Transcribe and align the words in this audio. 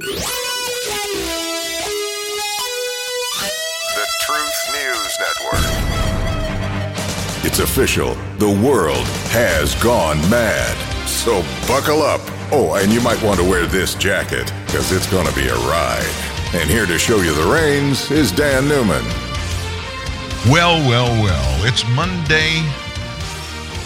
The 0.00 0.06
Truth 4.22 4.72
News 4.72 5.18
Network. 5.18 5.60
It's 7.44 7.58
official. 7.58 8.14
The 8.38 8.48
world 8.48 9.06
has 9.28 9.74
gone 9.82 10.18
mad. 10.30 10.74
So 11.06 11.42
buckle 11.68 12.00
up. 12.00 12.22
Oh, 12.50 12.78
and 12.80 12.90
you 12.90 13.02
might 13.02 13.22
want 13.22 13.40
to 13.40 13.44
wear 13.44 13.66
this 13.66 13.94
jacket 13.94 14.50
because 14.64 14.90
it's 14.90 15.06
going 15.10 15.26
to 15.26 15.34
be 15.34 15.48
a 15.48 15.54
ride. 15.54 16.10
And 16.54 16.70
here 16.70 16.86
to 16.86 16.98
show 16.98 17.20
you 17.20 17.34
the 17.34 17.52
reins 17.52 18.10
is 18.10 18.32
Dan 18.32 18.68
Newman. 18.68 19.04
Well, 20.48 20.80
well, 20.88 21.12
well. 21.22 21.66
It's 21.66 21.86
Monday, 21.90 22.62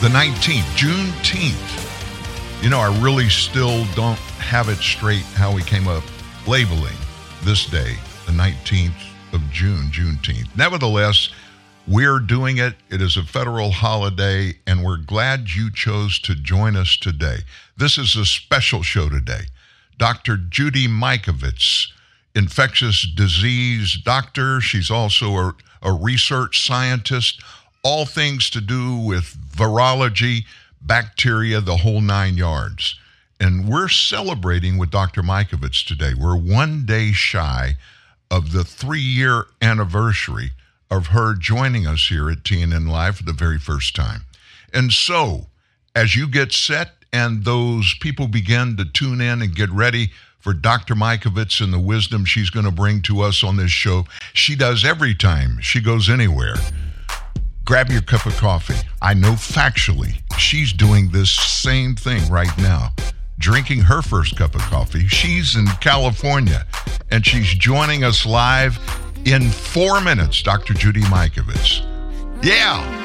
the 0.01 0.11
19th, 0.11 0.63
Juneteenth. 0.77 2.63
You 2.63 2.71
know, 2.71 2.79
I 2.79 2.97
really 3.03 3.29
still 3.29 3.85
don't 3.97 4.17
have 4.45 4.69
it 4.69 4.77
straight 4.77 5.23
how 5.23 5.55
we 5.55 5.63
came 5.63 5.89
up 5.89 6.05
labeling 6.47 6.97
this 7.45 7.65
day, 7.65 7.97
the 8.27 8.33
19th 8.33 8.93
of 9.33 9.41
June, 9.51 9.91
Juneteenth. 9.91 10.55
Nevertheless, 10.55 11.31
we're 11.89 12.19
doing 12.19 12.59
it. 12.59 12.75
It 12.91 13.01
is 13.01 13.17
a 13.17 13.23
federal 13.23 13.71
holiday, 13.71 14.55
and 14.67 14.85
we're 14.85 14.99
glad 14.99 15.51
you 15.51 15.73
chose 15.73 16.19
to 16.21 16.35
join 16.35 16.77
us 16.77 16.97
today. 16.99 17.39
This 17.79 17.97
is 17.97 18.17
a 18.17 18.27
special 18.27 18.83
show 18.83 19.09
today. 19.09 19.47
Dr. 19.97 20.37
Judy 20.37 20.89
Mikovits, 20.89 21.89
infectious 22.35 23.03
disease 23.03 23.97
doctor. 24.05 24.61
She's 24.61 24.91
also 24.91 25.37
a, 25.37 25.55
a 25.83 25.93
research 25.93 26.67
scientist, 26.67 27.43
all 27.83 28.05
things 28.05 28.51
to 28.51 28.61
do 28.61 28.97
with 28.97 29.37
virology, 29.51 30.45
bacteria, 30.83 31.63
the 31.63 31.79
whole 31.79 32.03
nine 32.03 32.37
yards. 32.37 32.97
And 33.41 33.69
we're 33.69 33.89
celebrating 33.89 34.79
with 34.79 34.91
Dr. 34.91 35.23
Mikovits 35.23 35.85
today. 35.85 36.13
We're 36.15 36.37
one 36.37 36.87
day 36.87 37.13
shy 37.13 37.77
of 38.31 38.53
the 38.53 38.65
three 38.65 39.01
year 39.01 39.47
anniversary 39.61 40.53
of 40.91 41.09
her 41.09 41.35
joining 41.35 41.87
us 41.87 42.09
here 42.09 42.31
at 42.31 42.45
TNN 42.45 42.89
Live 42.89 43.17
for 43.17 43.25
the 43.25 43.33
very 43.33 43.59
first 43.59 43.95
time. 43.97 44.23
And 44.73 44.93
so, 44.93 45.47
as 45.95 46.17
you 46.17 46.29
get 46.29 46.53
set 46.53 46.93
and 47.13 47.45
those 47.45 47.95
people 48.01 48.29
begin 48.29 48.77
to 48.77 48.85
tune 48.85 49.21
in 49.21 49.43
and 49.43 49.55
get 49.55 49.71
ready 49.71 50.11
for 50.39 50.53
Dr. 50.53 50.95
Mikovits 50.95 51.63
and 51.63 51.73
the 51.73 51.79
wisdom 51.79 52.25
she's 52.25 52.51
going 52.51 52.67
to 52.67 52.73
bring 52.73 53.03
to 53.03 53.21
us 53.21 53.43
on 53.43 53.57
this 53.57 53.71
show, 53.71 54.05
she 54.33 54.55
does 54.55 54.85
every 54.85 55.15
time 55.15 55.59
she 55.61 55.81
goes 55.81 56.09
anywhere. 56.09 56.55
Grab 57.65 57.89
your 57.89 58.03
cup 58.03 58.27
of 58.27 58.37
coffee. 58.37 58.75
I 59.01 59.15
know 59.15 59.33
factually 59.33 60.21
she's 60.39 60.73
doing 60.73 61.11
this 61.11 61.31
same 61.31 61.95
thing 61.95 62.29
right 62.31 62.57
now 62.59 62.93
drinking 63.39 63.81
her 63.81 64.03
first 64.03 64.37
cup 64.37 64.55
of 64.55 64.61
coffee. 64.63 65.07
She's 65.09 65.57
in 65.57 65.67
California 65.81 66.67
and 67.11 67.25
she's 67.25 67.53
joining 67.55 68.05
us 68.05 68.27
live 68.27 68.79
in 69.25 69.51
four 69.51 70.01
minutes, 70.01 70.43
Dr. 70.43 70.75
Judy 70.75 71.03
Mikovits. 71.03 71.83
Yeah. 72.43 73.05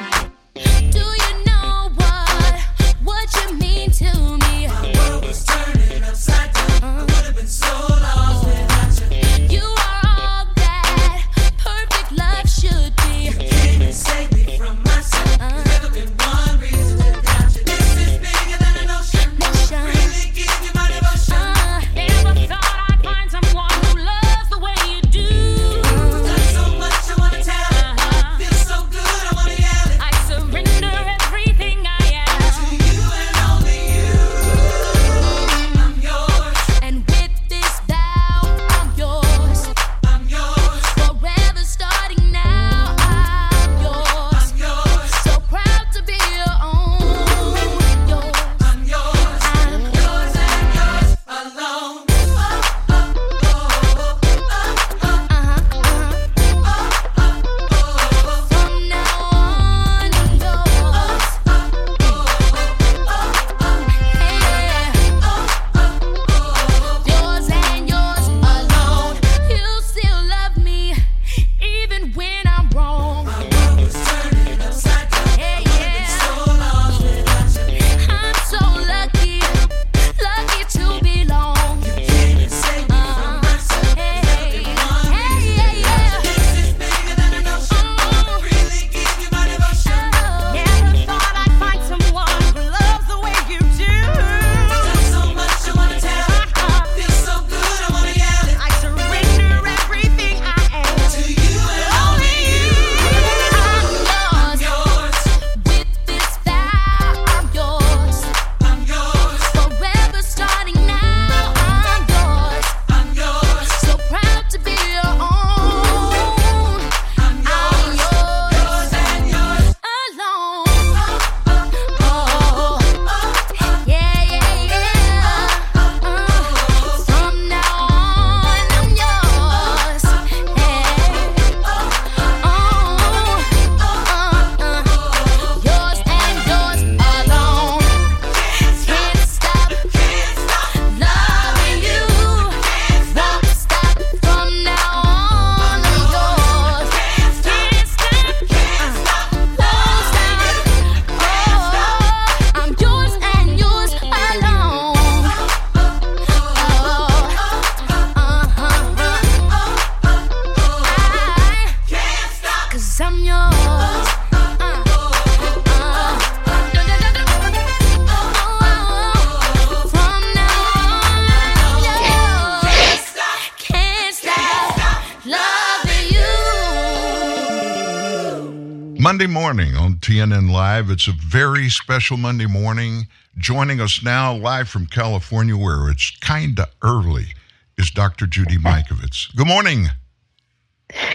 TNN 180.30 180.50
Live. 180.52 180.90
It's 180.90 181.08
a 181.08 181.12
very 181.12 181.68
special 181.68 182.16
Monday 182.16 182.46
morning. 182.46 183.08
Joining 183.36 183.80
us 183.80 184.02
now 184.02 184.34
live 184.34 184.68
from 184.68 184.86
California, 184.86 185.56
where 185.56 185.90
it's 185.90 186.16
kind 186.18 186.58
of 186.60 186.68
early, 186.82 187.34
is 187.76 187.90
Dr. 187.90 188.26
Judy 188.26 188.56
Mikovits. 188.56 189.34
Good 189.34 189.48
morning. 189.48 189.86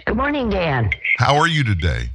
Good 0.06 0.18
morning, 0.18 0.50
Dan. 0.50 0.92
How 1.18 1.38
are 1.38 1.48
you 1.48 1.64
today? 1.64 2.10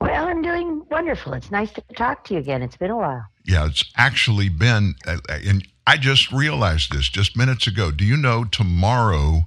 Well, 0.00 0.28
I'm 0.28 0.42
doing 0.42 0.84
wonderful. 0.90 1.32
It's 1.32 1.50
nice 1.50 1.72
to 1.72 1.82
talk 1.96 2.24
to 2.26 2.34
you 2.34 2.40
again. 2.40 2.62
It's 2.62 2.76
been 2.76 2.90
a 2.90 2.96
while. 2.96 3.24
Yeah, 3.44 3.66
it's 3.66 3.84
actually 3.96 4.50
been, 4.50 4.94
uh, 5.06 5.18
and 5.28 5.66
I 5.88 5.96
just 5.96 6.30
realized 6.30 6.92
this 6.92 7.08
just 7.08 7.36
minutes 7.36 7.66
ago. 7.66 7.90
Do 7.90 8.04
you 8.04 8.16
know 8.16 8.44
tomorrow 8.44 9.46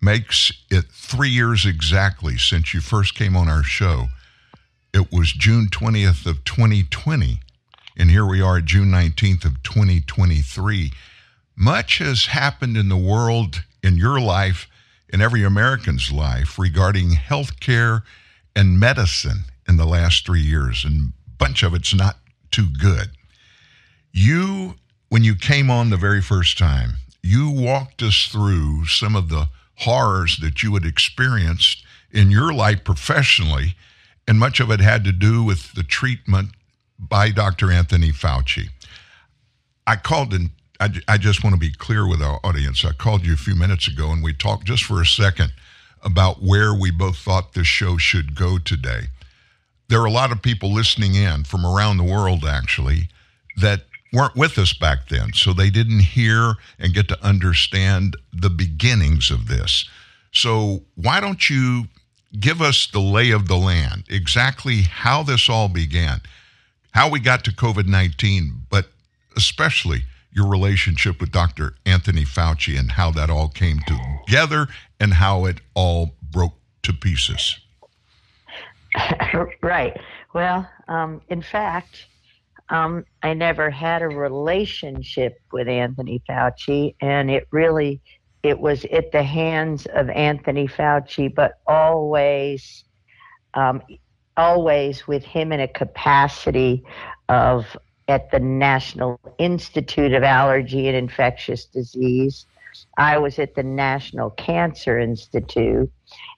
makes 0.00 0.52
it 0.70 0.86
three 0.90 1.30
years 1.30 1.64
exactly 1.64 2.36
since 2.36 2.74
you 2.74 2.80
first 2.80 3.14
came 3.14 3.36
on 3.36 3.48
our 3.48 3.62
show? 3.62 4.08
It 4.94 5.10
was 5.10 5.32
June 5.32 5.68
20th 5.68 6.26
of 6.26 6.44
2020, 6.44 7.40
and 7.96 8.10
here 8.10 8.26
we 8.26 8.42
are, 8.42 8.60
June 8.60 8.90
19th 8.90 9.46
of 9.46 9.62
2023. 9.62 10.92
Much 11.56 11.96
has 11.96 12.26
happened 12.26 12.76
in 12.76 12.90
the 12.90 12.96
world, 12.98 13.64
in 13.82 13.96
your 13.96 14.20
life, 14.20 14.68
in 15.08 15.22
every 15.22 15.44
American's 15.44 16.12
life 16.12 16.58
regarding 16.58 17.12
healthcare 17.12 18.02
and 18.54 18.78
medicine 18.78 19.44
in 19.66 19.78
the 19.78 19.86
last 19.86 20.26
three 20.26 20.42
years, 20.42 20.84
and 20.84 21.14
a 21.26 21.30
bunch 21.38 21.62
of 21.62 21.72
it's 21.72 21.94
not 21.94 22.18
too 22.50 22.66
good. 22.78 23.12
You, 24.12 24.74
when 25.08 25.24
you 25.24 25.36
came 25.36 25.70
on 25.70 25.88
the 25.88 25.96
very 25.96 26.20
first 26.20 26.58
time, 26.58 26.96
you 27.22 27.48
walked 27.48 28.02
us 28.02 28.28
through 28.30 28.84
some 28.88 29.16
of 29.16 29.30
the 29.30 29.48
horrors 29.76 30.36
that 30.42 30.62
you 30.62 30.74
had 30.74 30.84
experienced 30.84 31.82
in 32.10 32.30
your 32.30 32.52
life 32.52 32.84
professionally, 32.84 33.74
and 34.26 34.38
much 34.38 34.60
of 34.60 34.70
it 34.70 34.80
had 34.80 35.04
to 35.04 35.12
do 35.12 35.42
with 35.42 35.72
the 35.74 35.82
treatment 35.82 36.50
by 36.98 37.30
Dr. 37.30 37.70
Anthony 37.70 38.10
Fauci. 38.10 38.68
I 39.86 39.96
called 39.96 40.32
and 40.32 40.50
I, 40.78 40.90
I 41.08 41.18
just 41.18 41.44
want 41.44 41.54
to 41.54 41.60
be 41.60 41.72
clear 41.72 42.08
with 42.08 42.22
our 42.22 42.40
audience. 42.44 42.84
I 42.84 42.92
called 42.92 43.26
you 43.26 43.34
a 43.34 43.36
few 43.36 43.54
minutes 43.54 43.88
ago 43.88 44.10
and 44.10 44.22
we 44.22 44.32
talked 44.32 44.64
just 44.64 44.84
for 44.84 45.00
a 45.00 45.06
second 45.06 45.52
about 46.02 46.42
where 46.42 46.74
we 46.74 46.90
both 46.90 47.16
thought 47.16 47.52
this 47.52 47.66
show 47.66 47.96
should 47.96 48.34
go 48.34 48.58
today. 48.58 49.02
There 49.88 50.00
are 50.00 50.06
a 50.06 50.10
lot 50.10 50.32
of 50.32 50.42
people 50.42 50.72
listening 50.72 51.14
in 51.14 51.44
from 51.44 51.66
around 51.66 51.98
the 51.98 52.04
world, 52.04 52.44
actually, 52.44 53.08
that 53.58 53.82
weren't 54.12 54.36
with 54.36 54.58
us 54.58 54.72
back 54.72 55.08
then. 55.08 55.32
So 55.34 55.52
they 55.52 55.70
didn't 55.70 56.00
hear 56.00 56.54
and 56.78 56.94
get 56.94 57.08
to 57.08 57.24
understand 57.24 58.16
the 58.32 58.50
beginnings 58.50 59.30
of 59.30 59.48
this. 59.48 59.88
So 60.32 60.82
why 60.94 61.20
don't 61.20 61.48
you 61.48 61.84
give 62.38 62.60
us 62.62 62.86
the 62.86 63.00
lay 63.00 63.30
of 63.30 63.48
the 63.48 63.56
land, 63.56 64.04
exactly 64.08 64.82
how 64.82 65.22
this 65.22 65.48
all 65.48 65.68
began, 65.68 66.20
how 66.92 67.10
we 67.10 67.20
got 67.20 67.44
to 67.44 67.52
COVID 67.52 67.86
19, 67.86 68.62
but 68.70 68.86
especially 69.36 70.02
your 70.32 70.48
relationship 70.48 71.20
with 71.20 71.30
Dr. 71.30 71.74
Anthony 71.84 72.24
Fauci 72.24 72.78
and 72.78 72.92
how 72.92 73.10
that 73.12 73.28
all 73.28 73.48
came 73.48 73.80
together 74.26 74.66
and 74.98 75.14
how 75.14 75.44
it 75.44 75.60
all 75.74 76.14
broke 76.30 76.54
to 76.82 76.92
pieces. 76.92 77.58
right. 79.62 79.98
Well, 80.34 80.68
um, 80.88 81.20
in 81.28 81.42
fact, 81.42 82.06
um, 82.70 83.04
I 83.22 83.34
never 83.34 83.70
had 83.70 84.00
a 84.00 84.08
relationship 84.08 85.38
with 85.52 85.68
Anthony 85.68 86.22
Fauci, 86.28 86.94
and 87.00 87.30
it 87.30 87.46
really 87.50 88.00
it 88.42 88.58
was 88.58 88.84
at 88.86 89.12
the 89.12 89.22
hands 89.22 89.86
of 89.94 90.10
Anthony 90.10 90.66
Fauci, 90.66 91.32
but 91.32 91.60
always, 91.66 92.84
um, 93.54 93.82
always 94.36 95.06
with 95.06 95.24
him 95.24 95.52
in 95.52 95.60
a 95.60 95.68
capacity 95.68 96.82
of 97.28 97.76
at 98.08 98.30
the 98.30 98.40
National 98.40 99.18
Institute 99.38 100.12
of 100.12 100.24
Allergy 100.24 100.88
and 100.88 100.96
Infectious 100.96 101.66
Disease. 101.66 102.46
I 102.98 103.18
was 103.18 103.38
at 103.38 103.54
the 103.54 103.62
National 103.62 104.30
Cancer 104.30 104.98
Institute, 104.98 105.90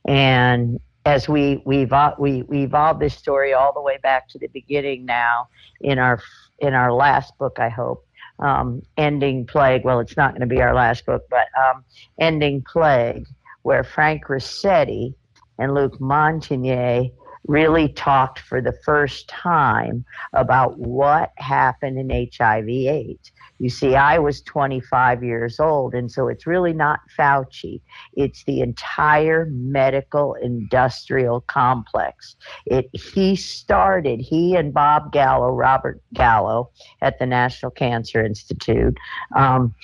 and 0.06 0.78
as 1.06 1.28
we 1.28 1.62
we've 1.64 1.92
we 2.18 2.42
we 2.42 2.64
evolved 2.64 3.00
this 3.00 3.14
story 3.14 3.52
all 3.52 3.72
the 3.72 3.80
way 3.80 3.98
back 4.02 4.28
to 4.28 4.38
the 4.38 4.48
beginning 4.48 5.04
now 5.06 5.48
in 5.80 5.98
our 5.98 6.20
in 6.58 6.74
our 6.74 6.92
last 6.92 7.36
book 7.38 7.58
I 7.58 7.68
hope 7.68 8.03
um, 8.38 8.82
ending 8.96 9.46
plague. 9.46 9.84
Well 9.84 10.00
it's 10.00 10.16
not 10.16 10.32
going 10.32 10.40
to 10.40 10.46
be 10.46 10.62
our 10.62 10.74
last 10.74 11.06
book 11.06 11.22
but 11.30 11.46
um, 11.58 11.84
ending 12.18 12.62
plague 12.62 13.26
where 13.62 13.84
Frank 13.84 14.26
Ruscetti 14.26 15.14
and 15.58 15.74
Luc 15.74 15.98
Montagnier 15.98 17.10
really 17.46 17.88
talked 17.88 18.38
for 18.38 18.60
the 18.60 18.72
first 18.84 19.28
time 19.28 20.04
about 20.32 20.78
what 20.78 21.32
happened 21.36 21.98
in 21.98 22.28
HIV 22.36 22.68
AIDS 22.68 23.32
you 23.58 23.68
see, 23.68 23.94
I 23.94 24.18
was 24.18 24.42
25 24.42 25.22
years 25.22 25.60
old, 25.60 25.94
and 25.94 26.10
so 26.10 26.28
it's 26.28 26.46
really 26.46 26.72
not 26.72 27.00
Fauci. 27.16 27.80
It's 28.14 28.44
the 28.44 28.60
entire 28.60 29.46
medical 29.50 30.34
industrial 30.34 31.42
complex. 31.42 32.36
It 32.66 32.90
he 32.92 33.36
started, 33.36 34.20
he 34.20 34.56
and 34.56 34.74
Bob 34.74 35.12
Gallo, 35.12 35.50
Robert 35.50 36.02
Gallo 36.14 36.70
at 37.00 37.18
the 37.18 37.26
National 37.26 37.70
Cancer 37.70 38.24
Institute, 38.24 38.96
um, 39.36 39.74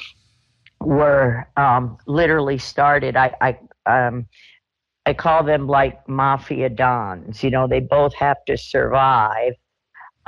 were 0.81 1.49
um, 1.57 1.97
literally 2.07 2.59
started. 2.59 3.17
I, 3.17 3.35
I 3.41 3.59
um, 3.87 4.27
I 5.07 5.15
call 5.15 5.45
them 5.45 5.67
like 5.67 6.09
mafia 6.09 6.69
dons. 6.69 7.43
You 7.43 7.51
know, 7.51 7.67
they 7.67 7.81
both 7.81 8.15
have 8.15 8.45
to 8.47 8.57
survive 8.57 9.55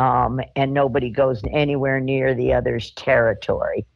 um, 0.02 0.40
and 0.56 0.75
nobody 0.75 1.10
goes 1.10 1.40
anywhere 1.52 2.00
near 2.00 2.34
the 2.34 2.52
other's 2.52 2.90
territory. 2.93 3.87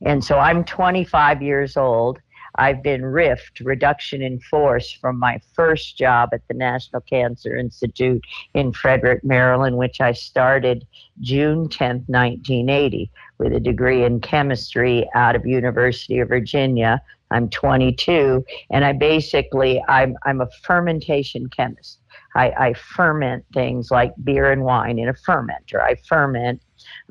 And 0.00 0.24
so 0.24 0.38
I'm 0.38 0.64
25 0.64 1.42
years 1.42 1.76
old. 1.76 2.18
I've 2.54 2.82
been 2.82 3.04
RIFT, 3.04 3.60
reduction 3.60 4.22
in 4.22 4.40
force, 4.40 4.90
from 4.90 5.18
my 5.18 5.38
first 5.54 5.98
job 5.98 6.30
at 6.32 6.40
the 6.48 6.54
National 6.54 7.02
Cancer 7.02 7.54
Institute 7.56 8.24
in 8.54 8.72
Frederick, 8.72 9.22
Maryland, 9.22 9.76
which 9.76 10.00
I 10.00 10.12
started 10.12 10.86
June 11.20 11.68
10, 11.68 12.04
1980, 12.06 13.10
with 13.36 13.52
a 13.52 13.60
degree 13.60 14.04
in 14.04 14.20
chemistry 14.20 15.06
out 15.14 15.36
of 15.36 15.44
University 15.44 16.20
of 16.20 16.28
Virginia. 16.28 17.02
I'm 17.30 17.50
22, 17.50 18.44
and 18.70 18.84
I 18.84 18.94
basically 18.94 19.82
I'm 19.88 20.16
I'm 20.24 20.40
a 20.40 20.48
fermentation 20.64 21.48
chemist. 21.50 22.00
I, 22.34 22.50
I 22.50 22.74
ferment 22.74 23.44
things 23.52 23.90
like 23.90 24.12
beer 24.22 24.50
and 24.50 24.62
wine 24.62 24.98
in 24.98 25.08
a 25.08 25.14
fermenter. 25.14 25.80
I 25.80 25.96
ferment 26.06 26.62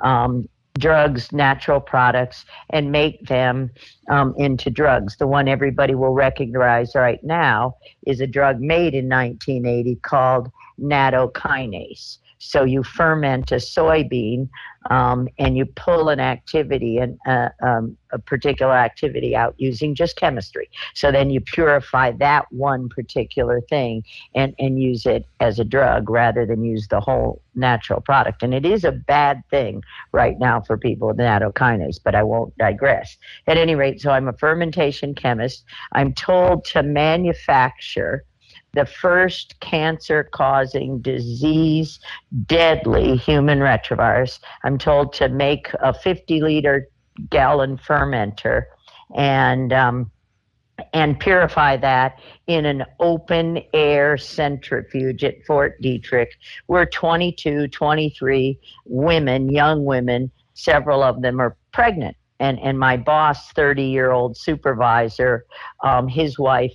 um, 0.04 0.48
drugs, 0.78 1.32
natural 1.32 1.80
products, 1.80 2.46
and 2.70 2.92
make 2.92 3.28
them 3.28 3.70
um, 4.10 4.34
into 4.38 4.70
drugs. 4.70 5.18
The 5.18 5.28
one 5.28 5.48
everybody 5.48 5.96
will 5.96 6.14
recognize 6.14 6.96
right 6.96 7.24
now 7.24 7.76
is 8.08 8.22
a 8.22 8.28
drug 8.28 8.60
made 8.60 8.96
in 8.96 9.10
1980 9.10 9.96
called 9.98 10.50
nattokinase. 10.80 12.20
So 12.40 12.64
you 12.64 12.84
ferment 12.84 13.52
a 13.52 13.56
soybean 13.56 14.50
um, 14.90 15.28
and 15.38 15.58
you 15.58 15.66
pull 15.66 16.10
an 16.10 16.20
activity 16.20 16.98
and 16.98 17.18
uh, 17.28 17.50
um, 17.62 17.98
a 18.12 18.20
particular 18.20 18.74
activity 18.74 19.36
out 19.36 19.54
using 19.58 19.94
just 19.94 20.16
chemistry. 20.16 20.70
So 20.94 21.12
then 21.12 21.30
you 21.30 21.42
purify 21.42 22.12
that 22.14 22.52
one 22.52 22.88
particular 22.90 23.62
thing 23.62 24.04
and, 24.36 24.56
and 24.58 24.82
use 24.82 25.06
it 25.06 25.26
as 25.42 25.60
a 25.60 25.66
drug 25.66 26.10
rather 26.10 26.46
than 26.46 26.64
use 26.64 26.88
the 26.88 27.02
whole 27.02 27.42
natural 27.56 28.00
product. 28.00 28.42
And 28.42 28.54
it 28.54 28.66
is 28.66 28.86
a 28.86 28.92
bad 28.92 29.44
thing 29.50 29.84
right 30.14 30.40
now 30.40 30.62
for 30.62 30.78
people 30.78 31.10
with 31.10 31.18
nattokinase, 31.18 32.00
but 32.04 32.16
I 32.16 32.24
won't 32.24 32.58
digress. 32.58 33.18
At 33.48 33.58
any 33.58 33.76
rate, 33.76 34.00
so 34.02 34.12
I'm 34.12 34.30
a 34.30 34.34
fermentation 34.34 35.14
chemist. 35.14 35.66
I'm 35.92 36.14
told 36.14 36.64
to 36.66 36.84
manufacture 36.84 38.24
the 38.74 38.86
first 38.86 39.60
cancer 39.60 40.24
causing 40.24 41.00
disease 41.02 42.00
deadly 42.46 43.18
human 43.18 43.60
retrovirus. 43.60 44.40
I'm 44.64 44.78
told 44.78 45.14
to 45.14 45.30
make 45.30 45.72
a 45.82 45.94
50 45.94 46.42
liter 46.42 46.88
gallon 47.30 47.78
fermenter 47.78 48.64
and 49.16 49.74
um, 49.74 50.12
and 50.94 51.20
purify 51.20 51.76
that 51.78 52.20
in 52.48 52.66
an 52.66 52.86
open 53.00 53.62
air 53.74 54.18
centrifuge 54.18 55.24
at 55.24 55.44
Fort 55.46 55.82
Detrick. 55.82 56.28
We're 56.68 56.86
22, 56.86 57.68
23 57.68 58.60
women, 58.86 59.50
young 59.50 59.84
women, 59.84 60.32
several 60.54 61.04
of 61.04 61.22
them 61.22 61.40
are 61.40 61.58
pregnant. 61.74 62.16
And, 62.40 62.58
and 62.62 62.80
my 62.80 62.96
boss, 62.96 63.52
30 63.52 63.84
year 63.84 64.12
old 64.12 64.38
supervisor, 64.38 65.46
um, 65.84 66.08
his 66.08 66.40
wife 66.40 66.74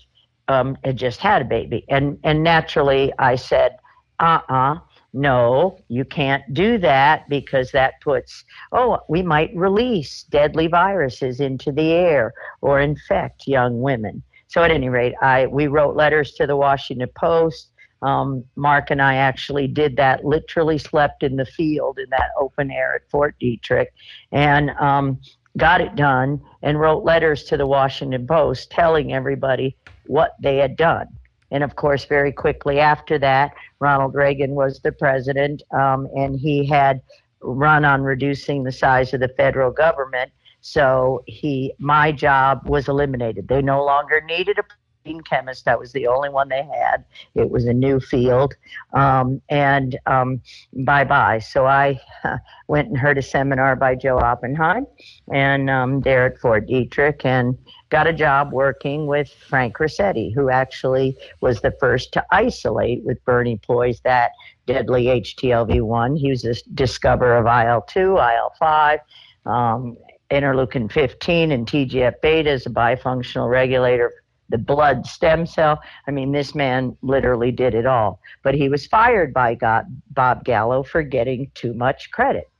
um, 0.49 0.77
had 0.85 0.97
just 0.97 1.21
had 1.21 1.43
a 1.43 1.45
baby. 1.45 1.85
And, 1.89 2.19
and 2.25 2.43
naturally, 2.43 3.13
I 3.19 3.37
said, 3.37 3.79
uh 4.21 4.41
uh 4.49 4.77
no, 5.17 5.79
you 5.89 6.05
can't 6.05 6.43
do 6.53 6.77
that 6.79 7.29
because 7.29 7.71
that 7.71 8.01
puts, 8.01 8.45
oh, 8.73 8.99
we 9.09 9.23
might 9.23 9.55
release 9.55 10.25
deadly 10.25 10.67
viruses 10.67 11.39
into 11.39 11.71
the 11.71 11.93
air 11.93 12.35
or 12.63 12.81
infect 12.81 13.47
young 13.47 13.81
women. 13.81 14.25
So 14.49 14.65
at 14.65 14.73
any 14.73 14.89
rate, 14.89 15.15
I 15.23 15.47
we 15.47 15.69
wrote 15.69 15.95
letters 15.95 16.33
to 16.35 16.47
the 16.47 16.57
Washington 16.57 17.09
Post. 17.15 17.71
Um, 18.03 18.45
Mark 18.57 18.91
and 18.91 19.01
I 19.01 19.15
actually 19.15 19.69
did 19.69 19.97
that. 19.97 20.25
Literally 20.25 20.79
slept 20.79 21.23
in 21.23 21.37
the 21.37 21.47
field 21.47 21.99
in 21.99 22.11
that 22.11 22.31
open 22.39 22.71
air 22.71 22.97
at 22.97 23.09
Fort 23.09 23.35
Detrick, 23.41 23.87
and 24.33 24.71
um, 24.81 25.21
got 25.57 25.81
it 25.81 25.95
done. 25.97 26.41
And 26.63 26.81
wrote 26.81 27.05
letters 27.05 27.45
to 27.45 27.57
the 27.57 27.67
Washington 27.67 28.27
Post 28.27 28.71
telling 28.71 29.13
everybody 29.13 29.77
what 30.07 30.35
they 30.41 30.57
had 30.57 30.77
done. 30.77 31.09
and 31.51 31.63
of 31.63 31.77
course, 31.77 32.05
very 32.07 32.33
quickly 32.33 32.81
after 32.81 33.19
that, 33.19 33.53
Ronald 33.79 34.15
Reagan 34.15 34.55
was 34.55 34.81
the 34.81 34.91
president, 34.93 35.63
um, 35.73 36.09
and 36.17 36.35
he 36.39 36.67
had 36.67 37.01
run 37.41 37.85
on 37.85 38.03
reducing 38.03 38.65
the 38.65 38.73
size 38.73 39.15
of 39.15 39.21
the 39.21 39.29
federal 39.29 39.71
government. 39.71 40.33
So 40.63 41.23
he, 41.27 41.73
my 41.79 42.11
job 42.11 42.67
was 42.67 42.89
eliminated. 42.89 43.47
They 43.49 43.63
no 43.63 43.85
longer 43.85 44.21
needed 44.23 44.59
a 44.59 44.65
chemist. 45.05 45.65
That 45.65 45.79
was 45.79 45.93
the 45.93 46.07
only 46.07 46.29
one 46.29 46.49
they 46.49 46.63
had. 46.63 47.05
It 47.35 47.51
was 47.51 47.67
a 47.67 47.73
new 47.73 48.01
field. 48.01 48.55
Um, 48.93 49.41
and 49.49 49.99
um, 50.07 50.41
bye 50.73 51.05
bye. 51.05 51.39
So 51.41 51.67
I 51.67 52.01
uh, 52.25 52.39
went 52.69 52.89
and 52.89 52.97
heard 52.97 53.19
a 53.19 53.23
seminar 53.23 53.77
by 53.77 53.95
Joe 53.95 54.19
Oppenheim 54.19 54.87
and 55.33 55.69
um, 55.69 56.01
there 56.01 56.27
at 56.27 56.39
Fort 56.39 56.67
Detrick 56.69 57.25
and 57.25 57.57
got 57.91 58.07
a 58.07 58.13
job 58.13 58.53
working 58.53 59.07
with 59.07 59.29
Frank 59.49 59.77
Ruscetti, 59.77 60.35
who 60.35 60.49
actually 60.49 61.17
was 61.41 61.61
the 61.61 61.75
first 61.79 62.13
to 62.15 62.25
isolate 62.31 63.05
with 63.05 63.23
Bernie 63.25 63.61
Poiesz 63.69 64.01
that 64.03 64.33
deadly 64.67 65.05
HTLV1. 65.05 66.19
He 66.19 66.31
was 66.31 66.43
the 66.43 66.61
discoverer 66.75 67.37
of 67.37 67.47
IL 67.47 67.83
2, 67.83 68.17
IL 68.17 68.53
5. 68.59 68.99
Um, 69.47 69.97
interleukin 70.31 70.91
15 70.91 71.53
and 71.53 71.67
TGF 71.67 72.15
beta 72.23 72.51
is 72.51 72.65
a 72.65 72.71
bifunctional 72.71 73.51
regulator 73.51 74.11
the 74.49 74.59
blood 74.59 75.07
stem 75.07 75.47
cell. 75.47 75.81
I 76.07 76.11
mean, 76.11 76.33
this 76.33 76.55
man 76.55 76.97
literally 77.03 77.51
did 77.51 77.75
it 77.75 77.87
all. 77.87 78.21
But 78.43 78.55
he 78.55 78.69
was 78.69 78.87
fired 78.87 79.33
by 79.33 79.55
God, 79.55 79.87
Bob 80.11 80.45
Gallo 80.45 80.83
for 80.83 81.03
getting 81.03 81.51
too 81.55 81.75
much 81.75 82.11
credit. 82.11 82.51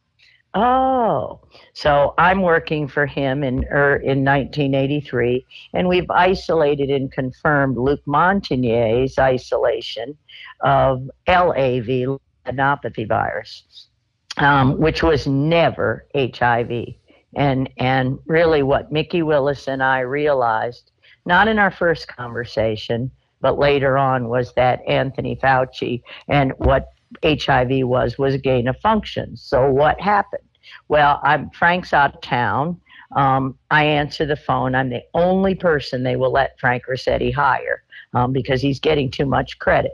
Oh, 0.57 1.41
so 1.73 2.15
I'm 2.17 2.41
working 2.41 2.87
for 2.87 3.07
him 3.07 3.43
in 3.43 3.65
er, 3.73 3.97
in 3.97 4.25
1983, 4.25 5.45
and 5.73 5.89
we've 5.89 6.09
isolated 6.11 6.91
and 6.91 7.11
confirmed 7.11 7.77
Luc 7.77 8.01
Montagnier's 8.07 9.19
isolation 9.19 10.17
of 10.61 11.11
LAV, 11.27 12.21
adenopathy 12.47 13.09
virus, 13.09 13.89
um, 14.37 14.79
which 14.79 15.03
was 15.03 15.27
never 15.27 16.07
HIV. 16.15 16.95
And 17.35 17.69
and 17.79 18.21
really, 18.27 18.63
what 18.63 18.93
Mikki 18.93 19.23
Willis 19.23 19.67
and 19.67 19.83
I 19.83 20.01
realized 20.01 20.93
not 21.27 21.49
in 21.49 21.59
our 21.59 21.71
first 21.71 22.09
conversation, 22.09 23.11
but 23.41 23.59
later 23.59 23.99
on, 23.99 24.29
was 24.29 24.53
that 24.55 24.81
Anthony 24.87 25.37
Fauci 25.37 26.03
and 26.29 26.53
what 26.59 26.89
HIV 27.23 27.87
was 27.87 28.19
was 28.19 28.37
gain 28.39 28.69
of 28.69 28.77
function. 28.79 29.37
So 29.37 29.71
what 29.71 30.01
happened? 30.01 30.43
Well, 30.89 31.21
I'm 31.23 31.51
Frank's 31.51 31.93
out 31.93 32.15
of 32.15 32.21
town. 32.21 32.81
Um, 33.17 33.57
I 33.71 33.85
answer 33.85 34.27
the 34.27 34.37
phone. 34.37 34.75
I'm 34.75 34.91
the 34.91 35.03
only 35.15 35.55
person 35.55 36.03
they 36.03 36.17
will 36.17 36.33
let 36.33 36.59
Frank 36.59 36.85
Ruscetti 36.89 37.33
hire 37.33 37.85
um, 38.15 38.33
because 38.33 38.61
he's 38.61 38.81
getting 38.81 39.11
too 39.11 39.27
much 39.27 39.59
credit. 39.59 39.93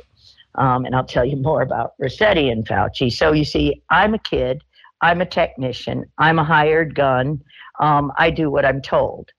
Um, 0.56 0.84
and 0.84 0.94
I'll 0.94 1.04
tell 1.04 1.24
you 1.24 1.36
more 1.36 1.62
about 1.62 1.94
Ruscetti 2.00 2.50
and 2.50 2.66
Fauci. 2.66 3.12
So 3.12 3.32
you 3.32 3.44
see, 3.44 3.82
I'm 3.90 4.14
a 4.14 4.18
kid. 4.18 4.62
I'm 5.02 5.20
a 5.20 5.26
technician. 5.26 6.04
I'm 6.18 6.38
a 6.38 6.44
hired 6.44 6.94
gun. 6.94 7.42
Um, 7.80 8.12
I 8.16 8.30
do 8.30 8.50
what 8.50 8.64
I'm 8.64 8.82
told 8.82 9.30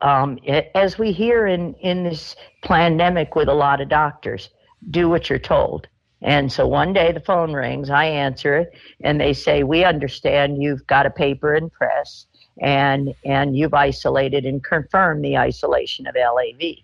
um, 0.00 0.38
as 0.74 0.98
we 0.98 1.12
hear 1.12 1.46
in, 1.46 1.74
in 1.74 2.04
this 2.04 2.36
pandemic 2.62 3.34
with 3.34 3.48
a 3.48 3.54
lot 3.54 3.80
of 3.80 3.88
doctors, 3.88 4.50
do 4.90 5.08
what 5.08 5.30
you're 5.30 5.38
told. 5.38 5.88
And 6.22 6.50
so 6.50 6.66
one 6.66 6.92
day 6.92 7.12
the 7.12 7.20
phone 7.20 7.52
rings, 7.52 7.90
I 7.90 8.06
answer 8.06 8.56
it, 8.56 8.72
and 9.02 9.20
they 9.20 9.32
say, 9.32 9.62
We 9.62 9.84
understand 9.84 10.62
you've 10.62 10.86
got 10.86 11.06
a 11.06 11.10
paper 11.10 11.54
and 11.54 11.70
press, 11.70 12.26
and, 12.60 13.14
and 13.24 13.56
you've 13.56 13.74
isolated 13.74 14.44
and 14.44 14.64
confirmed 14.64 15.24
the 15.24 15.36
isolation 15.36 16.06
of 16.06 16.14
LAV 16.14 16.78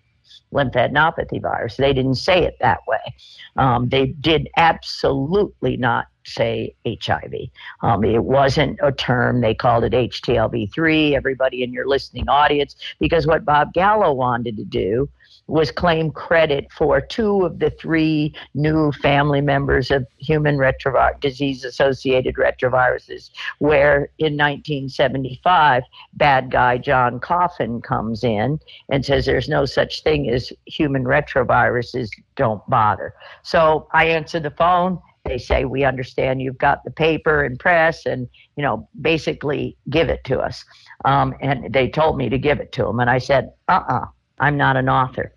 lymphadenopathy 0.53 1.41
virus. 1.41 1.77
They 1.77 1.93
didn't 1.93 2.15
say 2.15 2.43
it 2.43 2.57
that 2.61 2.79
way. 2.87 3.15
Um, 3.57 3.89
they 3.89 4.07
did 4.07 4.49
absolutely 4.57 5.77
not 5.77 6.07
say 6.25 6.75
HIV. 6.87 7.33
Um, 7.81 8.03
it 8.03 8.23
wasn't 8.23 8.79
a 8.81 8.91
term. 8.91 9.41
They 9.41 9.53
called 9.53 9.83
it 9.83 9.91
HTLV3, 9.93 11.13
everybody 11.13 11.63
in 11.63 11.73
your 11.73 11.87
listening 11.87 12.29
audience, 12.29 12.75
because 12.99 13.27
what 13.27 13.45
Bob 13.45 13.73
Gallo 13.73 14.13
wanted 14.13 14.57
to 14.57 14.63
do 14.63 15.09
was 15.47 15.71
claim 15.71 16.11
credit 16.11 16.71
for 16.71 17.01
two 17.01 17.45
of 17.45 17.59
the 17.59 17.69
three 17.69 18.33
new 18.53 18.91
family 18.93 19.41
members 19.41 19.91
of 19.91 20.07
human 20.17 20.57
retrovirus 20.57 21.19
disease 21.19 21.63
associated 21.65 22.35
retroviruses, 22.35 23.29
where 23.59 24.09
in 24.19 24.37
1975, 24.37 25.83
bad 26.13 26.49
guy 26.49 26.77
John 26.77 27.19
Coffin 27.19 27.81
comes 27.81 28.23
in 28.23 28.59
and 28.89 29.05
says 29.05 29.25
there's 29.25 29.49
no 29.49 29.65
such 29.65 30.03
thing 30.03 30.29
as 30.29 30.53
human 30.65 31.03
retroviruses, 31.03 32.09
don't 32.35 32.67
bother. 32.69 33.13
So 33.43 33.87
I 33.91 34.05
answer 34.05 34.39
the 34.39 34.51
phone. 34.51 34.99
They 35.25 35.37
say 35.37 35.65
we 35.65 35.83
understand 35.85 36.41
you've 36.41 36.57
got 36.57 36.83
the 36.83 36.91
paper 36.91 37.43
and 37.43 37.57
press 37.57 38.05
and 38.05 38.27
you 38.57 38.63
know 38.63 38.87
basically 39.01 39.77
give 39.89 40.09
it 40.09 40.23
to 40.25 40.39
us. 40.39 40.65
Um, 41.05 41.33
and 41.41 41.71
they 41.73 41.89
told 41.89 42.17
me 42.17 42.29
to 42.29 42.37
give 42.37 42.59
it 42.59 42.71
to 42.73 42.83
them 42.83 42.99
and 42.99 43.09
i 43.09 43.17
said 43.17 43.51
uh-uh 43.67 44.05
i'm 44.43 44.57
not 44.57 44.75
an 44.77 44.89
author. 44.89 45.33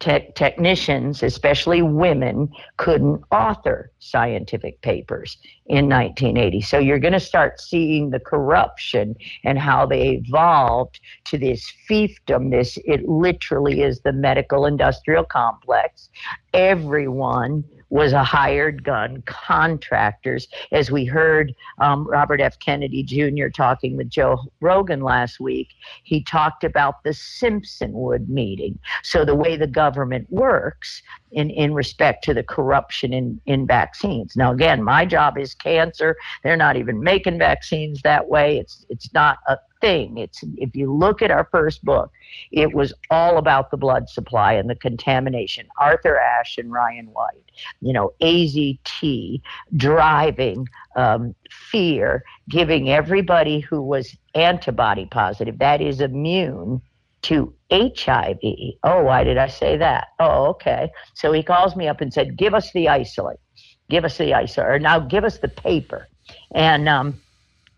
Te- 0.00 0.32
technicians 0.34 1.22
especially 1.22 1.82
women 1.82 2.48
couldn't 2.78 3.22
author 3.30 3.92
scientific 3.98 4.80
papers 4.80 5.36
in 5.66 5.90
1980 5.90 6.62
so 6.62 6.78
you're 6.78 6.98
going 6.98 7.12
to 7.12 7.20
start 7.20 7.60
seeing 7.60 8.08
the 8.08 8.20
corruption 8.20 9.14
and 9.44 9.58
how 9.58 9.84
they 9.84 10.22
evolved 10.24 11.00
to 11.26 11.36
this 11.36 11.70
fiefdom 11.88 12.50
this 12.50 12.78
it 12.86 13.06
literally 13.06 13.82
is 13.82 14.00
the 14.00 14.12
medical 14.12 14.64
industrial 14.64 15.24
complex. 15.24 16.08
Everyone 16.54 17.62
was 17.90 18.12
a 18.12 18.24
hired 18.24 18.84
gun, 18.84 19.22
contractors. 19.26 20.48
As 20.72 20.90
we 20.90 21.04
heard 21.04 21.54
um, 21.78 22.06
Robert 22.06 22.40
F. 22.40 22.58
Kennedy 22.58 23.02
Jr. 23.02 23.48
talking 23.48 23.96
with 23.96 24.08
Joe 24.08 24.38
Rogan 24.60 25.00
last 25.00 25.40
week, 25.40 25.68
he 26.04 26.22
talked 26.22 26.64
about 26.64 27.02
the 27.02 27.10
Simpsonwood 27.10 28.28
meeting. 28.28 28.78
So 29.02 29.24
the 29.24 29.34
way 29.34 29.56
the 29.56 29.66
government 29.66 30.26
works 30.30 31.02
in, 31.32 31.50
in 31.50 31.74
respect 31.74 32.24
to 32.24 32.34
the 32.34 32.42
corruption 32.42 33.12
in, 33.12 33.40
in 33.46 33.66
vaccines. 33.66 34.36
Now, 34.36 34.52
again, 34.52 34.82
my 34.82 35.04
job 35.04 35.36
is 35.36 35.54
cancer. 35.54 36.16
They're 36.42 36.56
not 36.56 36.76
even 36.76 37.02
making 37.02 37.38
vaccines 37.38 38.02
that 38.02 38.28
way. 38.28 38.58
It's, 38.58 38.86
it's 38.88 39.12
not 39.12 39.38
a 39.48 39.58
thing. 39.80 40.18
It's 40.18 40.42
if 40.56 40.74
you 40.74 40.92
look 40.92 41.22
at 41.22 41.30
our 41.30 41.48
first 41.50 41.84
book, 41.84 42.10
it 42.52 42.74
was 42.74 42.92
all 43.10 43.38
about 43.38 43.70
the 43.70 43.76
blood 43.76 44.08
supply 44.08 44.54
and 44.54 44.68
the 44.68 44.74
contamination. 44.74 45.66
Arthur 45.78 46.18
Ashe 46.18 46.58
and 46.58 46.72
Ryan 46.72 47.06
White, 47.06 47.50
you 47.80 47.92
know, 47.92 48.12
AZT 48.20 49.40
driving 49.76 50.68
um, 50.96 51.34
fear, 51.50 52.22
giving 52.48 52.90
everybody 52.90 53.60
who 53.60 53.82
was 53.82 54.16
antibody 54.34 55.06
positive, 55.06 55.58
that 55.58 55.80
is 55.80 56.00
immune 56.00 56.80
to 57.22 57.52
HIV. 57.70 58.38
Oh, 58.82 59.02
why 59.02 59.24
did 59.24 59.38
I 59.38 59.48
say 59.48 59.76
that? 59.76 60.08
Oh, 60.18 60.46
okay. 60.46 60.90
So 61.14 61.32
he 61.32 61.42
calls 61.42 61.76
me 61.76 61.86
up 61.88 62.00
and 62.00 62.12
said, 62.12 62.36
"Give 62.36 62.54
us 62.54 62.72
the 62.72 62.88
isolate. 62.88 63.40
Give 63.88 64.04
us 64.04 64.16
the 64.16 64.34
isolate, 64.34 64.70
or 64.70 64.78
now 64.78 65.00
give 65.00 65.24
us 65.24 65.38
the 65.38 65.48
paper." 65.48 66.08
And 66.54 66.88
um, 66.88 67.20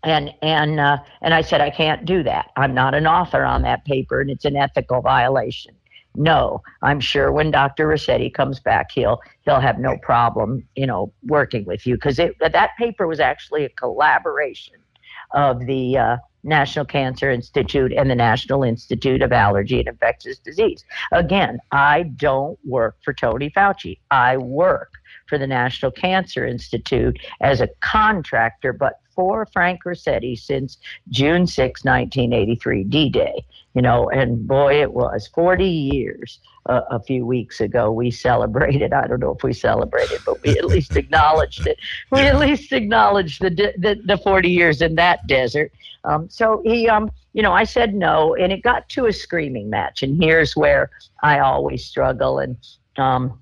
and 0.03 0.33
and 0.41 0.79
uh, 0.79 0.97
and 1.21 1.33
I 1.33 1.41
said 1.41 1.61
I 1.61 1.69
can't 1.69 2.05
do 2.05 2.23
that. 2.23 2.51
I'm 2.55 2.73
not 2.73 2.93
an 2.93 3.07
author 3.07 3.43
on 3.43 3.61
that 3.63 3.85
paper, 3.85 4.21
and 4.21 4.29
it's 4.29 4.45
an 4.45 4.55
ethical 4.55 5.01
violation. 5.01 5.75
No, 6.15 6.61
I'm 6.83 6.99
sure 6.99 7.31
when 7.31 7.49
Dr. 7.49 7.87
Ruscetti 7.87 8.31
comes 8.31 8.59
back, 8.59 8.91
he'll 8.91 9.21
he'll 9.45 9.59
have 9.59 9.79
no 9.79 9.97
problem, 9.97 10.67
you 10.75 10.85
know, 10.85 11.11
working 11.23 11.65
with 11.65 11.87
you 11.87 11.95
because 11.95 12.17
that 12.17 12.69
paper 12.77 13.07
was 13.07 13.19
actually 13.19 13.65
a 13.65 13.69
collaboration 13.69 14.75
of 15.31 15.65
the 15.65 15.97
uh, 15.97 16.17
National 16.43 16.85
Cancer 16.85 17.31
Institute 17.31 17.93
and 17.93 18.11
the 18.11 18.15
National 18.15 18.63
Institute 18.63 19.21
of 19.21 19.31
Allergy 19.31 19.79
and 19.79 19.87
Infectious 19.87 20.37
Disease. 20.37 20.83
Again, 21.11 21.59
I 21.71 22.03
don't 22.03 22.59
work 22.65 22.97
for 23.03 23.13
Tony 23.13 23.49
Fauci. 23.49 23.97
I 24.11 24.37
work 24.37 24.91
for 25.27 25.37
the 25.37 25.47
National 25.47 25.91
Cancer 25.91 26.45
Institute 26.45 27.17
as 27.41 27.61
a 27.61 27.69
contractor, 27.81 28.73
but 28.73 28.99
for 29.15 29.45
Frank 29.45 29.83
Ruscetti 29.85 30.37
since 30.37 30.77
June 31.09 31.47
6, 31.47 31.83
1983, 31.83 32.83
D 32.83 33.09
Day. 33.09 33.45
You 33.73 33.81
know, 33.81 34.09
and 34.09 34.47
boy, 34.47 34.81
it 34.81 34.93
was 34.93 35.27
40 35.33 35.65
years 35.65 36.39
uh, 36.67 36.81
a 36.91 36.99
few 36.99 37.25
weeks 37.25 37.59
ago. 37.59 37.91
We 37.91 38.11
celebrated. 38.11 38.93
I 38.93 39.07
don't 39.07 39.19
know 39.19 39.33
if 39.35 39.43
we 39.43 39.53
celebrated, 39.53 40.21
but 40.25 40.41
we 40.43 40.57
at 40.57 40.65
least 40.65 40.95
acknowledged 40.95 41.65
it. 41.65 41.79
We 42.11 42.21
at 42.21 42.37
least 42.37 42.71
acknowledged 42.71 43.41
the, 43.41 43.49
the, 43.49 43.99
the 44.05 44.17
40 44.17 44.49
years 44.49 44.81
in 44.81 44.95
that 44.95 45.25
desert. 45.27 45.71
Um, 46.05 46.29
so 46.29 46.61
he, 46.63 46.87
um, 46.87 47.11
you 47.33 47.41
know, 47.41 47.53
I 47.53 47.63
said 47.63 47.93
no, 47.93 48.35
and 48.35 48.51
it 48.51 48.61
got 48.61 48.89
to 48.89 49.05
a 49.05 49.13
screaming 49.13 49.69
match. 49.69 50.03
And 50.03 50.21
here's 50.21 50.55
where 50.55 50.89
I 51.21 51.39
always 51.39 51.85
struggle. 51.85 52.39
And 52.39 52.57
um, 52.97 53.39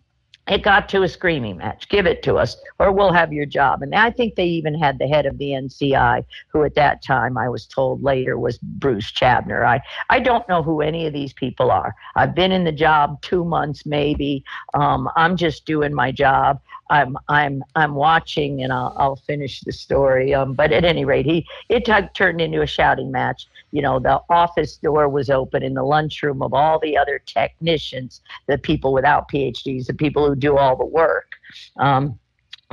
it 0.52 0.64
got 0.64 0.90
to 0.90 1.04
a 1.04 1.08
screaming 1.08 1.58
match. 1.58 1.88
Give 1.88 2.06
it 2.06 2.22
to 2.24 2.36
us, 2.36 2.58
or 2.78 2.92
we'll 2.92 3.14
have 3.14 3.32
your 3.32 3.46
job. 3.46 3.82
And 3.82 3.96
I 3.96 4.12
think 4.12 4.36
they 4.36 4.48
even 4.48 4.78
had 4.78 5.00
the 5.00 5.08
head 5.08 5.26
of 5.26 5.38
the 5.38 5.52
NCI, 5.52 6.26
who 6.50 6.64
at 6.64 6.76
that 6.76 7.02
time 7.02 7.38
I 7.38 7.48
was 7.48 7.66
told 7.66 8.04
later 8.04 8.38
was 8.38 8.58
Bruce 8.58 9.10
Chabner. 9.14 9.66
I, 9.66 9.82
I 10.10 10.20
don't 10.20 10.48
know 10.50 10.62
who 10.62 10.82
any 10.82 11.08
of 11.08 11.14
these 11.14 11.32
people 11.32 11.72
are. 11.72 11.96
I've 12.18 12.36
been 12.36 12.52
in 12.52 12.66
the 12.66 12.74
job 12.74 13.22
two 13.22 13.46
months, 13.46 13.86
maybe. 13.86 14.44
Um, 14.74 15.10
I'm 15.16 15.38
just 15.38 15.66
doing 15.66 15.94
my 15.94 16.12
job. 16.12 16.60
I'm 16.92 17.18
I'm 17.30 17.64
I'm 17.76 17.96
watching, 17.96 18.62
and 18.62 18.72
I'll, 18.72 18.94
I'll 18.98 19.16
finish 19.16 19.62
the 19.62 19.72
story. 19.72 20.34
Um, 20.34 20.54
but 20.54 20.74
at 20.74 20.84
any 20.84 21.06
rate, 21.06 21.26
he 21.26 21.48
it 21.70 21.86
t- 21.86 21.94
turned 22.14 22.42
into 22.42 22.62
a 22.62 22.68
shouting 22.68 23.12
match. 23.12 23.48
You 23.72 23.82
know, 23.82 23.98
the 23.98 24.22
office 24.30 24.76
door 24.76 25.08
was 25.08 25.30
open 25.30 25.64
in 25.64 25.74
the 25.74 25.84
lunchroom 25.84 26.42
of 26.42 26.54
all 26.54 26.80
the 26.80 26.98
other 26.98 27.20
technicians, 27.20 28.22
the 28.48 28.58
people 28.58 28.92
without 28.92 29.32
PhDs, 29.32 29.88
the 29.88 29.94
people 29.94 30.28
who 30.28 30.36
do 30.36 30.58
all 30.58 30.76
the 30.76 30.86
work. 30.86 31.32
Um, 31.78 32.20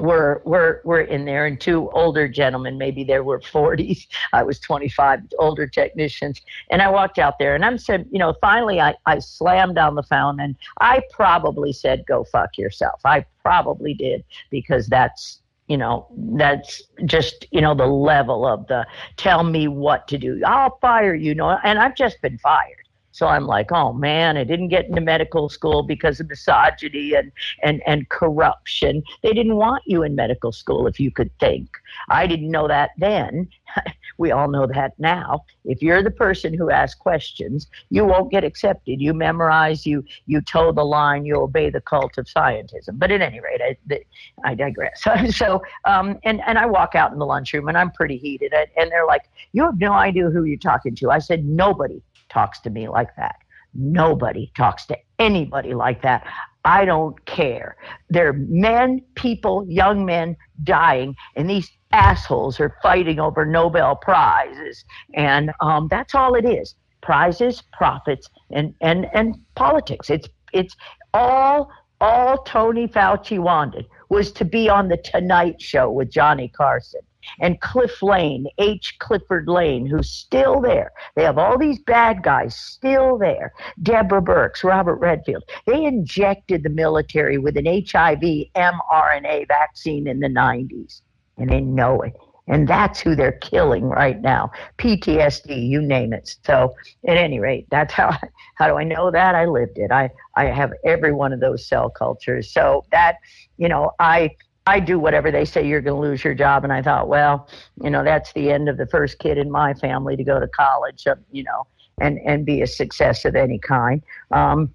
were 0.00 0.42
were 0.44 0.80
were 0.84 1.02
in 1.02 1.24
there. 1.24 1.46
And 1.46 1.60
two 1.60 1.90
older 1.90 2.28
gentlemen 2.28 2.78
maybe 2.78 3.04
there 3.04 3.24
were 3.24 3.40
40s 3.40 4.06
i 4.32 4.42
was 4.42 4.58
25 4.60 5.20
older 5.38 5.66
technicians. 5.66 6.40
And 6.70 6.82
i 6.82 6.90
walked 6.90 7.18
out 7.18 7.38
there 7.38 7.54
and 7.54 7.64
i'm 7.64 7.78
said 7.78 8.06
you 8.10 8.18
know 8.18 8.34
finally 8.40 8.80
i 8.80 8.94
i 9.06 9.18
slammed 9.18 9.74
down 9.74 9.94
the 9.94 10.02
phone 10.02 10.40
and 10.40 10.56
i 10.80 11.02
probably 11.10 11.72
said 11.72 12.04
go 12.06 12.24
fuck 12.24 12.58
yourself. 12.58 13.00
I 13.04 13.24
probably 13.42 13.94
did 13.94 14.24
because 14.50 14.86
that's 14.86 15.40
you 15.66 15.76
know 15.76 16.06
that's 16.34 16.82
just 17.04 17.46
you 17.50 17.60
know 17.60 17.74
the 17.74 17.86
level 17.86 18.46
of 18.46 18.66
the 18.68 18.86
tell 19.16 19.44
me 19.44 19.68
what 19.68 20.08
to 20.08 20.18
do. 20.18 20.40
I'll 20.44 20.78
fire 20.78 21.14
you, 21.14 21.28
you 21.28 21.34
know 21.34 21.58
and 21.62 21.78
i've 21.78 21.94
just 21.94 22.20
been 22.22 22.38
fired 22.38 22.87
so 23.18 23.26
I'm 23.26 23.48
like, 23.48 23.72
oh 23.72 23.92
man, 23.92 24.36
I 24.36 24.44
didn't 24.44 24.68
get 24.68 24.86
into 24.86 25.00
medical 25.00 25.48
school 25.48 25.82
because 25.82 26.20
of 26.20 26.28
misogyny 26.28 27.14
and, 27.14 27.32
and, 27.64 27.82
and 27.84 28.08
corruption. 28.10 29.02
They 29.24 29.32
didn't 29.32 29.56
want 29.56 29.82
you 29.86 30.04
in 30.04 30.14
medical 30.14 30.52
school 30.52 30.86
if 30.86 31.00
you 31.00 31.10
could 31.10 31.36
think. 31.40 31.68
I 32.10 32.28
didn't 32.28 32.48
know 32.48 32.68
that 32.68 32.90
then. 32.96 33.48
we 34.18 34.30
all 34.30 34.48
know 34.48 34.68
that 34.68 34.92
now. 34.98 35.44
If 35.64 35.82
you're 35.82 36.02
the 36.02 36.12
person 36.12 36.54
who 36.54 36.70
asks 36.70 36.94
questions, 36.94 37.66
you 37.90 38.04
won't 38.04 38.30
get 38.30 38.44
accepted. 38.44 39.00
You 39.00 39.12
memorize, 39.14 39.84
you 39.84 40.04
you 40.26 40.40
toe 40.40 40.70
the 40.70 40.84
line, 40.84 41.24
you 41.24 41.40
obey 41.40 41.70
the 41.70 41.80
cult 41.80 42.18
of 42.18 42.26
scientism. 42.26 43.00
But 43.00 43.10
at 43.10 43.20
any 43.20 43.40
rate, 43.40 43.60
I, 43.60 44.00
I 44.44 44.54
digress. 44.54 45.04
so, 45.36 45.60
um, 45.84 46.18
and 46.22 46.40
and 46.46 46.56
I 46.56 46.66
walk 46.66 46.94
out 46.94 47.12
in 47.12 47.18
the 47.18 47.26
lunchroom 47.26 47.68
and 47.68 47.76
I'm 47.76 47.90
pretty 47.90 48.16
heated, 48.16 48.52
and 48.54 48.90
they're 48.92 49.06
like, 49.06 49.28
"You 49.52 49.64
have 49.64 49.78
no 49.78 49.92
idea 49.92 50.30
who 50.30 50.44
you're 50.44 50.56
talking 50.56 50.94
to." 50.96 51.10
I 51.10 51.18
said, 51.18 51.44
"Nobody 51.44 52.00
talks 52.28 52.60
to 52.60 52.70
me 52.70 52.88
like 52.88 53.14
that. 53.16 53.36
Nobody 53.74 54.50
talks 54.56 54.86
to 54.86 54.96
anybody 55.18 55.74
like 55.74 56.02
that. 56.02 56.26
I 56.64 56.84
don't 56.84 57.22
care. 57.26 57.76
There 58.10 58.28
are 58.28 58.32
men, 58.32 59.02
people, 59.14 59.64
young 59.68 60.04
men 60.04 60.36
dying, 60.64 61.14
and 61.36 61.48
these 61.48 61.70
assholes 61.92 62.60
are 62.60 62.76
fighting 62.82 63.18
over 63.20 63.46
Nobel 63.46 63.96
prizes, 63.96 64.84
and 65.14 65.52
um, 65.60 65.88
that's 65.90 66.14
all 66.14 66.34
it 66.34 66.44
is: 66.44 66.74
prizes, 67.00 67.62
profits, 67.72 68.28
and 68.50 68.74
and 68.80 69.06
and 69.14 69.36
politics. 69.54 70.10
It's 70.10 70.28
it's 70.52 70.74
all 71.14 71.70
all 72.00 72.38
Tony 72.38 72.86
Fauci 72.86 73.38
wanted 73.38 73.86
was 74.08 74.32
to 74.32 74.44
be 74.44 74.68
on 74.68 74.88
the 74.88 74.98
Tonight 74.98 75.60
Show 75.60 75.90
with 75.90 76.10
Johnny 76.10 76.48
Carson 76.48 77.00
and 77.40 77.60
Cliff 77.60 78.02
Lane, 78.02 78.46
H. 78.58 78.96
Clifford 78.98 79.48
Lane, 79.48 79.86
who's 79.86 80.10
still 80.10 80.60
there. 80.60 80.92
They 81.14 81.24
have 81.24 81.38
all 81.38 81.58
these 81.58 81.78
bad 81.80 82.22
guys 82.22 82.56
still 82.56 83.18
there. 83.18 83.52
Deborah 83.82 84.22
Birx, 84.22 84.64
Robert 84.64 84.96
Redfield. 84.96 85.44
They 85.66 85.84
injected 85.84 86.62
the 86.62 86.70
military 86.70 87.38
with 87.38 87.56
an 87.56 87.66
HIV 87.66 88.20
mRNA 88.54 89.48
vaccine 89.48 90.06
in 90.06 90.20
the 90.20 90.28
90s, 90.28 91.02
and 91.36 91.50
they 91.50 91.60
know 91.60 92.00
it. 92.02 92.14
And 92.50 92.66
that's 92.66 92.98
who 92.98 93.14
they're 93.14 93.32
killing 93.32 93.84
right 93.84 94.18
now. 94.22 94.50
PTSD, 94.78 95.68
you 95.68 95.82
name 95.82 96.14
it. 96.14 96.34
So, 96.46 96.74
at 97.06 97.18
any 97.18 97.40
rate, 97.40 97.66
that's 97.70 97.92
how. 97.92 98.08
I, 98.08 98.18
How 98.58 98.66
do 98.66 98.76
I 98.76 98.82
know 98.82 99.10
that? 99.12 99.36
I 99.36 99.44
lived 99.46 99.78
it. 99.78 99.92
I 99.92 100.10
I 100.34 100.46
have 100.46 100.72
every 100.84 101.12
one 101.12 101.32
of 101.32 101.38
those 101.38 101.66
cell 101.66 101.88
cultures. 101.88 102.52
So 102.52 102.84
that, 102.90 103.16
you 103.56 103.68
know, 103.68 103.92
I 104.00 104.30
I 104.68 104.80
do 104.80 104.98
whatever 104.98 105.30
they 105.30 105.46
say 105.46 105.66
you're 105.66 105.80
going 105.80 105.96
to 106.00 106.08
lose 106.08 106.22
your 106.22 106.34
job. 106.34 106.62
And 106.62 106.72
I 106.72 106.82
thought, 106.82 107.08
well, 107.08 107.48
you 107.82 107.88
know, 107.88 108.04
that's 108.04 108.34
the 108.34 108.50
end 108.50 108.68
of 108.68 108.76
the 108.76 108.86
first 108.86 109.18
kid 109.18 109.38
in 109.38 109.50
my 109.50 109.72
family 109.72 110.14
to 110.14 110.22
go 110.22 110.38
to 110.38 110.46
college, 110.46 111.06
uh, 111.06 111.14
you 111.32 111.42
know, 111.42 111.66
and, 112.02 112.18
and 112.26 112.44
be 112.44 112.60
a 112.60 112.66
success 112.66 113.24
of 113.24 113.34
any 113.34 113.58
kind. 113.58 114.02
Um, 114.30 114.74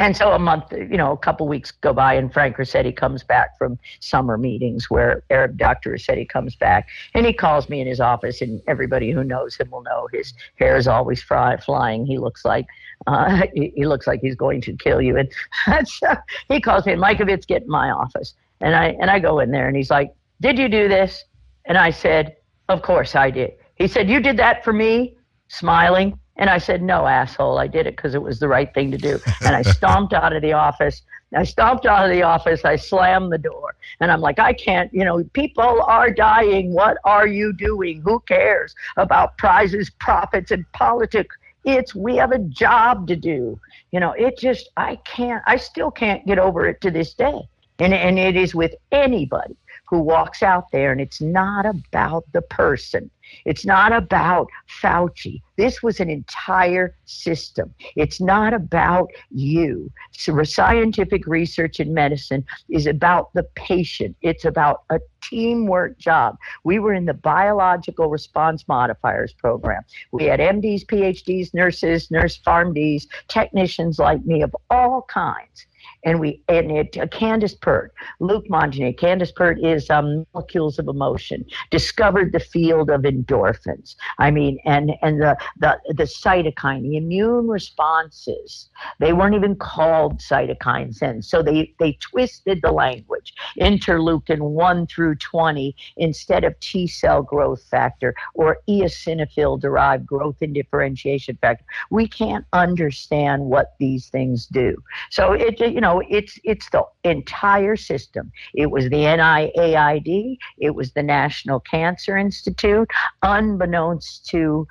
and 0.00 0.16
so 0.16 0.32
a 0.32 0.38
month, 0.38 0.72
you 0.72 0.96
know, 0.96 1.12
a 1.12 1.16
couple 1.16 1.46
weeks 1.46 1.70
go 1.70 1.92
by, 1.92 2.14
and 2.14 2.32
Frank 2.32 2.56
Ruscetti 2.56 2.94
comes 2.94 3.22
back 3.22 3.56
from 3.58 3.78
summer 4.00 4.36
meetings 4.38 4.90
where 4.90 5.22
Arab 5.30 5.56
Dr. 5.56 5.92
Ruscetti 5.92 6.28
comes 6.28 6.54
back, 6.54 6.88
and 7.14 7.26
he 7.26 7.32
calls 7.32 7.68
me 7.68 7.80
in 7.80 7.86
his 7.86 8.00
office, 8.00 8.40
and 8.40 8.60
everybody 8.68 9.10
who 9.10 9.24
knows 9.24 9.56
him 9.56 9.70
will 9.70 9.82
know 9.82 10.08
his 10.12 10.34
hair 10.56 10.76
is 10.76 10.86
always 10.86 11.20
fly, 11.22 11.56
flying. 11.56 12.06
He 12.06 12.18
looks 12.18 12.44
like 12.44 12.66
uh, 13.08 13.46
he, 13.54 13.86
looks 13.86 14.06
like 14.06 14.20
he's 14.20 14.36
going 14.36 14.60
to 14.62 14.72
kill 14.76 15.00
you, 15.02 15.16
and 15.16 15.30
so 15.88 16.14
he 16.48 16.60
calls 16.60 16.86
me, 16.86 16.94
Mikovits, 16.94 17.46
get 17.46 17.62
in 17.62 17.68
my 17.68 17.90
office. 17.90 18.34
And 18.60 18.74
I 18.74 18.96
and 19.00 19.10
I 19.10 19.18
go 19.18 19.40
in 19.40 19.50
there 19.50 19.68
and 19.68 19.76
he's 19.76 19.90
like, 19.90 20.12
"Did 20.40 20.58
you 20.58 20.68
do 20.68 20.88
this?" 20.88 21.24
And 21.66 21.78
I 21.78 21.90
said, 21.90 22.36
"Of 22.68 22.82
course 22.82 23.14
I 23.14 23.30
did." 23.30 23.52
He 23.76 23.86
said, 23.88 24.08
"You 24.08 24.20
did 24.20 24.36
that 24.38 24.64
for 24.64 24.72
me?" 24.72 25.16
Smiling. 25.48 26.18
And 26.36 26.48
I 26.48 26.58
said, 26.58 26.82
"No, 26.82 27.06
asshole. 27.06 27.58
I 27.58 27.66
did 27.66 27.86
it 27.86 27.96
because 27.96 28.14
it 28.14 28.22
was 28.22 28.38
the 28.38 28.48
right 28.48 28.72
thing 28.72 28.90
to 28.90 28.98
do." 28.98 29.18
And 29.44 29.56
I 29.56 29.62
stomped 29.62 30.12
out 30.12 30.32
of 30.32 30.42
the 30.42 30.52
office. 30.52 31.02
I 31.36 31.44
stomped 31.44 31.84
out 31.84 32.04
of 32.04 32.10
the 32.10 32.22
office. 32.22 32.64
I 32.64 32.76
slammed 32.76 33.32
the 33.32 33.38
door. 33.38 33.74
And 34.00 34.10
I'm 34.10 34.20
like, 34.20 34.38
I 34.38 34.52
can't, 34.52 34.92
you 34.94 35.04
know, 35.04 35.22
people 35.34 35.82
are 35.82 36.10
dying. 36.10 36.72
What 36.72 36.96
are 37.04 37.26
you 37.26 37.52
doing? 37.52 38.00
Who 38.00 38.20
cares 38.20 38.74
about 38.96 39.36
prizes, 39.36 39.90
profits, 39.90 40.50
and 40.50 40.64
politics? 40.72 41.36
It's, 41.64 41.94
we 41.94 42.16
have 42.16 42.32
a 42.32 42.38
job 42.38 43.06
to 43.08 43.16
do. 43.16 43.60
You 43.92 44.00
know, 44.00 44.12
it 44.12 44.38
just, 44.38 44.70
I 44.76 44.96
can't, 45.04 45.42
I 45.46 45.56
still 45.56 45.90
can't 45.90 46.24
get 46.26 46.38
over 46.38 46.66
it 46.66 46.80
to 46.80 46.90
this 46.90 47.12
day. 47.14 47.46
And, 47.78 47.94
and 47.94 48.18
it 48.18 48.36
is 48.36 48.54
with 48.54 48.74
anybody 48.92 49.56
who 49.88 50.00
walks 50.00 50.42
out 50.42 50.70
there, 50.70 50.92
and 50.92 51.00
it's 51.00 51.20
not 51.20 51.64
about 51.64 52.24
the 52.32 52.42
person. 52.42 53.10
It's 53.44 53.64
not 53.64 53.92
about 53.92 54.48
Fauci. 54.82 55.40
This 55.56 55.82
was 55.82 56.00
an 56.00 56.10
entire 56.10 56.94
system. 57.04 57.74
It's 57.96 58.20
not 58.20 58.52
about 58.52 59.10
you. 59.30 59.90
So 60.12 60.42
scientific 60.42 61.26
research 61.26 61.80
in 61.80 61.94
medicine 61.94 62.44
is 62.68 62.86
about 62.86 63.32
the 63.34 63.44
patient. 63.54 64.16
It's 64.22 64.44
about 64.44 64.82
a 64.90 65.00
teamwork 65.22 65.98
job. 65.98 66.36
We 66.64 66.78
were 66.78 66.94
in 66.94 67.06
the 67.06 67.14
biological 67.14 68.08
response 68.08 68.66
modifiers 68.68 69.32
program. 69.32 69.82
We 70.12 70.24
had 70.24 70.40
MDs, 70.40 70.84
PhDs, 70.86 71.54
nurses, 71.54 72.10
nurse 72.10 72.38
PharmDs, 72.38 73.06
technicians 73.28 73.98
like 73.98 74.24
me 74.24 74.42
of 74.42 74.54
all 74.70 75.02
kinds 75.02 75.66
and 76.04 76.20
we 76.20 76.42
and 76.48 76.70
it 76.70 76.96
uh, 76.96 77.06
Candace 77.08 77.54
Pert, 77.54 77.92
Luc 78.20 78.46
Montagnier. 78.48 78.96
Candace 78.96 79.32
Pert 79.32 79.62
is 79.62 79.90
um, 79.90 80.24
molecules 80.32 80.78
of 80.78 80.88
emotion. 80.88 81.44
Discovered 81.70 82.32
the 82.32 82.40
field 82.40 82.90
of 82.90 83.02
endorphins. 83.02 83.96
I 84.18 84.30
mean, 84.30 84.58
and 84.64 84.92
and 85.02 85.20
the 85.20 85.36
the 85.58 85.78
the 85.88 86.04
cytokine, 86.04 86.82
the 86.82 86.96
immune 86.96 87.48
responses. 87.48 88.68
They 89.00 89.12
weren't 89.12 89.34
even 89.34 89.56
called 89.56 90.20
cytokines 90.20 91.00
then, 91.00 91.22
so 91.22 91.42
they 91.42 91.74
they 91.78 91.92
twisted 91.94 92.60
the 92.62 92.72
language. 92.72 93.34
Interleukin 93.60 94.40
one 94.40 94.86
through 94.86 95.16
twenty 95.16 95.74
instead 95.96 96.44
of 96.44 96.58
T 96.60 96.86
cell 96.86 97.22
growth 97.22 97.62
factor 97.64 98.14
or 98.34 98.58
eosinophil 98.68 99.60
derived 99.60 100.06
growth 100.06 100.36
and 100.40 100.54
differentiation 100.54 101.36
factor. 101.40 101.64
We 101.90 102.06
can't 102.06 102.44
understand 102.52 103.42
what 103.44 103.74
these 103.78 104.08
things 104.08 104.46
do. 104.46 104.76
So 105.10 105.32
it 105.32 105.58
you 105.60 105.80
know 105.80 105.87
know, 105.88 106.02
it's 106.08 106.38
it's 106.44 106.68
the 106.70 106.84
entire 107.04 107.76
system. 107.76 108.30
It 108.54 108.70
was 108.70 108.84
the 108.84 109.04
NIAID, 109.04 110.36
it 110.58 110.74
was 110.74 110.92
the 110.92 111.02
National 111.02 111.60
Cancer 111.60 112.16
Institute, 112.16 112.90
unbeknownst 113.22 114.26
to 114.26 114.66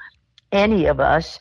any 0.52 0.86
of 0.86 1.00
us 1.00 1.40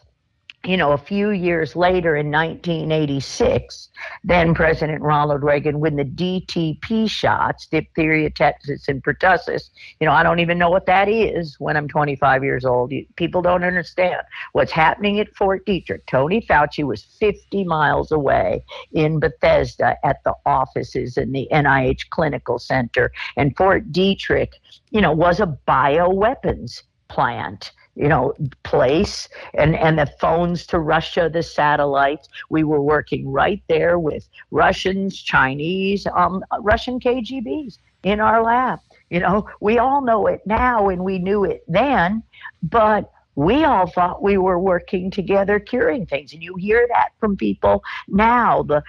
you 0.67 0.77
know, 0.77 0.93
a 0.93 0.99
few 0.99 1.31
years 1.31 1.77
later 1.77 2.17
in 2.17 2.31
1986, 2.33 3.89
then 4.25 4.53
President 4.53 5.01
Ronald 5.01 5.45
Reagan, 5.45 5.79
when 5.79 5.95
the 5.95 6.05
DTP 6.05 7.09
shots, 7.09 7.67
diphtheria, 7.67 8.31
tetanus, 8.31 8.89
and 8.89 9.03
pertussis, 9.03 9.71
you 10.01 10.07
know, 10.07 10.13
I 10.13 10.25
don't 10.25 10.41
even 10.41 10.59
know 10.59 10.69
what 10.69 10.87
that 10.87 11.09
is 11.09 11.55
when 11.61 11.77
I'm 11.77 11.87
25 11.87 12.43
years 12.43 12.65
old. 12.65 12.93
People 13.15 13.43
don't 13.43 13.63
understand 13.63 14.23
what's 14.53 14.73
happening 14.73 15.21
at 15.21 15.35
Fort 15.37 15.65
Detrick. 15.67 16.05
Tony 16.07 16.41
Fauci 16.41 16.83
was 16.83 17.03
50 17.03 17.63
miles 17.65 18.11
away 18.11 18.65
in 18.93 19.21
Bethesda 19.21 19.97
at 20.05 20.23
the 20.25 20.35
offices 20.45 21.17
in 21.17 21.31
the 21.31 21.49
NIH 21.53 22.11
Clinical 22.11 22.59
Center, 22.59 23.13
and 23.37 23.57
Fort 23.57 23.93
Detrick, 23.93 24.55
you 24.91 25.01
know, 25.01 25.13
was 25.13 25.39
a 25.39 25.57
bioweapons 25.69 26.83
plant 27.09 27.71
you 27.97 28.09
know 28.09 28.35
place 28.63 29.29
and 29.55 29.75
and 29.75 29.99
the 29.99 30.07
phones 30.21 30.67
to 30.67 30.79
russia 30.79 31.29
the 31.33 31.43
satellites. 31.43 32.29
We 32.51 32.63
were 32.63 32.83
working 32.83 33.29
right 33.29 33.63
there 33.69 33.99
with 33.99 34.29
russians 34.51 35.21
chinese 35.21 36.07
um, 36.15 36.45
russian 36.61 37.01
kgbs 37.01 37.79
in 38.05 38.21
our 38.21 38.43
lab. 38.43 38.79
You 39.11 39.21
know 39.21 39.49
we 39.61 39.79
all 39.79 40.03
know 40.03 40.27
it 40.27 40.43
now 40.47 40.89
and 40.89 41.03
we 41.03 41.19
knew 41.19 41.45
it 41.45 41.65
then 41.67 42.23
but 42.63 43.11
we 43.37 43.65
all 43.65 43.87
thought 43.87 44.23
we 44.23 44.39
were 44.39 44.59
working 44.59 45.11
together 45.11 45.61
curing 45.61 46.07
things. 46.07 46.33
And 46.33 46.43
you 46.43 46.57
hear 46.57 46.89
that 46.89 47.11
from 47.21 47.37
people 47.37 47.83
now 48.09 48.63
the 48.63 48.83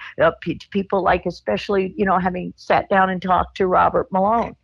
people 0.70 1.02
like 1.02 1.26
especially 1.26 1.94
you 1.96 2.04
know 2.04 2.18
having 2.18 2.52
sat 2.56 2.88
down 2.88 3.10
and 3.10 3.20
talked 3.22 3.56
to 3.58 3.66
robert 3.66 4.10
malone 4.12 4.56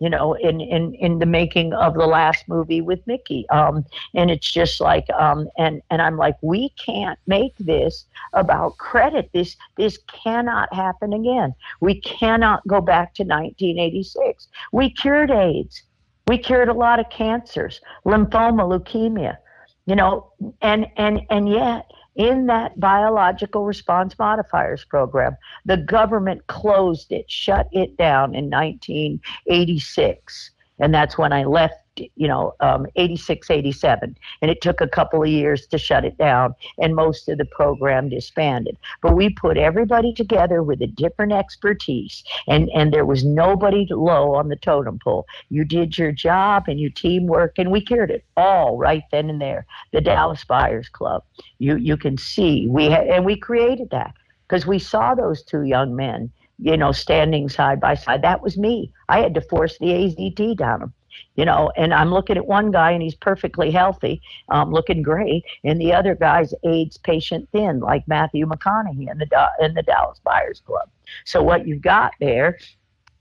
you 0.00 0.08
know, 0.08 0.32
in, 0.32 0.60
in, 0.62 0.94
in 0.94 1.18
the 1.18 1.26
making 1.26 1.74
of 1.74 1.94
the 1.94 2.06
last 2.06 2.48
movie 2.48 2.80
with 2.80 3.06
Mikki. 3.06 3.48
Um, 3.50 3.84
and 4.14 4.30
it's 4.30 4.50
just 4.50 4.80
like, 4.80 5.08
um, 5.10 5.48
and, 5.58 5.82
and 5.90 6.00
I'm 6.00 6.16
like, 6.16 6.36
we 6.40 6.70
can't 6.70 7.18
make 7.26 7.54
this 7.58 8.06
about 8.32 8.78
credit. 8.78 9.28
This, 9.34 9.56
this 9.76 9.98
cannot 10.08 10.72
happen 10.72 11.12
again. 11.12 11.54
We 11.80 12.00
cannot 12.00 12.66
go 12.66 12.80
back 12.80 13.14
to 13.14 13.24
1986. 13.24 14.48
We 14.72 14.90
cured 14.90 15.30
AIDS. 15.30 15.82
We 16.28 16.38
cured 16.38 16.68
a 16.68 16.74
lot 16.74 16.98
of 16.98 17.10
cancers, 17.10 17.80
lymphoma, 18.06 18.62
leukemia, 18.62 19.36
you 19.84 19.96
know, 19.96 20.32
and, 20.62 20.86
and, 20.96 21.20
and 21.28 21.48
yet 21.48 21.90
in 22.16 22.46
that 22.46 22.78
biological 22.78 23.64
response 23.64 24.18
modifiers 24.18 24.84
program. 24.84 25.36
The 25.64 25.76
government 25.76 26.46
closed 26.46 27.12
it, 27.12 27.30
shut 27.30 27.68
it 27.72 27.96
down 27.96 28.34
in 28.34 28.50
1986. 28.50 30.50
And 30.78 30.94
that's 30.94 31.18
when 31.18 31.32
I 31.32 31.44
left, 31.44 31.74
you 32.16 32.28
know, 32.28 32.54
um, 32.60 32.86
86, 32.96 33.50
87. 33.50 34.16
And 34.42 34.50
it 34.50 34.60
took 34.60 34.80
a 34.80 34.88
couple 34.88 35.22
of 35.22 35.28
years 35.28 35.66
to 35.66 35.78
shut 35.78 36.04
it 36.04 36.16
down, 36.18 36.54
and 36.78 36.94
most 36.94 37.28
of 37.28 37.38
the 37.38 37.44
program 37.44 38.08
disbanded. 38.08 38.76
But 39.02 39.14
we 39.14 39.30
put 39.30 39.56
everybody 39.56 40.12
together 40.12 40.62
with 40.62 40.80
a 40.82 40.86
different 40.86 41.32
expertise, 41.32 42.22
and, 42.48 42.70
and 42.74 42.92
there 42.92 43.06
was 43.06 43.24
nobody 43.24 43.86
low 43.90 44.34
on 44.34 44.48
the 44.48 44.56
totem 44.56 44.98
pole. 45.02 45.26
You 45.48 45.64
did 45.64 45.98
your 45.98 46.12
job 46.12 46.64
and 46.68 46.78
you 46.78 46.90
teamwork, 46.90 47.58
and 47.58 47.70
we 47.70 47.80
cured 47.80 48.10
it 48.10 48.24
all 48.36 48.76
right 48.76 49.02
then 49.12 49.30
and 49.30 49.40
there. 49.40 49.66
The 49.92 50.00
Dallas 50.00 50.44
Buyers 50.44 50.88
Club. 50.88 51.24
You, 51.58 51.76
you 51.76 51.96
can 51.96 52.16
see, 52.16 52.66
we 52.68 52.90
ha- 52.90 53.06
and 53.10 53.24
we 53.24 53.36
created 53.36 53.90
that 53.90 54.14
because 54.48 54.66
we 54.66 54.78
saw 54.78 55.14
those 55.14 55.42
two 55.42 55.62
young 55.62 55.94
men 55.94 56.30
you 56.60 56.76
know, 56.76 56.92
standing 56.92 57.48
side 57.48 57.80
by 57.80 57.94
side. 57.94 58.22
That 58.22 58.42
was 58.42 58.58
me. 58.58 58.92
I 59.08 59.20
had 59.20 59.34
to 59.34 59.40
force 59.40 59.78
the 59.78 59.86
AZT 59.86 60.56
down 60.56 60.82
him, 60.82 60.92
you 61.36 61.44
know, 61.44 61.70
and 61.76 61.92
I'm 61.92 62.12
looking 62.12 62.36
at 62.36 62.46
one 62.46 62.70
guy 62.70 62.92
and 62.92 63.02
he's 63.02 63.14
perfectly 63.14 63.70
healthy, 63.70 64.22
um, 64.48 64.72
looking 64.72 65.02
great, 65.02 65.44
and 65.64 65.80
the 65.80 65.92
other 65.92 66.14
guy's 66.14 66.54
AIDS 66.64 66.98
patient 66.98 67.48
thin, 67.52 67.80
like 67.80 68.06
Matthew 68.06 68.46
McConaughey 68.46 69.10
in 69.10 69.18
the 69.18 69.48
in 69.60 69.74
the 69.74 69.82
Dallas 69.82 70.20
Buyers 70.24 70.62
Club. 70.64 70.88
So 71.24 71.42
what 71.42 71.66
you've 71.66 71.82
got 71.82 72.12
there, 72.20 72.58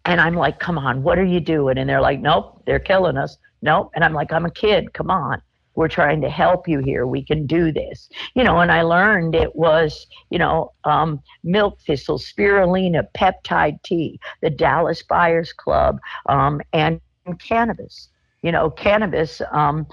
and 0.06 0.21
I'm 0.21 0.36
like, 0.36 0.60
come 0.60 0.78
on, 0.78 1.04
what 1.04 1.17
are 1.17 1.25
you 1.25 1.39
doing? 1.39 1.78
And 1.78 1.89
they're 1.89 2.02
like, 2.02 2.19
nope, 2.19 2.62
they're 2.65 2.80
killing 2.80 3.17
us. 3.17 3.38
Nope. 3.62 3.91
And 3.95 4.04
I'm 4.04 4.13
like, 4.13 4.32
I'm 4.32 4.45
a 4.45 4.52
kid. 4.52 4.93
Come 4.93 5.12
on 5.12 5.41
we're 5.80 5.88
trying 5.88 6.19
to 6.19 6.30
help 6.30 6.67
you 6.67 6.80
here. 6.80 7.08
We 7.08 7.23
can 7.23 7.47
do 7.47 7.71
this. 7.71 8.10
You 8.36 8.43
know, 8.43 8.60
and 8.60 8.69
I 8.69 8.82
learned 8.82 9.34
it 9.34 9.56
was, 9.56 10.08
you 10.30 10.38
know, 10.38 10.73
um, 10.84 11.21
milk 11.45 11.80
thistle, 11.88 12.19
spirulina, 12.19 13.08
peptide 13.15 13.82
tea, 13.84 14.19
the 14.41 14.49
Dallas 14.49 15.02
Buyers 15.04 15.54
Club, 15.54 16.02
um, 16.28 16.60
and 16.73 16.99
cannabis. 17.35 18.09
You 18.41 18.51
know, 18.51 18.69
cannabis, 18.69 19.41
um, 19.51 19.87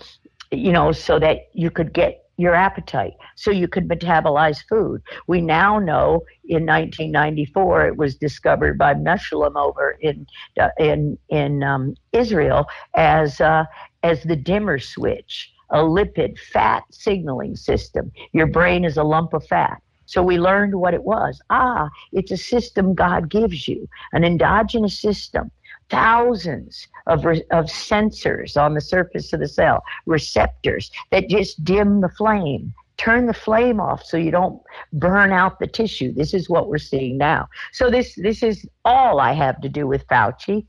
you 0.53 0.72
know, 0.72 0.92
so 0.92 1.18
that 1.18 1.49
you 1.53 1.70
could 1.70 1.92
get 1.92 2.22
your 2.38 2.55
appetite 2.55 3.14
so 3.35 3.51
you 3.51 3.66
could 3.66 3.88
metabolize 3.88 4.62
food. 4.68 5.03
We 5.27 5.40
now 5.40 5.79
know 5.79 6.22
in 6.44 6.66
1994 6.66 7.87
it 7.88 7.96
was 7.96 8.14
discovered 8.16 8.77
by 8.77 8.94
Mechoulam 8.94 9.57
over 9.57 9.96
in 10.01 10.27
uh, 10.61 10.68
in 10.79 11.18
in 11.31 11.62
um, 11.62 11.94
Israel 12.12 12.66
as 12.94 13.40
uh, 13.40 13.64
as 14.03 14.22
the 14.22 14.37
dimmer 14.37 14.79
switch 14.79 15.53
a 15.70 15.79
lipid 15.79 16.38
fat 16.38 16.85
signaling 16.90 17.57
system. 17.57 18.12
Your 18.33 18.46
brain 18.46 18.85
is 18.85 18.96
a 18.96 19.03
lump 19.03 19.33
of 19.35 19.44
fat. 19.46 19.83
So 20.07 20.22
we 20.22 20.38
learned 20.38 20.75
what 20.77 20.94
it 20.94 21.03
was. 21.03 21.40
Ah, 21.51 21.88
it's 22.12 22.31
a 22.31 22.37
system 22.37 22.94
God 22.94 23.29
gives 23.29 23.66
you, 23.66 23.88
an 24.12 24.22
endogenous 24.22 25.01
system. 25.01 25.51
Thousands 25.88 26.88
of, 27.07 27.25
re- 27.25 27.44
of 27.53 27.66
sensors 27.66 28.61
on 28.61 28.75
the 28.75 28.81
surface 28.81 29.33
of 29.33 29.40
the 29.40 29.49
cell, 29.49 29.83
receptors 30.07 30.90
that 31.11 31.29
just 31.29 31.64
dim 31.64 32.01
the 32.01 32.09
flame, 32.09 32.75
turn 32.96 33.27
the 33.27 33.35
flame 33.35 33.81
off 33.81 34.05
so 34.05 34.16
you 34.16 34.31
don't 34.31 34.61
burn 34.92 35.33
out 35.33 35.59
the 35.59 35.66
tissue. 35.66 36.12
This 36.12 36.35
is 36.35 36.49
what 36.49 36.68
we're 36.68 36.79
seeing 36.79 37.18
now. 37.18 37.49
So 37.72 37.90
this 37.90 38.14
this 38.16 38.42
is 38.42 38.66
all 38.85 39.20
I 39.20 39.33
have 39.33 39.61
to 39.61 39.68
do 39.68 39.87
with 39.87 40.07
Fauci. 40.09 40.66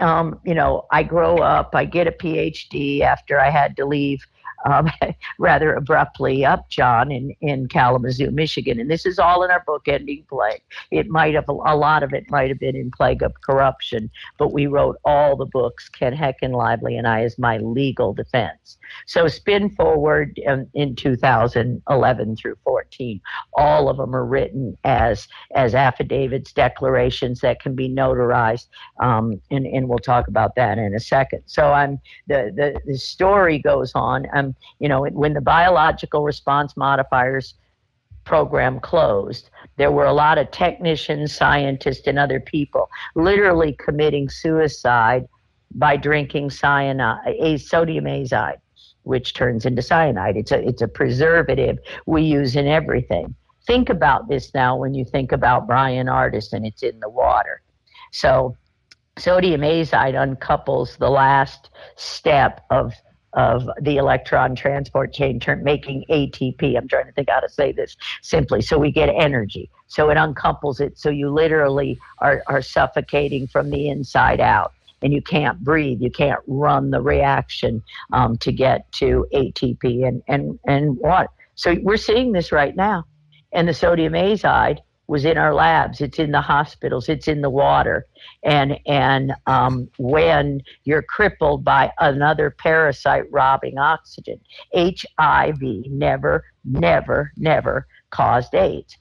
Um, 0.00 0.38
you 0.44 0.54
know, 0.54 0.86
I 0.92 1.02
grow 1.02 1.38
up, 1.38 1.74
I 1.74 1.84
get 1.84 2.06
a 2.06 2.12
PhD 2.12 3.00
after 3.00 3.40
I 3.40 3.50
had 3.50 3.76
to 3.78 3.84
leave 3.84 4.24
um, 4.64 4.90
rather 5.38 5.74
abruptly 5.74 6.44
Upjohn 6.44 7.10
in, 7.12 7.34
in 7.40 7.68
Kalamazoo, 7.68 8.30
Michigan. 8.30 8.80
And 8.80 8.90
this 8.90 9.06
is 9.06 9.18
all 9.18 9.42
in 9.42 9.50
our 9.50 9.62
book, 9.66 9.88
Ending 9.88 10.24
Plague. 10.28 10.62
It 10.90 11.08
might 11.08 11.34
have, 11.34 11.48
a 11.48 11.52
lot 11.52 12.02
of 12.02 12.12
it 12.12 12.30
might 12.30 12.48
have 12.48 12.58
been 12.58 12.76
in 12.76 12.90
Plague 12.90 13.22
of 13.22 13.32
Corruption, 13.42 14.10
but 14.38 14.52
we 14.52 14.66
wrote 14.66 14.96
all 15.04 15.36
the 15.36 15.46
books, 15.46 15.88
Kent 15.88 16.16
Heckenlively 16.16 16.42
and 16.42 16.52
Lively 16.52 16.96
and 16.96 17.06
I, 17.06 17.22
as 17.22 17.38
my 17.38 17.58
legal 17.58 18.12
defense. 18.12 18.78
So 19.06 19.28
spin 19.28 19.70
forward 19.70 20.38
in, 20.38 20.68
in 20.74 20.96
2011 20.96 22.36
through 22.36 22.56
14. 22.64 23.20
All 23.54 23.88
of 23.88 23.96
them 23.96 24.14
are 24.14 24.24
written 24.24 24.76
as, 24.84 25.28
as 25.54 25.74
affidavits, 25.74 26.52
declarations 26.52 27.40
that 27.40 27.60
can 27.60 27.74
be 27.74 27.88
notarized. 27.88 28.66
Um, 29.00 29.40
and, 29.50 29.66
and 29.66 29.88
we'll 29.88 29.98
talk 29.98 30.28
about 30.28 30.54
that 30.56 30.78
in 30.78 30.94
a 30.94 31.00
second. 31.00 31.42
So 31.46 31.72
I'm, 31.72 32.00
the, 32.26 32.52
the, 32.54 32.80
the 32.86 32.98
story 32.98 33.58
goes 33.58 33.92
on. 33.94 34.26
I'm 34.32 34.47
you 34.78 34.88
know, 34.88 35.04
when 35.06 35.34
the 35.34 35.40
biological 35.40 36.22
response 36.22 36.76
modifiers 36.76 37.54
program 38.24 38.78
closed, 38.80 39.50
there 39.76 39.90
were 39.90 40.04
a 40.04 40.12
lot 40.12 40.38
of 40.38 40.50
technicians, 40.50 41.34
scientists, 41.34 42.06
and 42.06 42.18
other 42.18 42.40
people 42.40 42.90
literally 43.14 43.74
committing 43.78 44.28
suicide 44.28 45.26
by 45.74 45.96
drinking 45.96 46.50
cyanide, 46.50 47.60
sodium 47.60 48.04
azide, 48.04 48.58
which 49.02 49.34
turns 49.34 49.64
into 49.64 49.82
cyanide. 49.82 50.36
It's 50.36 50.52
a, 50.52 50.66
it's 50.66 50.82
a 50.82 50.88
preservative 50.88 51.78
we 52.06 52.22
use 52.22 52.56
in 52.56 52.66
everything. 52.66 53.34
Think 53.66 53.88
about 53.90 54.28
this 54.28 54.52
now 54.54 54.76
when 54.76 54.94
you 54.94 55.04
think 55.04 55.32
about 55.32 55.66
Brian 55.66 56.08
Artist, 56.08 56.52
and 56.52 56.66
it's 56.66 56.82
in 56.82 57.00
the 57.00 57.08
water. 57.08 57.62
So 58.12 58.56
sodium 59.18 59.62
azide 59.62 60.14
uncouples 60.14 60.96
the 60.98 61.10
last 61.10 61.70
step 61.96 62.64
of 62.70 62.94
of 63.38 63.70
the 63.80 63.98
electron 63.98 64.56
transport 64.56 65.12
chain 65.14 65.38
turn, 65.38 65.62
making 65.62 66.04
ATP. 66.10 66.76
I'm 66.76 66.88
trying 66.88 67.06
to 67.06 67.12
think 67.12 67.30
how 67.30 67.38
to 67.38 67.48
say 67.48 67.70
this 67.70 67.96
simply. 68.20 68.60
So 68.60 68.76
we 68.76 68.90
get 68.90 69.08
energy. 69.08 69.70
So 69.86 70.10
it 70.10 70.16
uncouples 70.16 70.80
it. 70.80 70.98
So 70.98 71.08
you 71.08 71.30
literally 71.30 72.00
are, 72.18 72.42
are 72.48 72.60
suffocating 72.60 73.46
from 73.46 73.70
the 73.70 73.88
inside 73.88 74.40
out. 74.40 74.72
And 75.02 75.12
you 75.12 75.22
can't 75.22 75.62
breathe. 75.62 76.02
You 76.02 76.10
can't 76.10 76.40
run 76.48 76.90
the 76.90 77.00
reaction 77.00 77.80
um, 78.12 78.36
to 78.38 78.50
get 78.50 78.90
to 78.94 79.24
ATP 79.32 80.08
and, 80.08 80.20
and, 80.26 80.58
and 80.66 80.98
what. 80.98 81.30
So 81.54 81.76
we're 81.80 81.96
seeing 81.96 82.32
this 82.32 82.50
right 82.50 82.74
now. 82.74 83.04
And 83.52 83.68
the 83.68 83.74
sodium 83.74 84.14
azide 84.14 84.80
was 85.08 85.24
in 85.24 85.38
our 85.38 85.54
labs. 85.54 86.00
It's 86.00 86.18
in 86.18 86.30
the 86.30 86.40
hospitals. 86.40 87.08
It's 87.08 87.26
in 87.26 87.40
the 87.40 87.50
water. 87.50 88.06
And 88.44 88.78
and 88.86 89.32
um, 89.46 89.88
when 89.98 90.60
you're 90.84 91.02
crippled 91.02 91.64
by 91.64 91.90
another 91.98 92.50
parasite 92.50 93.24
robbing 93.32 93.78
oxygen, 93.78 94.38
HIV 94.74 95.60
never, 95.86 96.44
never, 96.64 97.32
never 97.36 97.86
caused 98.10 98.54
AIDS. 98.54 98.96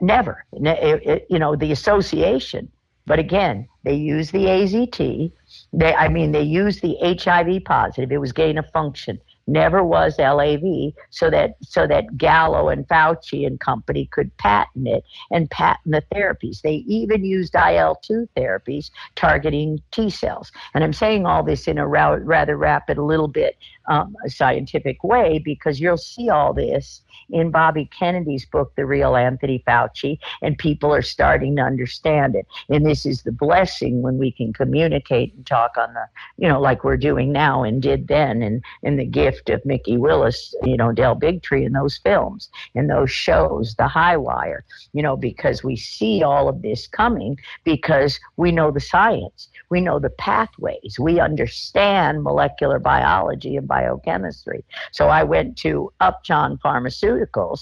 never. 0.00 0.44
It, 0.52 1.06
it, 1.06 1.26
you 1.28 1.38
know 1.38 1.56
the 1.56 1.72
association. 1.72 2.70
But 3.04 3.18
again, 3.18 3.68
they 3.82 3.94
use 3.94 4.30
the 4.30 4.44
AZT. 4.44 5.32
They, 5.72 5.94
I 5.94 6.08
mean, 6.08 6.30
they 6.30 6.42
use 6.42 6.80
the 6.80 6.96
HIV 7.02 7.64
positive. 7.64 8.12
It 8.12 8.18
was 8.18 8.30
gain 8.32 8.58
of 8.58 8.70
function 8.70 9.18
never 9.46 9.82
was 9.82 10.18
LAV, 10.18 10.92
so 11.10 11.30
that 11.30 11.56
so 11.62 11.86
that 11.86 12.16
Gallo 12.16 12.68
and 12.68 12.86
Fauci 12.88 13.46
and 13.46 13.58
company 13.60 14.06
could 14.12 14.36
patent 14.36 14.88
it 14.88 15.04
and 15.30 15.50
patent 15.50 15.92
the 15.92 16.02
therapies. 16.14 16.60
They 16.62 16.84
even 16.86 17.24
used 17.24 17.54
IL-2 17.54 18.28
therapies 18.36 18.90
targeting 19.16 19.80
T 19.90 20.10
cells. 20.10 20.52
And 20.74 20.84
I'm 20.84 20.92
saying 20.92 21.26
all 21.26 21.42
this 21.42 21.66
in 21.66 21.78
a 21.78 21.86
rather 21.86 22.56
rapid, 22.56 22.98
a 22.98 23.04
little 23.04 23.28
bit 23.28 23.56
um, 23.88 24.14
scientific 24.26 25.02
way 25.02 25.38
because 25.38 25.80
you'll 25.80 25.96
see 25.96 26.28
all 26.28 26.52
this 26.52 27.02
in 27.30 27.50
Bobby 27.50 27.88
Kennedy's 27.98 28.44
book, 28.44 28.72
The 28.76 28.86
Real 28.86 29.16
Anthony 29.16 29.62
Fauci, 29.66 30.18
and 30.42 30.58
people 30.58 30.92
are 30.94 31.02
starting 31.02 31.56
to 31.56 31.62
understand 31.62 32.34
it. 32.34 32.46
And 32.68 32.84
this 32.84 33.06
is 33.06 33.22
the 33.22 33.32
blessing 33.32 34.02
when 34.02 34.18
we 34.18 34.30
can 34.30 34.52
communicate 34.52 35.34
and 35.34 35.46
talk 35.46 35.76
on 35.76 35.94
the, 35.94 36.04
you 36.36 36.48
know, 36.48 36.60
like 36.60 36.84
we're 36.84 36.96
doing 36.96 37.32
now 37.32 37.62
and 37.62 37.80
did 37.80 38.08
then, 38.08 38.42
and, 38.42 38.62
and 38.82 38.98
the 38.98 39.04
gift 39.04 39.48
of 39.50 39.64
Mikki 39.64 39.96
Willis, 39.96 40.54
you 40.62 40.76
know, 40.76 40.92
Del 40.92 41.16
Bigtree 41.16 41.64
in 41.64 41.72
those 41.72 41.98
films 41.98 42.50
and 42.74 42.90
those 42.90 43.10
shows, 43.10 43.74
The 43.76 43.88
High 43.88 44.16
Wire, 44.16 44.64
you 44.92 45.02
know, 45.02 45.16
because 45.16 45.64
we 45.64 45.76
see 45.76 46.22
all 46.22 46.48
of 46.48 46.62
this 46.62 46.86
coming 46.86 47.38
because 47.64 48.20
we 48.36 48.52
know 48.52 48.70
the 48.70 48.80
science. 48.80 49.48
We 49.70 49.80
know 49.80 49.98
the 49.98 50.10
pathways. 50.10 50.98
We 51.00 51.18
understand 51.18 52.22
molecular 52.22 52.78
biology 52.78 53.56
and 53.56 53.66
biochemistry. 53.74 54.60
So 54.92 55.04
I 55.08 55.22
went 55.34 55.56
to 55.64 55.72
Upjohn 56.00 56.58
Pharmaceuticals 56.64 57.60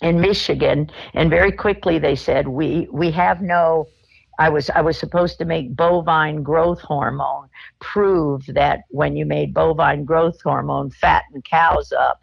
in 0.00 0.20
Michigan, 0.20 0.90
and 1.14 1.30
very 1.30 1.52
quickly 1.52 1.98
they 1.98 2.16
said, 2.16 2.48
"We 2.60 2.88
we 3.02 3.08
have 3.12 3.38
no." 3.40 3.86
I 4.40 4.48
was 4.56 4.70
I 4.70 4.82
was 4.88 4.96
supposed 5.04 5.36
to 5.38 5.44
make 5.54 5.74
bovine 5.84 6.42
growth 6.50 6.80
hormone 6.80 7.46
prove 7.80 8.40
that 8.60 8.78
when 9.00 9.16
you 9.18 9.24
made 9.36 9.52
bovine 9.52 10.04
growth 10.04 10.38
hormone 10.48 10.90
fatten 11.02 11.42
cows 11.42 11.88
up, 12.06 12.18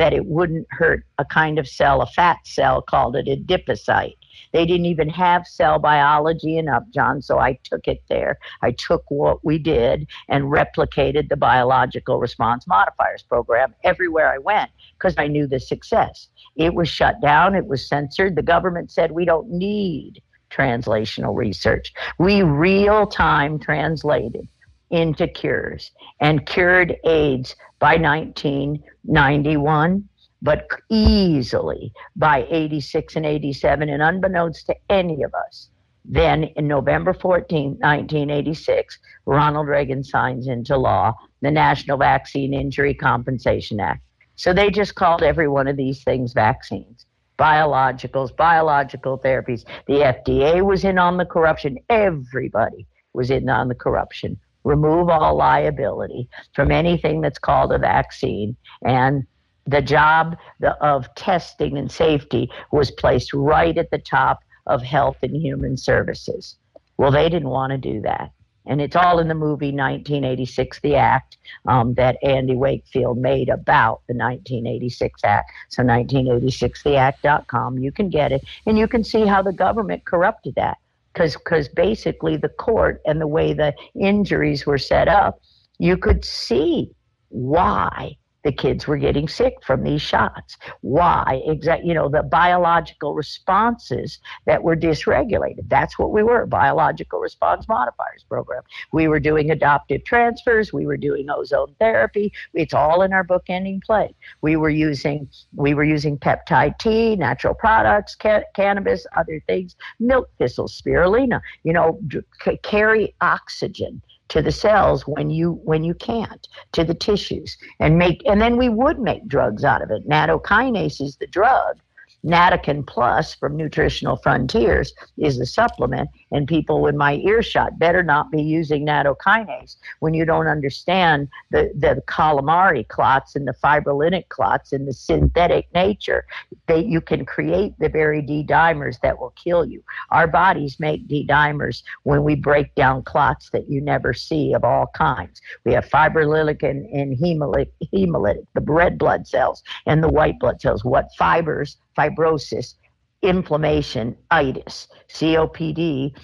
that 0.00 0.12
it 0.12 0.24
wouldn't 0.36 0.66
hurt 0.80 1.00
a 1.18 1.24
kind 1.24 1.56
of 1.60 1.66
cell, 1.68 2.02
a 2.02 2.06
fat 2.18 2.38
cell 2.44 2.82
called 2.82 3.14
an 3.16 3.26
adipocyte. 3.26 4.19
They 4.52 4.66
didn't 4.66 4.86
even 4.86 5.08
have 5.10 5.46
cell 5.46 5.78
biology 5.78 6.58
in 6.58 6.68
Upjohn, 6.68 7.22
so 7.22 7.38
I 7.38 7.58
took 7.64 7.86
it 7.86 8.02
there. 8.08 8.38
I 8.62 8.72
took 8.72 9.04
what 9.10 9.44
we 9.44 9.58
did 9.58 10.08
and 10.28 10.44
replicated 10.44 11.28
the 11.28 11.36
biological 11.36 12.18
response 12.18 12.66
modifiers 12.66 13.22
program 13.22 13.74
everywhere 13.84 14.32
I 14.32 14.38
went 14.38 14.70
because 14.98 15.14
I 15.18 15.28
knew 15.28 15.46
the 15.46 15.60
success. 15.60 16.28
It 16.56 16.74
was 16.74 16.88
shut 16.88 17.20
down, 17.20 17.54
it 17.54 17.66
was 17.66 17.88
censored. 17.88 18.36
The 18.36 18.42
government 18.42 18.90
said 18.90 19.12
we 19.12 19.24
don't 19.24 19.50
need 19.50 20.20
translational 20.50 21.36
research. 21.36 21.92
We 22.18 22.42
real 22.42 23.06
time 23.06 23.58
translated 23.58 24.48
into 24.90 25.28
cures 25.28 25.92
and 26.20 26.44
cured 26.46 26.96
AIDS 27.04 27.54
by 27.78 27.96
1991 27.96 30.08
but 30.42 30.66
easily 30.88 31.92
by 32.16 32.46
86 32.50 33.16
and 33.16 33.26
87, 33.26 33.88
and 33.88 34.02
unbeknownst 34.02 34.66
to 34.66 34.76
any 34.88 35.22
of 35.22 35.34
us, 35.34 35.70
then 36.04 36.44
in 36.44 36.66
November 36.66 37.12
14, 37.12 37.76
1986, 37.78 38.98
Ronald 39.26 39.68
Reagan 39.68 40.02
signs 40.02 40.48
into 40.48 40.76
law 40.76 41.14
the 41.42 41.50
National 41.50 41.98
Vaccine 41.98 42.54
Injury 42.54 42.94
Compensation 42.94 43.80
Act. 43.80 44.02
So 44.36 44.52
they 44.52 44.70
just 44.70 44.94
called 44.94 45.22
every 45.22 45.48
one 45.48 45.68
of 45.68 45.76
these 45.76 46.02
things 46.02 46.32
vaccines. 46.32 47.04
Biologicals, 47.38 48.34
biological 48.34 49.18
therapies. 49.18 49.64
The 49.86 50.14
FDA 50.24 50.64
was 50.64 50.84
in 50.84 50.98
on 50.98 51.16
the 51.16 51.26
corruption. 51.26 51.78
Everybody 51.88 52.86
was 53.12 53.30
in 53.30 53.48
on 53.48 53.68
the 53.68 53.74
corruption. 53.74 54.38
Remove 54.64 55.08
all 55.08 55.36
liability 55.36 56.28
from 56.54 56.70
anything 56.70 57.20
that's 57.20 57.38
called 57.38 57.72
a 57.72 57.78
vaccine. 57.78 58.56
And 58.84 59.26
the 59.70 59.82
job 59.82 60.36
of 60.80 61.14
testing 61.14 61.78
and 61.78 61.90
safety 61.90 62.50
was 62.72 62.90
placed 62.90 63.32
right 63.32 63.76
at 63.78 63.90
the 63.90 63.98
top 63.98 64.40
of 64.66 64.82
health 64.82 65.16
and 65.22 65.36
human 65.36 65.76
services. 65.76 66.56
Well, 66.96 67.10
they 67.10 67.28
didn't 67.28 67.48
want 67.48 67.70
to 67.70 67.78
do 67.78 68.00
that. 68.02 68.32
And 68.66 68.80
it's 68.80 68.94
all 68.94 69.18
in 69.20 69.28
the 69.28 69.34
movie 69.34 69.72
1986, 69.72 70.80
The 70.80 70.96
Act, 70.96 71.38
um, 71.66 71.94
that 71.94 72.18
Andy 72.22 72.54
Wakefield 72.54 73.16
made 73.18 73.48
about 73.48 74.02
the 74.06 74.14
1986 74.14 75.20
Act. 75.24 75.50
So 75.70 75.82
1986theact.com, 75.82 77.78
you 77.78 77.90
can 77.90 78.10
get 78.10 78.32
it. 78.32 78.42
And 78.66 78.78
you 78.78 78.86
can 78.86 79.02
see 79.02 79.24
how 79.24 79.40
the 79.42 79.52
government 79.52 80.04
corrupted 80.04 80.56
that. 80.56 80.76
Because 81.12 81.68
basically 81.68 82.36
the 82.36 82.50
court 82.50 83.00
and 83.06 83.20
the 83.20 83.26
way 83.26 83.52
the 83.52 83.74
injuries 83.98 84.66
were 84.66 84.78
set 84.78 85.08
up, 85.08 85.40
you 85.78 85.96
could 85.96 86.24
see 86.24 86.92
why 87.30 88.16
the 88.42 88.52
kids 88.52 88.86
were 88.86 88.96
getting 88.96 89.28
sick 89.28 89.54
from 89.62 89.82
these 89.82 90.02
shots. 90.02 90.56
Why? 90.80 91.42
Exactly, 91.46 91.88
you 91.88 91.94
know, 91.94 92.08
the 92.08 92.22
biological 92.22 93.14
responses 93.14 94.18
that 94.46 94.62
were 94.62 94.76
dysregulated. 94.76 95.68
That's 95.68 95.98
what 95.98 96.10
we 96.10 96.22
were, 96.22 96.46
biological 96.46 97.20
response 97.20 97.68
modifiers 97.68 98.24
program. 98.28 98.62
We 98.92 99.08
were 99.08 99.20
doing 99.20 99.50
adoptive 99.50 100.04
transfers, 100.04 100.72
we 100.72 100.86
were 100.86 100.96
doing 100.96 101.28
ozone 101.30 101.74
therapy. 101.78 102.32
It's 102.54 102.74
all 102.74 103.02
in 103.02 103.12
our 103.12 103.24
book 103.24 103.44
ending 103.48 103.82
plague. 103.84 104.14
We 104.40 104.56
were 104.56 104.70
using 104.70 105.28
we 105.54 105.74
were 105.74 105.84
using 105.84 106.18
peptide 106.18 106.78
T, 106.78 107.16
natural 107.16 107.54
products, 107.54 108.14
ca- 108.14 108.44
cannabis, 108.54 109.06
other 109.16 109.42
things, 109.46 109.76
milk 109.98 110.30
thistle, 110.38 110.68
spirulina, 110.68 111.40
you 111.64 111.72
know, 111.72 112.00
c- 112.42 112.58
carry 112.62 113.14
oxygen 113.20 114.00
to 114.30 114.42
the 114.42 114.52
cells 114.52 115.02
when 115.06 115.30
you 115.30 115.60
when 115.64 115.84
you 115.84 115.94
can't 115.94 116.48
to 116.72 116.84
the 116.84 116.94
tissues. 116.94 117.56
And 117.78 117.98
make 117.98 118.22
and 118.26 118.40
then 118.40 118.56
we 118.56 118.68
would 118.68 118.98
make 118.98 119.26
drugs 119.28 119.64
out 119.64 119.82
of 119.82 119.90
it. 119.90 120.08
Nattokinase 120.08 121.00
is 121.00 121.16
the 121.16 121.26
drug 121.26 121.78
Nattokin 122.24 122.86
Plus 122.86 123.34
from 123.34 123.56
Nutritional 123.56 124.16
Frontiers 124.16 124.92
is 125.16 125.38
the 125.38 125.46
supplement, 125.46 126.10
and 126.32 126.46
people 126.46 126.86
in 126.86 126.96
my 126.96 127.14
earshot 127.16 127.78
better 127.78 128.02
not 128.02 128.30
be 128.30 128.42
using 128.42 128.86
nattokinase 128.86 129.76
when 130.00 130.12
you 130.12 130.24
don't 130.24 130.46
understand 130.46 131.28
the, 131.50 131.72
the 131.74 132.02
calamari 132.06 132.86
clots 132.88 133.36
and 133.36 133.48
the 133.48 133.54
fibrinolytic 133.62 134.28
clots 134.28 134.72
and 134.72 134.86
the 134.86 134.92
synthetic 134.92 135.72
nature. 135.74 136.26
That 136.66 136.86
you 136.86 137.00
can 137.00 137.24
create 137.24 137.74
the 137.78 137.88
very 137.88 138.22
D 138.22 138.44
dimers 138.46 139.00
that 139.02 139.18
will 139.18 139.30
kill 139.30 139.64
you. 139.64 139.82
Our 140.10 140.26
bodies 140.26 140.78
make 140.78 141.08
D 141.08 141.26
dimers 141.26 141.82
when 142.02 142.22
we 142.22 142.34
break 142.34 142.74
down 142.74 143.02
clots 143.02 143.50
that 143.50 143.68
you 143.68 143.80
never 143.80 144.12
see 144.12 144.52
of 144.52 144.64
all 144.64 144.88
kinds. 144.94 145.40
We 145.64 145.72
have 145.72 145.88
fibrinolytic 145.88 146.62
and, 146.62 146.86
and 146.86 147.16
hemolytic, 147.18 147.70
hemolytic, 147.92 148.46
the 148.54 148.60
red 148.60 148.98
blood 148.98 149.26
cells 149.26 149.62
and 149.86 150.02
the 150.02 150.08
white 150.08 150.38
blood 150.38 150.60
cells. 150.60 150.84
What 150.84 151.08
fibers 151.18 151.76
fibrosis, 151.96 152.74
inflammation, 153.22 154.16
itis. 154.30 154.88
COPD 155.08 156.14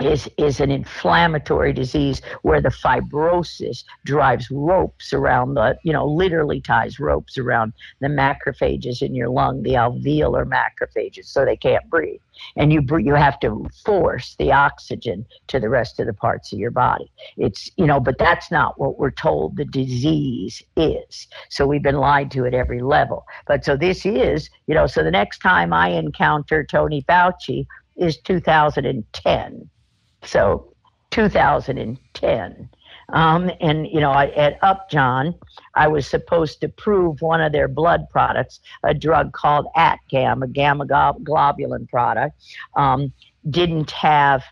is, 0.00 0.28
is 0.38 0.60
an 0.60 0.70
inflammatory 0.70 1.72
disease 1.72 2.22
where 2.42 2.60
the 2.60 2.68
fibrosis 2.68 3.84
drives 4.04 4.50
ropes 4.50 5.12
around 5.12 5.54
the, 5.54 5.76
you 5.82 5.92
know, 5.92 6.06
literally 6.06 6.60
ties 6.60 7.00
ropes 7.00 7.36
around 7.36 7.72
the 8.00 8.06
macrophages 8.06 9.02
in 9.02 9.14
your 9.14 9.28
lung, 9.28 9.62
the 9.62 9.72
alveolar 9.74 10.46
macrophages, 10.46 11.26
so 11.26 11.44
they 11.44 11.56
can't 11.56 11.88
breathe. 11.90 12.20
And 12.56 12.72
you, 12.72 12.86
you 12.98 13.14
have 13.14 13.40
to 13.40 13.66
force 13.84 14.36
the 14.38 14.52
oxygen 14.52 15.26
to 15.48 15.58
the 15.58 15.68
rest 15.68 15.98
of 15.98 16.06
the 16.06 16.14
parts 16.14 16.52
of 16.52 16.60
your 16.60 16.70
body. 16.70 17.10
It's, 17.36 17.70
you 17.76 17.86
know, 17.86 17.98
but 17.98 18.18
that's 18.18 18.52
not 18.52 18.78
what 18.78 18.98
we're 19.00 19.10
told 19.10 19.56
the 19.56 19.64
disease 19.64 20.62
is. 20.76 21.26
So 21.48 21.66
we've 21.66 21.82
been 21.82 21.96
lied 21.96 22.30
to 22.32 22.46
at 22.46 22.54
every 22.54 22.82
level. 22.82 23.26
But 23.48 23.64
so 23.64 23.76
this 23.76 24.06
is, 24.06 24.48
you 24.68 24.74
know, 24.74 24.86
so 24.86 25.02
the 25.02 25.10
next 25.10 25.38
time 25.38 25.72
I 25.72 25.88
encounter 25.88 26.62
Tony 26.62 27.02
Fauci 27.02 27.66
is 27.96 28.18
2010 28.18 29.68
so 30.24 30.74
2010. 31.10 32.68
Um, 33.10 33.50
and, 33.60 33.86
you 33.86 34.00
know, 34.00 34.12
at 34.12 34.58
Upjohn, 34.62 35.34
I 35.74 35.88
was 35.88 36.06
supposed 36.06 36.60
to 36.60 36.68
prove 36.68 37.22
one 37.22 37.40
of 37.40 37.52
their 37.52 37.68
blood 37.68 38.06
products, 38.10 38.60
a 38.84 38.92
drug 38.92 39.32
called 39.32 39.66
Atgam, 39.76 40.44
a 40.44 40.46
gamma 40.46 40.84
globulin 40.86 41.88
product, 41.88 42.36
um, 42.76 43.12
didn't 43.48 43.90
have 43.92 44.44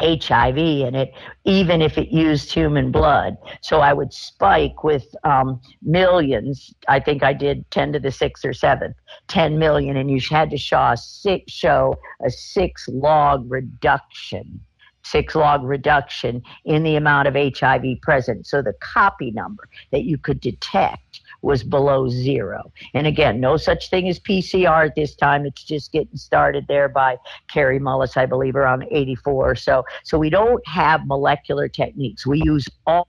HIV 0.00 0.58
in 0.58 0.94
it, 0.94 1.12
even 1.44 1.80
if 1.80 1.98
it 1.98 2.08
used 2.08 2.52
human 2.52 2.90
blood. 2.90 3.36
So 3.60 3.80
I 3.80 3.92
would 3.92 4.12
spike 4.12 4.82
with 4.82 5.06
um, 5.22 5.60
millions. 5.82 6.74
I 6.88 6.98
think 7.00 7.22
I 7.22 7.32
did 7.32 7.70
10 7.70 7.92
to 7.92 8.00
the 8.00 8.10
sixth 8.10 8.44
or 8.44 8.54
seventh, 8.54 8.96
10 9.28 9.58
million, 9.58 9.98
and 9.98 10.10
you 10.10 10.20
had 10.30 10.50
to 10.50 10.58
show 10.58 10.80
a 10.80 10.96
six, 10.96 11.52
show 11.52 11.94
a 12.24 12.30
six 12.30 12.88
log 12.88 13.48
reduction 13.48 14.60
six 15.04 15.34
log 15.34 15.62
reduction 15.62 16.42
in 16.64 16.82
the 16.82 16.96
amount 16.96 17.28
of 17.28 17.34
HIV 17.34 18.00
present. 18.02 18.46
So 18.46 18.62
the 18.62 18.74
copy 18.80 19.30
number 19.30 19.68
that 19.92 20.04
you 20.04 20.18
could 20.18 20.40
detect 20.40 21.20
was 21.42 21.62
below 21.62 22.08
zero. 22.08 22.72
And 22.94 23.06
again, 23.06 23.38
no 23.38 23.56
such 23.56 23.90
thing 23.90 24.08
as 24.08 24.18
PCR 24.18 24.86
at 24.86 24.94
this 24.94 25.14
time. 25.14 25.44
It's 25.44 25.62
just 25.62 25.92
getting 25.92 26.16
started 26.16 26.64
there 26.68 26.88
by 26.88 27.18
Kary 27.48 27.78
Mullis, 27.78 28.16
I 28.16 28.24
believe, 28.26 28.56
around 28.56 28.86
84 28.90 29.50
or 29.50 29.54
so. 29.54 29.84
So 30.04 30.18
we 30.18 30.30
don't 30.30 30.66
have 30.66 31.06
molecular 31.06 31.68
techniques. 31.68 32.26
We 32.26 32.40
use 32.44 32.66
all 32.86 33.08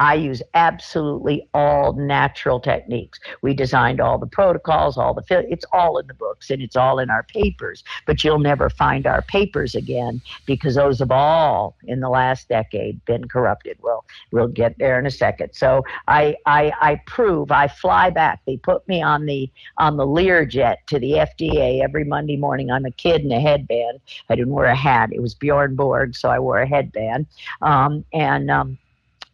I 0.00 0.14
use 0.14 0.42
absolutely 0.54 1.48
all 1.54 1.92
natural 1.94 2.60
techniques. 2.60 3.18
We 3.42 3.54
designed 3.54 4.00
all 4.00 4.18
the 4.18 4.26
protocols, 4.26 4.96
all 4.96 5.14
the 5.14 5.24
it's 5.50 5.64
all 5.72 5.98
in 5.98 6.06
the 6.06 6.14
books 6.14 6.50
and 6.50 6.62
it's 6.62 6.76
all 6.76 6.98
in 6.98 7.10
our 7.10 7.22
papers. 7.22 7.84
But 8.06 8.24
you'll 8.24 8.38
never 8.38 8.70
find 8.70 9.06
our 9.06 9.22
papers 9.22 9.74
again 9.74 10.20
because 10.46 10.74
those 10.76 11.00
have 11.00 11.10
all 11.10 11.76
in 11.84 12.00
the 12.00 12.08
last 12.08 12.48
decade 12.48 13.04
been 13.04 13.28
corrupted. 13.28 13.78
Well, 13.80 14.04
we'll 14.32 14.48
get 14.48 14.78
there 14.78 14.98
in 14.98 15.06
a 15.06 15.10
second. 15.10 15.50
So 15.52 15.84
I 16.06 16.36
I, 16.46 16.72
I 16.80 17.02
prove 17.06 17.50
I 17.50 17.68
fly 17.68 18.10
back. 18.10 18.40
They 18.46 18.56
put 18.56 18.86
me 18.88 19.02
on 19.02 19.26
the 19.26 19.50
on 19.78 19.96
the 19.96 20.06
Learjet 20.06 20.76
to 20.86 20.98
the 20.98 21.12
FDA 21.12 21.82
every 21.82 22.04
Monday 22.04 22.36
morning. 22.36 22.70
I'm 22.70 22.84
a 22.84 22.90
kid 22.90 23.22
in 23.22 23.32
a 23.32 23.40
headband. 23.40 24.00
I 24.28 24.34
didn't 24.34 24.52
wear 24.52 24.66
a 24.66 24.76
hat. 24.76 25.10
It 25.12 25.20
was 25.20 25.34
Bjorn 25.34 25.76
Borg, 25.76 26.14
so 26.14 26.28
I 26.28 26.38
wore 26.38 26.58
a 26.58 26.66
headband. 26.66 27.26
Um, 27.62 28.04
and 28.12 28.50
um, 28.50 28.78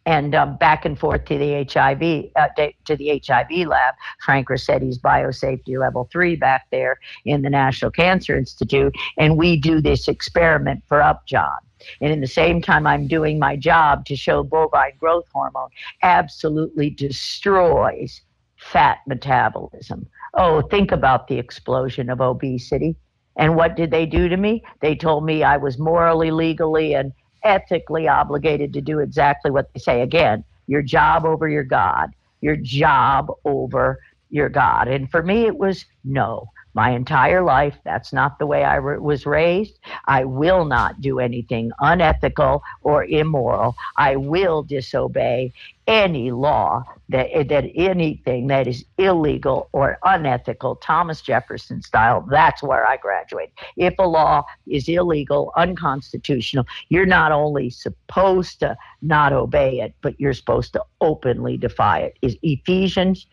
and 0.05 0.35
um, 0.35 0.57
back 0.57 0.85
and 0.85 0.99
forth 0.99 1.25
to 1.25 1.37
the 1.37 1.65
HIV 1.71 2.31
uh, 2.35 2.47
to 2.85 2.95
the 2.95 3.21
HIV 3.25 3.67
lab. 3.67 3.95
Frank 4.23 4.49
Ruscetti's 4.49 4.99
biosafety 4.99 5.79
level 5.79 6.07
three 6.11 6.35
back 6.35 6.67
there 6.71 6.99
in 7.25 7.41
the 7.41 7.49
National 7.49 7.91
Cancer 7.91 8.37
Institute, 8.37 8.93
and 9.17 9.37
we 9.37 9.57
do 9.57 9.81
this 9.81 10.07
experiment 10.07 10.83
for 10.87 11.01
Upjohn. 11.01 11.59
And 12.01 12.11
in 12.11 12.21
the 12.21 12.27
same 12.27 12.61
time, 12.61 12.87
I'm 12.87 13.07
doing 13.07 13.37
my 13.37 13.55
job 13.55 14.05
to 14.05 14.15
show 14.15 14.43
bovine 14.43 14.93
growth 14.99 15.25
hormone 15.31 15.69
absolutely 16.01 16.89
destroys 16.89 18.21
fat 18.57 18.99
metabolism. 19.07 20.07
Oh, 20.33 20.61
think 20.61 20.91
about 20.91 21.27
the 21.27 21.37
explosion 21.37 22.09
of 22.09 22.21
obesity. 22.21 22.95
And 23.37 23.55
what 23.55 23.75
did 23.75 23.91
they 23.91 24.05
do 24.05 24.29
to 24.29 24.37
me? 24.37 24.63
They 24.79 24.95
told 24.95 25.25
me 25.25 25.43
I 25.43 25.57
was 25.57 25.77
morally, 25.77 26.31
legally, 26.31 26.93
and 26.93 27.11
ethically 27.45 28.07
obligated 28.07 28.73
to 28.73 28.81
do 28.81 28.99
exactly 28.99 29.51
what 29.51 29.71
they 29.73 29.79
say. 29.79 30.01
Again, 30.01 30.43
your 30.67 30.81
job 30.81 31.25
over 31.25 31.47
your 31.47 31.63
God, 31.63 32.09
your 32.41 32.55
job 32.55 33.31
over 33.45 33.99
your 34.29 34.49
God. 34.49 34.87
And 34.87 35.09
for 35.09 35.23
me, 35.23 35.45
it 35.45 35.57
was 35.57 35.85
no 36.03 36.49
my 36.75 36.91
entire 36.91 37.41
life. 37.41 37.75
That's 37.85 38.13
not 38.13 38.37
the 38.37 38.45
way 38.45 38.63
I 38.63 38.75
re- 38.75 38.99
was 38.99 39.25
raised. 39.25 39.79
I 40.05 40.25
will 40.25 40.65
not 40.65 41.01
do 41.01 41.19
anything 41.19 41.71
unethical 41.79 42.61
or 42.83 43.05
immoral. 43.05 43.75
I 43.97 44.17
will 44.17 44.61
disobey 44.61 45.53
any 45.87 46.31
law 46.31 46.83
that 47.09 47.47
that 47.47 47.65
anything 47.75 48.47
that 48.47 48.67
is 48.67 48.83
illegal 48.97 49.69
or 49.71 49.97
unethical, 50.03 50.75
Thomas 50.77 51.21
Jefferson 51.21 51.81
style. 51.81 52.25
That's 52.29 52.61
where 52.61 52.85
I 52.85 52.97
graduate. 52.97 53.51
If 53.77 53.93
a 53.99 54.07
law 54.07 54.43
is 54.67 54.89
illegal, 54.89 55.53
unconstitutional, 55.55 56.65
you're 56.89 57.05
not 57.05 57.31
only 57.31 57.69
supposed 57.69 58.59
to 58.61 58.75
not 59.01 59.31
obey 59.31 59.79
it, 59.79 59.93
but 60.01 60.19
you're 60.19 60.33
supposed 60.33 60.73
to 60.73 60.83
openly 60.99 61.55
defy 61.55 61.99
it. 61.99 62.17
Is 62.21 62.35
Ephesians 62.41 63.27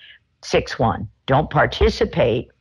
six 0.45 0.79
one. 0.79 1.09
Don't 1.27 1.51
participate 1.51 2.52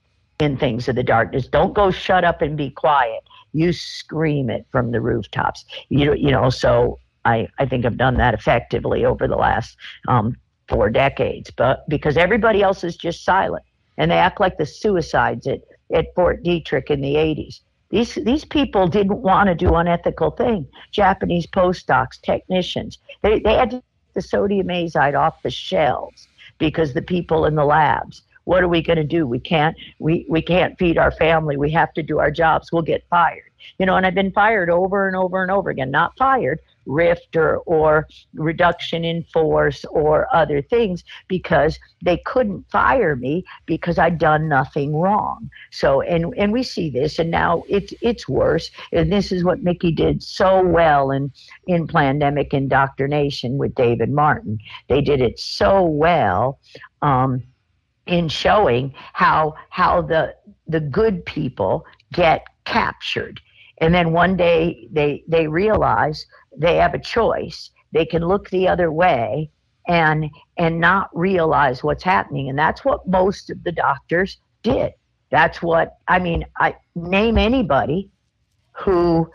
in 0.41 0.57
things 0.57 0.89
of 0.89 0.95
the 0.95 1.03
darkness. 1.03 1.47
Don't 1.47 1.73
go 1.73 1.91
shut 1.91 2.23
up 2.23 2.41
and 2.41 2.57
be 2.57 2.69
quiet. 2.69 3.23
You 3.53 3.73
scream 3.73 4.49
it 4.49 4.65
from 4.71 4.91
the 4.91 5.01
rooftops. 5.01 5.65
You 5.89 6.13
you 6.13 6.31
know. 6.31 6.49
So 6.49 6.99
I 7.25 7.47
I 7.59 7.65
think 7.65 7.85
I've 7.85 7.97
done 7.97 8.17
that 8.17 8.33
effectively 8.33 9.05
over 9.05 9.27
the 9.27 9.35
last 9.35 9.77
um, 10.07 10.35
four 10.67 10.89
decades. 10.89 11.51
But 11.51 11.87
because 11.89 12.17
everybody 12.17 12.61
else 12.61 12.83
is 12.83 12.95
just 12.97 13.23
silent 13.23 13.63
and 13.97 14.09
they 14.09 14.17
act 14.17 14.39
like 14.39 14.57
the 14.57 14.65
suicides 14.65 15.47
at 15.47 15.61
at 15.93 16.13
Fort 16.15 16.43
Detrick 16.43 16.89
in 16.89 17.01
the 17.01 17.15
80s. 17.15 17.59
These 17.89 18.15
these 18.15 18.45
people 18.45 18.87
didn't 18.87 19.21
want 19.21 19.47
to 19.47 19.55
do 19.55 19.75
unethical 19.75 20.31
thing. 20.31 20.67
Japanese 20.91 21.45
postdocs, 21.45 22.21
technicians, 22.21 22.97
they 23.21 23.39
they 23.39 23.55
had 23.55 23.83
the 24.13 24.21
sodium 24.21 24.67
azide 24.67 25.17
off 25.17 25.41
the 25.43 25.49
shelves 25.49 26.27
because 26.57 26.93
the 26.93 27.01
people 27.01 27.45
in 27.45 27.55
the 27.55 27.65
labs 27.65 28.21
what 28.51 28.63
are 28.63 28.67
we 28.67 28.81
going 28.81 28.97
to 28.97 29.05
do? 29.05 29.25
We 29.25 29.39
can't 29.39 29.77
we 29.99 30.25
we 30.27 30.41
can't 30.41 30.77
feed 30.77 30.97
our 30.97 31.13
family. 31.13 31.55
We 31.55 31.71
have 31.71 31.93
to 31.93 32.03
do 32.03 32.19
our 32.19 32.29
jobs. 32.29 32.69
We'll 32.69 32.81
get 32.81 33.05
fired. 33.09 33.49
You 33.79 33.85
know, 33.85 33.95
and 33.95 34.05
I've 34.05 34.13
been 34.13 34.33
fired 34.33 34.69
over 34.69 35.07
and 35.07 35.15
over 35.15 35.41
and 35.41 35.49
over 35.49 35.69
again. 35.69 35.89
Not 35.89 36.17
fired, 36.17 36.59
rift 36.85 37.37
or, 37.37 37.59
or 37.59 38.09
reduction 38.33 39.05
in 39.05 39.23
force 39.31 39.85
or 39.85 40.27
other 40.35 40.61
things 40.61 41.05
because 41.29 41.79
they 42.03 42.17
couldn't 42.25 42.69
fire 42.69 43.15
me 43.15 43.45
because 43.67 43.97
I'd 43.97 44.17
done 44.17 44.49
nothing 44.49 44.97
wrong. 44.97 45.49
So 45.69 46.01
and 46.01 46.33
and 46.37 46.51
we 46.51 46.61
see 46.61 46.89
this 46.89 47.19
and 47.19 47.31
now 47.31 47.63
it's 47.69 47.93
it's 48.01 48.27
worse. 48.27 48.69
And 48.91 49.13
this 49.13 49.31
is 49.31 49.45
what 49.45 49.63
Mikki 49.63 49.93
did 49.93 50.21
so 50.21 50.61
well 50.61 51.11
in 51.11 51.31
in 51.67 51.87
Plandemic 51.87 52.53
indoctrination 52.53 53.57
with 53.57 53.75
David 53.75 54.11
Martin. 54.11 54.59
They 54.89 54.99
did 54.99 55.21
it 55.21 55.39
so 55.39 55.83
well. 55.83 56.59
Um, 57.01 57.43
in 58.11 58.27
showing 58.27 58.93
how 59.13 59.55
how 59.69 60.01
the 60.01 60.35
the 60.67 60.79
good 60.79 61.25
people 61.25 61.85
get 62.13 62.45
captured. 62.65 63.41
And 63.79 63.93
then 63.93 64.11
one 64.11 64.37
day 64.37 64.87
they 64.91 65.23
they 65.27 65.47
realize 65.47 66.25
they 66.55 66.75
have 66.75 66.93
a 66.93 66.99
choice. 66.99 67.71
They 67.93 68.05
can 68.05 68.27
look 68.27 68.49
the 68.49 68.67
other 68.67 68.91
way 68.91 69.49
and 69.87 70.29
and 70.57 70.79
not 70.79 71.09
realize 71.13 71.83
what's 71.83 72.03
happening. 72.03 72.49
And 72.49 72.59
that's 72.59 72.85
what 72.85 73.07
most 73.07 73.49
of 73.49 73.63
the 73.63 73.71
doctors 73.71 74.37
did. 74.61 74.93
That's 75.31 75.61
what 75.61 75.97
i 76.07 76.19
mean 76.19 76.45
i 76.57 76.75
name 76.95 77.37
anybody 77.37 78.11
who 78.73 79.31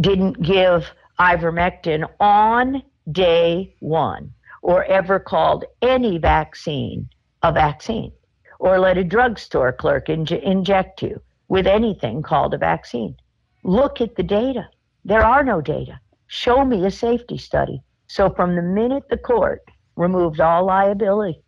didn't 0.00 0.40
give 0.40 0.90
ivermectin 1.18 2.08
on 2.20 2.82
day 3.10 3.74
1 3.80 4.32
or 4.62 4.84
ever 4.84 5.18
called 5.18 5.64
any 5.82 6.18
vaccine 6.18 7.08
a 7.44 7.52
vaccine 7.52 8.10
or 8.58 8.78
let 8.78 8.96
a 8.96 9.04
drugstore 9.04 9.70
clerk 9.70 10.06
inj- 10.06 10.42
inject 10.42 11.02
you 11.02 11.20
with 11.48 11.66
anything 11.66 12.22
called 12.22 12.54
a 12.54 12.58
vaccine. 12.58 13.14
Look 13.62 14.00
at 14.00 14.16
the 14.16 14.22
data. 14.22 14.66
There 15.04 15.22
are 15.22 15.44
no 15.44 15.60
data. 15.60 16.00
Show 16.26 16.64
me 16.64 16.86
a 16.86 16.90
safety 16.90 17.36
study. 17.36 17.82
So, 18.06 18.30
from 18.30 18.56
the 18.56 18.62
minute 18.62 19.04
the 19.10 19.18
court 19.18 19.62
removed 19.94 20.40
all 20.40 20.64
liability, 20.64 21.42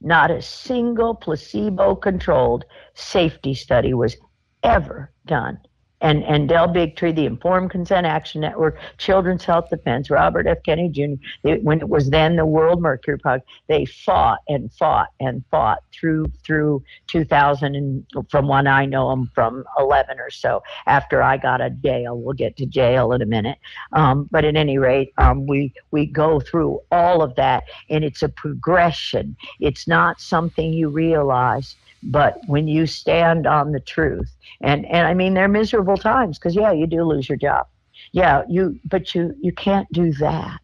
not 0.00 0.30
a 0.30 0.40
single 0.40 1.14
placebo 1.14 1.94
controlled 1.94 2.64
safety 2.94 3.52
study 3.52 3.92
was 3.92 4.16
ever 4.62 5.12
done 5.26 5.58
and, 6.00 6.22
and 6.24 6.48
Del 6.48 6.68
Bigtree, 6.68 7.14
the 7.14 7.26
Informed 7.26 7.70
Consent 7.70 8.06
Action 8.06 8.40
Network, 8.40 8.78
Children's 8.98 9.44
Health 9.44 9.70
Defense, 9.70 10.10
Robert 10.10 10.46
F. 10.46 10.58
Kennedy 10.62 10.88
Jr., 10.88 11.22
they, 11.42 11.58
when 11.58 11.80
it 11.80 11.88
was 11.88 12.10
then 12.10 12.36
the 12.36 12.44
World 12.44 12.82
Mercury 12.82 13.18
Project, 13.18 13.48
they 13.68 13.84
fought 13.84 14.40
and 14.48 14.72
fought 14.72 15.08
and 15.20 15.42
fought 15.50 15.78
through 15.92 16.26
through 16.44 16.82
2000 17.06 17.74
and 17.74 18.06
from 18.28 18.48
when 18.48 18.66
I 18.66 18.84
know 18.84 19.08
them 19.10 19.30
from 19.34 19.64
11 19.78 20.18
or 20.18 20.30
so 20.30 20.62
after 20.86 21.22
I 21.22 21.36
got 21.36 21.60
a 21.60 21.70
jail. 21.70 22.18
We'll 22.18 22.34
get 22.34 22.56
to 22.58 22.66
jail 22.66 23.12
in 23.12 23.22
a 23.22 23.26
minute. 23.26 23.58
Um, 23.92 24.28
but 24.30 24.44
at 24.44 24.56
any 24.56 24.78
rate, 24.78 25.12
um, 25.18 25.46
we 25.46 25.72
we 25.90 26.06
go 26.06 26.40
through 26.40 26.80
all 26.90 27.22
of 27.22 27.34
that, 27.36 27.64
and 27.88 28.04
it's 28.04 28.22
a 28.22 28.28
progression. 28.28 29.36
It's 29.60 29.88
not 29.88 30.20
something 30.20 30.72
you 30.72 30.88
realize 30.88 31.76
but 32.04 32.38
when 32.46 32.68
you 32.68 32.86
stand 32.86 33.46
on 33.46 33.72
the 33.72 33.80
truth, 33.80 34.30
and, 34.60 34.84
and 34.86 35.06
I 35.06 35.14
mean, 35.14 35.34
they're 35.34 35.48
miserable 35.48 35.96
times 35.96 36.38
because, 36.38 36.54
yeah, 36.54 36.72
you 36.72 36.86
do 36.86 37.02
lose 37.02 37.28
your 37.28 37.38
job. 37.38 37.66
Yeah, 38.12 38.42
you, 38.48 38.78
but 38.84 39.14
you, 39.14 39.34
you 39.40 39.52
can't 39.52 39.90
do 39.92 40.12
that. 40.14 40.60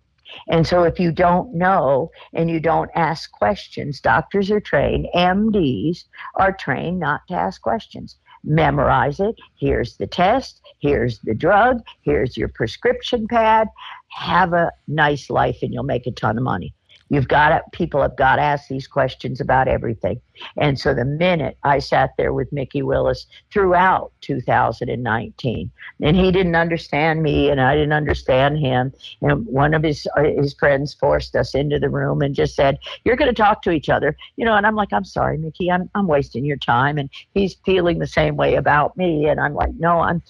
And 0.48 0.66
so 0.66 0.84
if 0.84 1.00
you 1.00 1.10
don't 1.10 1.54
know 1.54 2.10
and 2.34 2.50
you 2.50 2.60
don't 2.60 2.90
ask 2.94 3.32
questions, 3.32 4.00
doctors 4.00 4.50
are 4.50 4.60
trained, 4.60 5.08
MDs 5.14 6.04
are 6.36 6.52
trained 6.52 7.00
not 7.00 7.22
to 7.28 7.34
ask 7.34 7.60
questions. 7.60 8.16
Memorize 8.44 9.20
it. 9.20 9.36
Here's 9.56 9.96
the 9.96 10.06
test. 10.06 10.60
Here's 10.78 11.18
the 11.20 11.34
drug. 11.34 11.82
Here's 12.02 12.36
your 12.36 12.48
prescription 12.48 13.28
pad. 13.28 13.68
Have 14.08 14.52
a 14.52 14.72
nice 14.88 15.30
life 15.30 15.58
and 15.62 15.74
you'll 15.74 15.82
make 15.82 16.06
a 16.06 16.12
ton 16.12 16.38
of 16.38 16.44
money. 16.44 16.74
You've 17.10 17.26
got 17.26 17.48
to, 17.48 17.62
people 17.72 18.00
have 18.00 18.16
got 18.16 18.36
to 18.36 18.42
ask 18.42 18.68
these 18.68 18.86
questions 18.86 19.40
about 19.40 19.66
everything. 19.66 20.20
And 20.56 20.78
so 20.78 20.94
the 20.94 21.04
minute 21.04 21.58
I 21.64 21.80
sat 21.80 22.10
there 22.16 22.32
with 22.32 22.52
Mikki 22.52 22.82
Willis 22.82 23.26
throughout 23.52 24.12
2019, 24.20 25.70
and 26.00 26.16
he 26.16 26.30
didn't 26.30 26.54
understand 26.54 27.22
me 27.22 27.50
and 27.50 27.60
I 27.60 27.74
didn't 27.74 27.92
understand 27.92 28.58
him, 28.58 28.94
and 29.22 29.44
one 29.46 29.74
of 29.74 29.82
his 29.82 30.06
uh, 30.16 30.22
his 30.22 30.54
friends 30.54 30.94
forced 30.94 31.34
us 31.34 31.54
into 31.54 31.80
the 31.80 31.88
room 31.88 32.22
and 32.22 32.34
just 32.34 32.54
said, 32.54 32.78
"You're 33.04 33.16
going 33.16 33.34
to 33.34 33.42
talk 33.42 33.62
to 33.62 33.72
each 33.72 33.88
other," 33.88 34.16
you 34.36 34.44
know. 34.44 34.54
And 34.54 34.66
I'm 34.66 34.76
like, 34.76 34.92
"I'm 34.92 35.04
sorry, 35.04 35.36
Mikki, 35.36 35.70
I'm 35.70 35.90
I'm 35.96 36.06
wasting 36.06 36.44
your 36.44 36.56
time." 36.56 36.96
And 36.96 37.10
he's 37.34 37.56
feeling 37.66 37.98
the 37.98 38.06
same 38.06 38.36
way 38.36 38.54
about 38.54 38.96
me, 38.96 39.26
and 39.26 39.40
I'm 39.40 39.54
like, 39.54 39.74
"No, 39.74 40.00
I'm." 40.00 40.22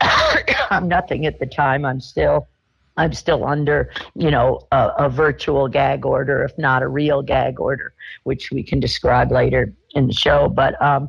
I'm 0.70 0.88
nothing 0.88 1.26
at 1.26 1.38
the 1.38 1.46
time. 1.46 1.84
I'm 1.84 2.00
still 2.00 2.48
I'm 2.96 3.12
still 3.12 3.44
under, 3.44 3.90
you 4.14 4.30
know, 4.30 4.60
a, 4.70 4.90
a, 4.98 5.08
virtual 5.08 5.68
gag 5.68 6.06
order, 6.06 6.44
if 6.44 6.56
not 6.58 6.82
a 6.82 6.88
real 6.88 7.22
gag 7.22 7.58
order, 7.58 7.92
which 8.22 8.50
we 8.52 8.62
can 8.62 8.78
describe 8.78 9.32
later 9.32 9.74
in 9.94 10.06
the 10.06 10.12
show. 10.12 10.48
But 10.48 10.80
um, 10.80 11.08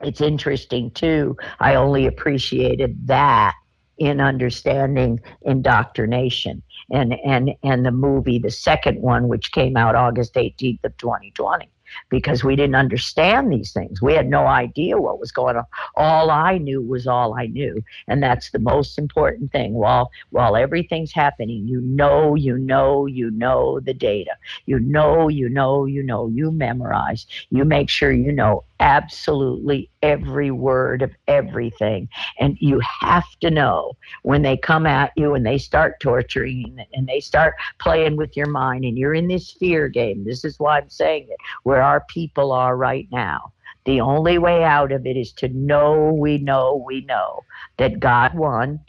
it's 0.00 0.20
interesting 0.20 0.90
too. 0.92 1.36
I 1.60 1.74
only 1.74 2.06
appreciated 2.06 3.06
that 3.06 3.54
in 3.98 4.20
understanding 4.20 5.20
indoctrination 5.42 6.62
and 6.90 7.14
and 7.24 7.50
and 7.62 7.84
the 7.84 7.90
movie 7.90 8.38
the 8.38 8.50
second 8.50 9.00
one 9.02 9.26
which 9.26 9.50
came 9.50 9.76
out 9.76 9.96
august 9.96 10.34
18th 10.34 10.84
of 10.84 10.96
2020 10.98 11.68
because 12.08 12.44
we 12.44 12.56
didn't 12.56 12.74
understand 12.74 13.52
these 13.52 13.72
things. 13.72 14.00
We 14.00 14.14
had 14.14 14.28
no 14.28 14.46
idea 14.46 14.98
what 14.98 15.20
was 15.20 15.32
going 15.32 15.56
on. 15.56 15.64
All 15.96 16.30
I 16.30 16.58
knew 16.58 16.82
was 16.82 17.06
all 17.06 17.38
I 17.38 17.46
knew. 17.46 17.82
And 18.06 18.22
that's 18.22 18.50
the 18.50 18.58
most 18.58 18.98
important 18.98 19.52
thing. 19.52 19.74
While 19.74 20.10
while 20.30 20.56
everything's 20.56 21.12
happening, 21.12 21.66
you 21.66 21.80
know, 21.80 22.34
you 22.34 22.58
know, 22.58 23.06
you 23.06 23.30
know 23.30 23.80
the 23.80 23.94
data. 23.94 24.32
You 24.66 24.78
know, 24.78 25.28
you 25.28 25.48
know, 25.48 25.84
you 25.86 26.02
know, 26.02 26.28
you 26.28 26.50
memorize. 26.50 27.26
You 27.50 27.64
make 27.64 27.88
sure 27.88 28.12
you 28.12 28.32
know 28.32 28.64
absolutely 28.80 29.90
every 30.02 30.50
word 30.50 31.02
of 31.02 31.10
everything. 31.26 32.08
And 32.38 32.56
you 32.60 32.80
have 33.00 33.28
to 33.40 33.50
know 33.50 33.96
when 34.22 34.42
they 34.42 34.56
come 34.56 34.86
at 34.86 35.12
you 35.16 35.34
and 35.34 35.44
they 35.44 35.58
start 35.58 36.00
torturing 36.00 36.84
and 36.92 37.06
they 37.06 37.20
start 37.20 37.54
playing 37.78 38.16
with 38.16 38.36
your 38.36 38.48
mind 38.48 38.84
and 38.84 38.96
you're 38.96 39.14
in 39.14 39.28
this 39.28 39.50
fear 39.50 39.88
game. 39.88 40.24
This 40.24 40.44
is 40.44 40.58
why 40.58 40.78
I'm 40.78 40.88
saying 40.88 41.26
it, 41.30 41.38
where 41.62 41.82
our 41.82 42.04
people 42.08 42.52
are 42.52 42.76
right 42.76 43.08
now. 43.10 43.52
The 43.84 44.00
only 44.00 44.38
way 44.38 44.64
out 44.64 44.92
of 44.92 45.06
it 45.06 45.16
is 45.16 45.32
to 45.34 45.48
know 45.48 46.12
we 46.12 46.38
know 46.38 46.84
we 46.86 47.02
know 47.02 47.44
that 47.78 48.00
God 48.00 48.34
won. 48.34 48.80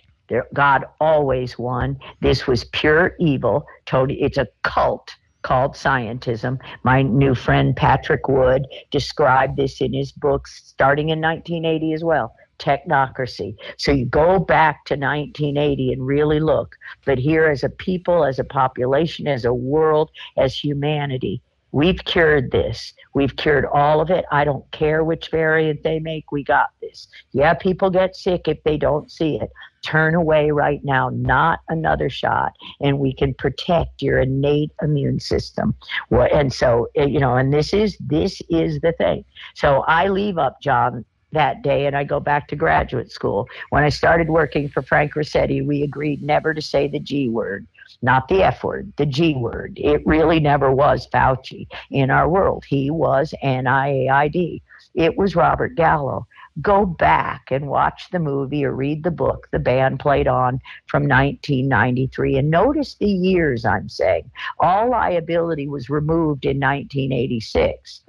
God 0.53 0.85
always 0.99 1.57
won. 1.57 1.97
This 2.21 2.45
was 2.45 2.65
pure 2.65 3.15
evil. 3.19 3.65
Totally, 3.85 4.21
it's 4.21 4.37
a 4.37 4.47
cult 4.63 5.15
called 5.41 5.73
scientism. 5.73 6.59
My 6.83 7.01
new 7.01 7.33
friend 7.35 7.75
Patrick 7.75 8.27
Wood 8.27 8.65
described 8.91 9.57
this 9.57 9.81
in 9.81 9.93
his 9.93 10.11
books 10.11 10.61
starting 10.65 11.09
in 11.09 11.21
1980 11.21 11.93
as 11.93 12.03
well. 12.03 12.35
Technocracy. 12.57 13.55
So 13.77 13.91
you 13.91 14.05
go 14.05 14.37
back 14.37 14.83
to 14.85 14.95
1980 14.95 15.93
and 15.93 16.05
really 16.05 16.41
look. 16.41 16.75
But 17.05 17.17
here, 17.17 17.47
as 17.47 17.63
a 17.63 17.69
people, 17.69 18.25
as 18.25 18.37
a 18.37 18.43
population, 18.43 19.27
as 19.27 19.45
a 19.45 19.53
world, 19.53 20.11
as 20.37 20.57
humanity, 20.57 21.41
We've 21.71 22.03
cured 22.05 22.51
this. 22.51 22.93
We've 23.13 23.35
cured 23.35 23.65
all 23.65 24.01
of 24.01 24.09
it. 24.09 24.25
I 24.31 24.43
don't 24.43 24.69
care 24.71 25.03
which 25.03 25.29
variant 25.29 25.83
they 25.83 25.99
make. 25.99 26.31
We 26.31 26.43
got 26.43 26.69
this. 26.81 27.07
Yeah, 27.31 27.53
people 27.53 27.89
get 27.89 28.15
sick 28.15 28.47
if 28.47 28.63
they 28.63 28.77
don't 28.77 29.11
see 29.11 29.39
it. 29.39 29.49
Turn 29.81 30.13
away 30.13 30.51
right 30.51 30.81
now, 30.83 31.09
not 31.13 31.59
another 31.69 32.09
shot, 32.09 32.51
and 32.81 32.99
we 32.99 33.13
can 33.13 33.33
protect 33.33 34.01
your 34.01 34.19
innate 34.19 34.71
immune 34.81 35.19
system. 35.19 35.73
And 36.11 36.51
so, 36.51 36.87
eh, 36.95 37.05
you 37.05 37.19
know, 37.19 37.35
and 37.35 37.53
this 37.53 37.73
is 37.73 37.97
this 37.99 38.41
is 38.49 38.81
the 38.81 38.91
thing. 38.93 39.23
So 39.55 39.83
I 39.87 40.09
leave 40.09 40.37
Upjohn, 40.37 41.05
that 41.31 41.61
day 41.61 41.85
and 41.85 41.95
I 41.95 42.03
go 42.03 42.19
back 42.19 42.47
to 42.47 42.55
graduate 42.55 43.11
school. 43.11 43.47
When 43.69 43.83
I 43.83 43.89
started 43.89 44.29
working 44.29 44.67
for 44.67 44.81
Frank 44.81 45.13
Ruscetti, 45.13 45.65
we 45.65 45.83
agreed 45.83 46.23
never 46.23 46.53
to 46.53 46.61
say 46.61 46.87
the 46.87 46.99
G 46.99 47.29
word 47.29 47.67
not 48.01 48.27
the 48.27 48.43
F 48.43 48.63
word, 48.63 48.93
the 48.97 49.05
G 49.05 49.33
word. 49.35 49.73
It 49.81 50.05
really 50.05 50.39
never 50.39 50.71
was 50.71 51.07
Fauci 51.07 51.67
in 51.91 52.11
our 52.11 52.29
world. 52.29 52.63
He 52.67 52.89
was 52.89 53.33
NIAID. 53.43 54.61
It 54.95 55.17
was 55.17 55.35
Robert 55.35 55.75
Gallo. 55.75 56.27
Go 56.61 56.85
back 56.85 57.51
and 57.51 57.67
watch 57.67 58.07
the 58.11 58.19
movie 58.19 58.65
or 58.65 58.73
read 58.73 59.03
the 59.03 59.11
book 59.11 59.47
the 59.51 59.59
band 59.59 59.99
played 59.99 60.27
on 60.27 60.59
from 60.87 61.03
1993 61.03 62.37
and 62.37 62.49
notice 62.49 62.95
the 62.95 63.07
years 63.07 63.65
I'm 63.65 63.87
saying. 63.87 64.29
All 64.59 64.89
liability 64.89 65.67
was 65.67 65.89
removed 65.89 66.45
in 66.45 66.59
1986. 66.59 68.01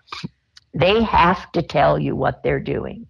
They 0.75 1.03
have 1.03 1.51
to 1.53 1.63
tell 1.63 1.99
you 1.99 2.17
what 2.17 2.43
they're 2.43 2.61
doing. 2.61 3.07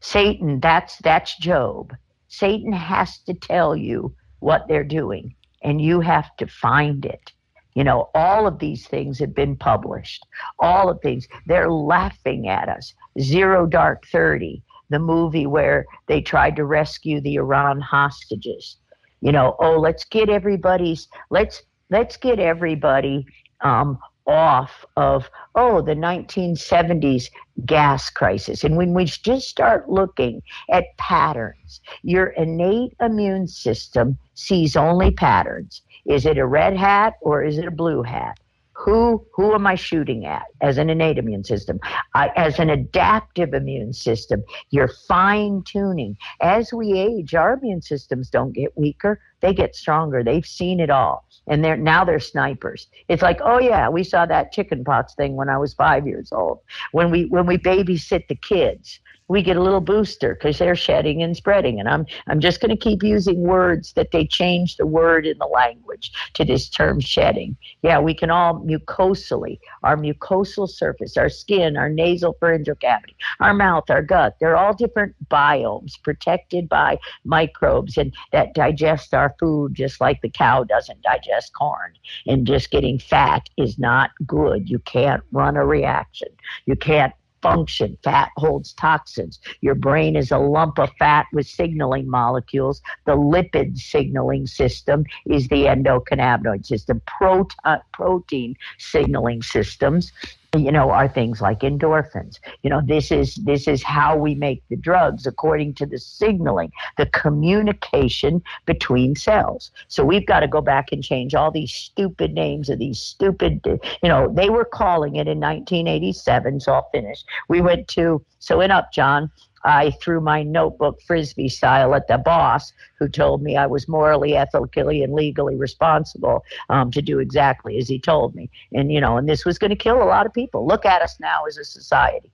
Satan, 0.00 0.60
that's 0.60 0.98
that's 0.98 1.36
Job. 1.38 1.94
Satan 2.28 2.72
has 2.72 3.18
to 3.20 3.34
tell 3.34 3.74
you 3.74 4.14
what 4.40 4.68
they're 4.68 4.84
doing 4.84 5.34
and 5.66 5.82
you 5.82 6.00
have 6.00 6.34
to 6.36 6.46
find 6.46 7.04
it. 7.04 7.32
You 7.74 7.84
know, 7.84 8.08
all 8.14 8.46
of 8.46 8.58
these 8.58 8.86
things 8.86 9.18
have 9.18 9.34
been 9.34 9.56
published. 9.56 10.24
All 10.60 10.88
of 10.88 10.98
these. 11.02 11.28
They're 11.44 11.70
laughing 11.70 12.48
at 12.48 12.70
us. 12.70 12.94
Zero 13.20 13.66
Dark 13.66 14.06
30, 14.10 14.62
the 14.88 14.98
movie 14.98 15.46
where 15.46 15.84
they 16.06 16.22
tried 16.22 16.56
to 16.56 16.64
rescue 16.64 17.20
the 17.20 17.34
Iran 17.34 17.80
hostages. 17.80 18.76
You 19.20 19.32
know, 19.32 19.56
oh, 19.58 19.78
let's 19.78 20.04
get 20.04 20.30
everybody's, 20.30 21.08
let's, 21.30 21.62
let's 21.90 22.16
get 22.16 22.38
everybody 22.38 23.26
um, 23.60 23.98
off 24.26 24.84
of, 24.96 25.30
oh, 25.54 25.80
the 25.82 25.94
1970s 25.94 27.30
gas 27.64 28.10
crisis. 28.10 28.64
And 28.64 28.76
when 28.76 28.92
we 28.92 29.04
just 29.04 29.48
start 29.48 29.88
looking 29.88 30.42
at 30.70 30.96
patterns, 30.98 31.80
your 32.02 32.28
innate 32.28 32.94
immune 33.00 33.48
system 33.48 34.18
sees 34.34 34.76
only 34.76 35.10
patterns. 35.10 35.82
Is 36.06 36.26
it 36.26 36.38
a 36.38 36.46
red 36.46 36.76
hat 36.76 37.14
or 37.20 37.42
is 37.42 37.58
it 37.58 37.66
a 37.66 37.70
blue 37.70 38.02
hat? 38.02 38.38
Who 38.78 39.26
who 39.34 39.54
am 39.54 39.66
I 39.66 39.74
shooting 39.74 40.26
at 40.26 40.44
as 40.60 40.78
an 40.78 40.90
innate 40.90 41.18
immune 41.18 41.44
system? 41.44 41.80
As 42.14 42.58
an 42.58 42.70
adaptive 42.70 43.54
immune 43.54 43.92
system, 43.92 44.42
you're 44.70 44.92
fine 45.08 45.62
tuning. 45.62 46.16
As 46.40 46.72
we 46.72 46.98
age, 46.98 47.34
our 47.34 47.54
immune 47.54 47.82
systems 47.82 48.28
don't 48.28 48.52
get 48.52 48.76
weaker; 48.76 49.20
they 49.40 49.54
get 49.54 49.74
stronger. 49.74 50.22
They've 50.22 50.46
seen 50.46 50.80
it 50.80 50.90
all 50.90 51.26
and 51.46 51.64
they're 51.64 51.76
now 51.76 52.04
they're 52.04 52.20
snipers. 52.20 52.88
It's 53.08 53.22
like, 53.22 53.40
oh 53.42 53.58
yeah, 53.58 53.88
we 53.88 54.02
saw 54.02 54.26
that 54.26 54.52
chickenpox 54.52 55.14
thing 55.14 55.36
when 55.36 55.48
I 55.48 55.58
was 55.58 55.74
five 55.74 56.06
years 56.06 56.32
old. 56.32 56.60
When 56.92 57.10
we 57.10 57.26
when 57.26 57.46
we 57.46 57.58
babysit 57.58 58.28
the 58.28 58.34
kids, 58.34 59.00
we 59.28 59.42
get 59.42 59.56
a 59.56 59.62
little 59.62 59.80
booster 59.80 60.34
because 60.34 60.58
they're 60.58 60.76
shedding 60.76 61.22
and 61.22 61.36
spreading. 61.36 61.80
And 61.80 61.88
I'm 61.88 62.06
I'm 62.26 62.40
just 62.40 62.60
going 62.60 62.70
to 62.70 62.76
keep 62.76 63.02
using 63.02 63.40
words 63.40 63.92
that 63.94 64.12
they 64.12 64.26
change 64.26 64.76
the 64.76 64.86
word 64.86 65.26
in 65.26 65.38
the 65.38 65.46
language 65.46 66.12
to 66.34 66.44
this 66.44 66.68
term 66.68 67.00
shedding. 67.00 67.56
Yeah, 67.82 67.98
we 67.98 68.14
can 68.14 68.30
all 68.30 68.60
mucosally, 68.60 69.58
our 69.82 69.96
mucosal 69.96 70.68
surface, 70.68 71.16
our 71.16 71.28
skin, 71.28 71.76
our 71.76 71.88
nasal 71.88 72.36
pharyngeal 72.40 72.76
cavity, 72.76 73.16
our 73.40 73.54
mouth, 73.54 73.90
our 73.90 74.02
gut. 74.02 74.36
They're 74.40 74.56
all 74.56 74.74
different 74.74 75.14
biomes 75.28 76.00
protected 76.02 76.68
by 76.68 76.98
microbes 77.24 77.96
and 77.96 78.14
that 78.32 78.54
digest 78.54 79.14
our 79.14 79.34
food 79.40 79.74
just 79.74 80.00
like 80.00 80.20
the 80.22 80.30
cow 80.30 80.64
doesn't 80.64 81.02
digest 81.02 81.52
corn. 81.54 81.92
And 82.26 82.46
just 82.46 82.70
getting 82.70 82.98
fat 82.98 83.48
is 83.56 83.78
not 83.78 84.10
good. 84.26 84.70
You 84.70 84.78
can't 84.80 85.22
run 85.32 85.56
a 85.56 85.64
reaction. 85.66 86.28
You 86.66 86.76
can't 86.76 87.12
function. 87.54 87.98
Fat 88.02 88.30
holds 88.36 88.72
toxins. 88.74 89.40
Your 89.60 89.74
brain 89.74 90.16
is 90.16 90.30
a 90.30 90.38
lump 90.38 90.78
of 90.78 90.90
fat 90.98 91.26
with 91.32 91.46
signaling 91.46 92.08
molecules. 92.08 92.82
The 93.04 93.16
lipid 93.16 93.78
signaling 93.78 94.46
system 94.46 95.04
is 95.26 95.48
the 95.48 95.64
endocannabinoid 95.64 96.66
system. 96.66 97.00
Proton, 97.06 97.80
protein 97.92 98.56
signaling 98.78 99.42
systems 99.42 100.12
you 100.54 100.72
know, 100.72 100.90
are 100.90 101.08
things 101.08 101.40
like 101.40 101.60
endorphins. 101.60 102.38
You 102.62 102.70
know, 102.70 102.82
this 102.84 103.10
is 103.10 103.36
this 103.36 103.68
is 103.68 103.82
how 103.82 104.16
we 104.16 104.34
make 104.34 104.62
the 104.68 104.76
drugs 104.76 105.26
according 105.26 105.74
to 105.74 105.86
the 105.86 105.98
signaling, 105.98 106.72
the 106.96 107.06
communication 107.06 108.42
between 108.64 109.16
cells. 109.16 109.70
So 109.88 110.04
we've 110.04 110.26
got 110.26 110.40
to 110.40 110.48
go 110.48 110.60
back 110.60 110.92
and 110.92 111.02
change 111.02 111.34
all 111.34 111.50
these 111.50 111.72
stupid 111.72 112.32
names 112.32 112.68
of 112.68 112.78
these 112.78 112.98
stupid, 112.98 113.60
you 113.64 114.08
know, 114.08 114.32
they 114.32 114.50
were 114.50 114.64
calling 114.64 115.16
it 115.16 115.28
in 115.28 115.40
1987. 115.40 116.60
So 116.60 116.72
I'll 116.72 116.88
finish. 116.90 117.24
We 117.48 117.60
went 117.60 117.88
to 117.88 118.24
so 118.38 118.60
in 118.60 118.70
Upjohn, 118.70 119.30
I 119.64 119.90
threw 120.02 120.20
my 120.20 120.42
notebook 120.42 121.00
frisbee 121.02 121.48
style 121.48 121.94
at 121.94 122.08
the 122.08 122.18
boss, 122.18 122.72
who 122.98 123.08
told 123.08 123.42
me 123.42 123.56
I 123.56 123.66
was 123.66 123.88
morally, 123.88 124.36
ethically, 124.36 125.02
and 125.02 125.12
legally 125.12 125.56
responsible 125.56 126.44
um, 126.68 126.90
to 126.92 127.02
do 127.02 127.18
exactly 127.18 127.78
as 127.78 127.88
he 127.88 127.98
told 127.98 128.34
me. 128.34 128.50
And 128.72 128.92
you 128.92 129.00
know, 129.00 129.16
and 129.16 129.28
this 129.28 129.44
was 129.44 129.58
going 129.58 129.70
to 129.70 129.76
kill 129.76 130.02
a 130.02 130.04
lot 130.04 130.26
of 130.26 130.32
people. 130.32 130.66
Look 130.66 130.84
at 130.84 131.02
us 131.02 131.18
now 131.20 131.44
as 131.46 131.56
a 131.56 131.64
society. 131.64 132.30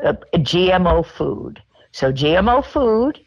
Uh, 0.00 0.14
GMO 0.34 1.06
food. 1.06 1.62
So 1.92 2.12
GMO 2.12 2.64
food, 2.64 3.18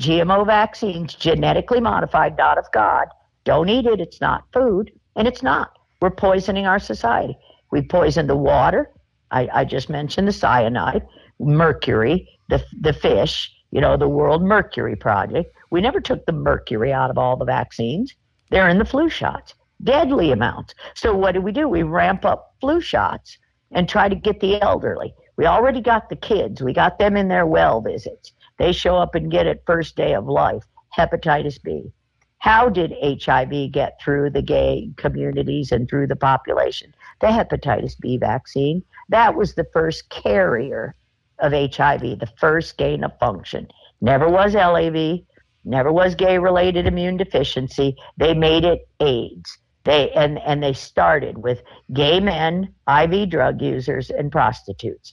GMO 0.00 0.44
vaccines, 0.44 1.14
genetically 1.14 1.80
modified, 1.80 2.36
not 2.36 2.58
of 2.58 2.66
God. 2.72 3.06
Don't 3.44 3.68
eat 3.68 3.86
it. 3.86 4.00
It's 4.00 4.20
not 4.20 4.44
food, 4.52 4.92
and 5.16 5.26
it's 5.26 5.42
not. 5.42 5.78
We're 6.00 6.10
poisoning 6.10 6.66
our 6.66 6.78
society. 6.78 7.36
We 7.70 7.82
poison 7.82 8.26
the 8.26 8.36
water. 8.36 8.90
I, 9.30 9.48
I 9.52 9.64
just 9.64 9.90
mentioned 9.90 10.28
the 10.28 10.32
cyanide, 10.32 11.06
mercury, 11.38 12.28
the, 12.48 12.64
the 12.80 12.92
fish, 12.92 13.52
you 13.70 13.80
know, 13.80 13.96
the 13.96 14.08
World 14.08 14.42
Mercury 14.42 14.96
Project. 14.96 15.54
We 15.70 15.80
never 15.80 16.00
took 16.00 16.24
the 16.26 16.32
mercury 16.32 16.92
out 16.92 17.10
of 17.10 17.18
all 17.18 17.36
the 17.36 17.44
vaccines. 17.44 18.14
They're 18.50 18.68
in 18.68 18.78
the 18.78 18.84
flu 18.84 19.08
shots, 19.08 19.54
deadly 19.82 20.32
amounts. 20.32 20.74
So 20.94 21.14
what 21.14 21.32
do 21.32 21.40
we 21.40 21.52
do? 21.52 21.68
We 21.68 21.82
ramp 21.82 22.24
up 22.24 22.54
flu 22.60 22.80
shots 22.80 23.38
and 23.72 23.88
try 23.88 24.08
to 24.08 24.14
get 24.14 24.40
the 24.40 24.60
elderly. 24.62 25.14
We 25.36 25.46
already 25.46 25.80
got 25.80 26.08
the 26.08 26.16
kids. 26.16 26.62
We 26.62 26.72
got 26.72 26.98
them 26.98 27.16
in 27.16 27.28
their 27.28 27.46
well 27.46 27.80
visits. 27.80 28.32
They 28.58 28.72
show 28.72 28.96
up 28.96 29.14
and 29.14 29.30
get 29.30 29.46
it 29.46 29.62
first 29.66 29.94
day 29.94 30.14
of 30.14 30.26
life. 30.26 30.64
Hepatitis 30.96 31.62
B. 31.62 31.92
How 32.38 32.68
did 32.68 32.94
HIV 33.02 33.72
get 33.72 34.00
through 34.00 34.30
the 34.30 34.42
gay 34.42 34.90
communities 34.96 35.72
and 35.72 35.88
through 35.88 36.06
the 36.06 36.16
population? 36.16 36.94
The 37.20 37.26
hepatitis 37.28 37.98
B 37.98 38.16
vaccine. 38.16 38.82
That 39.08 39.34
was 39.34 39.54
the 39.54 39.66
first 39.72 40.08
carrier 40.08 40.94
of 41.40 41.52
HIV, 41.52 42.18
the 42.18 42.32
first 42.38 42.76
gain 42.76 43.04
of 43.04 43.18
function. 43.18 43.68
Never 44.00 44.28
was 44.28 44.54
LAV, 44.54 45.20
Never 45.68 45.92
was 45.92 46.14
gay 46.14 46.38
related 46.38 46.86
immune 46.86 47.18
deficiency. 47.18 47.94
They 48.16 48.32
made 48.32 48.64
it 48.64 48.88
AIDS. 49.00 49.58
They 49.84 50.10
and 50.12 50.38
and 50.38 50.62
they 50.62 50.72
started 50.72 51.36
with 51.36 51.62
gay 51.92 52.20
men, 52.20 52.74
IV 52.88 53.28
drug 53.28 53.60
users, 53.60 54.08
and 54.08 54.32
prostitutes. 54.32 55.12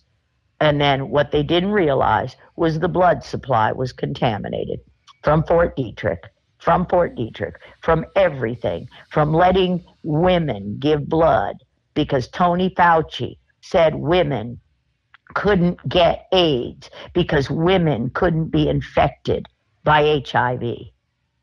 And 0.61 0.80
then 0.80 1.09
what 1.09 1.32
they 1.32 1.43
didn't 1.43 1.73
realize 1.73 2.38
was 2.55 2.80
the 2.80 2.88
blood 2.88 3.21
supply 3.21 3.73
was 3.73 3.91
contaminated 3.91 4.80
from 5.23 5.43
Fort 5.43 5.76
Detrick, 5.76 6.19
from 6.59 6.86
Fort 6.86 7.17
Detrick, 7.17 7.55
from 7.82 8.05
everything, 8.15 8.88
from 9.11 9.34
letting 9.34 9.84
women 10.03 10.78
give 10.80 11.09
blood 11.09 11.57
because 11.95 12.30
Tony 12.30 12.69
Fauci 12.69 13.39
said 13.59 13.95
women 13.95 14.61
couldn't 15.34 15.88
get 15.89 16.28
AIDS 16.32 16.89
because 17.13 17.49
women 17.49 18.09
couldn't 18.11 18.49
be 18.49 18.69
infected 18.69 19.47
by 19.84 20.21
HIV. 20.26 20.63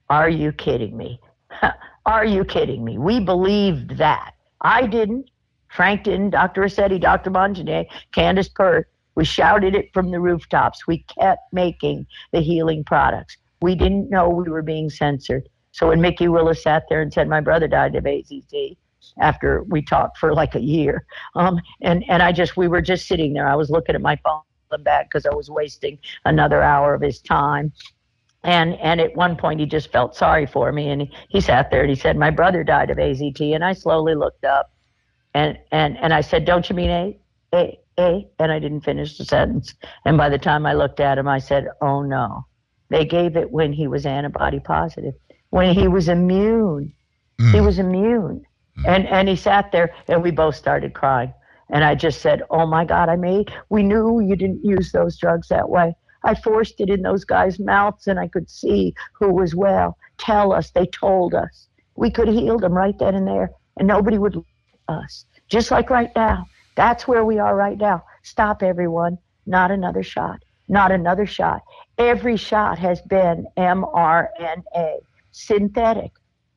Are 0.09 0.31
you 0.31 0.53
kidding 0.53 0.97
me? 0.97 1.21
Are 2.07 2.25
you 2.25 2.45
kidding 2.45 2.85
me? 2.85 2.99
We 2.99 3.21
believed 3.21 3.97
that. 3.99 4.35
I 4.61 4.87
didn't. 4.87 5.31
Frank 5.69 6.05
didn't. 6.05 6.31
Dr. 6.31 6.63
Ruscetti, 6.63 7.01
Dr. 7.01 7.31
Montagnier, 7.31 7.87
Candace 8.13 8.49
Pert. 8.49 8.89
We 9.15 9.25
shouted 9.25 9.75
it 9.75 9.91
from 9.93 10.11
the 10.11 10.21
rooftops. 10.21 10.87
We 10.87 11.05
kept 11.19 11.53
making 11.53 12.07
the 12.33 12.41
healing 12.41 12.83
products. 12.85 13.37
We 13.61 13.75
didn't 13.75 14.11
know 14.11 14.29
we 14.29 14.51
were 14.51 14.63
being 14.63 14.91
censored. 14.91 15.49
So 15.73 15.89
when 15.89 16.01
Mikki 16.01 16.29
Willis 16.29 16.63
sat 16.63 16.85
there 16.89 17.03
and 17.03 17.13
said, 17.13 17.29
My 17.29 17.41
brother 17.41 17.69
died 17.69 17.95
of 17.95 18.05
AZT, 18.05 18.77
after 19.21 19.63
we 19.65 19.83
talked 19.83 20.19
for 20.19 20.35
like 20.35 20.55
a 20.55 20.61
year. 20.61 21.07
Um, 21.35 21.61
and, 21.81 22.05
and 22.09 22.23
I 22.23 22.33
just, 22.33 22.57
we 22.57 22.69
were 22.69 22.83
just 22.83 23.07
sitting 23.07 23.33
there. 23.33 23.49
I 23.49 23.57
was 23.57 23.71
looking 23.71 23.95
at 23.95 24.01
my 24.01 24.17
phone 24.25 24.43
back 24.83 25.11
because 25.11 25.27
I 25.27 25.35
was 25.35 25.51
wasting 25.51 25.99
another 26.25 26.63
hour 26.63 26.95
of 26.95 27.03
his 27.03 27.21
time. 27.21 27.73
And, 28.45 28.75
and 28.81 29.01
at 29.01 29.15
one 29.15 29.37
point 29.37 29.61
he 29.61 29.67
just 29.67 29.93
felt 29.93 30.17
sorry 30.17 30.47
for 30.47 30.73
me 30.73 30.89
and 30.89 31.03
he, 31.03 31.11
he 31.29 31.41
sat 31.41 31.71
there 31.71 31.83
and 31.83 31.91
he 31.91 31.97
said, 31.97 32.17
my 32.17 32.31
brother 32.31 32.65
died 32.65 32.91
of 32.91 32.99
AZT. 32.99 33.55
And 33.55 33.65
I 33.65 33.73
slowly 33.73 34.15
looked 34.15 34.45
up 34.45 34.73
and, 35.35 35.59
and, 35.71 35.97
and 35.99 36.13
I 36.13 36.21
said, 36.21 36.45
don't 36.45 36.69
you 36.69 36.75
mean 36.75 36.91
A, 36.91 37.19
A, 37.55 37.79
A? 37.99 38.29
And 38.39 38.51
I 38.51 38.59
didn't 38.59 38.81
finish 38.81 39.17
the 39.17 39.25
sentence. 39.25 39.75
And 40.05 40.17
by 40.17 40.29
the 40.29 40.39
time 40.39 40.67
I 40.67 40.73
looked 40.73 41.01
at 41.01 41.19
him, 41.19 41.29
I 41.29 41.39
said, 41.39 41.69
oh 41.81 42.03
no, 42.03 42.47
they 42.89 43.05
gave 43.05 43.37
it 43.37 43.51
when 43.51 43.73
he 43.73 43.87
was 43.87 44.07
antibody 44.07 44.61
positive, 44.61 45.15
when 45.51 45.75
he 45.75 45.87
was 45.87 46.09
immune. 46.09 46.93
Mm. 47.41 47.55
He 47.55 47.61
was 47.61 47.79
immune. 47.79 48.45
Mm. 48.79 48.89
And 48.89 49.07
and 49.09 49.29
he 49.29 49.37
sat 49.37 49.73
there 49.73 49.95
and 50.09 50.23
we 50.23 50.31
both 50.31 50.57
started 50.57 50.95
crying. 50.95 51.33
And 51.71 51.85
I 51.85 51.95
just 51.95 52.21
said, 52.21 52.43
"Oh 52.51 52.67
my 52.67 52.85
God, 52.85 53.09
I 53.09 53.17
made. 53.17 53.53
We 53.69 53.83
knew 53.83 54.21
you 54.21 54.37
didn't 54.37 54.65
use 54.65 54.93
those 54.93 55.17
drugs 55.17 55.49
that 55.49 55.69
way. 55.69 55.95
I 56.25 56.35
forced 56.35 56.81
it 56.81 56.91
in 56.91 57.03
those 57.03 57.25
guys' 57.25 57.59
mouths, 57.59 58.07
and 58.07 58.19
I 58.19 58.29
could 58.29 58.49
see 58.49 58.95
who 59.19 59.33
was 59.33 59.55
well. 59.55 59.97
Tell 60.19 60.53
us. 60.53 60.71
They 60.71 60.87
told 60.87 61.35
us. 61.35 61.69
We 61.97 62.11
could 62.11 62.29
heal 62.29 62.59
them 62.59 62.73
right 62.73 62.99
then 62.99 63.15
and 63.15 63.27
there, 63.27 63.51
and 63.79 63.89
nobody 63.89 64.19
would 64.19 64.45
us. 64.89 65.25
Just 65.49 65.71
like 65.71 65.91
right 65.91 66.11
now. 66.15 66.47
That's 66.75 67.07
where 67.07 67.25
we 67.25 67.39
are 67.39 67.55
right 67.55 67.77
now. 67.77 68.05
Stop, 68.23 68.63
everyone. 68.63 69.19
Not 69.47 69.71
another 69.71 70.03
shot. 70.03 70.43
Not 70.69 70.91
another 70.91 71.27
shot. 71.27 71.63
Every 71.99 72.37
shot 72.37 72.79
has 72.79 73.01
been 73.03 73.47
mRNA, 73.59 74.99
synthetic 75.33 76.13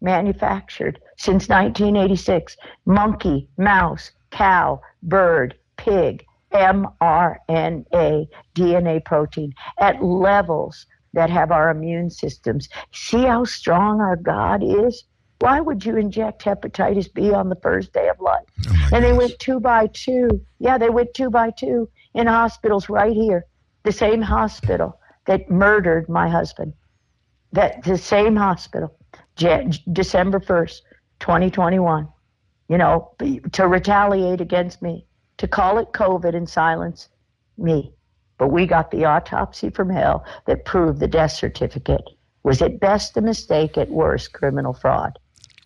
manufactured 0.05 1.01
since 1.17 1.49
1986 1.49 2.55
monkey, 2.85 3.49
mouse, 3.57 4.11
cow, 4.31 4.79
bird, 5.03 5.55
pig, 5.75 6.23
mRNA, 6.53 8.27
DNA 8.55 9.03
protein 9.03 9.53
at 9.79 10.01
levels 10.01 10.85
that 11.13 11.29
have 11.29 11.51
our 11.51 11.69
immune 11.69 12.09
systems. 12.09 12.69
See 12.93 13.23
how 13.23 13.43
strong 13.43 13.99
our 13.99 14.15
God 14.15 14.63
is? 14.63 15.03
Why 15.39 15.59
would 15.59 15.85
you 15.85 15.97
inject 15.97 16.43
hepatitis 16.43 17.13
B 17.13 17.33
on 17.33 17.49
the 17.49 17.57
first 17.57 17.91
day 17.91 18.07
of 18.07 18.19
life? 18.21 18.45
Oh 18.69 18.89
and 18.93 19.03
they 19.03 19.13
went 19.13 19.37
two 19.39 19.59
by 19.59 19.87
two. 19.87 20.29
Yeah, 20.59 20.77
they 20.77 20.89
went 20.89 21.13
two 21.13 21.29
by 21.29 21.51
two 21.51 21.89
in 22.13 22.27
hospitals 22.27 22.89
right 22.89 23.13
here. 23.13 23.45
The 23.83 23.91
same 23.91 24.21
hospital 24.21 24.99
that 25.25 25.49
murdered 25.49 26.07
my 26.07 26.29
husband. 26.29 26.73
That 27.51 27.83
the 27.83 27.97
same 27.97 28.35
hospital. 28.35 28.95
December 29.35 30.39
1st, 30.39 30.81
2021, 31.19 32.07
you 32.69 32.77
know, 32.77 33.11
to 33.51 33.67
retaliate 33.67 34.41
against 34.41 34.81
me, 34.81 35.05
to 35.37 35.47
call 35.47 35.77
it 35.77 35.91
COVID 35.91 36.35
and 36.35 36.47
silence 36.47 37.09
me. 37.57 37.93
But 38.37 38.49
we 38.49 38.65
got 38.65 38.91
the 38.91 39.05
autopsy 39.05 39.69
from 39.69 39.89
hell 39.89 40.25
that 40.45 40.65
proved 40.65 40.99
the 40.99 41.07
death 41.07 41.31
certificate 41.31 42.03
was 42.43 42.61
at 42.61 42.79
best 42.79 43.17
a 43.17 43.21
mistake, 43.21 43.77
at 43.77 43.89
worst 43.89 44.33
criminal 44.33 44.73
fraud. 44.73 45.17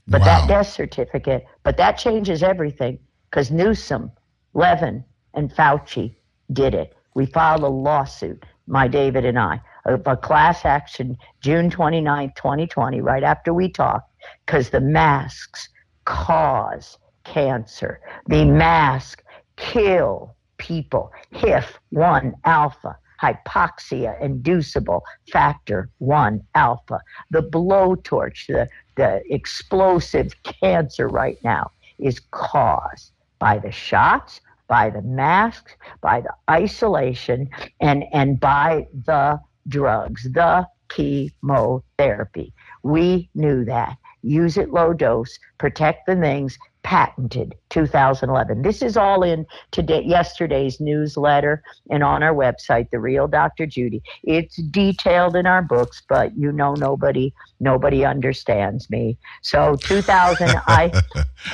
But 0.07 0.21
wow. 0.21 0.25
that 0.25 0.47
death 0.47 0.69
certificate, 0.69 1.45
but 1.63 1.77
that 1.77 1.97
changes 1.97 2.41
everything 2.41 2.99
because 3.29 3.51
Newsom, 3.51 4.11
Levin, 4.53 5.03
and 5.33 5.53
Fauci 5.53 6.15
did 6.53 6.73
it. 6.73 6.95
We 7.15 7.25
filed 7.25 7.63
a 7.63 7.67
lawsuit, 7.67 8.45
my 8.65 8.87
David 8.87 9.25
and 9.25 9.37
I 9.37 9.61
of 9.85 10.05
a 10.05 10.17
class 10.17 10.65
action 10.65 11.17
June 11.41 11.69
29, 11.69 12.33
2020, 12.35 13.01
right 13.01 13.23
after 13.23 13.53
we 13.53 13.69
talked, 13.69 14.11
because 14.45 14.69
the 14.69 14.81
masks 14.81 15.69
cause 16.05 16.97
cancer. 17.23 18.01
The 18.27 18.45
mask 18.45 19.23
kill 19.55 20.35
people. 20.57 21.11
HIF1 21.33 22.33
alpha, 22.45 22.97
hypoxia 23.21 24.19
inducible 24.21 25.03
factor 25.31 25.89
1 25.99 26.41
alpha. 26.55 26.99
The 27.31 27.43
blowtorch, 27.43 28.47
the, 28.47 28.67
the 28.95 29.21
explosive 29.33 30.33
cancer 30.43 31.07
right 31.07 31.37
now 31.43 31.71
is 31.97 32.19
caused 32.31 33.11
by 33.39 33.59
the 33.59 33.71
shots, 33.71 34.41
by 34.67 34.89
the 34.89 35.01
masks, 35.01 35.73
by 36.01 36.21
the 36.21 36.33
isolation, 36.49 37.49
and, 37.79 38.03
and 38.13 38.39
by 38.39 38.87
the 39.05 39.39
drugs, 39.69 40.23
the 40.31 40.67
chemotherapy. 40.89 42.53
We 42.83 43.29
knew 43.35 43.63
that. 43.65 43.97
Use 44.21 44.57
it 44.57 44.71
low 44.71 44.93
dose, 44.93 45.39
protect 45.57 46.05
the 46.07 46.15
things, 46.15 46.57
patented 46.83 47.55
2011. 47.69 48.61
This 48.61 48.81
is 48.81 48.97
all 48.97 49.23
in 49.23 49.45
today 49.71 50.01
yesterday's 50.03 50.79
newsletter 50.79 51.61
and 51.89 52.03
on 52.03 52.23
our 52.23 52.33
website, 52.33 52.89
The 52.89 52.99
Real 52.99 53.27
Dr. 53.27 53.65
Judy. 53.65 54.01
It's 54.23 54.55
detailed 54.55 55.35
in 55.35 55.45
our 55.45 55.61
books, 55.61 56.01
but 56.07 56.35
you 56.37 56.51
know 56.51 56.73
nobody 56.73 57.33
nobody 57.59 58.05
understands 58.05 58.89
me. 58.89 59.17
So 59.41 59.75
2000 59.75 60.49
I 60.67 60.91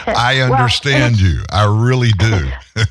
I 0.07 0.39
understand 0.39 1.15
well, 1.15 1.25
you. 1.25 1.41
I 1.49 1.65
really 1.65 2.11
do. 2.11 2.51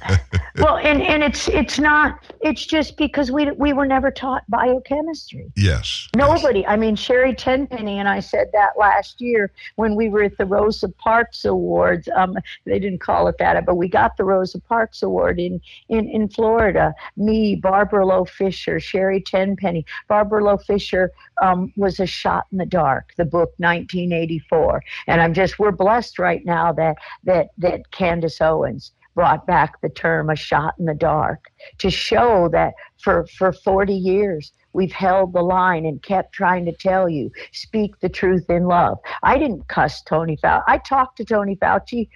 well, 0.59 0.79
and 0.79 1.03
and 1.03 1.23
it's 1.23 1.49
it's 1.49 1.79
not 1.79 2.19
it's 2.41 2.67
just 2.67 2.97
because 2.97 3.31
we 3.31 3.51
we 3.53 3.73
were 3.73 3.87
never 3.87 4.11
taught 4.11 4.43
biochemistry. 4.49 5.53
Yes. 5.57 6.09
Nobody. 6.17 6.61
Yes. 6.61 6.69
I 6.71 6.77
mean 6.77 6.97
Sherry 6.97 7.35
Tenpenny 7.35 7.99
and 7.99 8.09
I 8.09 8.21
said 8.21 8.49
that 8.53 8.71
last 8.79 9.21
year 9.21 9.53
when 9.77 9.95
we 9.95 10.09
were 10.09 10.23
at 10.25 10.37
the 10.37 10.47
Rosa 10.47 10.89
Parks 10.89 11.45
Awards. 11.45 12.09
Um, 12.15 12.24
they 12.65 12.79
didn't 12.79 13.01
call 13.01 13.29
it 13.29 13.37
that, 13.39 13.67
but 13.67 13.77
we 13.77 13.89
got 13.89 14.17
the 14.17 14.25
Rosa 14.25 14.61
Parks 14.61 15.03
Award 15.03 15.39
in, 15.39 15.61
in, 15.89 16.09
in 16.09 16.29
Florida. 16.29 16.95
Me, 17.17 17.55
Barbara 17.57 18.07
Loe 18.07 18.25
Fisher, 18.25 18.81
Sherry 18.81 19.21
Tenpenny. 19.21 19.85
Barbara 20.09 20.45
Loe 20.45 20.57
Fisher 20.57 21.13
um, 21.43 21.73
was 21.77 22.01
a 22.01 22.07
shot 22.07 22.47
in 22.53 22.59
the 22.59 22.67
dark, 22.67 23.13
the 23.17 23.25
book 23.25 23.53
1984. 23.59 24.83
And 25.07 25.21
I'm 25.21 25.35
just, 25.35 25.59
we're 25.59 25.73
blessed 25.73 26.19
right 26.19 26.45
now 26.45 26.73
that, 26.73 26.97
that, 27.25 27.49
that 27.59 27.91
Candace 27.91 28.41
Owens 28.41 28.93
brought 29.15 29.47
back 29.47 29.81
the 29.81 29.89
term 29.89 30.31
a 30.31 30.37
shot 30.37 30.75
in 30.79 30.87
the 30.87 30.95
dark 30.95 31.45
to 31.79 31.91
show 31.91 32.49
that 32.49 32.75
for, 32.99 33.27
for 33.39 33.53
40 33.53 33.95
years 33.95 34.53
we've 34.75 34.93
held 34.93 35.33
the 35.33 35.43
line 35.43 35.87
and 35.87 36.03
kept 36.03 36.35
trying 36.35 36.67
to 36.67 36.73
tell 36.73 37.09
you 37.09 37.31
speak 37.53 37.99
the 38.01 38.09
truth 38.09 38.45
in 38.51 38.67
love. 38.67 38.99
I 39.23 39.39
didn't 39.39 39.67
cuss 39.69 40.03
Tony 40.03 40.37
Fauci. 40.37 40.63
I 40.67 40.79
talked 40.79 41.17
to 41.19 41.25
Tony 41.25 41.57
Fauci 41.57 42.09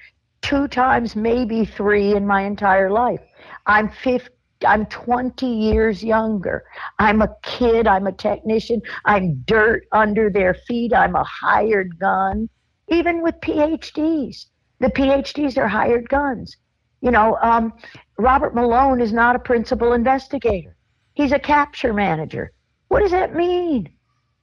two 0.43 0.69
times, 0.69 1.17
maybe 1.17 1.65
three 1.65 2.15
in 2.15 2.27
my 2.27 2.43
entire 2.43 2.91
life. 2.91 3.21
I'm 3.67 3.89
50. 3.89 4.29
I'm 4.67 4.87
20 4.87 5.47
years 5.47 6.03
younger. 6.03 6.65
I'm 6.99 7.23
a 7.23 7.33
kid. 7.45 7.87
I'm 7.87 8.09
a 8.09 8.13
technician. 8.13 8.83
I'm 9.05 9.37
dirt 9.47 9.85
under 9.93 10.31
their 10.31 10.55
feet. 10.55 10.93
I'm 10.93 11.15
a 11.15 11.23
hired 11.25 11.97
gun. 12.01 12.49
Even 12.89 13.23
with 13.23 13.37
PhDs, 13.37 14.47
the 14.81 14.89
PhDs 14.89 15.57
are 15.59 15.69
hired 15.69 16.09
guns. 16.09 16.57
You 17.03 17.13
know, 17.13 17.39
um, 17.41 17.73
Robert 18.19 18.55
Malone 18.55 19.01
is 19.01 19.13
not 19.13 19.37
a 19.37 19.39
principal 19.39 19.93
investigator. 19.93 20.75
He's 21.19 21.33
a 21.33 21.39
capture 21.41 21.93
manager. 21.93 22.53
What 22.87 23.01
does 23.01 23.11
that 23.11 23.35
mean? 23.35 23.89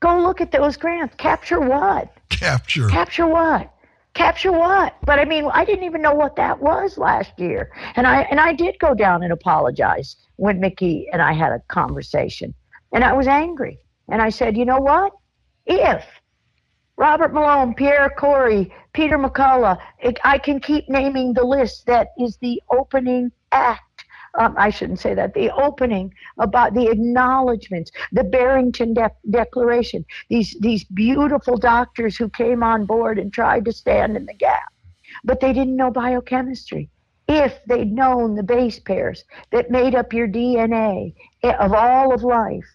Go 0.01 0.19
look 0.19 0.41
at 0.41 0.51
those 0.51 0.76
grants. 0.76 1.15
Capture 1.15 1.61
what? 1.61 2.13
Capture. 2.28 2.89
Capture 2.89 3.28
what? 3.28 3.71
Capture 4.13 4.51
what? 4.51 4.93
But 5.05 5.17
I 5.17 5.23
mean, 5.23 5.45
I 5.53 5.63
didn't 5.63 5.86
even 5.86 6.01
know 6.01 6.13
what 6.13 6.36
that 6.36 6.59
was 6.59 6.97
last 6.97 7.32
year. 7.39 7.71
And 7.95 8.05
I 8.05 8.23
and 8.23 8.41
I 8.41 8.51
did 8.51 8.78
go 8.80 8.93
down 8.93 9.23
and 9.23 9.32
apologize 9.32 10.17
when 10.36 10.59
Mikki 10.59 11.07
and 11.13 11.21
I 11.21 11.32
had 11.32 11.53
a 11.53 11.61
conversation. 11.69 12.53
And 12.91 13.05
I 13.05 13.13
was 13.13 13.28
angry. 13.28 13.80
And 14.09 14.21
I 14.21 14.28
said, 14.28 14.57
"You 14.57 14.65
know 14.65 14.82
what? 14.82 15.13
If 15.65 16.03
Robert 16.97 17.34
Malone, 17.34 17.73
Pierre 17.73 18.13
Kory, 18.17 18.69
Peter 18.91 19.17
McCullough, 19.17 19.80
it, 19.99 20.19
I 20.26 20.39
can 20.39 20.59
keep 20.59 20.89
naming 20.89 21.34
the 21.34 21.45
list 21.45 21.86
that 21.86 22.09
is 22.19 22.36
the 22.41 22.61
opening 22.69 23.32
act. 23.53 23.94
Um, 24.38 24.55
I 24.57 24.69
shouldn't 24.69 24.99
say 24.99 25.13
that, 25.13 25.33
the 25.33 25.49
opening 25.51 26.13
about 26.39 26.73
the 26.73 26.88
acknowledgments, 26.88 27.91
the 28.11 28.23
Barrington 28.23 28.93
De- 28.93 29.11
Declaration, 29.29 30.05
these, 30.29 30.55
these 30.59 30.83
beautiful 30.83 31.57
doctors 31.57 32.17
who 32.17 32.29
came 32.29 32.61
on 32.61 32.86
board 32.86 33.17
and 33.17 33.31
tried 33.31 33.65
to 33.65 33.71
stand 33.71 34.17
in 34.17 34.25
the 34.25 34.33
gap, 34.33 34.73
but 35.23 35.39
they 35.39 35.53
didn't 35.53 35.77
know 35.77 35.91
biochemistry 35.91 36.89
if 37.27 37.59
they'd 37.67 37.91
known 37.91 38.36
the 38.36 38.43
base 38.43 38.79
pairs 38.79 39.23
that 39.51 39.71
made 39.71 39.95
up 39.95 40.13
your 40.13 40.27
DNA 40.27 41.13
of 41.43 41.73
all 41.73 42.13
of 42.13 42.23
life. 42.23 42.65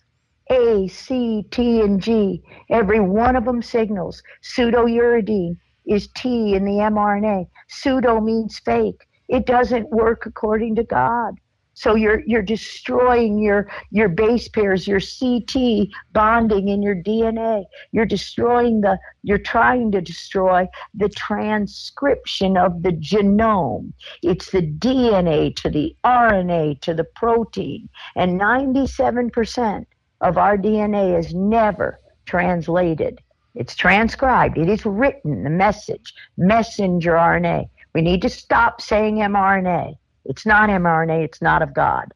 A, 0.51 0.89
C, 0.89 1.45
T, 1.53 1.81
and 1.83 2.01
G, 2.01 2.43
every 2.71 2.99
one 2.99 3.37
of 3.37 3.45
them 3.45 3.63
signals. 3.63 4.21
Pseudouridine 4.43 5.57
is 5.87 6.09
T 6.17 6.55
in 6.55 6.65
the 6.65 6.73
mRNA. 6.73 7.47
Pseudo 7.69 8.21
means 8.21 8.59
fake. 8.59 9.07
It 9.29 9.47
doesn't 9.47 9.89
work 9.91 10.27
according 10.27 10.75
to 10.75 10.83
God. 10.83 11.35
So 11.81 11.95
you're 11.95 12.21
you're 12.27 12.43
destroying 12.43 13.39
your 13.39 13.67
your 13.91 14.11
base 14.11 14.49
pairs, 14.49 14.87
your 14.87 15.01
CT 15.01 15.89
bonding 16.13 16.69
in 16.69 16.83
your 16.83 16.95
DNA. 16.95 17.65
You're 17.93 18.05
destroying 18.05 18.83
the 18.83 18.99
you're 19.23 19.39
trying 19.39 19.91
to 19.93 20.03
destroy 20.03 20.69
the 20.93 21.09
transcription 21.09 22.59
of 22.59 22.83
the 22.83 22.93
genome. 22.93 23.95
It's 24.23 24.51
the 24.51 24.61
DNA 24.61 25.57
to 25.57 25.71
the 25.71 25.97
RNA 26.05 26.83
to 26.83 26.93
the 26.93 27.05
protein. 27.05 27.89
And 28.15 28.39
97% 28.39 29.87
of 30.21 30.37
our 30.37 30.59
DNA 30.59 31.19
is 31.19 31.33
never 31.33 31.99
translated. 32.27 33.23
It's 33.55 33.75
transcribed. 33.75 34.59
It 34.59 34.69
is 34.69 34.85
written, 34.85 35.45
the 35.45 35.49
message, 35.49 36.13
messenger 36.37 37.13
RNA. 37.13 37.71
We 37.95 38.03
need 38.03 38.21
to 38.21 38.29
stop 38.29 38.83
saying 38.83 39.17
mRNA. 39.17 39.97
It's 40.25 40.47
not 40.47 40.69
mRNA, 40.69 41.25
it's 41.25 41.43
not 41.43 41.63
of 41.63 41.75
God. 41.75 42.13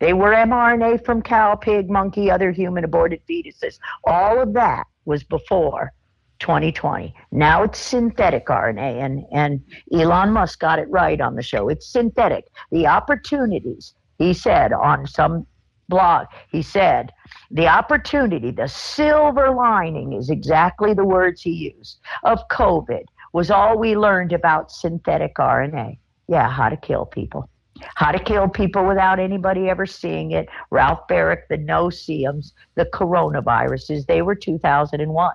They 0.00 0.12
were 0.12 0.32
mRNA 0.32 1.04
from 1.04 1.22
cow, 1.22 1.54
pig, 1.54 1.88
monkey, 1.88 2.30
other 2.30 2.50
human 2.50 2.84
aborted 2.84 3.20
fetuses. 3.28 3.78
All 4.04 4.40
of 4.40 4.52
that 4.54 4.84
was 5.04 5.22
before 5.22 5.92
2020. 6.40 7.14
Now 7.32 7.62
it's 7.62 7.78
synthetic 7.78 8.46
RNA, 8.46 9.02
and, 9.02 9.24
and 9.32 9.64
Elon 9.92 10.32
Musk 10.32 10.58
got 10.58 10.78
it 10.78 10.90
right 10.90 11.20
on 11.20 11.36
the 11.36 11.42
show. 11.42 11.68
It's 11.68 11.86
synthetic. 11.86 12.46
The 12.70 12.86
opportunities, 12.86 13.94
he 14.18 14.34
said 14.34 14.72
on 14.72 15.06
some 15.06 15.46
blog, 15.88 16.26
he 16.50 16.62
said, 16.62 17.10
the 17.50 17.68
opportunity, 17.68 18.50
the 18.50 18.68
silver 18.68 19.50
lining 19.50 20.12
is 20.12 20.28
exactly 20.28 20.92
the 20.92 21.04
words 21.04 21.40
he 21.42 21.72
used 21.76 22.00
of 22.24 22.40
COVID 22.50 23.04
was 23.32 23.50
all 23.50 23.78
we 23.78 23.96
learned 23.96 24.32
about 24.32 24.70
synthetic 24.70 25.36
RNA. 25.36 25.98
Yeah, 26.28 26.48
how 26.48 26.68
to 26.68 26.76
kill 26.76 27.06
people. 27.06 27.48
How 27.96 28.12
to 28.12 28.18
kill 28.18 28.48
people 28.48 28.86
without 28.86 29.18
anybody 29.18 29.68
ever 29.68 29.84
seeing 29.84 30.30
it. 30.30 30.48
Ralph 30.70 31.00
Baric, 31.08 31.42
the 31.50 31.56
no-see-ums, 31.56 32.54
the 32.76 32.86
coronaviruses, 32.86 34.06
they 34.06 34.22
were 34.22 34.34
2001. 34.34 35.34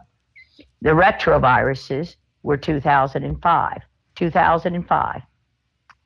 The 0.82 0.90
retroviruses 0.90 2.16
were 2.44 2.58
2005. 2.58 3.82
2005. 4.16 5.22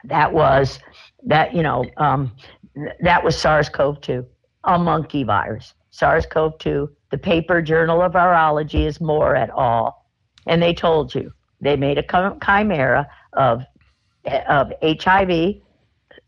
That 0.06 0.34
was 0.34 0.80
that 1.26 1.56
you 1.56 1.64
know 1.64 1.86
um, 1.98 2.32
that 3.02 3.24
was 3.24 3.38
SARS-CoV-2, 3.40 4.26
a 4.66 4.78
monkey 4.78 5.24
virus. 5.24 5.74
SARS-CoV-2. 5.92 6.90
The 7.12 7.18
paper 7.18 7.62
Journal 7.62 8.02
of 8.02 8.14
Virology 8.14 8.86
is 8.86 9.00
more 9.00 9.36
at 9.36 9.50
all, 9.52 10.10
and 10.48 10.62
they 10.62 10.74
told 10.74 11.16
you 11.16 11.32
they 11.62 11.78
made 11.78 11.98
a 11.98 12.38
chimera 12.44 13.08
of 13.34 13.64
of 14.26 14.72
HIV, 14.82 15.56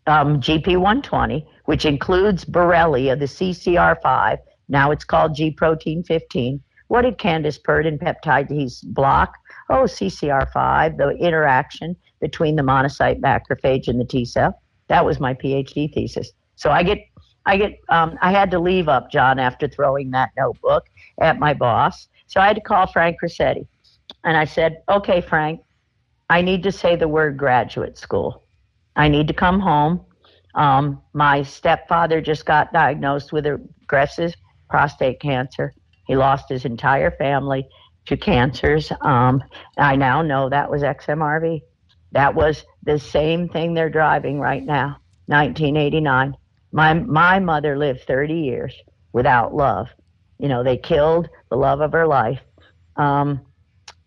um, 0.08 0.40
GP120, 0.42 1.46
which 1.66 1.86
includes 1.86 2.46
Borrelia, 2.46 3.18
the 3.18 3.26
CCR5. 3.26 4.38
Now 4.70 4.92
it's 4.92 5.04
called 5.04 5.36
G 5.36 5.52
protein 5.52 6.04
15. 6.04 6.62
What 6.88 7.02
did 7.02 7.18
Candace 7.18 7.60
and 7.68 8.00
Peptide 8.00 8.50
T 8.50 8.70
block? 8.84 9.36
Oh, 9.70 9.84
CCR5, 9.84 10.98
the 10.98 11.10
interaction 11.18 11.96
between 12.22 12.56
the 12.56 12.62
monocyte 12.62 13.20
macrophage 13.20 13.88
and 13.88 14.00
the 14.00 14.06
T 14.06 14.26
cell. 14.26 14.62
That 14.88 15.04
was 15.04 15.20
my 15.20 15.34
PhD 15.34 15.92
thesis. 15.92 16.32
So 16.56 16.70
I 16.70 16.84
get, 16.84 17.00
I 17.46 17.58
get, 17.58 17.80
um, 17.90 18.18
I 18.22 18.32
had 18.32 18.52
to 18.52 18.60
leave 18.60 18.88
Upjohn 18.88 19.40
after 19.40 19.68
throwing 19.68 20.12
that 20.12 20.30
notebook 20.38 20.86
at 21.20 21.40
my 21.40 21.54
boss. 21.54 22.08
So 22.28 22.40
I 22.40 22.48
had 22.48 22.56
to 22.56 22.62
call 22.62 22.88
Frank 22.88 23.18
Ruscetti, 23.24 23.68
and 24.24 24.38
I 24.38 24.46
said, 24.46 24.82
"Okay, 24.90 25.22
Frank, 25.22 25.62
I 26.30 26.42
need 26.42 26.64
to 26.64 26.72
say 26.72 26.96
the 26.96 27.08
word 27.08 27.38
graduate 27.38 27.98
school. 27.98 28.44
I 28.96 29.08
need 29.10 29.28
to 29.28 29.34
come 29.34 29.60
home. 29.60 30.06
Um, 30.56 31.02
my 31.14 31.44
stepfather 31.44 32.22
just 32.22 32.46
got 32.46 32.74
diagnosed 32.74 33.34
with 33.34 33.46
aggressive 33.46 34.34
prostate 34.70 35.20
cancer. 35.20 35.74
He 36.08 36.16
lost 36.16 36.50
his 36.50 36.66
entire 36.66 37.12
family 37.12 37.68
to 38.06 38.18
cancers. 38.18 38.92
Um, 39.02 39.44
I 39.78 39.96
now 39.96 40.22
know 40.22 40.50
that 40.50 40.70
was 40.70 40.82
XMRV. 40.82 41.62
That 42.12 42.34
was 42.34 42.64
the 42.84 42.98
same 42.98 43.50
thing 43.50 43.74
they're 43.74 43.90
driving 43.90 44.40
right 44.40 44.64
now, 44.64 44.98
1989. 45.28 46.36
My, 46.72 46.94
my 46.94 47.40
mother 47.40 47.78
lived 47.78 48.04
30 48.08 48.34
years 48.34 48.74
without 49.14 49.54
love. 49.54 49.88
You 50.40 50.48
know, 50.48 50.64
they 50.64 50.78
killed 50.78 51.30
the 51.50 51.58
love 51.58 51.82
of 51.82 51.92
her 51.92 52.08
life. 52.08 52.42
Um, 52.96 53.42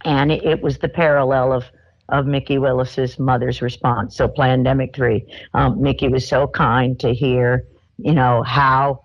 and 0.04 0.32
it, 0.32 0.44
it 0.44 0.62
was 0.62 0.78
the 0.78 0.88
parallel 0.88 1.52
of 1.52 1.64
of 2.08 2.26
Mikki 2.26 2.58
Willis's 2.58 3.18
mother's 3.18 3.60
response. 3.60 4.16
So 4.16 4.28
Plandemic 4.28 4.94
three, 4.94 5.26
um, 5.54 5.80
Mikki 5.80 6.08
was 6.08 6.26
so 6.26 6.46
kind 6.48 6.98
to 7.00 7.12
hear, 7.12 7.66
you 7.98 8.14
know, 8.14 8.42
how 8.42 9.02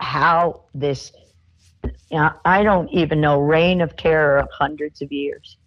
how 0.00 0.64
this. 0.74 1.12
You 2.10 2.18
know, 2.18 2.30
I 2.46 2.62
don't 2.62 2.88
even 2.90 3.20
know 3.20 3.38
reign 3.38 3.82
of 3.82 3.94
terror 3.96 4.38
of 4.38 4.48
hundreds 4.50 5.02
of 5.02 5.12
years. 5.12 5.58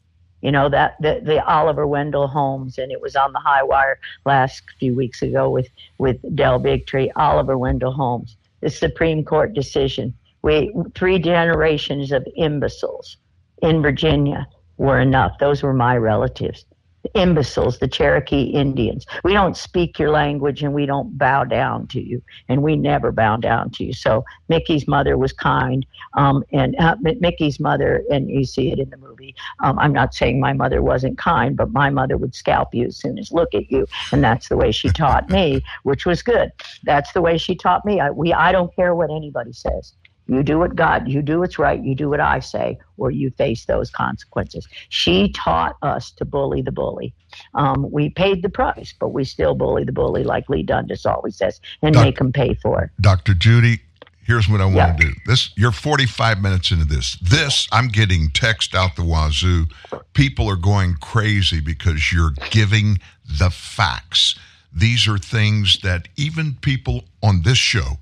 You 0.42 0.52
know 0.52 0.70
that 0.70 0.96
the, 1.00 1.20
the 1.24 1.44
Oliver 1.46 1.86
Wendell 1.86 2.28
Holmes, 2.28 2.78
and 2.78 2.92
it 2.92 3.02
was 3.02 3.16
on 3.16 3.34
the 3.34 3.40
high 3.40 3.64
wire 3.64 4.00
last 4.26 4.64
few 4.80 4.96
weeks 4.96 5.22
ago 5.22 5.50
with 5.50 5.68
with 5.98 6.18
Del 6.36 6.60
Bigtree. 6.60 7.12
Oliver 7.16 7.58
Wendell 7.58 7.92
Holmes, 7.92 8.38
the 8.62 8.70
Supreme 8.70 9.24
Court 9.24 9.54
decision. 9.54 10.14
We 10.44 10.72
three 10.96 11.20
generations 11.20 12.12
of 12.12 12.26
imbeciles 12.36 13.18
in 13.62 13.82
Virginia 13.82 14.48
were 14.78 15.00
enough. 15.00 15.38
Those 15.40 15.64
were 15.64 15.74
my 15.74 15.98
relatives 15.98 16.66
imbeciles, 17.14 17.80
the 17.80 17.88
Cherokee 17.88 18.44
Indians. 18.44 19.06
We 19.24 19.34
don't 19.34 19.58
speak 19.58 20.00
your 20.00 20.12
language 20.12 20.64
and 20.64 20.74
we 20.74 20.86
don't 20.86 21.18
bow 21.18 21.44
down 21.44 21.88
to 21.88 22.02
you, 22.02 22.22
and 22.50 22.64
we 22.64 22.76
never 22.76 23.12
bow 23.12 23.38
down 23.38 23.72
to 23.72 23.84
you. 23.86 23.94
So 23.94 24.26
Mikki's 24.50 24.88
mother 24.88 25.18
was 25.18 25.34
kind, 25.34 25.86
um, 26.14 26.44
and 26.52 26.76
uh, 26.80 26.96
Mikki's 27.02 27.60
mother, 27.60 28.04
and 28.12 28.30
you 28.30 28.46
see 28.46 28.72
it 28.72 28.80
in 28.80 28.90
the 28.90 28.98
movie. 28.98 29.36
Um, 29.64 29.78
I'm 29.80 29.94
not 29.94 30.14
saying 30.14 30.40
my 30.40 30.54
mother 30.54 30.82
wasn't 30.82 31.18
kind, 31.18 31.56
but 31.56 31.72
my 31.72 31.90
mother 31.90 32.18
would 32.18 32.36
scalp 32.36 32.74
you 32.74 32.86
as 32.88 32.98
soon 32.98 33.18
as 33.18 33.32
look 33.32 33.54
at 33.54 33.72
you, 33.72 33.88
and 34.12 34.24
that's 34.24 34.50
the 34.50 34.58
way 34.58 34.72
she 34.72 34.90
taught 34.90 35.30
me, 35.30 35.64
which 35.84 36.06
was 36.06 36.22
good. 36.22 36.52
That's 36.84 37.12
the 37.14 37.22
way 37.22 37.38
she 37.38 37.56
taught 37.56 37.86
me. 37.86 38.00
I, 38.00 38.12
we, 38.12 38.34
I 38.34 38.52
don't 38.52 38.76
care 38.76 38.96
what 38.96 39.12
anybody 39.12 39.54
says. 39.54 39.94
You 40.28 40.44
do 40.44 40.60
what 40.60 40.76
God, 40.76 41.08
you 41.08 41.22
do 41.22 41.40
what's 41.40 41.58
right, 41.58 41.82
you 41.82 41.96
do 41.96 42.10
what 42.10 42.20
I 42.20 42.40
say, 42.40 42.78
or 42.98 43.12
you 43.12 43.30
face 43.32 43.66
those 43.66 43.90
consequences. 43.90 44.68
She 44.90 45.30
taught 45.30 45.78
us 45.82 46.12
to 46.12 46.26
bully 46.26 46.62
the 46.62 46.72
bully. 46.72 47.14
Um, 47.54 47.90
we 47.92 48.10
paid 48.10 48.42
the 48.42 48.50
price, 48.50 48.94
but 49.00 49.10
we 49.10 49.24
still 49.24 49.56
bully 49.56 49.84
the 49.86 49.92
bully, 49.94 50.24
like 50.24 50.50
Lee 50.50 50.64
Dundas 50.64 51.06
always 51.06 51.38
says, 51.38 51.62
and 51.82 51.94
Doc- 51.94 52.04
make 52.06 52.18
them 52.18 52.34
pay 52.34 52.56
for 52.56 52.84
it. 52.84 52.90
Dr. 53.00 53.34
Judy, 53.34 53.80
here's 54.26 54.50
what 54.50 54.60
I 54.60 54.66
want 54.66 54.76
Yeah. 54.76 54.94
to 54.94 55.06
do. 55.06 55.14
This 55.26 55.52
you're 55.56 55.72
45 55.72 56.42
minutes 56.42 56.72
into 56.72 56.86
this. 56.86 57.16
This 57.22 57.68
I'm 57.72 57.88
getting 57.88 58.30
text 58.32 58.76
out 58.76 58.96
the 58.98 59.04
wazoo. 59.04 59.68
People 60.14 60.50
are 60.50 60.58
going 60.58 60.96
crazy 60.96 61.62
because 61.62 62.12
you're 62.12 62.34
giving 62.50 63.00
the 63.26 63.50
facts. 63.50 64.36
These 64.74 65.08
are 65.08 65.18
things 65.18 65.80
that 65.84 66.10
even 66.18 66.58
people 66.62 67.06
on 67.24 67.44
this 67.44 67.58
show 67.58 68.00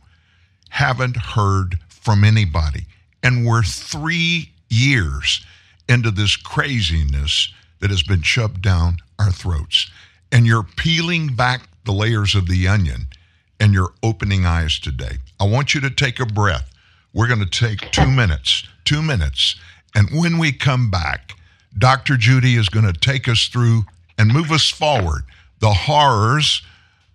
haven't 0.69 1.15
heard 1.17 1.79
from 2.05 2.23
anybody. 2.23 2.85
And 3.23 3.45
we're 3.45 3.63
three 3.63 4.51
years 4.69 5.43
into 5.89 6.11
this 6.11 6.35
craziness 6.35 7.51
that 7.79 7.89
has 7.89 8.03
been 8.03 8.21
shoved 8.21 8.61
down 8.61 8.97
our 9.17 9.31
throats. 9.31 9.89
And 10.31 10.45
you're 10.45 10.67
peeling 10.77 11.35
back 11.35 11.67
the 11.83 11.91
layers 11.91 12.35
of 12.35 12.47
the 12.47 12.67
onion 12.67 13.07
and 13.59 13.73
you're 13.73 13.93
opening 14.03 14.45
eyes 14.45 14.79
today. 14.79 15.17
I 15.39 15.45
want 15.45 15.73
you 15.73 15.81
to 15.81 15.89
take 15.89 16.19
a 16.19 16.25
breath. 16.25 16.71
We're 17.13 17.27
going 17.27 17.39
to 17.39 17.45
take 17.45 17.91
two 17.91 18.11
minutes, 18.11 18.67
two 18.83 19.01
minutes. 19.01 19.55
And 19.95 20.09
when 20.11 20.37
we 20.37 20.51
come 20.51 20.91
back, 20.91 21.31
Dr. 21.77 22.17
Judy 22.17 22.55
is 22.55 22.69
going 22.69 22.85
to 22.85 22.93
take 22.93 23.27
us 23.27 23.47
through 23.47 23.83
and 24.17 24.31
move 24.31 24.51
us 24.51 24.69
forward 24.69 25.23
the 25.59 25.73
horrors 25.73 26.61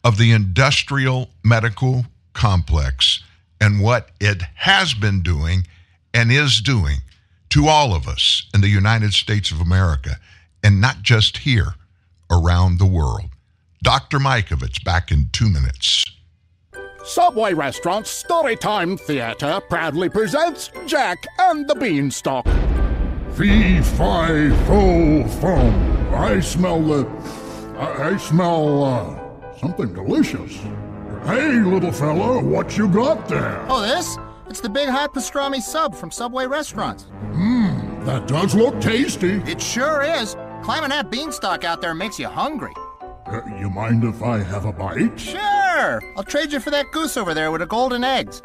of 0.03 0.19
the 0.19 0.33
industrial 0.33 1.31
medical 1.45 2.07
complex 2.33 3.23
and 3.61 3.81
what 3.81 4.11
it 4.21 4.43
has 4.57 4.95
been 4.95 5.23
doing 5.23 5.67
and 6.15 6.33
is 6.33 6.61
doing 6.61 6.99
to 7.51 7.67
all 7.69 7.95
of 7.95 8.09
us 8.09 8.49
in 8.55 8.61
the 8.61 8.69
United 8.69 9.13
States 9.13 9.51
of 9.51 9.61
America, 9.61 10.17
and 10.63 10.81
not 10.81 11.03
just 11.03 11.39
here, 11.39 11.75
around 12.31 12.79
the 12.79 12.87
world. 12.87 13.31
Dr. 13.83 14.19
Mikovits 14.19 14.83
back 14.85 15.11
in 15.11 15.29
two 15.33 15.49
minutes. 15.49 16.05
Subway 17.05 17.55
Restaurants 17.55 18.23
Storytime 18.23 19.01
Theater 19.01 19.61
proudly 19.69 20.09
presents 20.09 20.71
Jack 20.87 21.27
and 21.39 21.67
the 21.67 21.75
Beanstalk. 21.75 22.47
Fee, 23.37 23.81
fi, 23.81 24.51
fo, 24.67 25.27
fum. 25.41 26.15
I 26.15 26.41
smell 26.41 26.83
the. 26.83 27.07
I, 27.79 28.11
I 28.11 28.17
smell 28.19 28.85
uh, 28.85 29.57
something 29.59 29.95
delicious. 29.95 30.61
Hey, 31.25 31.61
little 31.61 31.93
fella, 31.93 32.43
what 32.43 32.77
you 32.79 32.89
got 32.89 33.29
there? 33.29 33.65
Oh, 33.69 33.83
this? 33.83 34.17
It's 34.49 34.61
the 34.61 34.71
Big 34.71 34.89
Hot 34.89 35.15
Pastrami 35.15 35.61
Sub 35.61 35.95
from 35.95 36.11
Subway 36.11 36.47
Restaurants. 36.47 37.09
Mmm, 37.33 38.05
that 38.07 38.27
does 38.27 38.55
look 38.55 38.81
tasty. 38.81 39.35
It 39.51 39.61
sure 39.61 40.03
is. 40.03 40.35
Climbing 40.63 40.91
that 40.91 41.11
beanstalk 41.11 41.63
out 41.63 41.81
there 41.83 41.95
makes 41.95 42.19
you 42.19 42.27
hungry. 42.27 42.73
Uh, 43.31 43.43
you 43.59 43.71
mind 43.71 44.03
if 44.03 44.23
I 44.23 44.39
have 44.39 44.65
a 44.65 44.73
bite? 44.73 45.19
Sure! 45.19 46.03
I'll 46.17 46.25
trade 46.25 46.53
you 46.53 46.59
for 46.59 46.71
that 46.71 46.91
goose 46.91 47.17
over 47.17 47.33
there 47.33 47.53
with 47.53 47.61
the 47.61 47.67
golden 47.67 48.03
eggs. 48.03 48.43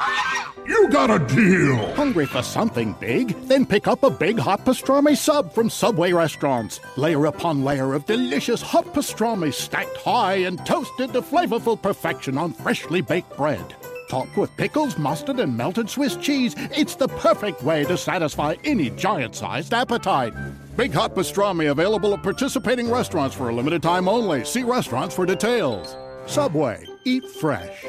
You 0.67 0.89
got 0.89 1.09
a 1.09 1.19
deal. 1.33 1.93
Hungry 1.95 2.25
for 2.25 2.43
something 2.43 2.95
big? 2.99 3.29
Then 3.47 3.65
pick 3.65 3.87
up 3.87 4.03
a 4.03 4.09
Big 4.09 4.37
Hot 4.37 4.63
Pastrami 4.63 5.17
Sub 5.17 5.51
from 5.53 5.69
Subway 5.69 6.11
Restaurants. 6.11 6.79
Layer 6.97 7.25
upon 7.25 7.63
layer 7.63 7.93
of 7.93 8.05
delicious 8.05 8.61
hot 8.61 8.85
pastrami 8.93 9.53
stacked 9.53 9.97
high 9.97 10.35
and 10.35 10.63
toasted 10.65 11.13
to 11.13 11.21
flavorful 11.21 11.81
perfection 11.81 12.37
on 12.37 12.53
freshly 12.53 13.01
baked 13.01 13.35
bread. 13.37 13.75
Topped 14.07 14.37
with 14.37 14.55
pickles, 14.55 14.97
mustard, 14.99 15.39
and 15.39 15.57
melted 15.57 15.89
Swiss 15.89 16.15
cheese, 16.15 16.53
it's 16.57 16.95
the 16.95 17.07
perfect 17.07 17.63
way 17.63 17.83
to 17.85 17.97
satisfy 17.97 18.55
any 18.63 18.91
giant 18.91 19.35
sized 19.35 19.73
appetite. 19.73 20.33
Big 20.75 20.93
Hot 20.93 21.15
Pastrami 21.15 21.71
available 21.71 22.13
at 22.13 22.21
participating 22.21 22.91
restaurants 22.91 23.33
for 23.33 23.47
a 23.47 23.55
limited 23.55 23.81
time 23.81 24.09
only. 24.09 24.43
See 24.43 24.63
restaurants 24.63 25.15
for 25.15 25.25
details. 25.25 25.95
Subway, 26.25 26.85
eat 27.05 27.23
fresh. 27.29 27.85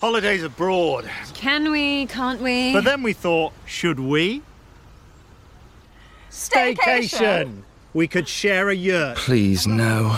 Holidays 0.00 0.44
abroad. 0.44 1.10
Can 1.34 1.72
we? 1.72 2.06
Can't 2.06 2.40
we? 2.40 2.72
But 2.72 2.84
then 2.84 3.02
we 3.02 3.12
thought, 3.12 3.52
should 3.66 3.98
we? 3.98 4.42
Staycation! 6.30 7.62
We 7.92 8.06
could 8.06 8.28
share 8.28 8.70
a 8.70 8.74
yurt. 8.74 9.16
Please, 9.16 9.66
no. 9.66 10.16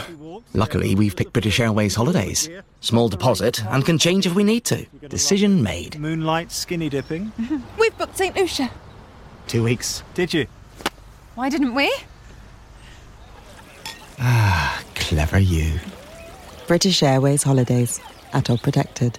Luckily, 0.52 0.94
we've 0.94 1.16
picked 1.16 1.32
British 1.32 1.60
Airways 1.60 1.94
Holidays. 1.94 2.50
Small 2.80 3.08
deposit 3.08 3.64
and 3.66 3.84
can 3.84 3.98
change 3.98 4.26
if 4.26 4.34
we 4.34 4.44
need 4.44 4.64
to. 4.66 4.86
Decision 5.08 5.62
made. 5.62 5.98
Moonlight 5.98 6.52
skinny 6.52 6.88
dipping. 6.88 7.32
We've 7.78 7.96
booked 7.98 8.16
St. 8.16 8.34
Lucia. 8.34 8.70
Two 9.46 9.62
weeks. 9.62 10.02
Did 10.14 10.32
you? 10.32 10.46
Why 11.36 11.50
didn't 11.50 11.74
we? 11.74 11.94
Ah, 14.18 14.82
clever 14.94 15.38
you. 15.38 15.78
British 16.66 17.02
Airways 17.02 17.42
Holidays. 17.42 18.00
ATOL 18.32 18.60
protected. 18.62 19.18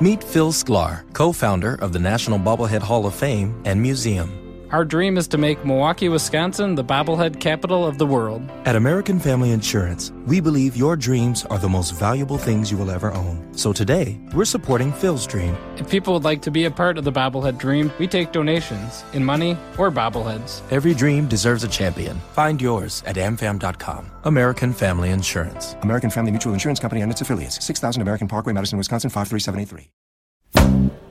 Meet 0.00 0.24
Phil 0.24 0.50
Sklar, 0.52 1.04
co 1.12 1.30
founder 1.32 1.74
of 1.74 1.92
the 1.92 1.98
National 1.98 2.38
Bobblehead 2.38 2.80
Hall 2.80 3.04
of 3.06 3.14
Fame 3.14 3.60
and 3.66 3.80
Museum. 3.80 4.41
Our 4.72 4.86
dream 4.86 5.18
is 5.18 5.28
to 5.28 5.36
make 5.36 5.62
Milwaukee, 5.66 6.08
Wisconsin 6.08 6.76
the 6.76 6.82
bobblehead 6.82 7.40
capital 7.40 7.86
of 7.86 7.98
the 7.98 8.06
world. 8.06 8.40
At 8.64 8.74
American 8.74 9.18
Family 9.20 9.50
Insurance, 9.50 10.12
we 10.24 10.40
believe 10.40 10.78
your 10.78 10.96
dreams 10.96 11.44
are 11.50 11.58
the 11.58 11.68
most 11.68 11.90
valuable 11.90 12.38
things 12.38 12.70
you 12.70 12.78
will 12.78 12.90
ever 12.90 13.12
own. 13.12 13.46
So 13.54 13.74
today, 13.74 14.18
we're 14.32 14.46
supporting 14.46 14.90
Phil's 14.90 15.26
dream. 15.26 15.54
If 15.76 15.90
people 15.90 16.14
would 16.14 16.24
like 16.24 16.40
to 16.42 16.50
be 16.50 16.64
a 16.64 16.70
part 16.70 16.96
of 16.96 17.04
the 17.04 17.12
bobblehead 17.12 17.58
dream, 17.58 17.92
we 17.98 18.06
take 18.06 18.32
donations 18.32 19.04
in 19.12 19.22
money 19.22 19.58
or 19.76 19.90
bobbleheads. 19.90 20.62
Every 20.72 20.94
dream 20.94 21.26
deserves 21.26 21.64
a 21.64 21.68
champion. 21.68 22.16
Find 22.32 22.58
yours 22.58 23.02
at 23.04 23.16
amfam.com. 23.16 24.06
American 24.24 24.72
Family 24.72 25.10
Insurance. 25.10 25.76
American 25.82 26.08
Family 26.08 26.30
Mutual 26.30 26.54
Insurance 26.54 26.80
Company 26.80 27.02
and 27.02 27.12
its 27.12 27.20
affiliates. 27.20 27.62
6000 27.62 28.00
American 28.00 28.26
Parkway, 28.26 28.54
Madison, 28.54 28.78
Wisconsin 28.78 29.10
53783. 29.10 31.01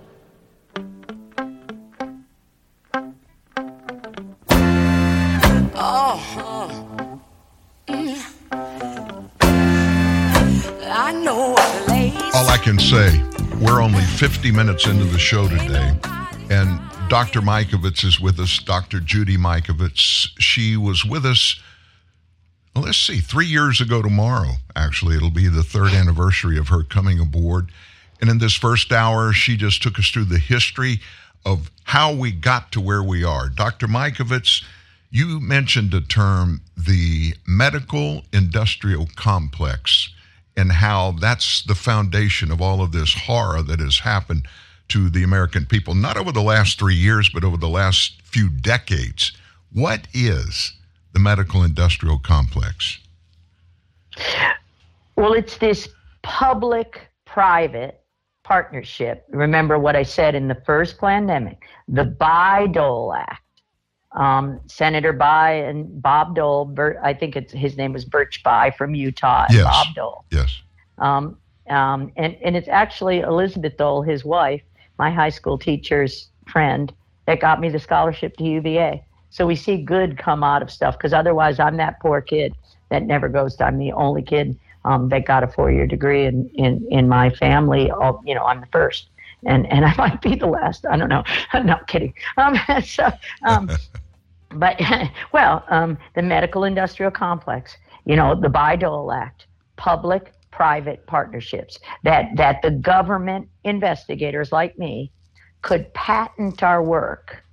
I 12.51 12.57
can 12.57 12.77
say, 12.79 13.23
we're 13.61 13.81
only 13.81 14.03
50 14.03 14.51
minutes 14.51 14.85
into 14.85 15.05
the 15.05 15.17
show 15.17 15.47
today, 15.47 15.97
and 16.49 16.81
Dr. 17.07 17.39
Mikovits 17.39 18.03
is 18.03 18.19
with 18.19 18.41
us, 18.41 18.59
Dr. 18.59 18.99
Judy 18.99 19.37
Mikovits. 19.37 20.27
She 20.37 20.75
was 20.75 21.05
with 21.05 21.25
us, 21.25 21.61
well, 22.75 22.83
let's 22.83 22.97
see, 22.97 23.21
three 23.21 23.45
years 23.45 23.79
ago 23.79 24.01
tomorrow, 24.01 24.55
actually. 24.75 25.15
It'll 25.15 25.29
be 25.29 25.47
the 25.47 25.63
third 25.63 25.93
anniversary 25.93 26.57
of 26.57 26.67
her 26.67 26.83
coming 26.83 27.21
aboard. 27.21 27.71
And 28.19 28.29
in 28.29 28.39
this 28.39 28.53
first 28.53 28.91
hour, 28.91 29.31
she 29.31 29.55
just 29.55 29.81
took 29.81 29.97
us 29.97 30.09
through 30.09 30.25
the 30.25 30.37
history 30.37 30.99
of 31.45 31.71
how 31.85 32.13
we 32.13 32.33
got 32.33 32.73
to 32.73 32.81
where 32.81 33.01
we 33.01 33.23
are. 33.23 33.47
Dr. 33.47 33.87
Mikovits, 33.87 34.61
you 35.09 35.39
mentioned 35.39 35.93
a 35.93 36.01
term, 36.01 36.63
the 36.75 37.33
medical 37.47 38.23
industrial 38.33 39.07
complex 39.15 40.09
and 40.55 40.71
how 40.71 41.11
that's 41.11 41.63
the 41.63 41.75
foundation 41.75 42.51
of 42.51 42.61
all 42.61 42.81
of 42.81 42.91
this 42.91 43.13
horror 43.13 43.61
that 43.61 43.79
has 43.79 43.99
happened 43.99 44.47
to 44.89 45.09
the 45.09 45.23
American 45.23 45.65
people, 45.65 45.95
not 45.95 46.17
over 46.17 46.31
the 46.31 46.41
last 46.41 46.77
three 46.77 46.95
years, 46.95 47.29
but 47.29 47.43
over 47.43 47.57
the 47.57 47.69
last 47.69 48.21
few 48.23 48.49
decades. 48.49 49.31
What 49.71 50.07
is 50.13 50.73
the 51.13 51.19
medical 51.19 51.63
industrial 51.63 52.19
complex? 52.19 52.99
Well, 55.15 55.33
it's 55.33 55.57
this 55.57 55.87
public 56.23 57.07
private 57.25 58.01
partnership. 58.43 59.25
Remember 59.29 59.79
what 59.79 59.95
I 59.95 60.03
said 60.03 60.35
in 60.35 60.47
the 60.47 60.61
first 60.65 60.99
pandemic 60.99 61.63
the 61.87 62.03
Bayh 62.03 62.73
Dole 62.73 63.13
Act. 63.13 63.41
Um, 64.13 64.59
Senator 64.67 65.13
Bayh 65.13 65.69
and 65.69 66.01
Bob 66.01 66.35
Dole, 66.35 66.65
Bert, 66.65 66.97
I 67.01 67.13
think 67.13 67.35
it's, 67.35 67.53
his 67.53 67.77
name 67.77 67.93
was 67.93 68.03
Birch 68.03 68.43
Bayh 68.43 68.75
from 68.75 68.93
Utah, 68.93 69.45
and 69.47 69.57
Yes. 69.57 69.63
Bob 69.63 69.95
Dole. 69.95 70.25
Yes. 70.31 70.61
Um, 70.97 71.37
um, 71.69 72.11
and, 72.17 72.35
and 72.43 72.57
it's 72.57 72.67
actually 72.67 73.21
Elizabeth 73.21 73.77
Dole, 73.77 74.01
his 74.01 74.25
wife, 74.25 74.61
my 74.99 75.09
high 75.09 75.29
school 75.29 75.57
teacher's 75.57 76.27
friend, 76.47 76.93
that 77.25 77.39
got 77.39 77.61
me 77.61 77.69
the 77.69 77.79
scholarship 77.79 78.35
to 78.37 78.43
UVA. 78.43 79.03
So 79.29 79.47
we 79.47 79.55
see 79.55 79.77
good 79.77 80.17
come 80.17 80.43
out 80.43 80.61
of 80.61 80.69
stuff 80.69 80.97
because 80.97 81.13
otherwise 81.13 81.59
I'm 81.59 81.77
that 81.77 81.99
poor 82.01 82.19
kid 82.19 82.53
that 82.89 83.03
never 83.03 83.29
goes 83.29 83.55
to, 83.55 83.65
I'm 83.65 83.77
the 83.77 83.93
only 83.93 84.21
kid 84.21 84.59
um, 84.83 85.09
that 85.09 85.25
got 85.25 85.43
a 85.43 85.47
four 85.47 85.71
year 85.71 85.87
degree 85.87 86.25
in, 86.25 86.49
in, 86.55 86.85
in 86.91 87.07
my 87.07 87.29
family. 87.29 87.89
All, 87.91 88.21
you 88.25 88.35
know, 88.35 88.43
I'm 88.43 88.59
the 88.59 88.67
first. 88.67 89.07
And, 89.45 89.65
and 89.71 89.85
I 89.89 89.95
might 89.95 90.21
be 90.21 90.35
the 90.35 90.47
last. 90.47 90.85
I 90.85 90.97
don't 90.97 91.09
know. 91.09 91.23
I'm 91.53 91.65
not 91.65 91.87
kidding. 91.87 92.13
Um, 92.37 92.57
so, 92.83 93.09
um, 93.43 93.69
but 94.55 94.79
well, 95.33 95.63
um, 95.69 95.97
the 96.15 96.21
medical 96.21 96.63
industrial 96.63 97.11
complex, 97.11 97.77
you 98.05 98.15
know, 98.15 98.39
the 98.39 98.47
Bayh-Dole 98.47 99.11
Act, 99.11 99.47
public 99.77 100.33
private 100.51 101.05
partnerships 101.07 101.79
that 102.03 102.25
that 102.35 102.61
the 102.61 102.71
government 102.71 103.47
investigators 103.63 104.51
like 104.51 104.77
me 104.77 105.11
could 105.61 105.91
patent 105.93 106.61
our 106.61 106.83
work. 106.83 107.43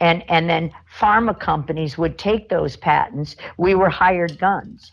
And 0.00 0.24
and 0.30 0.48
then 0.48 0.72
pharma 0.98 1.38
companies 1.38 1.98
would 1.98 2.18
take 2.18 2.48
those 2.48 2.76
patents. 2.76 3.36
We 3.58 3.74
were 3.74 3.90
hired 3.90 4.38
guns. 4.38 4.90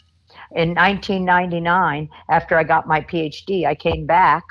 In 0.56 0.74
1999 0.76 2.10
after 2.30 2.58
i 2.58 2.64
got 2.64 2.88
my 2.88 3.02
phd 3.02 3.66
i 3.66 3.76
came 3.76 4.06
back 4.06 4.44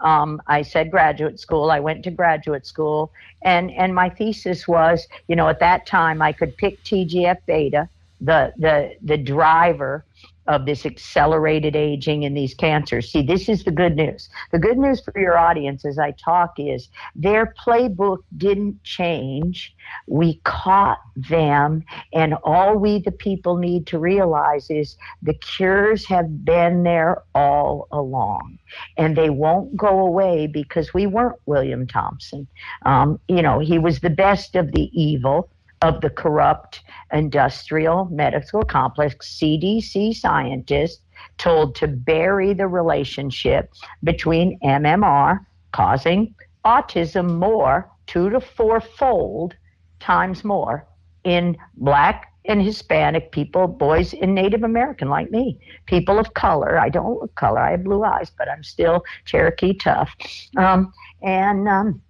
um, 0.00 0.40
I 0.46 0.62
said 0.62 0.90
graduate 0.90 1.38
school. 1.40 1.70
I 1.70 1.80
went 1.80 2.04
to 2.04 2.10
graduate 2.10 2.66
school, 2.66 3.12
and 3.42 3.70
and 3.72 3.94
my 3.94 4.08
thesis 4.08 4.66
was, 4.66 5.06
you 5.28 5.36
know, 5.36 5.48
at 5.48 5.60
that 5.60 5.86
time 5.86 6.22
I 6.22 6.32
could 6.32 6.56
pick 6.56 6.82
TGF 6.84 7.38
beta, 7.46 7.88
the 8.20 8.52
the 8.58 8.94
the 9.02 9.16
driver 9.16 10.04
of 10.46 10.66
this 10.66 10.86
accelerated 10.86 11.76
aging 11.76 12.24
and 12.24 12.36
these 12.36 12.54
cancers. 12.54 13.10
See, 13.10 13.22
this 13.22 13.48
is 13.48 13.64
the 13.64 13.70
good 13.70 13.96
news. 13.96 14.28
The 14.52 14.58
good 14.58 14.78
news 14.78 15.00
for 15.00 15.18
your 15.18 15.38
audience 15.38 15.84
as 15.84 15.98
I 15.98 16.12
talk 16.12 16.54
is 16.58 16.88
their 17.14 17.54
playbook 17.64 18.18
didn't 18.36 18.82
change. 18.82 19.74
We 20.06 20.40
caught 20.44 21.00
them, 21.16 21.84
and 22.12 22.34
all 22.42 22.76
we, 22.76 23.00
the 23.00 23.12
people, 23.12 23.56
need 23.56 23.86
to 23.88 23.98
realize 23.98 24.70
is 24.70 24.96
the 25.22 25.34
cures 25.34 26.06
have 26.06 26.44
been 26.44 26.82
there 26.82 27.22
all 27.34 27.88
along, 27.92 28.58
and 28.96 29.16
they 29.16 29.30
won't 29.30 29.76
go 29.76 30.00
away 30.00 30.46
because 30.46 30.94
we 30.94 31.06
weren't 31.06 31.38
William 31.46 31.86
Thompson. 31.86 32.46
Um, 32.86 33.20
you 33.28 33.42
know, 33.42 33.58
he 33.58 33.78
was 33.78 34.00
the 34.00 34.10
best 34.10 34.56
of 34.56 34.72
the 34.72 34.90
evil 34.92 35.50
of 35.82 36.00
the 36.00 36.10
corrupt 36.10 36.82
industrial 37.12 38.06
medical 38.06 38.62
complex, 38.62 39.16
CDC 39.40 40.14
scientists 40.14 41.02
told 41.38 41.74
to 41.76 41.88
bury 41.88 42.52
the 42.52 42.66
relationship 42.66 43.72
between 44.04 44.58
MMR 44.60 45.44
causing 45.72 46.34
autism 46.64 47.38
more, 47.38 47.90
two 48.06 48.30
to 48.30 48.40
four 48.40 48.80
fold, 48.80 49.54
times 50.00 50.44
more 50.44 50.86
in 51.24 51.56
black 51.76 52.32
and 52.46 52.62
Hispanic 52.62 53.32
people, 53.32 53.66
boys 53.66 54.14
and 54.14 54.34
Native 54.34 54.62
American 54.62 55.08
like 55.08 55.30
me, 55.30 55.58
people 55.86 56.18
of 56.18 56.32
color. 56.34 56.78
I 56.78 56.88
don't 56.88 57.20
look 57.20 57.34
color, 57.34 57.60
I 57.60 57.72
have 57.72 57.84
blue 57.84 58.02
eyes, 58.02 58.30
but 58.36 58.48
I'm 58.48 58.64
still 58.64 59.04
Cherokee 59.26 59.74
tough. 59.74 60.14
Um, 60.56 60.92
and 61.22 61.68
um, 61.68 62.02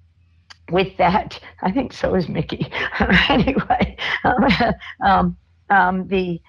with 0.70 0.96
that, 0.98 1.38
I 1.62 1.70
think 1.70 1.92
so 1.92 2.14
is 2.14 2.28
Mikki. 2.28 2.70
anyway, 3.28 3.96
um, 5.04 5.36
um, 5.70 6.06
the 6.08 6.40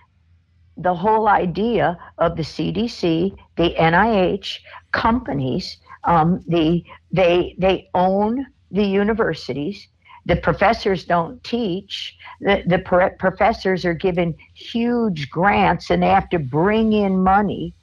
the 0.78 0.93
whole 0.95 1.28
idea 1.28 1.97
of 2.17 2.36
the 2.36 2.43
CDC, 2.43 3.36
the 3.57 3.76
NIH, 3.78 4.59
companies, 4.91 5.78
um, 6.05 6.43
the 6.47 6.84
they 7.11 7.55
they 7.59 7.89
own 7.93 8.45
the 8.72 8.86
universities. 8.86 9.88
The 10.26 10.36
professors 10.36 11.05
don't 11.05 11.43
teach. 11.43 12.15
The, 12.41 12.63
the 12.67 12.80
pro- 12.80 13.09
professors 13.17 13.86
are 13.86 13.95
given 13.95 14.36
huge 14.53 15.30
grants 15.32 15.89
and 15.89 16.01
they 16.01 16.09
have 16.09 16.30
to 16.30 16.39
bring 16.39 16.93
in 16.93 17.24
money. 17.24 17.74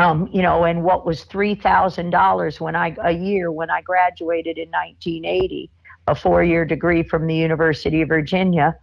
Um, 0.00 0.30
you 0.32 0.40
know, 0.40 0.64
and 0.64 0.82
what 0.82 1.04
was 1.04 1.24
three 1.24 1.54
thousand 1.54 2.10
dollars 2.10 2.58
when 2.58 2.74
I 2.74 2.96
a 3.04 3.12
year 3.12 3.52
when 3.52 3.70
I 3.70 3.82
graduated 3.82 4.56
in 4.56 4.70
1980, 4.70 5.70
a 6.06 6.14
four-year 6.14 6.64
degree 6.64 7.02
from 7.02 7.26
the 7.26 7.34
University 7.34 8.00
of 8.00 8.08
Virginia. 8.08 8.76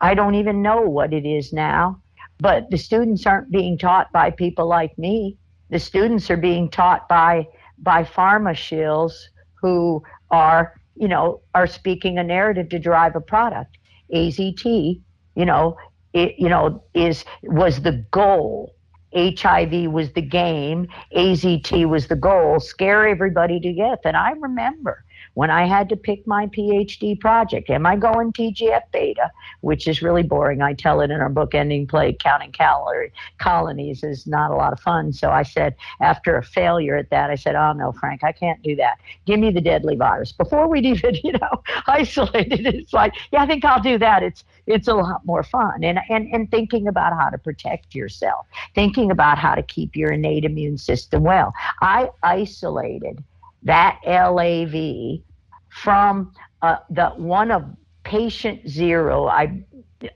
I 0.00 0.14
don't 0.14 0.34
even 0.34 0.62
know 0.62 0.80
what 0.80 1.12
it 1.12 1.24
is 1.24 1.52
now. 1.52 2.00
But 2.40 2.70
the 2.70 2.76
students 2.76 3.24
aren't 3.26 3.50
being 3.50 3.78
taught 3.78 4.10
by 4.12 4.30
people 4.30 4.66
like 4.66 4.98
me. 4.98 5.36
The 5.70 5.78
students 5.78 6.28
are 6.30 6.36
being 6.36 6.68
taught 6.68 7.08
by 7.08 7.46
by 7.78 8.02
pharma 8.02 8.54
shills 8.54 9.12
who 9.54 10.02
are, 10.30 10.74
you 10.96 11.08
know, 11.08 11.40
are 11.54 11.66
speaking 11.66 12.18
a 12.18 12.24
narrative 12.24 12.68
to 12.70 12.78
drive 12.78 13.14
a 13.14 13.20
product. 13.20 13.78
AZT, 14.12 15.00
you 15.36 15.44
know, 15.44 15.76
it, 16.12 16.34
you 16.38 16.48
know, 16.48 16.82
is 16.94 17.24
was 17.44 17.82
the 17.82 18.04
goal. 18.10 18.74
HIV 19.14 19.90
was 19.92 20.12
the 20.12 20.22
game. 20.22 20.88
AZT 21.16 21.88
was 21.88 22.08
the 22.08 22.16
goal. 22.16 22.60
Scare 22.60 23.06
everybody 23.08 23.60
to 23.60 23.72
death. 23.72 24.00
And 24.04 24.16
I 24.16 24.30
remember 24.32 25.04
when 25.34 25.50
I 25.50 25.66
had 25.66 25.88
to 25.90 25.96
pick 25.96 26.26
my 26.26 26.46
PhD 26.46 27.18
project. 27.18 27.70
Am 27.70 27.86
I 27.86 27.96
going 27.96 28.32
TGF 28.32 28.82
beta, 28.92 29.30
which 29.60 29.86
is 29.86 30.02
really 30.02 30.22
boring? 30.22 30.62
I 30.62 30.72
tell 30.72 31.00
it 31.00 31.10
in 31.10 31.20
our 31.20 31.28
book, 31.28 31.54
Ending 31.54 31.86
Plague, 31.86 32.18
Counting 32.18 32.52
Calorie 32.52 33.12
Colonies 33.38 34.02
is 34.02 34.26
not 34.26 34.50
a 34.50 34.54
lot 34.54 34.72
of 34.72 34.80
fun. 34.80 35.12
So 35.12 35.30
I 35.30 35.42
said, 35.42 35.74
after 36.00 36.36
a 36.36 36.42
failure 36.42 36.96
at 36.96 37.10
that, 37.10 37.30
I 37.30 37.34
said, 37.34 37.54
oh 37.56 37.72
no, 37.72 37.92
Frank, 37.92 38.24
I 38.24 38.32
can't 38.32 38.62
do 38.62 38.76
that. 38.76 38.98
Give 39.26 39.38
me 39.38 39.50
the 39.50 39.60
deadly 39.60 39.96
virus. 39.96 40.32
Before 40.32 40.68
we'd 40.68 40.86
even, 40.94 41.16
you 41.22 41.32
know, 41.32 41.62
isolated, 41.86 42.66
it. 42.66 42.74
it's 42.74 42.92
like, 42.92 43.14
yeah, 43.32 43.42
I 43.42 43.46
think 43.46 43.64
I'll 43.64 43.82
do 43.82 43.98
that. 43.98 44.22
It's 44.22 44.44
it's 44.66 44.88
a 44.88 44.94
lot 44.94 45.24
more 45.26 45.42
fun. 45.42 45.84
And, 45.84 45.98
and, 46.08 46.26
and 46.32 46.50
thinking 46.50 46.88
about 46.88 47.12
how 47.12 47.28
to 47.28 47.36
protect 47.36 47.94
yourself, 47.94 48.46
thinking 48.74 49.10
about 49.10 49.38
how 49.38 49.54
to 49.54 49.62
keep 49.62 49.94
your 49.94 50.12
innate 50.12 50.44
immune 50.44 50.78
system 50.78 51.22
well. 51.22 51.52
I 51.82 52.10
isolated 52.22 53.22
that 53.64 54.00
LAV 54.06 55.20
from 55.68 56.32
uh, 56.62 56.76
the 56.90 57.10
one 57.16 57.50
of 57.50 57.64
patient 58.04 58.68
zero. 58.68 59.26
I 59.26 59.62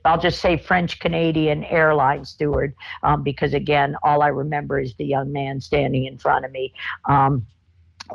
I'll 0.05 0.19
just 0.19 0.39
say 0.39 0.57
French 0.57 0.99
Canadian 0.99 1.63
airline 1.63 2.23
steward 2.25 2.75
um, 3.01 3.23
because 3.23 3.53
again, 3.53 3.95
all 4.03 4.21
I 4.21 4.27
remember 4.27 4.79
is 4.79 4.93
the 4.95 5.05
young 5.05 5.31
man 5.31 5.59
standing 5.59 6.05
in 6.05 6.17
front 6.17 6.45
of 6.45 6.51
me. 6.51 6.73
Um, 7.05 7.45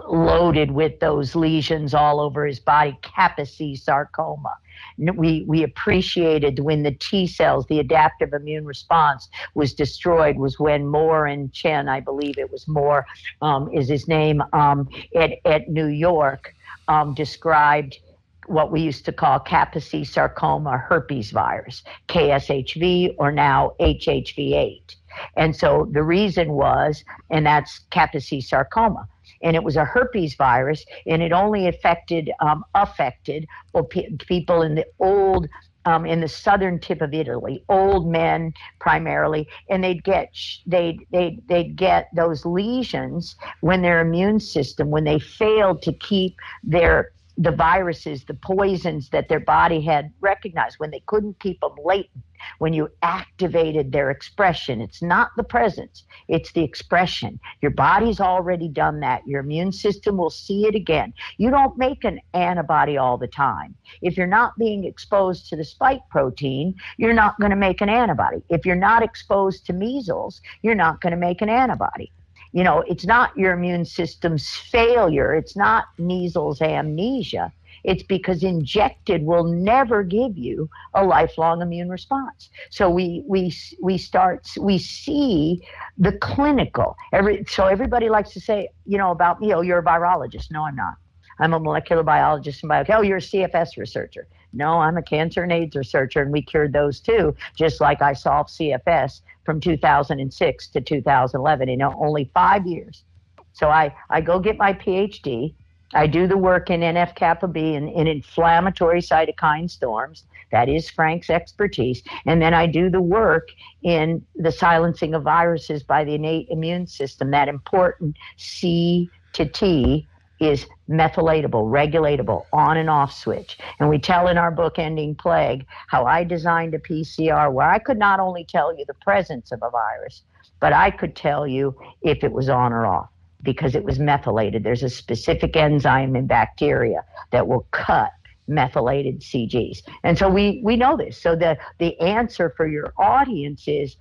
loaded 0.08 0.72
with 0.72 0.98
those 0.98 1.36
lesions 1.36 1.94
all 1.94 2.20
over 2.20 2.46
his 2.46 2.58
body, 2.58 2.98
Kaposi 3.02 3.78
sarcoma. 3.78 4.56
We, 4.98 5.44
we 5.46 5.62
appreciated 5.62 6.60
when 6.60 6.82
the 6.82 6.92
T 6.92 7.26
cells, 7.26 7.66
the 7.66 7.80
adaptive 7.80 8.32
immune 8.32 8.64
response, 8.64 9.28
was 9.54 9.74
destroyed, 9.74 10.36
was 10.36 10.58
when 10.58 10.86
Moore 10.86 11.26
and 11.26 11.52
Chen, 11.52 11.88
I 11.88 12.00
believe 12.00 12.38
it 12.38 12.50
was 12.50 12.68
Moore, 12.68 13.04
um, 13.42 13.70
is 13.72 13.88
his 13.88 14.06
name, 14.08 14.42
um, 14.52 14.88
at, 15.16 15.32
at 15.44 15.68
New 15.68 15.86
York, 15.86 16.54
um, 16.88 17.14
described 17.14 17.98
what 18.46 18.70
we 18.70 18.80
used 18.80 19.04
to 19.06 19.12
call 19.12 19.40
Kaposi 19.40 20.06
sarcoma 20.06 20.76
herpes 20.76 21.30
virus, 21.30 21.82
KSHV, 22.08 23.14
or 23.18 23.32
now 23.32 23.72
HHV8. 23.80 24.96
And 25.36 25.54
so 25.56 25.88
the 25.92 26.02
reason 26.02 26.52
was, 26.52 27.04
and 27.30 27.46
that's 27.46 27.80
Kaposi 27.90 28.42
sarcoma 28.42 29.08
and 29.44 29.54
it 29.54 29.62
was 29.62 29.76
a 29.76 29.84
herpes 29.84 30.34
virus, 30.34 30.84
and 31.06 31.22
it 31.22 31.32
only 31.32 31.68
affected 31.68 32.32
um, 32.40 32.64
affected 32.74 33.46
well, 33.72 33.84
people 33.84 34.62
in 34.62 34.74
the 34.74 34.86
old 34.98 35.48
um, 35.86 36.06
in 36.06 36.20
the 36.20 36.28
southern 36.28 36.80
tip 36.80 37.02
of 37.02 37.12
Italy, 37.12 37.62
old 37.68 38.10
men 38.10 38.52
primarily, 38.80 39.46
and 39.68 39.84
they'd 39.84 40.02
get 40.02 40.30
they 40.66 40.98
they 41.12 41.38
they'd 41.46 41.76
get 41.76 42.08
those 42.16 42.44
lesions 42.44 43.36
when 43.60 43.82
their 43.82 44.00
immune 44.00 44.40
system 44.40 44.90
when 44.90 45.04
they 45.04 45.18
failed 45.18 45.82
to 45.82 45.92
keep 45.92 46.36
their 46.62 47.12
the 47.36 47.50
viruses, 47.50 48.24
the 48.24 48.34
poisons 48.34 49.08
that 49.10 49.28
their 49.28 49.40
body 49.40 49.80
had 49.80 50.12
recognized 50.20 50.76
when 50.78 50.90
they 50.90 51.02
couldn't 51.06 51.38
keep 51.40 51.60
them 51.60 51.74
latent, 51.84 52.22
when 52.58 52.72
you 52.72 52.88
activated 53.02 53.90
their 53.90 54.10
expression. 54.10 54.80
It's 54.80 55.02
not 55.02 55.30
the 55.36 55.42
presence, 55.42 56.04
it's 56.28 56.52
the 56.52 56.62
expression. 56.62 57.40
Your 57.60 57.72
body's 57.72 58.20
already 58.20 58.68
done 58.68 59.00
that. 59.00 59.26
Your 59.26 59.40
immune 59.40 59.72
system 59.72 60.16
will 60.16 60.30
see 60.30 60.66
it 60.66 60.74
again. 60.74 61.12
You 61.38 61.50
don't 61.50 61.76
make 61.76 62.04
an 62.04 62.20
antibody 62.34 62.96
all 62.96 63.18
the 63.18 63.28
time. 63.28 63.74
If 64.02 64.16
you're 64.16 64.26
not 64.26 64.56
being 64.58 64.84
exposed 64.84 65.48
to 65.48 65.56
the 65.56 65.64
spike 65.64 66.02
protein, 66.10 66.74
you're 66.98 67.12
not 67.12 67.38
going 67.40 67.50
to 67.50 67.56
make 67.56 67.80
an 67.80 67.88
antibody. 67.88 68.42
If 68.48 68.64
you're 68.64 68.76
not 68.76 69.02
exposed 69.02 69.66
to 69.66 69.72
measles, 69.72 70.40
you're 70.62 70.74
not 70.74 71.00
going 71.00 71.12
to 71.12 71.18
make 71.18 71.42
an 71.42 71.48
antibody 71.48 72.12
you 72.54 72.62
know, 72.62 72.84
it's 72.86 73.04
not 73.04 73.36
your 73.36 73.52
immune 73.52 73.84
system's 73.84 74.48
failure. 74.48 75.34
It's 75.34 75.56
not 75.56 75.86
measles 75.98 76.62
amnesia. 76.62 77.52
It's 77.82 78.04
because 78.04 78.44
injected 78.44 79.24
will 79.24 79.42
never 79.42 80.04
give 80.04 80.38
you 80.38 80.70
a 80.94 81.04
lifelong 81.04 81.62
immune 81.62 81.90
response. 81.90 82.50
So 82.70 82.88
we 82.88 83.24
we 83.26 83.52
we 83.82 83.98
start 83.98 84.48
we 84.60 84.78
see 84.78 85.66
the 85.98 86.12
clinical. 86.12 86.96
Every 87.12 87.44
so 87.48 87.66
everybody 87.66 88.08
likes 88.08 88.30
to 88.34 88.40
say, 88.40 88.68
you 88.86 88.98
know, 88.98 89.10
about 89.10 89.40
me, 89.40 89.52
oh, 89.52 89.60
you're 89.60 89.80
a 89.80 89.84
virologist. 89.84 90.52
No, 90.52 90.64
I'm 90.64 90.76
not. 90.76 90.94
I'm 91.40 91.54
a 91.54 91.58
molecular 91.58 92.04
biologist 92.04 92.62
and 92.62 92.68
bio. 92.68 92.84
Oh, 92.88 93.02
you're 93.02 93.18
a 93.18 93.20
CFS 93.20 93.76
researcher. 93.76 94.28
No, 94.52 94.78
I'm 94.78 94.96
a 94.96 95.02
cancer 95.02 95.42
and 95.42 95.50
AIDS 95.50 95.74
researcher, 95.74 96.22
and 96.22 96.30
we 96.30 96.40
cured 96.40 96.72
those 96.72 97.00
too, 97.00 97.34
just 97.56 97.80
like 97.80 98.00
I 98.00 98.12
solved 98.12 98.50
CFS 98.50 99.22
from 99.44 99.60
2006 99.60 100.68
to 100.68 100.80
2011 100.80 101.68
in 101.68 101.82
only 101.82 102.30
five 102.34 102.66
years. 102.66 103.04
So 103.52 103.68
I, 103.68 103.94
I 104.10 104.20
go 104.20 104.38
get 104.38 104.58
my 104.58 104.72
PhD. 104.72 105.54
I 105.92 106.06
do 106.06 106.26
the 106.26 106.36
work 106.36 106.70
in 106.70 106.80
NF 106.80 107.14
kappa 107.14 107.46
B 107.46 107.74
in, 107.74 107.88
in 107.88 108.06
inflammatory 108.06 109.00
cytokine 109.00 109.70
storms. 109.70 110.24
That 110.50 110.68
is 110.68 110.90
Frank's 110.90 111.30
expertise. 111.30 112.02
And 112.26 112.42
then 112.42 112.54
I 112.54 112.66
do 112.66 112.90
the 112.90 113.00
work 113.00 113.48
in 113.82 114.24
the 114.34 114.52
silencing 114.52 115.14
of 115.14 115.22
viruses 115.22 115.82
by 115.82 116.04
the 116.04 116.14
innate 116.14 116.48
immune 116.50 116.86
system, 116.86 117.30
that 117.30 117.48
important 117.48 118.16
C 118.36 119.10
to 119.34 119.46
T 119.46 120.08
is 120.40 120.66
methylatable, 120.88 121.70
regulatable, 121.70 122.44
on 122.52 122.76
and 122.76 122.90
off 122.90 123.12
switch. 123.12 123.58
And 123.78 123.88
we 123.88 123.98
tell 123.98 124.28
in 124.28 124.38
our 124.38 124.50
book, 124.50 124.78
Ending 124.78 125.14
Plague, 125.14 125.66
how 125.88 126.04
I 126.04 126.24
designed 126.24 126.74
a 126.74 126.78
PCR 126.78 127.52
where 127.52 127.68
I 127.68 127.78
could 127.78 127.98
not 127.98 128.20
only 128.20 128.44
tell 128.44 128.76
you 128.76 128.84
the 128.86 128.94
presence 128.94 129.52
of 129.52 129.60
a 129.62 129.70
virus, 129.70 130.22
but 130.60 130.72
I 130.72 130.90
could 130.90 131.14
tell 131.14 131.46
you 131.46 131.76
if 132.02 132.24
it 132.24 132.32
was 132.32 132.48
on 132.48 132.72
or 132.72 132.86
off 132.86 133.08
because 133.42 133.74
it 133.74 133.84
was 133.84 133.98
methylated. 133.98 134.64
There's 134.64 134.82
a 134.82 134.88
specific 134.88 135.56
enzyme 135.56 136.16
in 136.16 136.26
bacteria 136.26 137.04
that 137.30 137.46
will 137.46 137.66
cut 137.70 138.10
methylated 138.46 139.20
CGs. 139.20 139.82
And 140.02 140.18
so 140.18 140.28
we, 140.28 140.60
we 140.64 140.76
know 140.76 140.96
this. 140.96 141.20
So 141.20 141.36
the, 141.36 141.56
the 141.78 141.98
answer 142.00 142.52
for 142.56 142.66
your 142.66 142.92
audience 142.98 143.64
is 143.66 143.96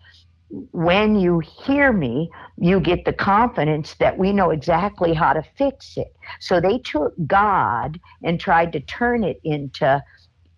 when 0.72 1.16
you 1.16 1.40
hear 1.40 1.92
me, 1.92 2.30
you 2.58 2.80
get 2.80 3.06
the 3.06 3.14
confidence 3.14 3.96
that 3.96 4.18
we 4.18 4.32
know 4.32 4.52
exactly 4.52 5.14
how 5.14 5.34
to 5.34 5.44
fix 5.58 5.98
it. 5.98 6.16
So 6.40 6.62
they 6.62 6.78
took 6.78 7.14
God 7.26 8.00
and 8.24 8.40
tried 8.40 8.72
to 8.74 8.80
turn 8.80 9.24
it 9.24 9.40
into 9.44 10.04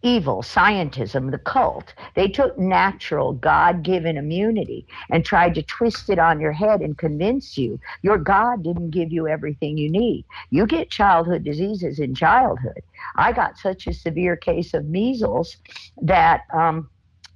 evil, 0.02 0.43
scientism, 0.43 1.32
the 1.32 1.38
cult. 1.39 1.93
They 2.14 2.28
took 2.28 2.60
natural, 2.60 3.34
God 3.34 3.84
given 3.84 4.18
immunity 4.18 4.86
and 5.10 5.26
tried 5.26 5.56
to 5.56 5.64
twist 5.64 6.10
it 6.10 6.20
on 6.20 6.41
your 6.41 6.52
head 6.52 6.82
and 6.82 6.98
convince 6.98 7.58
you 7.58 7.80
your 8.02 8.18
God 8.18 8.64
didn't 8.64 8.91
give 8.91 9.12
you 9.12 9.28
everything 9.28 9.78
you 9.78 9.89
need. 9.89 10.26
You 10.52 10.68
get 10.68 10.91
childhood 10.91 11.43
diseases 11.43 12.00
in 12.00 12.14
childhood. 12.14 12.82
I 13.16 13.32
got 13.32 13.58
such 13.58 13.88
a 13.88 13.93
severe 13.93 14.36
case 14.36 14.74
of 14.74 14.86
measles 14.86 15.56
that. 16.02 16.41
Um, 16.54 16.89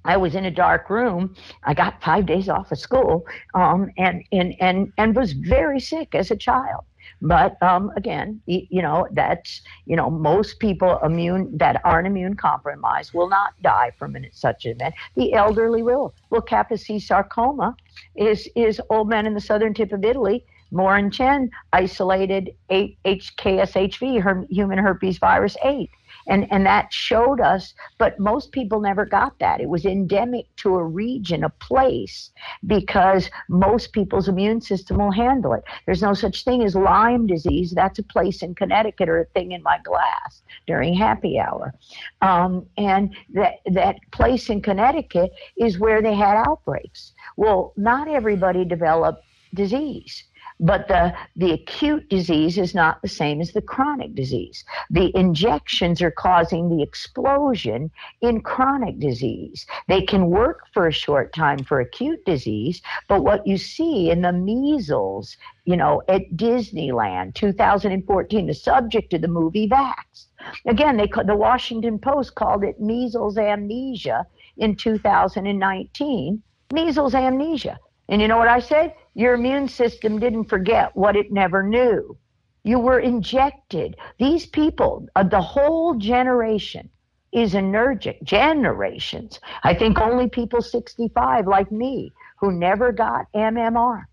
I 0.04 0.16
was 0.16 0.34
in 0.34 0.44
a 0.44 0.50
dark 0.50 0.90
room. 0.90 1.34
I 1.64 1.74
got 1.74 2.02
five 2.02 2.26
days 2.26 2.48
off 2.48 2.72
of 2.72 2.78
school, 2.78 3.26
um, 3.54 3.90
and, 3.98 4.24
and 4.32 4.54
and 4.60 4.92
and 4.96 5.14
was 5.14 5.32
very 5.32 5.80
sick 5.80 6.14
as 6.14 6.30
a 6.30 6.36
child. 6.36 6.84
But 7.22 7.62
um, 7.62 7.92
again, 7.96 8.40
you 8.46 8.82
know, 8.82 9.06
that's, 9.12 9.60
you 9.86 9.96
know, 9.96 10.10
most 10.10 10.58
people 10.58 10.98
immune 11.04 11.56
that 11.58 11.80
aren't 11.84 12.06
immune 12.06 12.34
compromised 12.34 13.12
will 13.12 13.28
not 13.28 13.52
die 13.62 13.92
from 13.98 14.16
an, 14.16 14.26
such 14.32 14.64
an 14.64 14.72
event. 14.72 14.94
The 15.16 15.34
elderly 15.34 15.82
will. 15.82 16.14
Well, 16.30 16.40
Kaposi 16.40 17.00
sarcoma 17.00 17.76
is, 18.16 18.48
is 18.56 18.80
old 18.88 19.08
men 19.08 19.26
in 19.26 19.34
the 19.34 19.40
southern 19.40 19.74
tip 19.74 19.92
of 19.92 20.04
Italy. 20.04 20.44
Moore 20.70 20.96
and 20.96 21.12
Chen 21.12 21.50
isolated 21.72 22.54
HKSHV, 22.70 24.46
human 24.48 24.78
herpes 24.78 25.18
virus 25.18 25.56
8 25.64 25.90
and 26.26 26.46
and 26.52 26.66
that 26.66 26.92
showed 26.92 27.40
us 27.40 27.74
but 27.98 28.18
most 28.18 28.52
people 28.52 28.80
never 28.80 29.04
got 29.04 29.38
that. 29.38 29.60
It 29.60 29.68
was 29.68 29.84
endemic 29.84 30.46
to 30.56 30.76
a 30.76 30.84
region 30.84 31.44
a 31.44 31.50
place 31.50 32.30
because 32.66 33.30
most 33.48 33.92
people's 33.92 34.28
immune 34.28 34.60
system 34.60 34.98
will 34.98 35.12
handle 35.12 35.52
it. 35.52 35.64
There's 35.86 36.02
no 36.02 36.14
such 36.14 36.44
thing 36.44 36.62
as 36.62 36.74
lyme 36.74 37.26
disease. 37.26 37.72
That's 37.74 37.98
a 37.98 38.02
place 38.02 38.42
in 38.42 38.54
connecticut 38.54 39.08
or 39.08 39.20
a 39.20 39.24
thing 39.26 39.52
in 39.52 39.62
my 39.62 39.78
glass 39.84 40.42
during 40.66 40.94
happy 40.94 41.38
hour. 41.38 41.74
Um, 42.22 42.66
and 42.76 43.14
that 43.34 43.54
that 43.66 43.96
place 44.12 44.48
in 44.50 44.62
connecticut 44.62 45.30
is 45.56 45.78
where 45.78 46.02
they 46.02 46.14
had 46.14 46.36
outbreaks. 46.48 47.12
Well 47.36 47.72
not 47.76 48.08
everybody 48.08 48.64
developed 48.64 49.24
disease 49.54 50.24
but 50.60 50.86
the, 50.88 51.12
the 51.36 51.52
acute 51.52 52.08
disease 52.10 52.58
is 52.58 52.74
not 52.74 53.00
the 53.00 53.08
same 53.08 53.40
as 53.40 53.52
the 53.52 53.62
chronic 53.62 54.14
disease. 54.14 54.62
The 54.90 55.10
injections 55.16 56.02
are 56.02 56.10
causing 56.10 56.68
the 56.68 56.82
explosion 56.82 57.90
in 58.20 58.42
chronic 58.42 58.98
disease. 58.98 59.66
They 59.88 60.02
can 60.02 60.26
work 60.26 60.60
for 60.74 60.86
a 60.86 60.92
short 60.92 61.32
time 61.32 61.64
for 61.64 61.80
acute 61.80 62.24
disease, 62.26 62.82
but 63.08 63.24
what 63.24 63.46
you 63.46 63.56
see 63.56 64.10
in 64.10 64.20
the 64.20 64.32
measles, 64.32 65.36
you 65.64 65.76
know, 65.76 66.02
at 66.08 66.30
Disneyland 66.36 67.34
2014, 67.34 68.46
the 68.46 68.54
subject 68.54 69.14
of 69.14 69.22
the 69.22 69.28
movie 69.28 69.68
Vax. 69.68 70.26
Again, 70.66 70.96
they 70.96 71.08
the 71.24 71.36
Washington 71.36 71.98
Post 71.98 72.34
called 72.34 72.64
it 72.64 72.80
measles 72.80 73.38
amnesia 73.38 74.26
in 74.56 74.76
2019. 74.76 76.42
Measles 76.72 77.14
amnesia. 77.14 77.78
And 78.10 78.20
you 78.20 78.26
know 78.28 78.38
what 78.38 78.48
I 78.48 78.58
said? 78.58 78.94
Your 79.14 79.34
immune 79.34 79.68
system 79.68 80.18
didn't 80.18 80.46
forget 80.46 80.94
what 80.96 81.16
it 81.16 81.32
never 81.32 81.62
knew. 81.62 82.18
You 82.64 82.80
were 82.80 82.98
injected. 82.98 83.96
These 84.18 84.46
people, 84.46 85.06
uh, 85.14 85.22
the 85.22 85.40
whole 85.40 85.94
generation 85.94 86.90
is 87.32 87.54
allergic. 87.54 88.22
Generations. 88.24 89.38
I 89.62 89.74
think 89.74 90.00
only 90.00 90.28
people 90.28 90.60
65 90.60 91.46
like 91.46 91.70
me 91.70 92.12
who 92.40 92.52
never 92.52 92.90
got 92.92 93.26
MMR. 93.32 94.04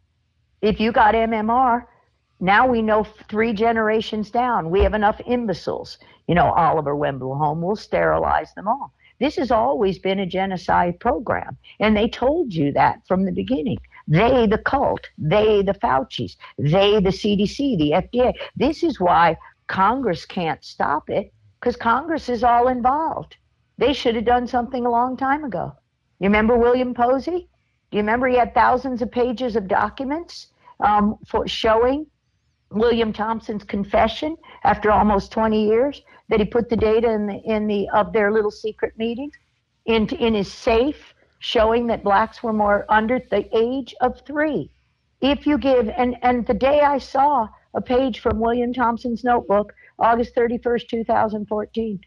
If 0.61 0.79
you 0.79 0.91
got 0.91 1.15
MMR, 1.15 1.85
now 2.39 2.67
we 2.67 2.83
know 2.83 3.03
three 3.29 3.51
generations 3.51 4.29
down, 4.29 4.69
we 4.69 4.81
have 4.81 4.93
enough 4.93 5.19
imbeciles. 5.25 5.97
You 6.27 6.35
know, 6.35 6.51
Oliver 6.51 6.95
Wendell 6.95 7.35
will 7.55 7.75
sterilize 7.75 8.53
them 8.53 8.67
all. 8.67 8.93
This 9.19 9.35
has 9.37 9.51
always 9.51 9.97
been 9.97 10.19
a 10.19 10.25
genocide 10.25 10.99
program, 10.99 11.57
and 11.79 11.95
they 11.95 12.07
told 12.07 12.53
you 12.53 12.71
that 12.73 13.01
from 13.07 13.25
the 13.25 13.31
beginning. 13.31 13.77
They, 14.07 14.47
the 14.47 14.59
cult, 14.59 15.09
they, 15.17 15.63
the 15.63 15.73
Fauci's, 15.73 16.37
they, 16.57 16.99
the 16.99 17.09
CDC, 17.09 17.77
the 17.77 17.91
FDA. 17.91 18.33
This 18.55 18.83
is 18.83 18.99
why 18.99 19.37
Congress 19.67 20.25
can't 20.25 20.63
stop 20.63 21.09
it 21.09 21.33
because 21.59 21.75
Congress 21.75 22.29
is 22.29 22.43
all 22.43 22.67
involved. 22.67 23.35
They 23.77 23.93
should 23.93 24.15
have 24.15 24.25
done 24.25 24.47
something 24.47 24.85
a 24.85 24.91
long 24.91 25.17
time 25.17 25.43
ago. 25.43 25.73
You 26.19 26.27
remember 26.27 26.57
William 26.57 26.93
Posey? 26.93 27.49
Do 27.91 27.97
you 27.97 27.99
remember 27.99 28.27
he 28.27 28.37
had 28.37 28.53
thousands 28.53 29.01
of 29.01 29.11
pages 29.11 29.55
of 29.55 29.67
documents 29.67 30.47
um, 30.79 31.17
for 31.27 31.47
showing 31.47 32.05
William 32.71 33.13
Thompson's 33.13 33.63
confession 33.63 34.35
after 34.63 34.91
almost 34.91 35.31
20 35.31 35.67
years 35.67 36.01
that 36.29 36.39
he 36.39 36.45
put 36.45 36.69
the 36.69 36.75
data 36.75 37.09
in 37.09 37.27
the 37.27 37.41
in 37.45 37.67
the 37.67 37.89
of 37.89 38.13
their 38.13 38.31
little 38.31 38.51
secret 38.51 38.97
meetings 38.97 39.33
in 39.85 40.07
in 40.15 40.33
his 40.33 40.51
safe, 40.51 41.13
showing 41.39 41.87
that 41.87 42.03
blacks 42.03 42.43
were 42.43 42.53
more 42.53 42.85
under 42.89 43.19
the 43.31 43.47
age 43.57 43.95
of 44.01 44.21
three. 44.21 44.69
If 45.21 45.47
you 45.47 45.57
give 45.57 45.89
and 45.89 46.15
and 46.21 46.45
the 46.45 46.53
day 46.53 46.81
I 46.81 46.97
saw 46.97 47.47
a 47.73 47.81
page 47.81 48.19
from 48.19 48.39
William 48.39 48.73
Thompson's 48.73 49.23
notebook, 49.23 49.73
August 49.99 50.35
31st, 50.35 50.89
2014. 50.89 51.99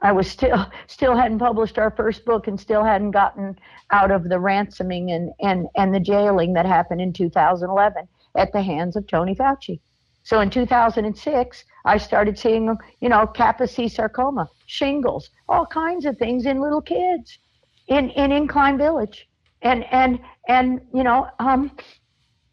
I 0.00 0.12
was 0.12 0.30
still 0.30 0.66
still 0.86 1.16
hadn't 1.16 1.38
published 1.38 1.78
our 1.78 1.90
first 1.90 2.24
book 2.24 2.46
and 2.46 2.58
still 2.58 2.84
hadn't 2.84 3.12
gotten 3.12 3.58
out 3.90 4.10
of 4.10 4.28
the 4.28 4.38
ransoming 4.38 5.10
and 5.10 5.32
and 5.40 5.66
and 5.76 5.94
the 5.94 6.00
jailing 6.00 6.52
that 6.54 6.66
happened 6.66 7.00
in 7.00 7.12
2011 7.12 8.08
at 8.36 8.52
the 8.52 8.62
hands 8.62 8.96
of 8.96 9.06
Tony 9.06 9.34
Fauci. 9.34 9.80
So 10.26 10.40
in 10.40 10.50
2006, 10.50 11.64
I 11.84 11.96
started 11.96 12.36
seeing, 12.36 12.76
you 12.98 13.08
know, 13.08 13.28
Kaposi 13.28 13.88
sarcoma, 13.88 14.48
shingles, 14.66 15.30
all 15.48 15.64
kinds 15.64 16.04
of 16.04 16.18
things 16.18 16.46
in 16.46 16.60
little 16.60 16.82
kids 16.82 17.38
in, 17.86 18.10
in 18.10 18.32
Incline 18.32 18.76
Village. 18.76 19.28
And, 19.62 19.84
and, 19.92 20.18
and, 20.48 20.80
you 20.92 21.04
know, 21.04 21.28
um, 21.38 21.70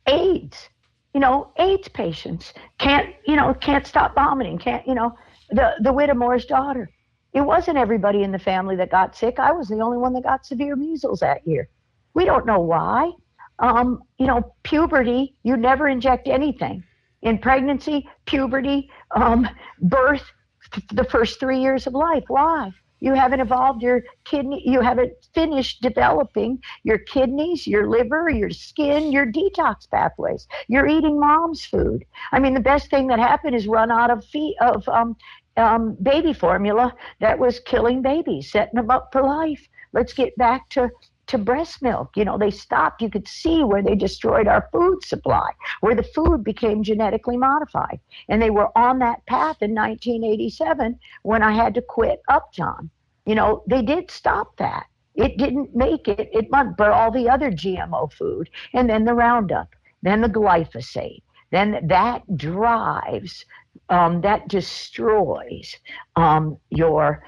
AIDS, 0.05 0.69
you 1.15 1.19
know, 1.19 1.51
AIDS 1.57 1.87
patients 1.87 2.53
can't, 2.77 3.15
you 3.25 3.35
know, 3.35 3.55
can't 3.55 3.87
stop 3.87 4.13
vomiting, 4.13 4.59
can't, 4.59 4.87
you 4.87 4.93
know, 4.93 5.17
the, 5.49 5.71
the 5.81 5.91
Whittemore's 5.91 6.45
daughter. 6.45 6.91
It 7.33 7.41
wasn't 7.41 7.79
everybody 7.79 8.21
in 8.21 8.31
the 8.31 8.37
family 8.37 8.75
that 8.75 8.91
got 8.91 9.15
sick. 9.15 9.39
I 9.39 9.51
was 9.51 9.67
the 9.67 9.79
only 9.79 9.97
one 9.97 10.13
that 10.13 10.21
got 10.21 10.45
severe 10.45 10.75
measles 10.75 11.21
that 11.21 11.47
year. 11.47 11.69
We 12.13 12.23
don't 12.23 12.45
know 12.45 12.59
why. 12.59 13.13
Um, 13.57 14.03
you 14.19 14.27
know, 14.27 14.53
puberty, 14.61 15.33
you 15.41 15.57
never 15.57 15.87
inject 15.87 16.27
anything 16.27 16.83
in 17.23 17.39
pregnancy, 17.39 18.07
puberty, 18.25 18.89
um, 19.15 19.47
birth, 19.81 20.23
the 20.91 21.03
first 21.05 21.39
three 21.39 21.59
years 21.59 21.87
of 21.87 21.93
life. 21.93 22.23
Why? 22.27 22.71
You 22.99 23.13
haven't 23.13 23.41
evolved 23.41 23.81
your 23.81 24.01
kidney, 24.23 24.63
you 24.65 24.79
haven't 24.79 25.11
finished 25.33 25.81
developing 25.81 26.59
your 26.83 26.99
kidneys, 26.99 27.67
your 27.67 27.89
liver, 27.89 28.29
your 28.29 28.49
skin, 28.49 29.11
your 29.11 29.25
detox 29.25 29.89
pathways. 29.89 30.47
You're 30.69 30.87
eating 30.87 31.19
mom's 31.19 31.65
food. 31.65 32.05
I 32.31 32.39
mean, 32.39 32.53
the 32.53 32.61
best 32.61 32.89
thing 32.89 33.07
that 33.07 33.19
happened 33.19 33.55
is 33.55 33.67
run 33.67 33.91
out 33.91 34.09
of 34.09 34.23
feet 34.23 34.55
of 34.61 34.87
um, 34.87 35.17
um, 35.57 35.97
baby 36.01 36.31
formula 36.31 36.95
that 37.19 37.37
was 37.37 37.59
killing 37.59 38.01
babies, 38.01 38.49
setting 38.51 38.75
them 38.75 38.89
up 38.89 39.09
for 39.11 39.21
life. 39.21 39.67
Let's 39.91 40.13
get 40.13 40.35
back 40.37 40.69
to 40.69 40.89
to 41.27 41.37
breast 41.37 41.81
milk. 41.81 42.11
You 42.15 42.25
know, 42.25 42.37
they 42.37 42.51
stopped. 42.51 43.01
You 43.01 43.09
could 43.09 43.27
see 43.27 43.63
where 43.63 43.81
they 43.81 43.95
destroyed 43.95 44.47
our 44.47 44.67
food 44.71 45.03
supply, 45.03 45.49
where 45.81 45.95
the 45.95 46.03
food 46.03 46.43
became 46.43 46.83
genetically 46.83 47.37
modified. 47.37 47.99
And 48.29 48.41
they 48.41 48.49
were 48.49 48.77
on 48.77 48.99
that 48.99 49.25
path 49.25 49.61
in 49.61 49.73
1987 49.73 50.99
when 51.23 51.43
I 51.43 51.51
had 51.51 51.73
to 51.75 51.81
quit 51.81 52.21
Upjohn. 52.27 52.89
You 53.25 53.35
know, 53.35 53.63
they 53.67 53.81
did 53.81 54.11
stop 54.11 54.57
that. 54.57 54.85
It 55.15 55.37
didn't 55.37 55.75
make 55.75 56.07
it, 56.07 56.29
it 56.33 56.49
but 56.49 56.79
all 56.79 57.11
the 57.11 57.29
other 57.29 57.51
GMO 57.51 58.11
food, 58.11 58.49
and 58.73 58.89
then 58.89 59.05
the 59.05 59.13
Roundup, 59.13 59.69
then 60.01 60.21
the 60.21 60.27
glyphosate, 60.27 61.21
then 61.51 61.87
that 61.87 62.23
drives, 62.35 63.45
um, 63.89 64.21
that 64.21 64.47
destroys 64.47 65.75
um, 66.15 66.57
your 66.71 67.23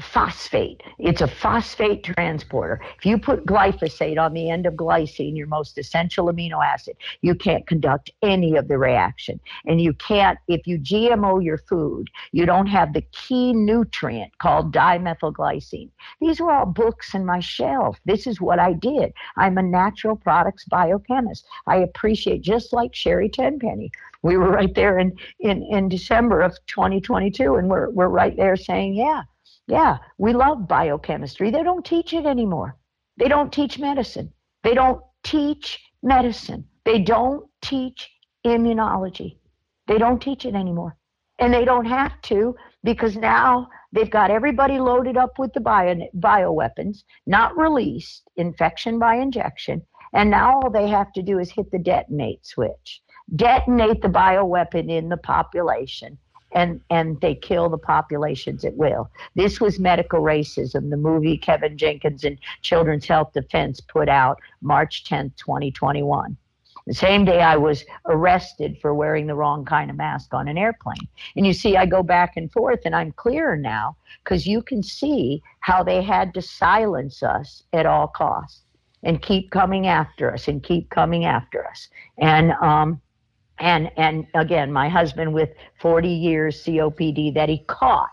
phosphate. 0.00 0.82
It's 0.98 1.20
a 1.20 1.28
phosphate 1.28 2.02
transporter. 2.02 2.80
If 2.98 3.06
you 3.06 3.16
put 3.16 3.46
glyphosate 3.46 4.18
on 4.18 4.34
the 4.34 4.50
end 4.50 4.66
of 4.66 4.74
glycine, 4.74 5.36
your 5.36 5.46
most 5.46 5.78
essential 5.78 6.26
amino 6.26 6.64
acid, 6.64 6.96
you 7.20 7.34
can't 7.34 7.66
conduct 7.66 8.10
any 8.22 8.56
of 8.56 8.66
the 8.66 8.76
reaction. 8.76 9.38
And 9.66 9.80
you 9.80 9.92
can't, 9.94 10.38
if 10.48 10.66
you 10.66 10.78
GMO 10.78 11.44
your 11.44 11.58
food, 11.58 12.08
you 12.32 12.44
don't 12.44 12.66
have 12.66 12.92
the 12.92 13.02
key 13.12 13.52
nutrient 13.52 14.36
called 14.38 14.72
dimethylglycine. 14.72 15.90
These 16.20 16.40
are 16.40 16.50
all 16.50 16.66
books 16.66 17.14
in 17.14 17.24
my 17.24 17.40
shelf. 17.40 17.98
This 18.04 18.26
is 18.26 18.40
what 18.40 18.58
I 18.58 18.72
did. 18.72 19.12
I'm 19.36 19.58
a 19.58 19.62
natural 19.62 20.16
products 20.16 20.64
biochemist. 20.64 21.46
I 21.66 21.76
appreciate, 21.76 22.42
just 22.42 22.72
like 22.72 22.94
Sherry 22.94 23.28
Tenpenny. 23.28 23.92
We 24.22 24.38
were 24.38 24.50
right 24.50 24.74
there 24.74 24.98
in, 24.98 25.16
in, 25.40 25.62
in 25.70 25.88
December 25.88 26.40
of 26.40 26.56
2022, 26.66 27.56
and 27.56 27.68
we're, 27.68 27.90
we're 27.90 28.08
right 28.08 28.36
there 28.36 28.56
saying, 28.56 28.94
yeah, 28.94 29.22
yeah, 29.66 29.98
we 30.18 30.32
love 30.32 30.68
biochemistry. 30.68 31.50
They 31.50 31.62
don't 31.62 31.84
teach 31.84 32.12
it 32.12 32.26
anymore. 32.26 32.76
They 33.16 33.28
don't 33.28 33.52
teach 33.52 33.78
medicine. 33.78 34.32
They 34.62 34.74
don't 34.74 35.00
teach 35.22 35.80
medicine. 36.02 36.66
They 36.84 37.00
don't 37.00 37.48
teach 37.62 38.10
immunology. 38.46 39.38
They 39.86 39.98
don't 39.98 40.20
teach 40.20 40.44
it 40.44 40.54
anymore. 40.54 40.96
And 41.38 41.52
they 41.52 41.64
don't 41.64 41.86
have 41.86 42.20
to 42.22 42.54
because 42.84 43.16
now 43.16 43.68
they've 43.92 44.10
got 44.10 44.30
everybody 44.30 44.78
loaded 44.78 45.16
up 45.16 45.38
with 45.38 45.52
the 45.54 45.60
bio, 45.60 45.96
bioweapons, 46.18 47.04
not 47.26 47.56
released, 47.56 48.28
infection 48.36 48.98
by 48.98 49.16
injection. 49.16 49.82
And 50.12 50.30
now 50.30 50.60
all 50.60 50.70
they 50.70 50.88
have 50.88 51.12
to 51.14 51.22
do 51.22 51.38
is 51.38 51.50
hit 51.50 51.70
the 51.70 51.78
detonate 51.78 52.46
switch, 52.46 53.02
detonate 53.34 54.02
the 54.02 54.08
bioweapon 54.08 54.90
in 54.90 55.08
the 55.08 55.16
population 55.16 56.18
and 56.54 56.80
and 56.90 57.20
they 57.20 57.34
kill 57.34 57.68
the 57.68 57.78
populations 57.78 58.64
at 58.64 58.76
will. 58.76 59.10
This 59.34 59.60
was 59.60 59.78
medical 59.78 60.20
racism. 60.20 60.90
The 60.90 60.96
movie 60.96 61.36
Kevin 61.36 61.76
Jenkins 61.76 62.24
and 62.24 62.38
Children's 62.62 63.06
Health 63.06 63.32
Defense 63.32 63.80
put 63.80 64.08
out 64.08 64.40
March 64.62 65.04
10th, 65.04 65.36
2021. 65.36 66.36
The 66.86 66.94
same 66.94 67.24
day 67.24 67.40
I 67.40 67.56
was 67.56 67.84
arrested 68.06 68.76
for 68.82 68.94
wearing 68.94 69.26
the 69.26 69.34
wrong 69.34 69.64
kind 69.64 69.90
of 69.90 69.96
mask 69.96 70.34
on 70.34 70.48
an 70.48 70.58
airplane. 70.58 71.08
And 71.34 71.46
you 71.46 71.54
see, 71.54 71.76
I 71.76 71.86
go 71.86 72.02
back 72.02 72.36
and 72.36 72.52
forth, 72.52 72.80
and 72.84 72.94
I'm 72.94 73.12
clearer 73.12 73.56
now 73.56 73.96
because 74.22 74.46
you 74.46 74.60
can 74.62 74.82
see 74.82 75.42
how 75.60 75.82
they 75.82 76.02
had 76.02 76.34
to 76.34 76.42
silence 76.42 77.22
us 77.22 77.62
at 77.72 77.86
all 77.86 78.08
costs 78.08 78.60
and 79.02 79.22
keep 79.22 79.50
coming 79.50 79.86
after 79.86 80.32
us 80.32 80.48
and 80.48 80.62
keep 80.62 80.90
coming 80.90 81.24
after 81.24 81.66
us. 81.66 81.88
And 82.18 82.52
um, 82.52 83.00
and 83.58 83.90
and 83.96 84.26
again, 84.34 84.72
my 84.72 84.88
husband 84.88 85.32
with 85.32 85.50
40 85.80 86.08
years 86.08 86.64
COPD 86.64 87.34
that 87.34 87.48
he 87.48 87.58
caught 87.66 88.10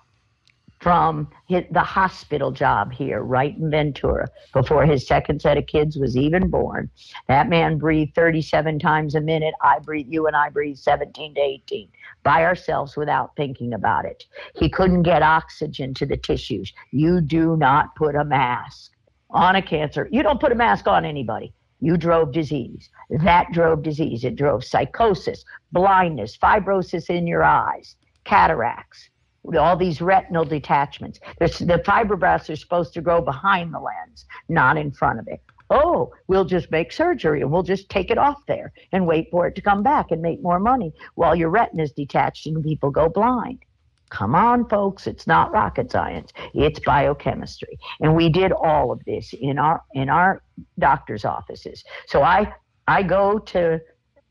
from 0.82 1.30
his, 1.48 1.64
the 1.72 1.82
hospital 1.82 2.52
job 2.52 2.92
here, 2.92 3.22
right 3.22 3.56
in 3.56 3.70
Ventura, 3.70 4.28
before 4.52 4.84
his 4.84 5.06
second 5.06 5.40
set 5.40 5.58
of 5.58 5.68
kids 5.68 5.96
was 5.96 6.18
even 6.18 6.50
born. 6.50 6.90
That 7.28 7.50
man 7.50 7.78
breathed 7.78 8.16
37 8.16 8.80
times 8.80 9.14
a 9.14 9.22
minute. 9.22 9.54
I 9.62 9.78
breathe, 9.80 10.08
you 10.10 10.26
and 10.26 10.36
I 10.36 10.50
breathe 10.50 10.78
17 10.78 11.36
to 11.36 11.40
18 11.40 11.88
by 12.24 12.44
ourselves 12.44 12.98
without 12.98 13.36
thinking 13.36 13.74
about 13.74 14.06
it. 14.06 14.26
He 14.56 14.70
couldn't 14.70 15.04
get 15.04 15.22
oxygen 15.22 15.94
to 15.96 16.06
the 16.06 16.18
tissues. 16.18 16.74
You 16.90 17.22
do 17.22 17.56
not 17.58 17.96
put 17.96 18.16
a 18.16 18.26
mask 18.26 18.92
on 19.30 19.56
a 19.56 19.62
cancer. 19.62 20.10
You 20.12 20.24
don't 20.24 20.42
put 20.42 20.52
a 20.52 20.56
mask 20.56 20.88
on 20.88 21.06
anybody. 21.06 21.54
You 21.82 21.98
drove 21.98 22.32
disease. 22.32 22.90
That 23.10 23.52
drove 23.52 23.82
disease. 23.82 24.24
It 24.24 24.36
drove 24.36 24.64
psychosis, 24.64 25.44
blindness, 25.72 26.38
fibrosis 26.38 27.10
in 27.10 27.26
your 27.26 27.44
eyes, 27.44 27.96
cataracts, 28.24 29.10
all 29.58 29.76
these 29.76 30.00
retinal 30.00 30.46
detachments. 30.46 31.20
The 31.40 31.82
fibroblasts 31.86 32.52
are 32.52 32.56
supposed 32.56 32.94
to 32.94 33.02
grow 33.02 33.22
behind 33.22 33.74
the 33.74 33.80
lens, 33.80 34.26
not 34.48 34.78
in 34.78 34.92
front 34.92 35.20
of 35.20 35.28
it. 35.28 35.42
Oh, 35.72 36.14
we'll 36.28 36.46
just 36.46 36.70
make 36.70 36.92
surgery 36.92 37.42
and 37.42 37.50
we'll 37.50 37.64
just 37.64 37.90
take 37.90 38.12
it 38.12 38.18
off 38.18 38.46
there 38.46 38.74
and 38.92 39.08
wait 39.08 39.30
for 39.32 39.48
it 39.48 39.56
to 39.56 39.62
come 39.62 39.82
back 39.82 40.12
and 40.12 40.22
make 40.22 40.42
more 40.42 40.60
money 40.60 40.94
while 41.16 41.34
your 41.34 41.50
retina 41.50 41.84
is 41.84 41.94
detached 41.94 42.46
and 42.46 42.64
people 42.64 42.92
go 42.92 43.10
blind. 43.10 43.64
Come 44.12 44.36
on, 44.36 44.68
folks, 44.68 45.08
it's 45.08 45.26
not 45.26 45.54
rocket 45.54 45.90
science. 45.90 46.34
It's 46.54 46.80
biochemistry. 46.80 47.80
And 48.02 48.14
we 48.14 48.28
did 48.28 48.52
all 48.52 48.92
of 48.92 49.04
this 49.06 49.34
in 49.34 49.58
our 49.58 49.82
in 49.94 50.10
our 50.10 50.44
doctor's 50.78 51.24
offices. 51.24 51.84
So 52.08 52.22
I 52.22 52.54
I 52.88 53.04
go 53.04 53.40
to 53.40 53.80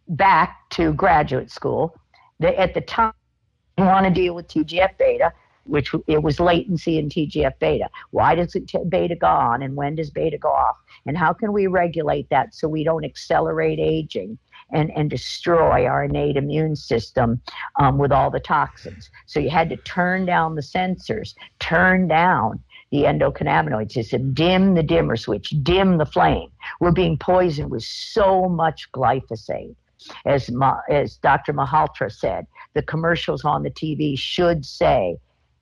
back 0.08 0.68
to 0.70 0.92
graduate 0.92 1.50
school. 1.50 1.96
The, 2.40 2.58
at 2.60 2.74
the 2.74 2.82
time 2.82 3.14
I 3.78 3.86
want 3.86 4.04
to 4.04 4.12
deal 4.12 4.34
with 4.34 4.48
TGF 4.48 4.98
beta, 4.98 5.32
which 5.64 5.94
it 6.06 6.22
was 6.22 6.38
latency 6.38 6.98
in 6.98 7.08
TGF 7.08 7.58
beta. 7.58 7.88
Why 8.10 8.34
does 8.34 8.54
it 8.54 8.68
t- 8.68 8.84
beta 8.86 9.16
go 9.16 9.28
on 9.28 9.62
and 9.62 9.76
when 9.76 9.94
does 9.94 10.10
beta 10.10 10.36
go 10.36 10.50
off? 10.50 10.76
And 11.06 11.16
how 11.16 11.32
can 11.32 11.54
we 11.54 11.66
regulate 11.68 12.28
that 12.28 12.54
so 12.54 12.68
we 12.68 12.84
don't 12.84 13.04
accelerate 13.04 13.78
aging 13.78 14.38
and, 14.72 14.90
and 14.96 15.10
destroy 15.10 15.86
our 15.86 16.04
innate 16.04 16.36
immune 16.36 16.76
system 16.76 17.40
um, 17.78 17.98
with 17.98 18.12
all 18.12 18.30
the 18.30 18.40
toxins? 18.40 19.10
So 19.26 19.40
you 19.40 19.50
had 19.50 19.68
to 19.70 19.76
turn 19.76 20.26
down 20.26 20.54
the 20.54 20.62
sensors, 20.62 21.34
turn 21.58 22.08
down 22.08 22.62
the 22.90 23.04
endocannabinoids. 23.04 23.96
It's 23.96 24.12
a 24.12 24.18
dim 24.18 24.74
the 24.74 24.82
dimmer 24.82 25.16
switch, 25.16 25.54
dim 25.62 25.98
the 25.98 26.06
flame. 26.06 26.50
We're 26.80 26.92
being 26.92 27.18
poisoned 27.18 27.70
with 27.70 27.84
so 27.84 28.48
much 28.48 28.90
glyphosate 28.92 29.76
as, 30.24 30.50
Ma, 30.50 30.78
as 30.88 31.16
Dr. 31.16 31.52
Malhotra 31.52 32.10
said, 32.10 32.46
the 32.74 32.82
commercials 32.82 33.44
on 33.44 33.62
the 33.62 33.70
TV 33.70 34.18
should 34.18 34.64
say 34.64 35.16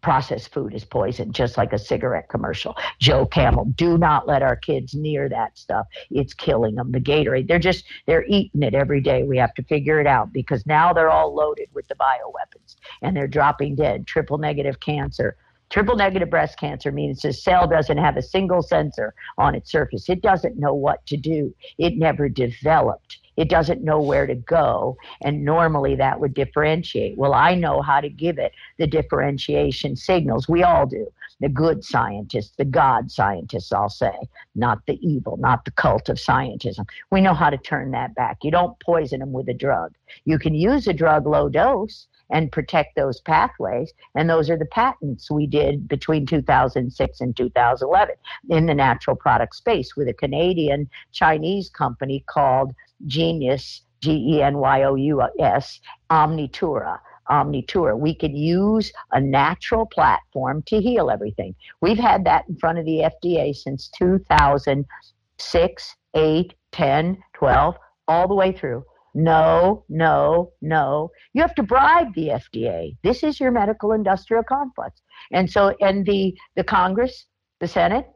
processed 0.08 0.54
food 0.54 0.72
is 0.72 0.86
poison, 0.86 1.30
just 1.30 1.58
like 1.58 1.74
a 1.74 1.78
cigarette 1.78 2.30
commercial. 2.30 2.74
Joe 2.98 3.26
Camel, 3.26 3.66
do 3.76 3.98
not 3.98 4.26
let 4.26 4.40
our 4.40 4.56
kids 4.56 4.94
near 4.94 5.28
that 5.28 5.58
stuff. 5.58 5.86
It's 6.10 6.32
killing 6.32 6.76
them. 6.76 6.92
The 6.92 6.98
Gatorade, 6.98 7.46
they're 7.46 7.58
just, 7.58 7.84
they're 8.06 8.24
eating 8.26 8.62
it 8.62 8.74
every 8.74 9.02
day. 9.02 9.24
We 9.24 9.36
have 9.36 9.52
to 9.56 9.62
figure 9.64 10.00
it 10.00 10.06
out 10.06 10.32
because 10.32 10.64
now 10.64 10.94
they're 10.94 11.10
all 11.10 11.34
loaded 11.34 11.68
with 11.74 11.86
the 11.88 11.94
bioweapons 11.96 12.76
and 13.02 13.14
they're 13.14 13.28
dropping 13.28 13.74
dead. 13.74 14.06
Triple 14.06 14.38
negative 14.38 14.80
cancer. 14.80 15.36
Triple 15.68 15.96
negative 15.96 16.30
breast 16.30 16.58
cancer 16.58 16.90
means 16.90 17.20
the 17.20 17.34
cell 17.34 17.68
doesn't 17.68 17.98
have 17.98 18.16
a 18.16 18.22
single 18.22 18.62
sensor 18.62 19.12
on 19.36 19.54
its 19.54 19.70
surface. 19.70 20.08
It 20.08 20.22
doesn't 20.22 20.58
know 20.58 20.72
what 20.72 21.04
to 21.08 21.18
do. 21.18 21.54
It 21.76 21.98
never 21.98 22.30
developed 22.30 23.18
it 23.38 23.48
doesn't 23.48 23.84
know 23.84 24.00
where 24.00 24.26
to 24.26 24.34
go. 24.34 24.96
And 25.22 25.44
normally 25.44 25.94
that 25.94 26.18
would 26.18 26.34
differentiate. 26.34 27.16
Well, 27.16 27.34
I 27.34 27.54
know 27.54 27.80
how 27.82 28.00
to 28.00 28.08
give 28.08 28.36
it 28.36 28.52
the 28.78 28.86
differentiation 28.86 29.94
signals. 29.94 30.48
We 30.48 30.64
all 30.64 30.86
do. 30.86 31.06
The 31.40 31.48
good 31.48 31.84
scientists, 31.84 32.54
the 32.58 32.64
God 32.64 33.12
scientists, 33.12 33.72
I'll 33.72 33.88
say, 33.88 34.12
not 34.56 34.80
the 34.88 34.98
evil, 35.06 35.36
not 35.36 35.64
the 35.64 35.70
cult 35.70 36.08
of 36.08 36.16
scientism. 36.16 36.84
We 37.12 37.20
know 37.20 37.32
how 37.32 37.48
to 37.48 37.56
turn 37.56 37.92
that 37.92 38.12
back. 38.16 38.38
You 38.42 38.50
don't 38.50 38.78
poison 38.80 39.20
them 39.20 39.30
with 39.30 39.48
a 39.48 39.54
drug. 39.54 39.94
You 40.24 40.40
can 40.40 40.56
use 40.56 40.88
a 40.88 40.92
drug 40.92 41.24
low 41.24 41.48
dose 41.48 42.08
and 42.30 42.52
protect 42.52 42.96
those 42.96 43.20
pathways. 43.20 43.92
And 44.14 44.28
those 44.28 44.50
are 44.50 44.58
the 44.58 44.66
patents 44.66 45.30
we 45.30 45.46
did 45.46 45.88
between 45.88 46.26
2006 46.26 47.20
and 47.20 47.36
2011 47.36 48.14
in 48.50 48.66
the 48.66 48.74
natural 48.74 49.16
product 49.16 49.54
space 49.54 49.96
with 49.96 50.08
a 50.08 50.12
Canadian 50.12 50.90
Chinese 51.12 51.70
company 51.70 52.24
called 52.26 52.74
Genyous, 53.06 53.82
G 54.00 54.12
E 54.36 54.42
N 54.42 54.58
Y 54.58 54.82
O 54.82 54.94
U 54.94 55.22
S, 55.38 55.80
Omnitura. 56.10 56.98
Omnitura. 57.30 57.98
We 57.98 58.14
could 58.14 58.34
use 58.34 58.92
a 59.12 59.20
natural 59.20 59.86
platform 59.86 60.62
to 60.66 60.80
heal 60.80 61.10
everything. 61.10 61.54
We've 61.80 61.98
had 61.98 62.24
that 62.24 62.48
in 62.48 62.56
front 62.56 62.78
of 62.78 62.86
the 62.86 63.10
FDA 63.22 63.54
since 63.54 63.90
2006, 63.98 65.96
8, 66.14 66.54
10, 66.72 67.22
12, 67.34 67.76
all 68.06 68.28
the 68.28 68.34
way 68.34 68.52
through. 68.52 68.82
No, 69.14 69.84
no, 69.88 70.52
no. 70.62 71.10
You 71.34 71.42
have 71.42 71.54
to 71.56 71.62
bribe 71.62 72.14
the 72.14 72.28
FDA. 72.28 72.96
This 73.02 73.22
is 73.22 73.40
your 73.40 73.50
medical 73.50 73.92
industrial 73.92 74.44
complex. 74.44 75.02
And 75.32 75.50
so, 75.50 75.74
and 75.80 76.06
the, 76.06 76.34
the 76.56 76.64
Congress, 76.64 77.26
the 77.60 77.68
Senate, 77.68 78.08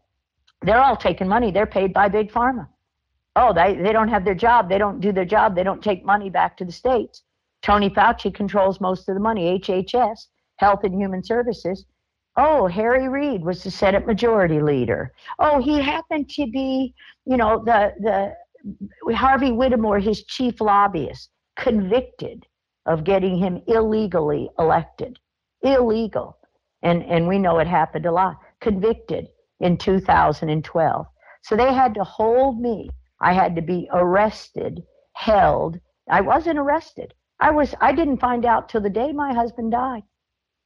they're 0.62 0.82
all 0.82 0.96
taking 0.96 1.28
money. 1.28 1.50
They're 1.50 1.66
paid 1.66 1.92
by 1.92 2.08
Big 2.08 2.30
Pharma 2.30 2.68
oh, 3.36 3.52
they, 3.52 3.74
they 3.74 3.92
don't 3.92 4.08
have 4.08 4.24
their 4.24 4.34
job. 4.34 4.68
They 4.68 4.78
don't 4.78 5.00
do 5.00 5.12
their 5.12 5.24
job. 5.24 5.54
They 5.54 5.62
don't 5.62 5.82
take 5.82 6.04
money 6.04 6.30
back 6.30 6.56
to 6.58 6.64
the 6.64 6.72
states. 6.72 7.22
Tony 7.62 7.88
Fauci 7.88 8.34
controls 8.34 8.80
most 8.80 9.08
of 9.08 9.14
the 9.14 9.20
money. 9.20 9.58
HHS, 9.58 10.26
Health 10.56 10.80
and 10.84 10.94
Human 10.94 11.22
Services. 11.22 11.86
Oh, 12.36 12.66
Harry 12.66 13.08
Reid 13.08 13.44
was 13.44 13.62
the 13.62 13.70
Senate 13.70 14.06
Majority 14.06 14.60
Leader. 14.60 15.12
Oh, 15.38 15.60
he 15.60 15.80
happened 15.80 16.30
to 16.30 16.46
be, 16.46 16.94
you 17.26 17.36
know, 17.36 17.62
the 17.64 17.92
the 18.00 19.14
Harvey 19.14 19.52
Whittemore, 19.52 19.98
his 19.98 20.24
chief 20.24 20.60
lobbyist, 20.60 21.30
convicted 21.56 22.46
of 22.86 23.04
getting 23.04 23.36
him 23.36 23.62
illegally 23.66 24.48
elected. 24.58 25.18
Illegal. 25.62 26.38
And 26.82 27.04
and 27.04 27.28
we 27.28 27.38
know 27.38 27.58
it 27.58 27.66
happened 27.66 28.06
a 28.06 28.12
lot. 28.12 28.38
Convicted 28.60 29.28
in 29.60 29.76
2012. 29.76 31.06
So 31.42 31.56
they 31.56 31.72
had 31.72 31.94
to 31.94 32.04
hold 32.04 32.60
me 32.60 32.88
I 33.22 33.32
had 33.32 33.54
to 33.56 33.62
be 33.62 33.88
arrested, 33.92 34.82
held. 35.14 35.78
I 36.10 36.20
wasn't 36.20 36.58
arrested. 36.58 37.14
I 37.38 37.50
was. 37.52 37.74
I 37.80 37.92
didn't 37.92 38.18
find 38.18 38.44
out 38.44 38.68
till 38.68 38.80
the 38.80 38.90
day 38.90 39.12
my 39.12 39.32
husband 39.32 39.70
died, 39.70 40.02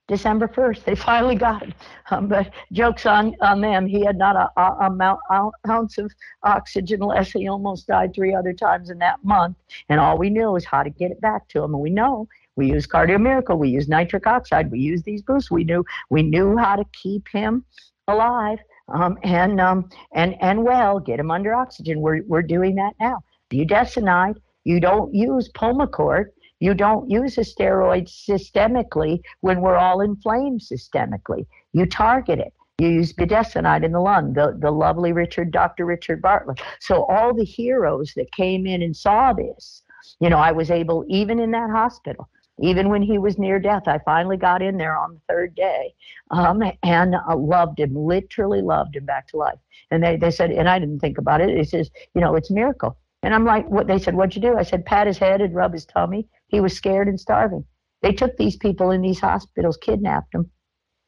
December 0.09 0.49
first. 0.49 0.85
They 0.87 0.95
finally 1.11 1.37
got 1.37 1.63
him. 1.63 1.75
Um, 2.11 2.29
but 2.29 2.51
jokes 2.73 3.05
on 3.05 3.37
on 3.43 3.61
them. 3.61 3.87
He 3.87 4.05
had 4.05 4.17
not 4.17 4.37
a, 4.37 4.51
a, 4.61 4.89
a 4.89 5.51
ounce 5.69 5.99
of 5.99 6.11
oxygen 6.43 7.01
less. 7.01 7.31
He 7.31 7.47
almost 7.47 7.87
died 7.87 8.15
three 8.15 8.35
other 8.35 8.55
times 8.55 8.89
in 8.89 8.99
that 8.99 9.23
month. 9.23 9.57
And 9.91 10.01
all 10.01 10.17
we 10.17 10.31
knew 10.31 10.53
was 10.53 10.65
how 10.65 10.83
to 10.83 10.91
get 10.91 11.11
it 11.11 11.21
back 11.21 11.49
to 11.49 11.63
him. 11.63 11.75
And 11.75 11.83
we 11.83 11.91
know 11.91 12.27
we 12.57 12.73
use 12.73 12.87
Cardio 12.87 13.21
Miracle. 13.21 13.59
We 13.59 13.69
use 13.69 13.87
nitric 13.87 14.27
oxide. 14.27 14.71
We 14.71 14.81
use 14.81 15.03
these 15.03 15.21
boosts. 15.21 15.51
We 15.51 15.65
knew 15.65 15.85
we 16.09 16.23
knew 16.23 16.57
how 16.57 16.77
to 16.77 16.85
keep 16.93 17.29
him 17.29 17.65
alive 18.09 18.61
um, 18.89 19.19
and 19.23 19.61
um, 19.61 19.89
and 20.15 20.37
and 20.41 20.63
well, 20.65 21.01
get 21.01 21.17
them 21.17 21.31
under 21.31 21.55
oxygen. 21.55 22.01
We're 22.01 22.23
we're 22.27 22.43
doing 22.43 22.75
that 22.77 22.95
now. 23.01 23.21
Budesonide, 23.51 24.37
you 24.65 24.81
don't 24.81 25.15
use 25.15 25.51
Pulmicort. 25.53 26.27
You 26.59 26.73
don't 26.73 27.11
use 27.11 27.37
a 27.37 27.43
steroid 27.43 28.09
systemically 28.09 29.21
when 29.41 29.61
we're 29.61 29.77
all 29.77 30.01
inflamed 30.01 30.61
systemically. 30.61 31.47
You 31.73 31.87
target 31.87 32.39
it. 32.39 32.53
You 32.79 32.89
use 32.89 33.13
budesonide 33.13 33.85
in 33.85 33.93
the 33.93 34.01
lung, 34.01 34.35
the, 34.35 34.57
the 34.59 34.71
lovely 34.71 35.13
Richard, 35.13 35.51
Dr. 35.51 35.87
Richard 35.87 36.21
Bartlett. 36.21 36.61
So 36.81 37.05
all 37.05 37.35
the 37.35 37.45
heroes 37.45 38.13
that 38.17 38.31
came 38.33 38.67
in 38.67 38.83
and 38.83 38.95
saw 38.95 39.33
this, 39.33 39.83
you 40.21 40.29
know, 40.29 40.39
I 40.39 40.53
was 40.53 40.71
able, 40.71 41.05
even 41.09 41.41
in 41.41 41.51
that 41.53 41.71
hospital, 41.71 42.29
even 42.61 42.89
when 42.89 43.03
he 43.03 43.19
was 43.19 43.39
near 43.39 43.59
death, 43.59 43.87
I 43.87 43.99
finally 44.05 44.37
got 44.37 44.63
in 44.63 44.77
there 44.77 44.97
on 44.97 45.15
the 45.15 45.21
third 45.29 45.55
day 45.55 45.95
um, 46.31 46.63
and 46.83 47.15
uh, 47.15 47.37
loved 47.37 47.79
him, 47.81 47.95
literally 47.95 48.63
loved 48.63 48.97
him 48.97 49.05
back 49.05 49.29
to 49.29 49.37
life. 49.37 49.59
And 49.91 50.03
they, 50.03 50.17
they 50.17 50.31
said, 50.31 50.51
and 50.51 50.69
I 50.69 50.79
didn't 50.79 51.01
think 51.01 51.19
about 51.19 51.41
it. 51.41 51.51
It 51.51 51.69
says, 51.69 51.91
you 52.15 52.21
know, 52.21 52.35
it's 52.35 52.51
a 52.51 52.55
miracle. 52.55 52.97
And 53.23 53.35
I'm 53.35 53.45
like, 53.45 53.69
what? 53.69 53.87
They 53.87 53.99
said, 53.99 54.15
what'd 54.15 54.37
you 54.37 54.43
do? 54.43 54.57
I 54.57 54.63
said, 54.63 54.87
pat 54.87 55.07
his 55.07 55.19
head 55.19 55.41
and 55.41 55.55
rub 55.55 55.73
his 55.73 55.85
tummy. 55.85 56.29
He 56.49 56.61
was 56.61 56.77
scared 56.77 57.09
and 57.09 57.19
starving. 57.19 57.65
They 58.03 58.13
took 58.13 58.37
these 58.37 58.57
people 58.57 58.91
in 58.91 59.03
these 59.03 59.21
hospitals, 59.21 59.77
kidnapped 59.79 60.33
them 60.33 60.51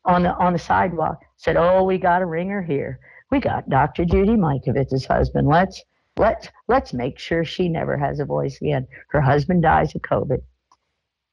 on 0.04 0.22
the 0.22 0.34
on 0.36 0.52
the 0.52 0.58
sidewalk. 0.58 1.20
Said, 1.36 1.56
oh, 1.56 1.84
we 1.84 1.98
got 1.98 2.22
a 2.22 2.26
ringer 2.26 2.62
here. 2.62 2.98
We 3.30 3.40
got 3.40 3.68
Dr. 3.68 4.04
Judy 4.04 4.36
Mikovits's 4.36 5.04
husband. 5.04 5.48
Let's 5.48 5.82
Let's 6.18 6.48
let's 6.66 6.92
make 6.92 7.18
sure 7.18 7.44
she 7.44 7.68
never 7.68 7.96
has 7.96 8.18
a 8.18 8.24
voice 8.24 8.60
again. 8.60 8.88
Her 9.10 9.20
husband 9.20 9.62
dies 9.62 9.94
of 9.94 10.02
COVID. 10.02 10.42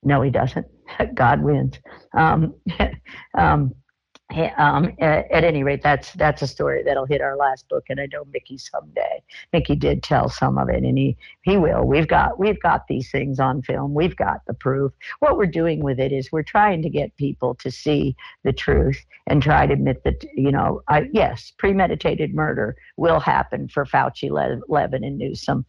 No, 0.05 0.21
he 0.21 0.29
doesn't. 0.29 0.67
God 1.15 1.41
wins. 1.41 1.79
Um, 2.13 2.53
um, 3.37 3.73
um, 4.57 4.91
at, 4.99 5.43
any 5.43 5.63
rate, 5.63 5.81
that's 5.83 6.13
that's 6.13 6.41
a 6.41 6.47
story 6.47 6.81
that'll 6.83 7.05
hit 7.05 7.21
our 7.21 7.37
last 7.37 7.69
book, 7.69 7.83
and 7.89 7.99
I 7.99 8.07
know 8.11 8.25
Mikki 8.33 8.57
someday. 8.57 9.21
Mikki 9.53 9.75
did 9.75 10.01
tell 10.01 10.29
some 10.29 10.57
of 10.57 10.67
it, 10.67 10.83
and 10.83 10.97
he 10.97 11.15
he 11.43 11.57
will. 11.57 11.83
We've 11.85 12.07
got 12.07 12.39
we've 12.39 12.59
got 12.59 12.87
these 12.87 13.11
things 13.11 13.39
on 13.39 13.61
film. 13.61 13.93
We've 13.93 14.15
got 14.15 14.41
the 14.47 14.55
proof. 14.55 14.91
What 15.19 15.37
we're 15.37 15.45
doing 15.45 15.83
with 15.83 15.99
it 15.99 16.11
is 16.11 16.31
we're 16.31 16.43
trying 16.43 16.81
to 16.81 16.89
get 16.89 17.15
people 17.17 17.53
to 17.55 17.69
see 17.69 18.15
the 18.43 18.53
truth 18.53 18.99
and 19.27 19.43
try 19.43 19.67
to 19.67 19.73
admit 19.73 20.03
that 20.05 20.25
you 20.35 20.51
know, 20.51 20.81
I, 20.87 21.07
yes, 21.13 21.53
premeditated 21.57 22.33
murder 22.33 22.75
will 22.97 23.19
happen 23.19 23.67
for 23.69 23.85
Fauci, 23.85 24.31
Levin, 24.67 25.03
and 25.03 25.17
Newsom 25.19 25.65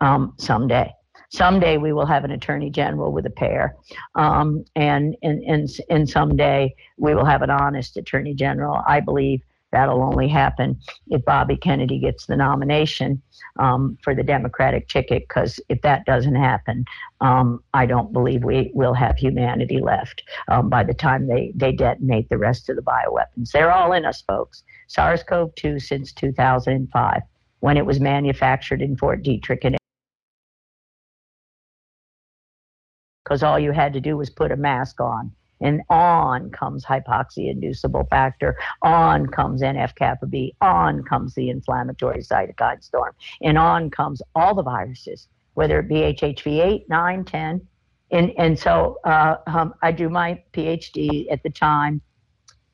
um, 0.00 0.34
someday. 0.38 0.92
Someday 1.30 1.76
we 1.76 1.92
will 1.92 2.06
have 2.06 2.24
an 2.24 2.30
attorney 2.30 2.70
general 2.70 3.12
with 3.12 3.26
a 3.26 3.30
pair, 3.30 3.76
um, 4.14 4.64
and, 4.76 5.16
and 5.22 5.42
and 5.42 5.68
and 5.90 6.08
someday 6.08 6.74
we 6.96 7.14
will 7.14 7.26
have 7.26 7.42
an 7.42 7.50
honest 7.50 7.96
attorney 7.96 8.34
general. 8.34 8.82
I 8.86 9.00
believe 9.00 9.42
that'll 9.70 10.02
only 10.02 10.28
happen 10.28 10.78
if 11.08 11.24
Bobby 11.24 11.56
Kennedy 11.56 11.98
gets 11.98 12.26
the 12.26 12.36
nomination 12.36 13.20
um, 13.58 13.98
for 14.02 14.14
the 14.14 14.22
Democratic 14.22 14.88
ticket. 14.88 15.28
Because 15.28 15.60
if 15.68 15.82
that 15.82 16.06
doesn't 16.06 16.34
happen, 16.34 16.84
um, 17.20 17.62
I 17.74 17.86
don't 17.86 18.12
believe 18.12 18.44
we 18.44 18.70
will 18.72 18.94
have 18.94 19.16
humanity 19.18 19.80
left 19.80 20.22
um, 20.48 20.68
by 20.68 20.84
the 20.84 20.94
time 20.94 21.26
they 21.26 21.52
they 21.54 21.72
detonate 21.72 22.28
the 22.28 22.38
rest 22.38 22.68
of 22.68 22.76
the 22.76 22.82
bioweapons. 22.82 23.50
They're 23.52 23.72
all 23.72 23.92
in 23.92 24.04
us, 24.04 24.22
folks. 24.22 24.62
SARS-CoV-2 24.86 25.82
since 25.82 26.12
2005 26.12 27.20
when 27.60 27.76
it 27.76 27.84
was 27.84 28.00
manufactured 28.00 28.80
in 28.80 28.96
Fort 28.96 29.22
Detrick 29.22 29.64
and 29.64 29.76
because 33.28 33.42
all 33.42 33.58
you 33.58 33.72
had 33.72 33.92
to 33.92 34.00
do 34.00 34.16
was 34.16 34.30
put 34.30 34.50
a 34.50 34.56
mask 34.56 35.00
on. 35.00 35.30
And 35.60 35.82
on 35.90 36.50
comes 36.50 36.84
hypoxia 36.84 37.50
inducible 37.50 38.06
factor, 38.08 38.56
on 38.80 39.26
comes 39.26 39.60
NF 39.60 39.94
kappa 39.96 40.26
B, 40.26 40.54
on 40.62 41.02
comes 41.02 41.34
the 41.34 41.50
inflammatory 41.50 42.20
cytokine 42.20 42.82
storm, 42.82 43.12
and 43.42 43.58
on 43.58 43.90
comes 43.90 44.22
all 44.34 44.54
the 44.54 44.62
viruses, 44.62 45.26
whether 45.54 45.80
it 45.80 45.88
be 45.88 45.96
HHV 45.96 46.64
8, 46.64 46.88
9, 46.88 47.24
10. 47.24 47.66
And, 48.12 48.32
and 48.38 48.58
so 48.58 48.98
uh, 49.04 49.36
um, 49.46 49.74
I 49.82 49.92
do 49.92 50.08
my 50.08 50.42
PhD 50.54 51.30
at 51.30 51.42
the 51.42 51.50
time. 51.50 52.00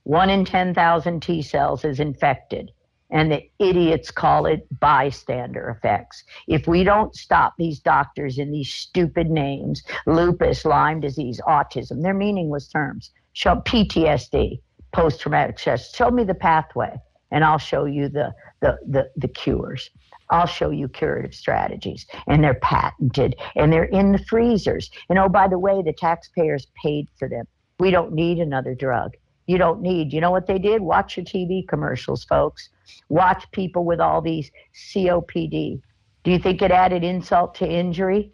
One 0.04 0.28
in 0.28 0.44
10,000 0.44 1.20
T 1.20 1.40
cells 1.40 1.84
is 1.84 1.98
infected 1.98 2.70
and 3.14 3.30
the 3.30 3.48
idiots 3.60 4.10
call 4.10 4.44
it 4.44 4.66
bystander 4.80 5.70
effects. 5.70 6.24
If 6.48 6.66
we 6.66 6.82
don't 6.82 7.14
stop 7.14 7.54
these 7.56 7.78
doctors 7.78 8.38
in 8.38 8.50
these 8.50 8.74
stupid 8.74 9.30
names, 9.30 9.84
lupus, 10.06 10.64
Lyme 10.64 11.00
disease, 11.00 11.40
autism, 11.46 12.02
they're 12.02 12.12
meaningless 12.12 12.66
terms. 12.68 13.12
Show 13.32 13.56
PTSD, 13.64 14.60
post 14.92 15.20
traumatic 15.20 15.60
stress. 15.60 15.94
Show 15.94 16.10
me 16.10 16.24
the 16.24 16.34
pathway, 16.34 16.92
and 17.30 17.44
I'll 17.44 17.56
show 17.56 17.84
you 17.84 18.08
the, 18.08 18.34
the, 18.60 18.78
the, 18.86 19.10
the 19.16 19.28
cures. 19.28 19.90
I'll 20.30 20.46
show 20.46 20.70
you 20.70 20.88
curative 20.88 21.34
strategies, 21.34 22.06
and 22.26 22.42
they're 22.42 22.54
patented, 22.54 23.36
and 23.54 23.72
they're 23.72 23.84
in 23.84 24.10
the 24.10 24.18
freezers. 24.18 24.90
And 25.08 25.20
oh, 25.20 25.28
by 25.28 25.46
the 25.46 25.58
way, 25.58 25.82
the 25.82 25.92
taxpayers 25.92 26.66
paid 26.82 27.06
for 27.16 27.28
them. 27.28 27.46
We 27.78 27.92
don't 27.92 28.12
need 28.12 28.38
another 28.38 28.74
drug. 28.74 29.16
You 29.46 29.58
don't 29.58 29.82
need. 29.82 30.12
You 30.12 30.20
know 30.20 30.30
what 30.30 30.46
they 30.46 30.58
did? 30.58 30.80
Watch 30.80 31.16
your 31.16 31.26
TV 31.26 31.68
commercials, 31.68 32.24
folks. 32.24 32.70
Watch 33.08 33.50
people 33.52 33.84
with 33.84 34.00
all 34.00 34.20
these 34.20 34.50
COPD. 34.74 35.80
Do 36.22 36.30
you 36.30 36.38
think 36.38 36.62
it 36.62 36.70
added 36.70 37.04
insult 37.04 37.54
to 37.56 37.66
injury 37.66 38.32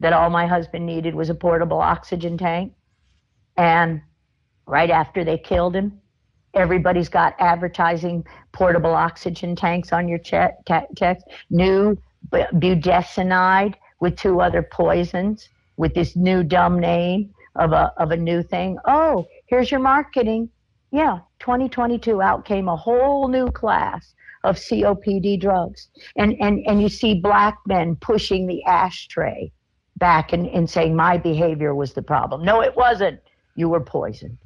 that 0.00 0.12
all 0.12 0.30
my 0.30 0.46
husband 0.46 0.86
needed 0.86 1.14
was 1.14 1.30
a 1.30 1.34
portable 1.34 1.80
oxygen 1.80 2.38
tank? 2.38 2.72
And 3.56 4.02
right 4.66 4.90
after 4.90 5.24
they 5.24 5.38
killed 5.38 5.74
him, 5.76 6.00
everybody's 6.54 7.08
got 7.08 7.34
advertising 7.38 8.24
portable 8.52 8.94
oxygen 8.94 9.54
tanks 9.54 9.92
on 9.92 10.08
your 10.08 10.18
check. 10.18 10.58
New 11.50 11.96
budesonide 12.32 13.74
with 14.00 14.16
two 14.16 14.40
other 14.40 14.62
poisons 14.62 15.48
with 15.76 15.94
this 15.94 16.16
new 16.16 16.42
dumb 16.42 16.78
name 16.78 17.32
of 17.54 17.72
a 17.72 17.92
of 17.98 18.10
a 18.10 18.16
new 18.16 18.42
thing. 18.42 18.78
Oh, 18.86 19.26
here's 19.46 19.70
your 19.70 19.80
marketing. 19.80 20.50
Yeah, 20.90 21.20
2022 21.40 22.22
out 22.22 22.44
came 22.44 22.68
a 22.68 22.76
whole 22.76 23.28
new 23.28 23.50
class 23.50 24.14
of 24.44 24.56
COPD 24.56 25.40
drugs. 25.40 25.88
And 26.16 26.36
and 26.40 26.64
and 26.66 26.80
you 26.80 26.88
see 26.88 27.14
black 27.14 27.58
men 27.66 27.96
pushing 27.96 28.46
the 28.46 28.64
ashtray 28.64 29.50
back 29.96 30.32
and, 30.32 30.46
and 30.46 30.68
saying 30.68 30.94
my 30.94 31.18
behavior 31.18 31.74
was 31.74 31.92
the 31.92 32.02
problem. 32.02 32.44
No, 32.44 32.62
it 32.62 32.76
wasn't. 32.76 33.20
You 33.54 33.68
were 33.68 33.80
poisoned. 33.80 34.38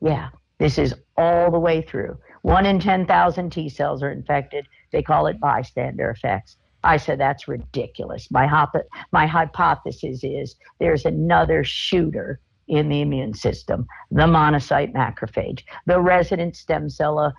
Yeah, 0.00 0.30
this 0.58 0.78
is 0.78 0.94
all 1.16 1.50
the 1.50 1.58
way 1.58 1.82
through. 1.82 2.18
One 2.42 2.66
in 2.66 2.80
10,000 2.80 3.50
T 3.50 3.68
cells 3.68 4.02
are 4.02 4.10
infected. 4.10 4.66
They 4.92 5.02
call 5.02 5.26
it 5.26 5.38
bystander 5.40 6.10
effects. 6.10 6.56
I 6.82 6.96
said, 6.96 7.20
that's 7.20 7.46
ridiculous. 7.46 8.30
My, 8.30 8.46
hop- 8.46 8.74
my 9.12 9.26
hypothesis 9.26 10.24
is 10.24 10.56
there's 10.78 11.04
another 11.04 11.62
shooter 11.62 12.40
in 12.70 12.88
the 12.88 13.00
immune 13.00 13.34
system, 13.34 13.86
the 14.12 14.22
monocyte 14.22 14.94
macrophage, 14.94 15.64
the 15.86 16.00
resident 16.00 16.54
stem 16.56 16.88
cell 16.88 17.18
uh, 17.18 17.32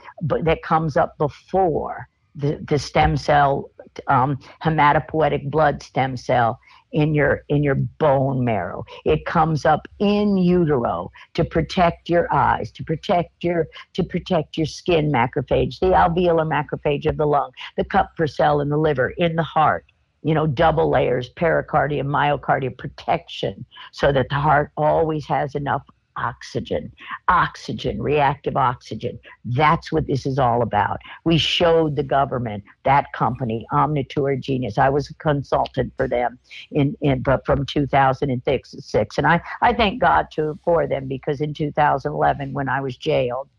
that 0.44 0.62
comes 0.62 0.98
up 0.98 1.18
before 1.18 2.08
the, 2.36 2.60
the 2.68 2.78
stem 2.78 3.16
cell, 3.16 3.72
um, 4.08 4.38
hematopoietic 4.64 5.50
blood 5.50 5.82
stem 5.82 6.16
cell 6.18 6.60
in 6.92 7.14
your 7.14 7.44
in 7.48 7.64
your 7.64 7.76
bone 7.76 8.44
marrow. 8.44 8.84
It 9.06 9.26
comes 9.26 9.66
up 9.66 9.88
in 10.00 10.38
utero 10.38 11.10
to 11.34 11.46
protect 11.46 12.10
your 12.10 12.32
eyes, 12.34 12.70
to 12.74 12.84
protect 12.84 13.44
your 13.44 13.68
to 13.94 14.04
protect 14.04 14.58
your 14.58 14.66
skin 14.66 15.12
macrophage, 15.12 15.80
the 15.80 15.88
alveolar 15.88 16.46
macrophage 16.46 17.06
of 17.06 17.16
the 17.16 17.26
lung, 17.26 17.52
the 17.78 17.86
Kupffer 17.86 18.30
cell 18.30 18.60
in 18.60 18.68
the 18.68 18.78
liver, 18.78 19.12
in 19.12 19.36
the 19.38 19.44
heart. 19.44 19.86
You 20.24 20.34
know, 20.34 20.48
double 20.48 20.90
layers, 20.90 21.30
pericardium, 21.30 22.08
myocardium 22.08 22.78
protection, 22.78 23.66
so 23.92 24.12
that 24.12 24.28
the 24.30 24.36
heart 24.36 24.72
always 24.78 25.26
has 25.26 25.56
enough 25.56 25.84
oxygen, 26.18 26.92
oxygen, 27.28 28.02
reactive 28.02 28.58
oxygen. 28.58 29.20
That's 29.46 29.92
what 29.92 30.08
this 30.08 30.26
is 30.26 30.38
all 30.38 30.62
about. 30.62 31.00
We 31.24 31.38
showed 31.38 31.96
the 31.96 32.04
government 32.04 32.64
that 32.84 33.12
company, 33.14 33.66
Omnitura 33.72 34.42
Genyous. 34.42 34.78
I 34.78 34.90
was 34.90 35.10
a 35.10 35.14
consultant 35.16 35.94
for 35.98 36.08
them 36.08 36.40
in, 36.72 36.96
in 37.02 37.22
but 37.22 37.46
from 37.46 37.66
2006, 37.66 39.18
and 39.18 39.28
I, 39.28 39.42
I 39.62 39.74
thank 39.74 40.02
God 40.02 40.28
to 40.34 40.58
for 40.64 40.88
them 40.88 41.08
because 41.08 41.42
in 41.42 41.54
2011 41.54 42.54
when 42.54 42.70
I 42.70 42.82
was 42.82 42.98
jailed, 42.98 43.50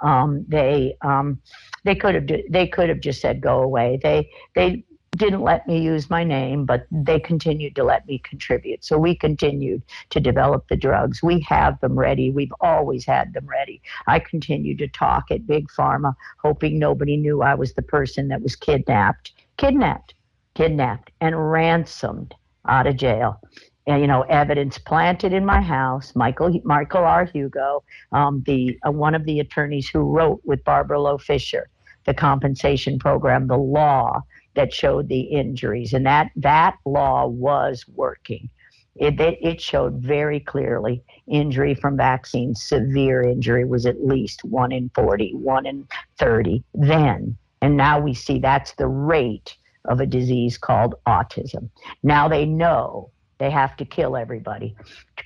um, 0.00 0.44
they 0.48 0.96
um, 1.02 1.40
they 1.84 1.94
could 1.94 2.14
have 2.14 2.28
they 2.50 2.66
could 2.66 2.88
have 2.88 3.00
just 3.00 3.20
said 3.20 3.40
go 3.40 3.62
away. 3.62 3.98
They 4.02 4.30
they 4.54 4.84
didn't 5.16 5.42
let 5.42 5.66
me 5.66 5.80
use 5.80 6.10
my 6.10 6.22
name, 6.22 6.64
but 6.64 6.86
they 6.90 7.18
continued 7.18 7.74
to 7.76 7.84
let 7.84 8.06
me 8.06 8.18
contribute. 8.18 8.84
So 8.84 8.98
we 8.98 9.14
continued 9.14 9.82
to 10.10 10.20
develop 10.20 10.68
the 10.68 10.76
drugs. 10.76 11.22
We 11.22 11.40
have 11.40 11.80
them 11.80 11.98
ready. 11.98 12.30
We've 12.30 12.52
always 12.60 13.04
had 13.04 13.32
them 13.32 13.46
ready. 13.46 13.82
I 14.06 14.18
continued 14.18 14.78
to 14.78 14.88
talk 14.88 15.24
at 15.30 15.46
Big 15.46 15.68
Pharma, 15.68 16.14
hoping 16.38 16.78
nobody 16.78 17.16
knew 17.16 17.42
I 17.42 17.54
was 17.54 17.74
the 17.74 17.82
person 17.82 18.28
that 18.28 18.42
was 18.42 18.56
kidnapped, 18.56 19.32
kidnapped, 19.56 20.14
kidnapped, 20.54 21.10
and 21.20 21.50
ransomed 21.50 22.34
out 22.68 22.86
of 22.86 22.96
jail. 22.96 23.40
And, 23.88 24.00
you 24.00 24.08
know, 24.08 24.22
evidence 24.22 24.78
planted 24.78 25.32
in 25.32 25.44
my 25.44 25.60
house. 25.60 26.14
Michael 26.16 26.60
Michael 26.64 27.04
R. 27.04 27.24
Hugo, 27.24 27.84
um, 28.10 28.42
the 28.44 28.76
uh, 28.84 28.90
one 28.90 29.14
of 29.14 29.24
the 29.24 29.38
attorneys 29.38 29.88
who 29.88 30.00
wrote 30.00 30.40
with 30.44 30.64
Barbara 30.64 31.00
Loe 31.00 31.18
Fisher 31.18 31.68
the 32.06 32.14
compensation 32.14 32.98
program, 32.98 33.48
the 33.48 33.58
law 33.58 34.22
that 34.56 34.72
showed 34.72 35.08
the 35.08 35.20
injuries, 35.20 35.92
and 35.92 36.04
that 36.06 36.30
that 36.36 36.76
law 36.84 37.26
was 37.26 37.84
working. 37.94 38.50
It, 38.96 39.20
it, 39.20 39.38
it 39.42 39.60
showed 39.60 39.98
very 39.98 40.40
clearly 40.40 41.02
injury 41.28 41.74
from 41.74 41.96
vaccines, 41.96 42.62
severe 42.62 43.22
injury 43.22 43.64
was 43.64 43.86
at 43.86 44.04
least 44.04 44.44
one 44.44 44.72
in 44.72 44.90
40, 44.94 45.34
one 45.34 45.66
in 45.66 45.86
30 46.18 46.64
then. 46.74 47.36
And 47.60 47.76
now 47.76 48.00
we 48.00 48.14
see 48.14 48.38
that's 48.38 48.72
the 48.72 48.88
rate 48.88 49.56
of 49.84 50.00
a 50.00 50.06
disease 50.06 50.58
called 50.58 50.94
autism. 51.06 51.68
Now 52.02 52.28
they 52.28 52.46
know 52.46 53.10
they 53.38 53.50
have 53.50 53.76
to 53.76 53.84
kill 53.84 54.16
everybody. 54.16 54.74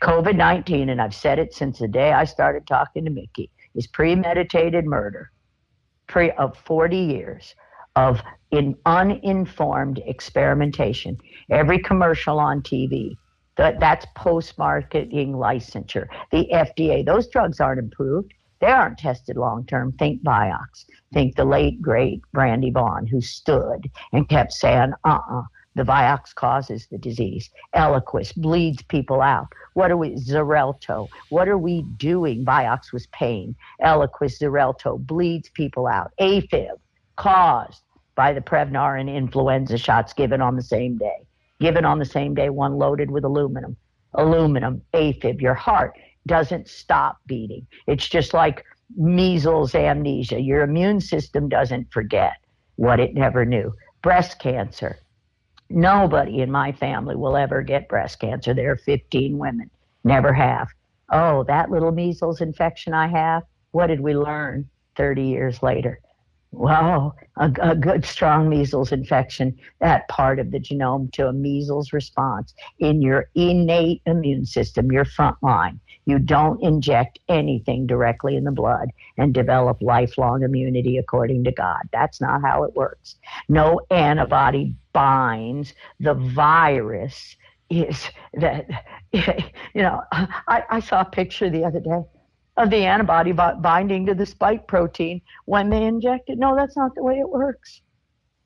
COVID 0.03 0.37
19, 0.37 0.89
and 0.89 1.01
I've 1.01 1.15
said 1.15 1.39
it 1.39 1.55
since 1.55 1.79
the 1.79 1.89
day 1.89 2.13
I 2.13 2.25
started 2.25 2.67
talking 2.67 3.05
to 3.05 3.11
Mikki, 3.11 3.51
is 3.75 3.87
premeditated 3.87 4.85
murder 4.85 5.31
pre- 6.09 6.33
of 6.33 6.57
40 6.59 6.97
years 6.97 7.55
of 8.01 8.23
in 8.51 8.75
uninformed 8.87 10.01
experimentation. 10.07 11.17
Every 11.51 11.79
commercial 11.79 12.39
on 12.39 12.63
TV, 12.63 13.17
that, 13.57 13.79
that's 13.79 14.07
post 14.17 14.59
marketing 14.59 15.35
licensure. 15.35 16.07
The 16.33 16.49
FDA, 16.53 17.05
those 17.05 17.29
drugs 17.29 17.61
aren't 17.61 17.81
approved. 17.81 18.33
They 18.61 18.67
aren't 18.67 18.99
tested 18.99 19.37
long 19.37 19.67
term. 19.67 19.93
Think 19.93 20.23
Vioxx. 20.23 20.85
Think 21.13 21.37
the 21.37 21.45
late, 21.45 21.81
great 21.81 22.21
Brandy 22.33 22.71
Vaughan, 22.71 23.07
who 23.07 23.21
stood 23.21 23.91
and 24.13 24.29
kept 24.29 24.53
saying, 24.53 24.93
uh 25.05 25.19
uh 25.31 25.43
the 25.77 25.85
Vioxx 25.85 26.35
causes 26.35 26.89
the 26.91 26.99
disease. 26.99 27.49
Eliquis 27.77 28.35
bleeds 28.37 28.83
people 28.83 29.21
out. 29.21 29.47
What 29.75 29.93
are 29.93 29.97
we, 29.97 30.17
Xarelto? 30.17 31.09
What 31.29 31.49
are 31.49 31.59
we 31.59 31.83
doing? 31.97 32.45
Vioxx 32.45 32.93
was 32.93 33.07
pain. 33.09 33.55
Eliquis, 33.81 34.41
Xarelto 34.41 34.99
bleeds 34.99 35.49
people 35.51 35.87
out. 35.87 36.11
AFib 36.21 36.77
caused 37.17 37.83
by 38.21 38.35
the 38.35 38.41
Prevnar 38.43 39.01
and 39.01 39.09
influenza 39.09 39.79
shots 39.79 40.13
given 40.13 40.43
on 40.43 40.55
the 40.55 40.63
same 40.63 40.99
day. 40.99 41.27
Given 41.59 41.87
on 41.87 41.99
the 41.99 42.05
same 42.05 42.35
day, 42.35 42.51
one 42.51 42.75
loaded 42.75 43.11
with 43.11 43.25
aluminum. 43.25 43.79
Aluminum, 44.13 44.83
AFib, 44.93 45.41
your 45.41 45.55
heart 45.55 45.99
doesn't 46.27 46.69
stop 46.69 47.17
beating. 47.25 47.67
It's 47.87 48.07
just 48.07 48.35
like 48.35 48.67
measles 48.95 49.75
amnesia. 49.75 50.39
Your 50.39 50.61
immune 50.61 51.01
system 51.01 51.49
doesn't 51.49 51.91
forget 51.95 52.35
what 52.77 53.01
it 53.01 53.15
never 53.15 53.47
knew. 53.47 53.73
Breast 54.03 54.39
cancer. 54.39 54.99
Nobody 55.71 56.43
in 56.43 56.51
my 56.51 56.73
family 56.73 57.17
will 57.17 57.39
ever 57.39 57.63
get 57.63 57.89
breast 57.89 58.21
cancer. 58.21 58.53
There 58.53 58.73
are 58.73 58.77
15 58.77 59.39
women, 59.39 59.71
never 60.05 60.35
have. 60.35 60.69
Oh, 61.11 61.45
that 61.45 61.71
little 61.71 61.91
measles 61.91 62.43
infection 62.43 62.93
I 62.93 63.07
have, 63.07 63.45
what 63.71 63.87
did 63.87 64.01
we 64.01 64.15
learn 64.15 64.69
30 64.97 65.23
years 65.23 65.63
later? 65.63 66.01
Wow, 66.53 67.15
a, 67.37 67.53
a, 67.61 67.77
good 67.77 68.05
strong 68.05 68.49
measles 68.49 68.91
infection, 68.91 69.57
that 69.79 70.09
part 70.09 70.41
of 70.41 70.51
the 70.51 70.59
genome 70.59 71.13
to 71.13 71.29
a 71.29 71.33
measles 71.33 71.93
response 71.93 72.55
in 72.81 73.01
your 73.01 73.31
innate 73.37 74.03
immune 74.05 74.45
system, 74.45 74.91
your 74.91 75.05
front 75.05 75.37
line. 75.43 75.79
You 76.07 76.19
don't 76.19 76.61
inject 76.61 77.21
anything 77.29 77.87
directly 77.87 78.35
in 78.35 78.43
the 78.43 78.51
blood 78.51 78.89
and 79.17 79.33
develop 79.33 79.81
lifelong 79.81 80.43
immunity 80.43 80.99
according 80.99 81.45
to 81.45 81.53
God. 81.53 81.83
That's 81.93 82.21
not 82.21 82.41
how 82.43 82.65
it 82.65 82.75
works. 82.75 83.15
No 83.49 83.81
antibody 83.93 84.75
binds 84.93 85.73
the 86.01 86.15
virus. 86.15 87.37
Is 87.69 88.11
that, 88.35 88.67
you 89.13 89.23
know, 89.83 90.03
I, 90.11 90.65
I 90.69 90.81
saw 90.81 91.03
a 91.03 91.05
picture 91.05 91.49
the 91.49 91.65
other 91.65 91.79
day 91.79 92.03
of 92.63 92.71
the 92.71 92.85
antibody 92.85 93.33
binding 93.33 94.07
to 94.07 94.15
the 94.15 94.27
spike 94.27 94.67
protein 94.67 95.21
when 95.47 95.71
they 95.71 95.85
inject 95.85 96.31
it. 96.31 96.39
No, 96.39 96.55
that's 96.55 96.77
not 96.77 96.95
the 96.95 97.03
way 97.03 97.19
it 97.19 97.29
works. 97.29 97.83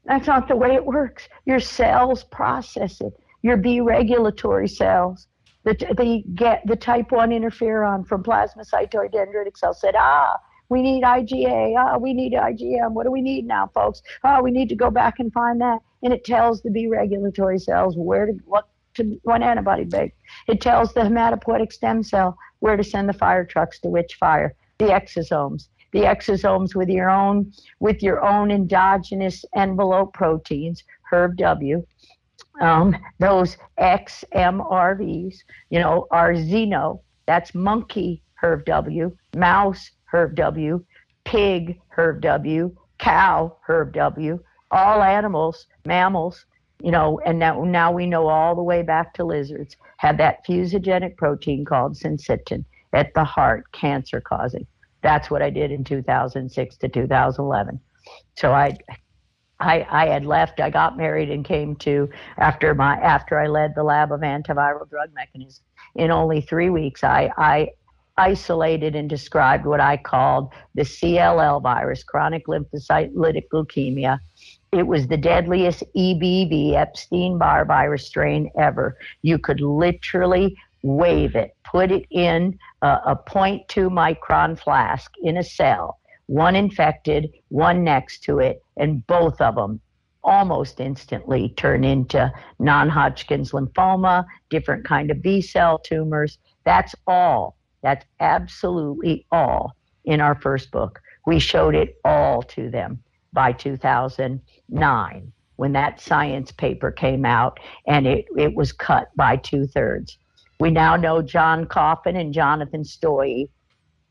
That's 0.04 0.26
not 0.26 0.48
the 0.48 0.56
way 0.56 0.74
it 0.74 0.84
works. 0.84 1.28
Your 1.46 1.60
cells 1.60 2.24
process 2.24 3.00
it. 3.00 3.14
Your 3.42 3.56
B 3.56 3.80
regulatory 3.80 4.68
cells, 4.68 5.26
the, 5.64 5.74
the 5.96 6.22
get 6.34 6.62
the 6.66 6.76
type 6.76 7.10
one 7.12 7.30
interferon 7.30 8.06
from 8.06 8.22
plasmacytoid 8.22 9.12
dendritic 9.12 9.56
cells 9.56 9.80
said, 9.80 9.94
ah, 9.96 10.36
we 10.68 10.82
need 10.82 11.04
IgA. 11.04 11.74
Ah, 11.78 11.98
we 11.98 12.14
need 12.14 12.32
IgM. 12.32 12.92
What 12.92 13.04
do 13.04 13.10
we 13.10 13.20
need 13.20 13.46
now, 13.46 13.70
folks? 13.74 14.02
Ah, 14.22 14.40
we 14.40 14.50
need 14.50 14.68
to 14.70 14.74
go 14.74 14.90
back 14.90 15.20
and 15.20 15.32
find 15.32 15.60
that. 15.60 15.78
And 16.02 16.12
it 16.12 16.24
tells 16.24 16.62
the 16.62 16.70
B 16.70 16.86
regulatory 16.86 17.58
cells 17.58 17.96
where 17.96 18.26
to 18.26 18.32
what 18.44 18.68
to 18.94 19.18
what 19.22 19.42
antibody 19.42 19.84
make. 19.84 20.14
It 20.48 20.60
tells 20.60 20.92
the 20.92 21.00
hematopoietic 21.00 21.72
stem 21.72 22.02
cell 22.02 22.36
where 22.60 22.76
to 22.76 22.84
send 22.84 23.08
the 23.08 23.12
fire 23.12 23.44
trucks 23.44 23.80
to 23.80 23.88
which 23.88 24.14
fire. 24.14 24.54
The 24.78 24.86
exosomes. 24.86 25.68
The 25.92 26.00
exosomes 26.00 26.74
with 26.74 26.88
your 26.88 27.08
own 27.10 27.52
with 27.78 28.02
your 28.02 28.24
own 28.24 28.50
endogenous 28.50 29.44
envelope 29.54 30.12
proteins, 30.12 30.82
HERV 31.10 31.36
W, 31.36 31.86
Um, 32.60 32.96
those 33.18 33.56
XMRVs, 33.78 35.36
you 35.70 35.80
know, 35.80 36.06
are 36.10 36.32
xeno. 36.34 37.00
That's 37.26 37.54
monkey 37.54 38.22
HERV 38.42 38.64
W, 38.64 39.16
mouse 39.36 39.90
HERV 40.12 40.34
W, 40.34 40.84
pig 41.24 41.80
HERV 41.96 42.20
W, 42.20 42.76
cow 42.98 43.56
HERV 43.66 43.92
W, 43.92 44.38
all 44.70 45.02
animals, 45.02 45.66
mammals 45.84 46.46
you 46.82 46.90
know, 46.90 47.20
and 47.24 47.38
now 47.38 47.64
now 47.64 47.92
we 47.92 48.06
know 48.06 48.26
all 48.28 48.54
the 48.54 48.62
way 48.62 48.82
back 48.82 49.14
to 49.14 49.24
lizards 49.24 49.76
had 49.98 50.18
that 50.18 50.44
fusogenic 50.46 51.16
protein 51.16 51.64
called 51.64 51.94
syncytin 51.94 52.64
at 52.92 53.12
the 53.14 53.24
heart, 53.24 53.70
cancer 53.72 54.20
causing. 54.20 54.66
That's 55.02 55.30
what 55.30 55.42
I 55.42 55.50
did 55.50 55.70
in 55.70 55.84
2006 55.84 56.76
to 56.78 56.88
2011. 56.88 57.80
So 58.36 58.52
I, 58.52 58.76
I, 59.60 59.86
I 59.90 60.06
had 60.06 60.24
left. 60.24 60.60
I 60.60 60.70
got 60.70 60.96
married 60.96 61.30
and 61.30 61.44
came 61.44 61.76
to 61.76 62.08
after 62.38 62.74
my 62.74 62.96
after 62.96 63.38
I 63.38 63.46
led 63.46 63.74
the 63.74 63.82
lab 63.84 64.12
of 64.12 64.20
antiviral 64.20 64.88
drug 64.88 65.10
mechanisms. 65.14 65.60
In 65.94 66.10
only 66.10 66.40
three 66.40 66.70
weeks, 66.70 67.04
I 67.04 67.30
I 67.36 67.70
isolated 68.16 68.94
and 68.94 69.08
described 69.08 69.66
what 69.66 69.80
I 69.80 69.96
called 69.96 70.52
the 70.74 70.82
CLL 70.82 71.62
virus, 71.62 72.04
chronic 72.04 72.46
lymphocytic 72.46 73.12
leukemia, 73.52 74.18
it 74.74 74.86
was 74.86 75.06
the 75.06 75.16
deadliest 75.16 75.84
EBV, 75.96 76.74
Epstein 76.74 77.38
Barr 77.38 77.64
virus 77.64 78.06
strain 78.06 78.50
ever. 78.58 78.98
You 79.22 79.38
could 79.38 79.60
literally 79.60 80.56
wave 80.82 81.36
it, 81.36 81.54
put 81.64 81.92
it 81.92 82.04
in 82.10 82.58
a, 82.82 82.88
a 83.06 83.16
0.2 83.28 83.66
micron 83.88 84.58
flask 84.58 85.12
in 85.22 85.36
a 85.36 85.44
cell, 85.44 86.00
one 86.26 86.56
infected, 86.56 87.32
one 87.48 87.84
next 87.84 88.24
to 88.24 88.40
it, 88.40 88.62
and 88.76 89.06
both 89.06 89.40
of 89.40 89.54
them 89.54 89.80
almost 90.24 90.80
instantly 90.80 91.50
turn 91.50 91.84
into 91.84 92.32
non-Hodgkin's 92.58 93.52
lymphoma, 93.52 94.24
different 94.50 94.84
kind 94.84 95.10
of 95.10 95.22
B 95.22 95.40
cell 95.40 95.78
tumors. 95.78 96.38
That's 96.64 96.94
all. 97.06 97.56
That's 97.82 98.04
absolutely 98.18 99.24
all 99.30 99.76
in 100.04 100.20
our 100.20 100.34
first 100.34 100.72
book. 100.72 101.00
We 101.26 101.38
showed 101.38 101.74
it 101.76 101.96
all 102.04 102.42
to 102.42 102.70
them 102.70 103.04
by 103.34 103.52
2009 103.52 105.32
when 105.56 105.72
that 105.72 106.00
science 106.00 106.50
paper 106.52 106.90
came 106.90 107.24
out 107.24 107.60
and 107.86 108.06
it, 108.06 108.24
it 108.36 108.54
was 108.54 108.72
cut 108.72 109.08
by 109.16 109.36
two 109.36 109.66
thirds. 109.66 110.18
We 110.60 110.70
now 110.70 110.96
know 110.96 111.22
John 111.22 111.66
Coffin 111.66 112.16
and 112.16 112.32
Jonathan 112.32 112.82
Stoye 112.82 113.48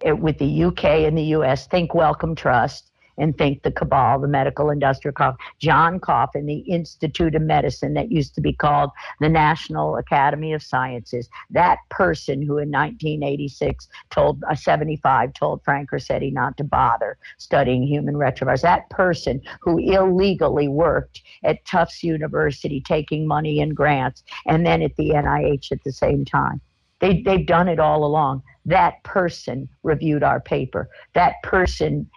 eh, 0.03 0.11
with 0.11 0.37
the 0.37 0.63
UK 0.65 0.85
and 0.85 1.17
the 1.17 1.35
US 1.37 1.67
think 1.67 1.93
Wellcome 1.93 2.35
Trust 2.35 2.91
and 3.17 3.37
think 3.37 3.63
the 3.63 3.71
cabal, 3.71 4.19
the 4.19 4.27
medical 4.27 4.69
industrial 4.69 5.13
cabal. 5.13 5.37
John 5.59 5.99
Coffin, 5.99 6.45
the 6.45 6.59
Institute 6.59 7.35
of 7.35 7.41
Medicine 7.41 7.93
that 7.93 8.11
used 8.11 8.35
to 8.35 8.41
be 8.41 8.53
called 8.53 8.91
the 9.19 9.29
National 9.29 9.97
Academy 9.97 10.53
of 10.53 10.63
Sciences, 10.63 11.29
that 11.51 11.79
person 11.89 12.41
who 12.41 12.57
in 12.57 12.71
1986 12.71 13.87
told, 14.09 14.43
uh, 14.49 14.55
75, 14.55 15.33
told 15.33 15.63
Frank 15.63 15.91
Ruscetti 15.91 16.31
not 16.31 16.57
to 16.57 16.63
bother 16.63 17.17
studying 17.37 17.83
human 17.83 18.15
retrovirus, 18.15 18.61
that 18.61 18.89
person 18.89 19.41
who 19.61 19.77
illegally 19.77 20.67
worked 20.67 21.21
at 21.43 21.63
Tufts 21.65 22.03
University 22.03 22.81
taking 22.81 23.27
money 23.27 23.61
and 23.61 23.75
grants 23.75 24.23
and 24.47 24.65
then 24.65 24.81
at 24.81 24.95
the 24.95 25.09
NIH 25.09 25.71
at 25.71 25.83
the 25.83 25.91
same 25.91 26.25
time. 26.25 26.61
They, 26.99 27.21
they've 27.21 27.45
done 27.45 27.67
it 27.67 27.79
all 27.79 28.05
along. 28.05 28.43
That 28.65 29.03
person 29.03 29.67
reviewed 29.83 30.23
our 30.23 30.39
paper. 30.39 30.89
That 31.13 31.35
person 31.43 32.09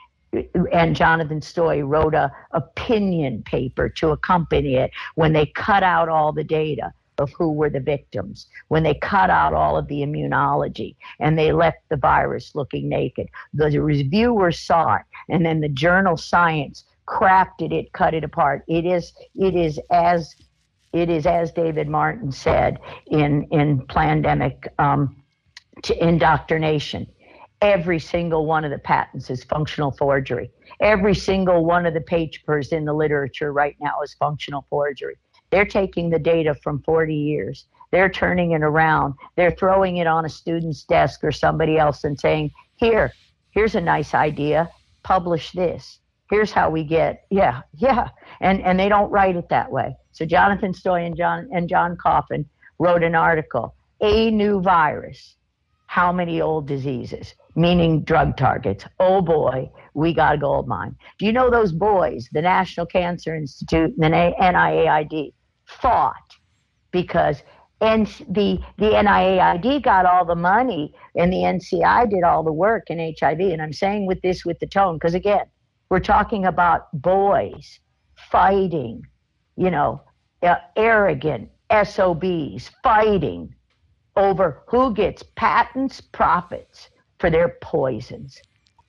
and 0.73 0.97
Jonathan 0.97 1.40
Stoye 1.40 1.86
wrote 1.86 2.15
a 2.15 2.32
opinion 2.53 3.43
paper 3.43 3.89
to 3.89 4.11
accompany 4.11 4.77
it 4.77 4.90
when 5.15 5.32
they 5.32 5.47
cut 5.47 5.82
out 5.82 6.09
all 6.09 6.32
the 6.32 6.44
data 6.44 6.93
of 7.19 7.31
who 7.32 7.53
were 7.53 7.70
the 7.70 7.81
victims, 7.81 8.47
when 8.69 8.82
they 8.82 8.94
cut 8.94 9.31
out 9.31 9.55
all 9.55 9.77
of 9.77 9.89
the 9.89 10.01
immunology 10.01 10.97
and 11.20 11.39
they 11.39 11.53
left 11.53 11.78
the 11.89 11.97
virus 11.97 12.55
looking 12.55 12.89
naked. 12.89 13.28
The 13.55 13.81
reviewers 13.81 14.59
saw 14.61 14.97
it, 14.97 15.03
and 15.28 15.44
then 15.44 15.61
the 15.61 15.69
journal 15.69 16.16
Science 16.16 16.85
crafted 17.07 17.73
it, 17.73 17.93
cut 17.93 18.15
it 18.15 18.24
apart. 18.24 18.65
It 18.69 18.85
is 18.85 19.12
it 19.35 19.55
is 19.55 19.81
as 19.90 20.35
it 20.93 21.09
is 21.09 21.27
as 21.27 21.53
David 21.53 21.89
Martin 21.89 22.32
said 22.32 22.78
in 23.07 23.44
in 23.44 23.81
Plandemic 23.86 24.66
um, 24.78 25.16
indoctrination 25.98 27.07
every 27.60 27.98
single 27.98 28.46
one 28.46 28.64
of 28.64 28.70
the 28.70 28.78
patents 28.78 29.30
is 29.30 29.44
functional 29.44 29.90
forgery. 29.92 30.50
Every 30.80 31.14
single 31.14 31.64
one 31.64 31.86
of 31.86 31.94
the 31.94 32.00
papers 32.00 32.72
in 32.72 32.84
the 32.84 32.92
literature 32.92 33.52
right 33.52 33.76
now 33.80 34.02
is 34.02 34.14
functional 34.14 34.66
forgery. 34.68 35.16
They're 35.50 35.64
taking 35.64 36.10
the 36.10 36.18
data 36.18 36.54
from 36.62 36.82
40 36.82 37.14
years. 37.14 37.66
They're 37.92 38.10
turning 38.10 38.50
it 38.50 38.62
around. 38.62 39.14
They're 39.36 39.52
throwing 39.52 39.98
it 39.98 40.06
on 40.06 40.24
a 40.24 40.28
student's 40.28 40.84
desk 40.84 41.22
or 41.22 41.32
somebody 41.32 41.78
else 41.78 42.04
and 42.04 42.18
saying, 42.18 42.50
"Here, 42.76 43.12
here's 43.50 43.74
a 43.74 43.80
nice 43.80 44.12
idea. 44.12 44.70
Publish 45.02 45.52
this. 45.52 46.00
Here's 46.28 46.50
how 46.50 46.68
we 46.68 46.82
get." 46.82 47.24
Yeah, 47.30 47.62
yeah. 47.74 48.08
And 48.40 48.60
and 48.62 48.78
they 48.78 48.88
don't 48.88 49.10
write 49.10 49.36
it 49.36 49.48
that 49.50 49.70
way. 49.70 49.96
So 50.12 50.26
Jonathan 50.26 50.72
Stoye 50.72 51.06
and 51.06 51.16
John 51.16 51.48
and 51.52 51.68
John 51.68 51.96
Coffin 51.96 52.44
wrote 52.78 53.04
an 53.04 53.14
article, 53.14 53.74
"A 54.00 54.30
new 54.30 54.60
virus. 54.60 55.35
How 55.97 56.12
many 56.12 56.40
old 56.40 56.66
diseases?" 56.66 57.35
meaning 57.56 58.02
drug 58.02 58.36
targets. 58.36 58.85
Oh 59.01 59.20
boy, 59.23 59.70
we 59.94 60.12
got 60.14 60.35
a 60.35 60.39
gold 60.39 60.68
mine. 60.68 60.94
Do 61.18 61.27
you 61.27 61.32
know 61.32 61.51
those 61.51 61.73
boys, 61.73 62.28
the 62.32 62.43
National 62.43 62.86
Cancer 62.86 63.35
Institute 63.35 63.93
and 63.97 64.05
the 64.05 64.10
NIAID, 64.10 65.32
fought 65.64 66.36
because 66.93 67.43
and 67.81 68.06
the 68.31 68.59
the 68.78 68.90
NIAID 68.90 69.82
got 69.82 70.06
all 70.06 70.24
the 70.24 70.35
money 70.35 70.94
and 71.14 71.32
the 71.32 71.39
NCI 71.39 72.09
did 72.10 72.23
all 72.23 72.43
the 72.43 72.52
work 72.52 72.90
in 72.90 73.14
HIV. 73.18 73.40
And 73.40 73.60
I'm 73.60 73.73
saying 73.73 74.06
with 74.06 74.20
this 74.23 74.44
with 74.44 74.59
the 74.60 74.66
tone 74.66 74.97
because 74.97 75.14
again, 75.14 75.47
we're 75.89 76.01
talking 76.01 76.47
about 76.47 76.89
boys 76.93 77.81
fighting, 78.31 79.02
you 79.56 79.70
know, 79.70 80.02
uh, 80.43 80.56
arrogant 80.77 81.51
SOBs 81.70 82.70
fighting 82.82 83.55
over 84.16 84.62
who 84.66 84.94
gets 84.94 85.22
patents, 85.34 86.01
profits 86.01 86.90
for 87.18 87.30
their 87.30 87.56
poisons. 87.60 88.40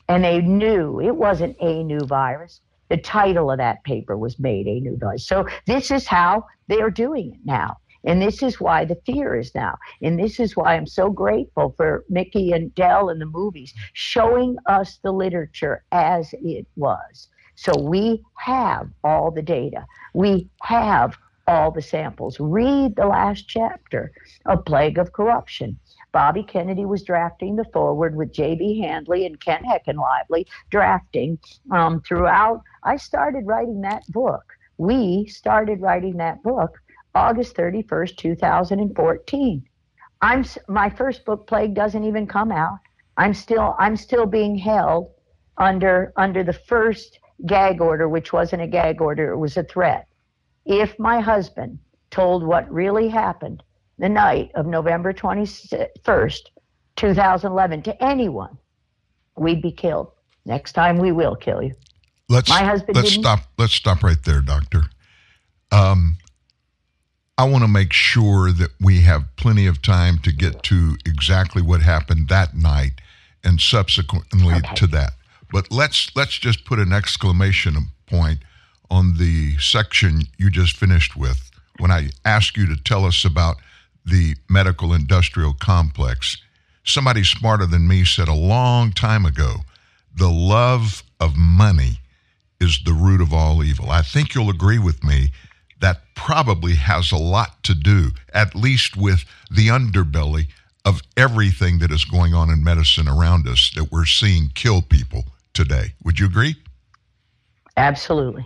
And 0.10 0.24
they 0.24 0.42
knew 0.42 1.02
it 1.02 1.16
wasn't 1.16 1.58
a 1.60 1.84
new 1.84 2.00
virus. 2.00 2.62
The 2.90 2.98
title 2.98 3.52
of 3.52 3.58
that 3.58 3.84
paper 3.84 4.18
was 4.18 4.40
made 4.40 4.68
a 4.68 4.80
new 4.80 4.98
virus. 4.98 5.28
So 5.28 5.46
this 5.66 5.92
is 5.92 6.08
how 6.08 6.46
they 6.68 6.80
are 6.82 6.90
doing 6.90 7.34
it 7.34 7.40
now. 7.46 7.78
And 8.06 8.22
this 8.22 8.42
is 8.42 8.62
why 8.62 8.86
the 8.86 8.96
fear 9.06 9.36
is 9.36 9.54
now. 9.54 9.78
And 10.02 10.18
this 10.18 10.40
is 10.40 10.56
why 10.56 10.76
I'm 10.76 10.88
so 10.88 11.10
grateful 11.10 11.74
for 11.76 12.06
Mikki 12.10 12.54
and 12.54 12.74
Dell 12.74 13.10
in 13.10 13.20
the 13.20 13.26
movies 13.26 13.74
showing 13.94 14.56
us 14.68 15.00
the 15.04 15.12
literature 15.12 15.84
as 15.92 16.34
it 16.42 16.66
was. 16.78 17.28
So 17.56 17.74
we 17.78 18.24
have 18.38 18.88
all 19.04 19.32
the 19.32 19.42
data. 19.42 19.86
We 20.14 20.48
have 20.62 21.18
all 21.48 21.72
the 21.72 21.82
samples. 21.82 22.40
Read 22.40 22.96
the 22.96 23.06
last 23.06 23.48
chapter 23.48 24.12
of 24.46 24.66
Plague 24.66 24.98
of 24.98 25.14
Corruption. 25.14 25.80
Bobby 26.12 26.44
Kennedy 26.44 26.86
was 26.86 27.04
drafting 27.04 27.56
the 27.56 27.66
foreword 27.72 28.16
with 28.16 28.34
J.B. 28.34 28.82
Handley 28.82 29.26
and 29.26 29.40
Kent 29.40 29.66
Heckenlively 29.66 30.46
drafting 30.70 31.40
um, 31.72 32.02
throughout. 32.02 32.62
I 32.84 32.98
started 32.98 33.46
writing 33.46 33.82
that 33.82 34.04
book. 34.10 34.44
We 34.78 35.26
started 35.28 35.82
writing 35.82 36.18
that 36.18 36.44
book 36.44 36.78
August 37.16 37.56
31st, 37.56 38.18
2014. 38.18 39.64
I'm 40.22 40.46
my 40.68 40.90
first 40.90 41.26
book 41.26 41.48
Plague 41.48 41.74
doesn't 41.76 42.04
even 42.04 42.28
come 42.28 42.52
out. 42.52 42.80
I'm 43.18 43.34
still 43.34 43.76
I'm 43.80 43.96
still 43.96 44.26
being 44.26 44.58
held 44.58 45.12
under 45.58 46.14
under 46.18 46.44
the 46.44 46.54
first 46.54 47.20
gag 47.46 47.82
order 47.82 48.10
which 48.10 48.34
wasn't 48.34 48.64
a 48.64 48.68
gag 48.68 49.02
order, 49.02 49.32
it 49.32 49.38
was 49.38 49.58
a 49.58 49.64
threat. 49.64 50.08
If 50.68 51.00
my 51.00 51.22
husband 51.22 51.80
told 52.12 52.44
what 52.44 52.70
really 52.72 53.08
happened 53.08 53.64
the 53.98 54.10
night 54.10 54.52
of 54.54 54.66
November 54.66 55.14
21st, 55.14 56.40
2011 56.98 57.82
to 57.84 58.04
anyone, 58.04 58.58
we'd 59.38 59.62
be 59.62 59.72
killed. 59.72 60.12
Next 60.46 60.74
time 60.74 60.98
we 60.98 61.12
will 61.12 61.36
kill 61.36 61.64
you. 61.64 61.74
Let's 62.30 62.50
My 62.50 62.64
husband 62.64 62.98
let's 62.98 63.12
didn't- 63.12 63.24
stop 63.24 63.40
let's 63.58 63.74
stop 63.74 64.04
right 64.04 64.22
there, 64.24 64.42
doctor. 64.42 64.84
Um, 65.72 66.18
I 67.38 67.46
want 67.46 67.64
to 67.64 67.70
make 67.70 67.94
sure 67.94 68.52
that 68.52 68.72
we 68.82 69.02
have 69.02 69.34
plenty 69.38 69.68
of 69.68 69.82
time 69.82 70.18
to 70.20 70.34
get 70.34 70.64
to 70.64 70.98
exactly 71.06 71.62
what 71.62 71.82
happened 71.82 72.28
that 72.28 72.56
night 72.56 73.00
and 73.44 73.62
subsequently 73.62 74.60
to 74.76 74.88
that. 74.88 75.12
But 75.52 75.72
let's 75.72 76.14
let's 76.16 76.38
just 76.38 76.66
put 76.66 76.80
an 76.80 76.92
exclamation 76.92 77.76
point 78.08 78.40
on 78.90 79.18
the 79.18 79.58
section 79.58 80.22
you 80.38 80.50
just 80.50 80.78
finished 80.78 81.16
with 81.16 81.52
when 81.80 81.92
I 81.92 82.10
asked 82.26 82.58
you 82.58 82.66
to 82.68 82.82
tell 82.82 83.06
us 83.06 83.26
about 83.26 83.58
the 84.06 84.36
medical 84.50 84.94
industrial 84.94 85.54
complex. 85.54 86.38
Somebody 86.84 87.24
smarter 87.24 87.66
than 87.66 87.88
me 87.88 88.06
said 88.06 88.28
a 88.28 88.34
long 88.34 88.92
time 88.92 89.26
ago, 89.26 89.58
the 90.16 90.30
love 90.30 91.04
of 91.20 91.36
money 91.36 92.00
is 92.60 92.80
the 92.84 92.94
root 92.94 93.22
of 93.22 93.34
all 93.34 93.64
evil. 93.64 93.92
I 93.92 94.02
think 94.02 94.34
you'll 94.34 94.50
agree 94.50 94.80
with 94.80 95.04
me 95.04 95.32
that 95.80 96.02
probably 96.16 96.76
has 96.76 97.12
a 97.12 97.18
lot 97.18 97.62
to 97.64 97.76
do, 97.76 98.10
at 98.34 98.56
least 98.56 98.98
with 98.98 99.26
the 99.52 99.68
underbelly 99.68 100.48
of 100.86 101.02
everything 101.16 101.80
that 101.80 101.92
is 101.92 102.06
going 102.06 102.34
on 102.34 102.50
in 102.50 102.64
medicine 102.64 103.08
around 103.08 103.48
us 103.48 103.72
that 103.76 103.92
we're 103.92 104.06
seeing 104.06 104.50
kill 104.56 104.82
people 104.82 105.26
today. 105.54 105.94
Would 106.04 106.20
you 106.20 106.26
agree? 106.26 106.56
Absolutely. 107.76 108.46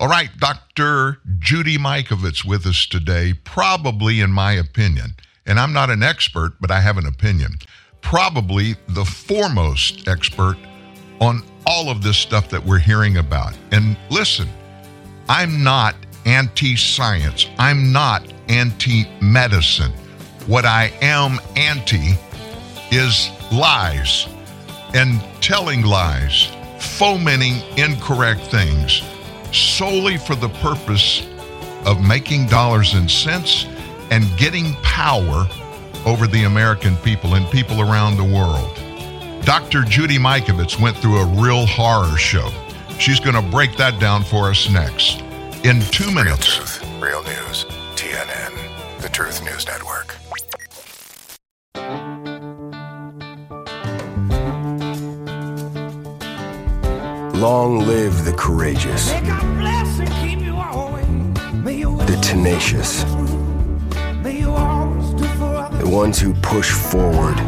All 0.00 0.08
right, 0.08 0.30
Dr. 0.38 1.20
Judy 1.38 1.76
Mikovits 1.76 2.42
with 2.42 2.64
us 2.64 2.86
today, 2.86 3.34
probably, 3.44 4.22
in 4.22 4.32
my 4.32 4.52
opinion, 4.52 5.12
and 5.44 5.60
I'm 5.60 5.74
not 5.74 5.90
an 5.90 6.02
expert, 6.02 6.54
but 6.58 6.70
I 6.70 6.80
have 6.80 6.96
an 6.96 7.04
opinion, 7.04 7.56
probably 8.00 8.76
the 8.88 9.04
foremost 9.04 10.08
expert 10.08 10.56
on 11.20 11.42
all 11.66 11.90
of 11.90 12.02
this 12.02 12.16
stuff 12.16 12.48
that 12.48 12.64
we're 12.64 12.78
hearing 12.78 13.18
about. 13.18 13.52
And 13.72 13.94
listen, 14.08 14.48
I'm 15.28 15.62
not 15.62 15.94
anti 16.24 16.76
science, 16.76 17.46
I'm 17.58 17.92
not 17.92 18.26
anti 18.48 19.06
medicine. 19.20 19.92
What 20.46 20.64
I 20.64 20.94
am 21.02 21.38
anti 21.56 22.14
is 22.90 23.28
lies 23.52 24.28
and 24.94 25.20
telling 25.42 25.82
lies, 25.82 26.48
fomenting 26.78 27.56
incorrect 27.76 28.40
things 28.46 29.02
solely 29.52 30.16
for 30.16 30.34
the 30.34 30.48
purpose 30.48 31.26
of 31.86 32.00
making 32.06 32.46
dollars 32.46 32.94
and 32.94 33.10
cents 33.10 33.66
and 34.10 34.24
getting 34.36 34.74
power 34.82 35.46
over 36.06 36.26
the 36.26 36.44
American 36.44 36.96
people 36.98 37.34
and 37.34 37.48
people 37.50 37.80
around 37.80 38.16
the 38.16 38.24
world. 38.24 38.76
Dr. 39.44 39.82
Judy 39.84 40.18
Mikovits 40.18 40.80
went 40.80 40.96
through 40.96 41.18
a 41.18 41.26
real 41.26 41.66
horror 41.66 42.16
show. 42.16 42.50
She's 42.98 43.20
going 43.20 43.36
to 43.36 43.50
break 43.50 43.76
that 43.76 43.98
down 43.98 44.22
for 44.22 44.50
us 44.50 44.68
next 44.68 45.22
in 45.64 45.80
two 45.90 46.10
minutes. 46.10 46.58
Real 46.58 46.66
truth, 46.66 47.00
real 47.00 47.22
news. 47.22 47.64
TNN, 47.96 49.00
the 49.00 49.08
Truth 49.08 49.42
News 49.44 49.66
Network. 49.66 50.16
Long 57.40 57.78
live 57.86 58.26
the 58.26 58.34
courageous, 58.34 59.08
the 62.04 62.18
tenacious, 62.20 63.02
the 64.22 65.88
ones 65.90 66.20
who 66.20 66.34
push 66.42 66.70
forward 66.70 67.38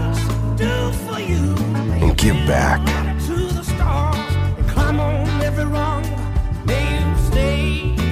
and 2.00 2.16
give 2.16 2.36
back. 2.46 2.80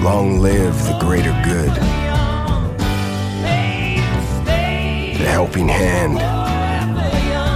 Long 0.03 0.41
live 0.41 0.77
the 0.85 0.99
greater 1.01 1.33
good, 1.43 1.75
the 5.17 5.27
helping 5.27 5.69
hand, 5.69 6.19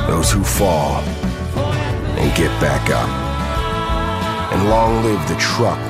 those 0.08 0.32
who 0.32 0.42
fall 0.42 1.02
and 2.16 2.34
get 2.34 2.48
back 2.58 2.88
up. 2.88 3.23
And 4.54 4.70
long 4.70 5.02
live 5.02 5.26
the 5.26 5.34
truck 5.34 5.80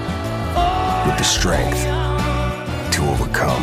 with 1.07 1.19
the 1.19 1.23
strength 1.23 1.83
to 2.95 3.03
overcome, 3.11 3.63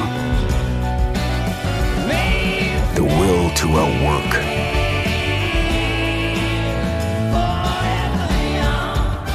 the 2.93 3.03
will 3.03 3.49
to 3.49 3.67
outwork, 3.79 4.35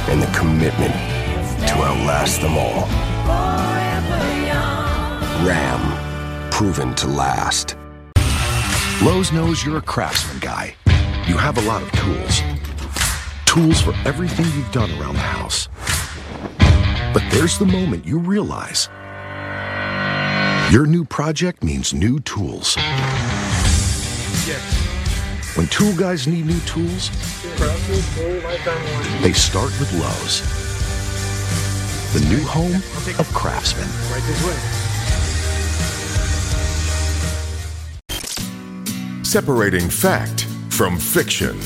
and 0.09 0.21
the 0.21 0.31
commitment 0.37 0.93
to 1.67 1.75
outlast 1.83 2.39
them 2.39 2.57
all. 2.57 2.87
Ram, 5.45 6.49
proven 6.49 6.95
to 6.95 7.07
last. 7.07 7.75
Lowe's 9.03 9.33
knows 9.33 9.65
you're 9.65 9.79
a 9.79 9.81
craftsman 9.81 10.39
guy. 10.39 10.77
You 11.27 11.35
have 11.35 11.57
a 11.57 11.61
lot 11.67 11.81
of 11.81 11.91
tools. 11.91 12.41
Tools 13.57 13.81
for 13.81 13.95
everything 14.05 14.45
you've 14.55 14.71
done 14.71 14.91
around 15.01 15.15
the 15.15 15.19
house. 15.19 15.67
But 17.11 17.23
there's 17.31 17.57
the 17.57 17.65
moment 17.65 18.05
you 18.05 18.19
realize 18.19 18.87
your 20.71 20.85
new 20.85 21.03
project 21.03 21.63
means 21.63 21.91
new 21.91 22.19
tools. 22.19 22.77
Yes. 24.45 25.57
When 25.57 25.65
tool 25.69 25.91
guys 25.95 26.27
need 26.27 26.45
new 26.45 26.59
tools, 26.67 27.09
they 29.23 29.33
start 29.33 29.71
with 29.79 29.91
Lowe's, 29.93 30.43
the 32.13 32.29
new 32.29 32.43
home 32.43 32.75
of 33.17 33.27
craftsmen. 33.33 33.87
Separating 39.23 39.89
fact 39.89 40.43
from 40.69 40.99
fiction. 40.99 41.59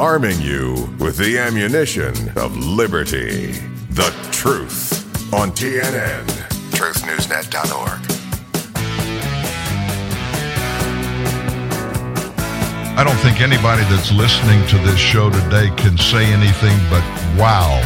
Arming 0.00 0.40
you 0.40 0.88
with 0.98 1.18
the 1.18 1.36
ammunition 1.38 2.14
of 2.36 2.56
liberty. 2.56 3.52
The 3.90 4.10
truth 4.32 5.34
on 5.34 5.50
TNN. 5.50 6.24
TruthNewsNet.org. 6.72 8.00
I 12.98 13.04
don't 13.04 13.16
think 13.16 13.42
anybody 13.42 13.82
that's 13.82 14.10
listening 14.12 14.66
to 14.68 14.78
this 14.78 14.98
show 14.98 15.28
today 15.30 15.70
can 15.76 15.98
say 15.98 16.24
anything 16.24 16.76
but 16.88 17.02
wow. 17.38 17.80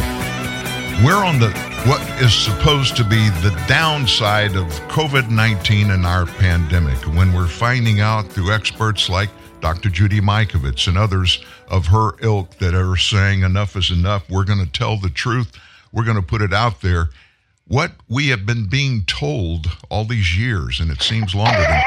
We're 1.03 1.25
on 1.25 1.39
the 1.39 1.49
what 1.85 2.01
is 2.21 2.33
supposed 2.33 2.95
to 2.97 3.03
be 3.03 3.29
the 3.41 3.51
downside 3.67 4.55
of 4.55 4.65
COVID 4.87 5.29
19 5.29 5.91
and 5.91 6.05
our 6.05 6.25
pandemic 6.25 6.97
when 7.15 7.33
we're 7.33 7.47
finding 7.47 7.99
out 7.99 8.27
through 8.27 8.51
experts 8.53 9.09
like 9.09 9.29
Dr. 9.67 9.89
Judy 9.89 10.21
Mikovits 10.21 10.87
and 10.87 10.97
others 10.97 11.43
of 11.67 11.87
her 11.87 12.11
ilk 12.21 12.57
that 12.59 12.73
are 12.73 12.95
saying 12.95 13.41
enough 13.41 13.75
is 13.75 13.91
enough. 13.91 14.23
We're 14.29 14.45
going 14.45 14.63
to 14.63 14.71
tell 14.71 14.95
the 14.97 15.09
truth, 15.09 15.51
we're 15.91 16.05
going 16.05 16.15
to 16.15 16.21
put 16.21 16.41
it 16.41 16.53
out 16.53 16.79
there. 16.79 17.09
What 17.67 17.91
we 18.07 18.29
have 18.29 18.45
been 18.45 18.69
being 18.69 19.03
told 19.03 19.67
all 19.89 20.05
these 20.05 20.37
years, 20.37 20.79
and 20.79 20.89
it 20.89 21.01
seems 21.01 21.35
longer 21.35 21.59
than 21.59 21.83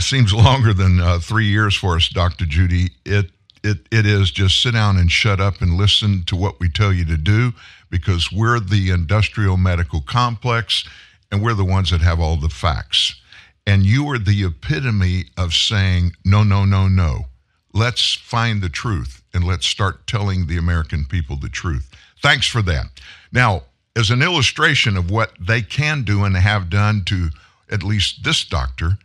seems 0.00 0.32
longer 0.32 0.72
than 0.72 0.98
uh, 0.98 1.18
three 1.18 1.44
years 1.44 1.74
for 1.76 1.96
us, 1.96 2.08
Dr. 2.08 2.46
Judy. 2.46 2.92
It 3.04 3.32
it 3.62 3.86
it 3.90 4.06
is 4.06 4.30
just 4.30 4.62
sit 4.62 4.72
down 4.72 4.96
and 4.96 5.12
shut 5.12 5.40
up 5.40 5.60
and 5.60 5.74
listen 5.74 6.22
to 6.24 6.36
what 6.36 6.58
we 6.58 6.70
tell 6.70 6.90
you 6.90 7.04
to 7.04 7.18
do 7.18 7.52
because 7.90 8.32
we're 8.32 8.60
the 8.60 8.88
industrial 8.88 9.58
medical 9.58 10.00
complex 10.00 10.88
and 11.30 11.42
we're 11.42 11.52
the 11.52 11.66
ones 11.66 11.90
that 11.90 12.00
have 12.00 12.18
all 12.18 12.38
the 12.38 12.48
facts. 12.48 13.21
And 13.66 13.84
you 13.84 14.08
are 14.10 14.18
the 14.18 14.44
epitome 14.44 15.26
of 15.36 15.54
saying, 15.54 16.12
no, 16.24 16.42
no, 16.42 16.64
no, 16.64 16.88
no. 16.88 17.26
Let's 17.72 18.14
find 18.14 18.60
the 18.60 18.68
truth 18.68 19.22
and 19.32 19.44
let's 19.44 19.66
start 19.66 20.06
telling 20.06 20.46
the 20.46 20.58
American 20.58 21.04
people 21.04 21.36
the 21.36 21.48
truth. 21.48 21.90
Thanks 22.20 22.46
for 22.46 22.62
that. 22.62 22.86
Now, 23.32 23.62
as 23.96 24.10
an 24.10 24.22
illustration 24.22 24.96
of 24.96 25.10
what 25.10 25.32
they 25.40 25.62
can 25.62 26.02
do 26.02 26.24
and 26.24 26.36
have 26.36 26.70
done 26.70 27.04
to 27.06 27.30
at 27.70 27.82
least 27.82 28.24
this 28.24 28.44
doctor, 28.44 28.98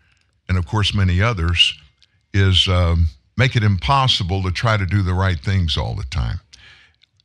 and 0.49 0.57
of 0.57 0.65
course 0.65 0.93
many 0.93 1.21
others, 1.21 1.77
is 2.33 2.67
um, 2.67 3.07
make 3.37 3.55
it 3.55 3.63
impossible 3.63 4.43
to 4.43 4.51
try 4.51 4.75
to 4.75 4.85
do 4.85 5.01
the 5.01 5.13
right 5.13 5.39
things 5.39 5.77
all 5.77 5.95
the 5.95 6.03
time 6.03 6.39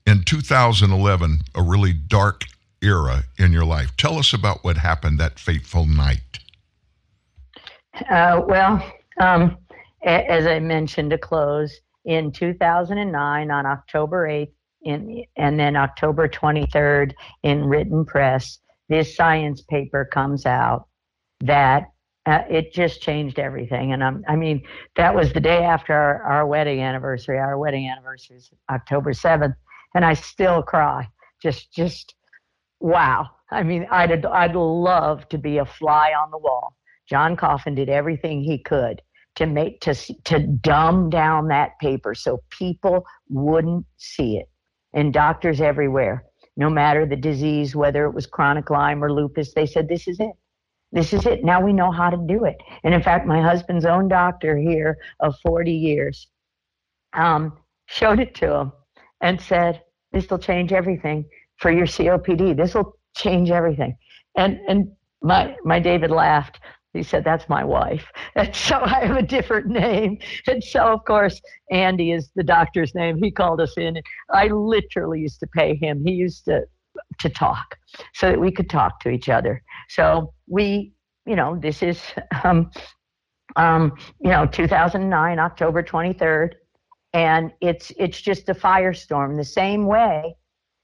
in 0.07 0.23
2011, 0.25 1.43
a 1.55 1.63
really 1.63 1.93
dark 1.93 2.45
era 2.83 3.23
in 3.39 3.53
your 3.53 3.65
life. 3.65 3.97
Tell 3.97 4.19
us 4.19 4.33
about 4.33 4.65
what 4.65 4.77
happened 4.77 5.19
that 5.19 5.39
fateful 5.39 5.87
night. 5.87 6.39
Uh, 8.09 8.43
well, 8.47 8.93
um, 9.21 9.57
a- 10.05 10.31
as 10.31 10.47
I 10.47 10.59
mentioned 10.59 11.11
to 11.11 11.19
close, 11.19 11.81
in 12.05 12.33
2009, 12.33 13.51
on 13.51 13.67
October 13.67 14.27
8th, 14.27 14.53
in, 14.83 15.25
and 15.37 15.59
then 15.59 15.77
October 15.77 16.27
23rd 16.29 17.15
in 17.45 17.65
written 17.65 18.05
press, 18.05 18.59
this 18.89 19.15
science 19.15 19.63
paper 19.63 20.05
comes 20.05 20.45
out 20.45 20.89
that 21.41 21.85
uh, 22.27 22.43
it 22.51 22.73
just 22.73 23.01
changed 23.01 23.39
everything. 23.39 23.93
And 23.93 24.03
I'm, 24.03 24.25
I 24.29 24.37
mean, 24.37 24.63
that 24.97 25.15
was 25.15 25.33
the 25.33 25.41
day 25.41 25.65
after 25.65 25.93
our, 25.93 26.23
our 26.23 26.47
wedding 26.47 26.81
anniversary. 26.81 27.39
Our 27.39 27.59
wedding 27.59 27.89
anniversary 27.89 28.37
is 28.39 28.51
October 28.71 29.13
7th 29.13 29.55
and 29.95 30.05
I 30.05 30.15
still 30.15 30.63
cry. 30.63 31.09
Just, 31.41 31.73
just, 31.73 32.15
wow. 32.81 33.29
I 33.51 33.63
mean, 33.63 33.87
I'd, 33.91 34.25
I'd 34.25 34.55
love 34.55 35.29
to 35.31 35.39
be 35.39 35.59
a 35.59 35.65
fly 35.65 36.13
on 36.21 36.31
the 36.31 36.39
wall. 36.39 36.75
John 37.09 37.37
Coffin 37.37 37.75
did 37.75 37.89
everything 37.89 38.43
he 38.43 38.59
could 38.59 39.03
to 39.37 39.47
make 39.47 39.81
to 39.81 39.95
to 40.25 40.39
dumb 40.41 41.11
down 41.11 41.49
that 41.49 41.79
paper 41.81 42.15
so 42.15 42.43
people 42.51 43.05
wouldn't 43.29 43.87
see 43.97 44.37
it. 44.37 44.49
And 44.95 45.13
doctors 45.13 45.61
everywhere, 45.61 46.25
no 46.57 46.69
matter 46.69 47.07
the 47.07 47.17
disease, 47.17 47.75
whether 47.75 48.05
it 48.05 48.13
was 48.13 48.27
chronic 48.27 48.69
Lyme 48.69 49.03
or 49.03 49.13
lupus, 49.13 49.55
they 49.55 49.67
said 49.67 49.89
this 49.89 50.07
is 50.07 50.21
it. 50.21 50.33
This 50.93 51.15
is 51.15 51.25
it. 51.25 51.43
Now 51.43 51.63
we 51.63 51.73
know 51.73 51.91
how 51.91 52.11
to 52.11 52.19
do 52.19 52.45
it. 52.45 52.57
And 52.85 52.93
in 52.93 53.03
fact, 53.03 53.27
my 53.27 53.41
husband's 53.41 53.87
own 53.87 54.09
doctor 54.09 54.59
here 54.59 54.99
of 55.21 55.35
40 55.43 55.73
years 55.73 56.29
um, 57.15 57.59
showed 57.87 58.21
it 58.21 58.35
to 58.37 58.55
him 58.55 58.73
and 59.23 59.41
said, 59.41 59.83
"This 60.13 60.29
will 60.29 60.39
change 60.39 60.73
everything 60.73 61.25
for 61.57 61.71
your 61.71 61.87
COPD. 61.87 62.55
This 62.55 62.75
will 62.75 62.99
change 63.17 63.51
everything." 63.51 63.97
And 64.37 64.61
and 64.69 64.93
my 65.23 65.57
my 65.65 65.81
David 65.81 66.11
laughed. 66.11 66.61
He 66.93 67.03
said, 67.03 67.25
"That's 67.25 67.49
my 67.49 67.65
wife." 67.65 68.11
And 68.35 68.55
so 68.55 68.81
I 68.81 69.07
have 69.07 69.17
a 69.17 69.23
different 69.23 69.67
name. 69.67 70.19
And 70.47 70.63
so 70.63 70.81
of 70.93 71.05
course 71.05 71.41
Andy 71.71 72.13
is 72.13 72.31
the 72.35 72.43
doctor's 72.43 72.95
name. 72.95 73.23
He 73.23 73.31
called 73.31 73.61
us 73.61 73.75
in. 73.77 73.97
I 74.31 74.49
literally 74.49 75.21
used 75.21 75.41
to 75.41 75.47
pay 75.47 75.77
him. 75.77 76.05
He 76.05 76.13
used 76.13 76.45
to 76.47 76.63
to 77.21 77.29
talk 77.29 77.79
so 78.15 78.31
that 78.31 78.41
we 78.41 78.51
could 78.51 78.69
talk 78.69 79.01
to 79.01 79.09
each 79.09 79.29
other. 79.29 79.63
So 79.89 80.35
we, 80.47 80.93
you 81.27 81.37
know, 81.37 81.59
this 81.59 81.83
is 81.83 82.01
um, 82.45 82.71
um, 83.57 83.93
you 84.21 84.31
know 84.31 84.47
2009 84.47 85.39
October 85.39 85.83
23rd 85.83 86.55
and 87.13 87.53
it's 87.61 87.93
it's 87.99 88.21
just 88.21 88.49
a 88.49 88.55
firestorm 88.55 89.37
the 89.37 89.45
same 89.45 89.87
way 89.87 90.35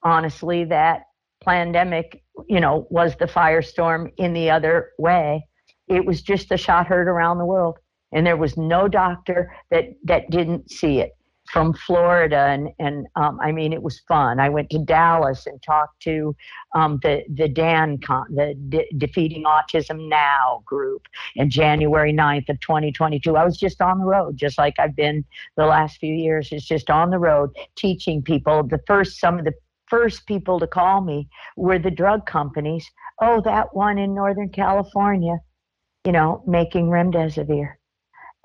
honestly 0.02 0.64
that 0.64 1.04
pandemic 1.42 2.22
you 2.48 2.60
know 2.60 2.86
was 2.90 3.16
the 3.16 3.24
firestorm 3.24 4.12
in 4.18 4.32
the 4.32 4.50
other 4.50 4.90
way 4.98 5.46
it 5.88 6.04
was 6.04 6.22
just 6.22 6.52
a 6.52 6.56
shot 6.56 6.86
heard 6.86 7.08
around 7.08 7.38
the 7.38 7.46
world 7.46 7.78
and 8.12 8.26
there 8.26 8.36
was 8.36 8.56
no 8.56 8.88
doctor 8.88 9.54
that 9.70 9.84
that 10.04 10.30
didn't 10.30 10.70
see 10.70 11.00
it 11.00 11.12
from 11.52 11.72
Florida, 11.72 12.36
and 12.36 12.68
and 12.78 13.06
um, 13.16 13.38
I 13.40 13.52
mean 13.52 13.72
it 13.72 13.82
was 13.82 14.00
fun. 14.00 14.38
I 14.38 14.48
went 14.48 14.70
to 14.70 14.78
Dallas 14.78 15.46
and 15.46 15.62
talked 15.62 16.00
to 16.02 16.34
um, 16.74 16.98
the 17.02 17.24
the 17.34 17.48
DAN 17.48 17.98
con, 17.98 18.26
the 18.30 18.54
De- 18.68 18.88
Defeating 18.96 19.44
Autism 19.44 20.08
Now 20.08 20.62
group 20.66 21.06
in 21.36 21.50
January 21.50 22.12
9th 22.12 22.48
of 22.50 22.60
2022. 22.60 23.36
I 23.36 23.44
was 23.44 23.56
just 23.56 23.80
on 23.80 23.98
the 23.98 24.04
road, 24.04 24.36
just 24.36 24.58
like 24.58 24.74
I've 24.78 24.96
been 24.96 25.24
the 25.56 25.66
last 25.66 25.98
few 25.98 26.14
years. 26.14 26.48
It's 26.52 26.66
just 26.66 26.90
on 26.90 27.10
the 27.10 27.18
road 27.18 27.50
teaching 27.76 28.22
people. 28.22 28.62
The 28.62 28.80
first 28.86 29.18
some 29.18 29.38
of 29.38 29.44
the 29.44 29.54
first 29.86 30.26
people 30.26 30.60
to 30.60 30.66
call 30.66 31.00
me 31.00 31.28
were 31.56 31.78
the 31.78 31.90
drug 31.90 32.26
companies. 32.26 32.86
Oh, 33.22 33.40
that 33.42 33.74
one 33.74 33.98
in 33.98 34.14
Northern 34.14 34.50
California, 34.50 35.38
you 36.08 36.12
know, 36.12 36.42
making 36.46 36.86
remdesivir, 36.86 37.74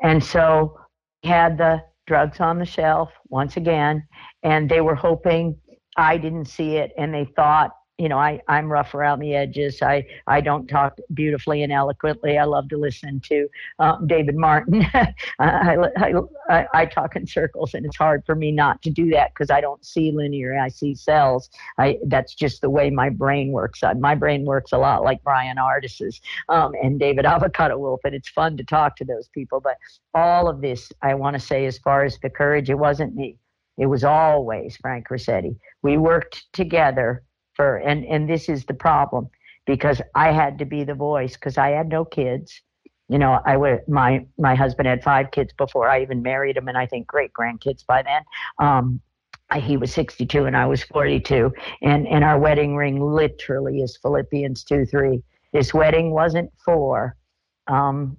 and 0.01 0.21
so 0.21 0.77
had 1.23 1.57
the 1.57 1.81
drugs 2.07 2.41
on 2.41 2.59
the 2.59 2.65
shelf 2.65 3.09
once 3.29 3.55
again, 3.55 4.05
and 4.43 4.69
they 4.69 4.81
were 4.81 4.95
hoping 4.95 5.55
I 5.95 6.17
didn't 6.17 6.49
see 6.49 6.75
it, 6.75 6.91
and 6.97 7.13
they 7.13 7.23
thought, 7.37 7.71
you 7.99 8.09
know, 8.09 8.17
I, 8.17 8.41
I'm 8.47 8.71
rough 8.71 8.95
around 8.95 9.19
the 9.19 9.35
edges. 9.35 9.81
I, 9.81 10.05
I 10.25 10.41
don't 10.41 10.67
talk 10.67 10.97
beautifully 11.13 11.61
and 11.61 11.71
eloquently. 11.71 12.39
I 12.39 12.43
love 12.45 12.67
to 12.69 12.77
listen 12.77 13.19
to 13.25 13.47
um, 13.77 14.07
David 14.07 14.35
Martin. 14.35 14.83
I, 14.93 15.13
I, 15.39 16.13
I, 16.49 16.67
I, 16.73 16.85
talk 16.87 17.15
in 17.15 17.27
circles, 17.27 17.75
and 17.75 17.85
it's 17.85 17.95
hard 17.95 18.25
for 18.25 18.33
me 18.33 18.51
not 18.51 18.81
to 18.81 18.89
do 18.89 19.11
that 19.11 19.33
because 19.33 19.51
I 19.51 19.61
don't 19.61 19.85
see 19.85 20.11
linear. 20.11 20.59
I 20.59 20.69
see 20.69 20.95
cells. 20.95 21.51
I, 21.77 21.99
that's 22.07 22.33
just 22.33 22.61
the 22.61 22.69
way 22.69 22.89
my 22.89 23.09
brain 23.09 23.51
works. 23.51 23.83
I, 23.83 23.93
my 23.93 24.15
brain 24.15 24.43
works 24.43 24.71
a 24.71 24.77
lot 24.79 25.03
like 25.03 25.23
Bryan 25.23 25.59
Ardis's 25.59 26.19
um, 26.49 26.73
and 26.81 26.99
David 26.99 27.25
Avocado 27.27 27.77
Wolf, 27.77 28.01
and 28.05 28.15
it's 28.15 28.29
fun 28.29 28.57
to 28.57 28.63
talk 28.63 28.95
to 28.97 29.05
those 29.05 29.27
people. 29.27 29.59
But 29.59 29.77
all 30.15 30.49
of 30.49 30.61
this, 30.61 30.91
I 31.03 31.13
want 31.13 31.35
to 31.35 31.39
say, 31.39 31.67
as 31.67 31.77
far 31.77 32.03
as 32.03 32.17
the 32.19 32.29
courage, 32.31 32.71
it 32.71 32.77
wasn't 32.77 33.15
me. 33.15 33.37
It 33.77 33.85
was 33.85 34.03
always 34.03 34.77
Frank 34.77 35.09
Ruscetti. 35.09 35.55
We 35.83 35.97
worked 35.97 36.51
together 36.53 37.23
for, 37.55 37.77
and, 37.77 38.05
and 38.05 38.29
this 38.29 38.49
is 38.49 38.65
the 38.65 38.73
problem 38.73 39.29
because 39.65 40.01
I 40.15 40.31
had 40.31 40.59
to 40.59 40.65
be 40.65 40.83
the 40.83 40.95
voice 40.95 41.33
because 41.33 41.57
I 41.57 41.69
had 41.69 41.89
no 41.89 42.05
kids. 42.05 42.61
You 43.09 43.17
know, 43.19 43.39
I 43.45 43.57
would, 43.57 43.87
my, 43.87 44.25
my 44.37 44.55
husband 44.55 44.87
had 44.87 45.03
five 45.03 45.31
kids 45.31 45.53
before 45.53 45.89
I 45.89 46.01
even 46.01 46.21
married 46.21 46.57
him 46.57 46.67
and 46.67 46.77
I 46.77 46.85
think 46.85 47.07
great 47.07 47.31
grandkids 47.33 47.85
by 47.85 48.03
then. 48.03 48.21
Um, 48.59 49.01
he 49.55 49.77
was 49.77 49.93
62 49.93 50.45
and 50.45 50.57
I 50.57 50.65
was 50.65 50.83
42 50.83 51.53
and, 51.81 52.07
and 52.07 52.23
our 52.23 52.39
wedding 52.39 52.75
ring 52.75 52.99
literally 52.99 53.81
is 53.81 53.97
Philippians 54.01 54.63
2, 54.63 54.85
3. 54.85 55.21
This 55.51 55.73
wedding 55.73 56.11
wasn't 56.11 56.51
for, 56.65 57.15
um, 57.67 58.17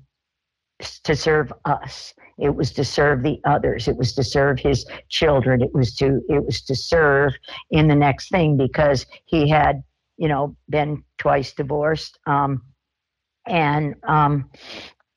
to 1.05 1.15
serve 1.15 1.53
us. 1.65 2.15
It 2.39 2.55
was 2.55 2.73
to 2.73 2.85
serve 2.85 3.23
the 3.23 3.41
others. 3.45 3.87
It 3.87 3.97
was 3.97 4.15
to 4.15 4.25
serve 4.25 4.59
his 4.59 4.85
children. 5.09 5.63
It 5.63 5.73
was 5.73 5.95
to 5.97 6.21
it 6.29 6.45
was 6.45 6.63
to 6.63 6.75
serve 6.75 7.33
in 7.71 7.87
the 7.87 7.95
next 7.95 8.31
thing 8.31 8.57
because 8.57 9.07
he 9.25 9.49
had 9.49 9.83
you 10.17 10.29
know 10.29 10.57
been 10.69 11.05
twice 11.19 11.53
divorced 11.53 12.19
um, 12.27 12.63
and 13.47 13.95
um, 14.09 14.51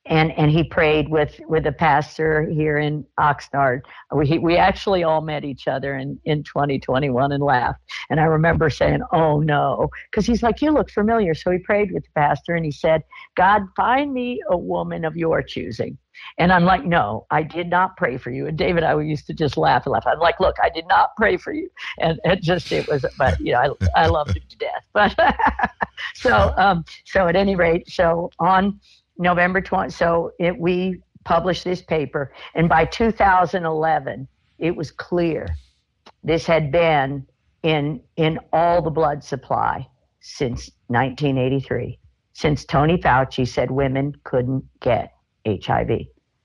and 0.07 0.31
and 0.38 0.51
he 0.51 0.63
prayed 0.63 1.09
with 1.09 1.39
with 1.47 1.65
a 1.67 1.71
pastor 1.71 2.47
here 2.49 2.77
in 2.77 3.05
Oxnard. 3.19 3.81
We 4.13 4.38
we 4.39 4.57
actually 4.57 5.03
all 5.03 5.21
met 5.21 5.43
each 5.43 5.67
other 5.67 5.97
in 5.97 6.19
in 6.25 6.43
2021 6.43 7.31
and 7.31 7.43
laughed. 7.43 7.81
And 8.09 8.19
I 8.19 8.23
remember 8.23 8.69
saying, 8.69 9.01
"Oh 9.11 9.39
no," 9.39 9.89
because 10.11 10.25
he's 10.25 10.43
like, 10.43 10.61
"You 10.61 10.71
look 10.71 10.89
familiar." 10.89 11.34
So 11.34 11.51
he 11.51 11.59
prayed 11.59 11.91
with 11.91 12.03
the 12.03 12.11
pastor 12.15 12.55
and 12.55 12.65
he 12.65 12.71
said, 12.71 13.03
"God, 13.35 13.63
find 13.75 14.13
me 14.13 14.41
a 14.49 14.57
woman 14.57 15.05
of 15.05 15.15
your 15.15 15.41
choosing." 15.41 15.97
And 16.38 16.51
I'm 16.51 16.65
like, 16.65 16.85
no, 16.85 17.25
I 17.31 17.43
did 17.43 17.69
not 17.69 17.97
pray 17.97 18.17
for 18.17 18.31
you. 18.31 18.47
And 18.47 18.57
David, 18.57 18.84
I 18.84 18.99
used 18.99 19.27
to 19.27 19.34
just 19.34 19.57
laugh 19.57 19.85
and 19.85 19.93
laugh. 19.93 20.05
I'm 20.05 20.19
like, 20.19 20.39
look, 20.39 20.55
I 20.61 20.69
did 20.69 20.88
not 20.88 21.15
pray 21.15 21.38
for 21.38 21.53
you. 21.53 21.69
And 21.99 22.19
it 22.25 22.41
just, 22.41 22.71
it 22.71 22.88
was, 22.88 23.05
but 23.17 23.39
you 23.39 23.53
know, 23.53 23.77
I, 23.95 24.03
I 24.03 24.07
loved 24.07 24.35
him 24.35 24.43
to 24.49 24.57
death. 24.57 24.84
But 24.93 25.15
so, 26.15 26.53
um, 26.57 26.84
so 27.05 27.27
at 27.27 27.35
any 27.35 27.55
rate, 27.55 27.89
so 27.89 28.29
on 28.39 28.79
November 29.18 29.61
20. 29.61 29.89
So 29.91 30.31
it, 30.39 30.57
we 30.57 31.02
published 31.23 31.64
this 31.64 31.81
paper, 31.81 32.31
and 32.56 32.69
by 32.69 32.85
2011, 32.85 34.27
it 34.60 34.76
was 34.76 34.91
clear 34.91 35.48
this 36.23 36.45
had 36.45 36.72
been 36.72 37.26
in 37.64 38.02
in 38.15 38.39
all 38.53 38.81
the 38.81 38.89
blood 38.89 39.23
supply 39.23 39.88
since 40.19 40.69
1983, 40.88 41.99
since 42.34 42.65
Tony 42.65 42.98
Fauci 42.98 43.48
said 43.48 43.72
women 43.72 44.14
couldn't 44.23 44.64
get 44.80 45.14
HIV. 45.45 46.02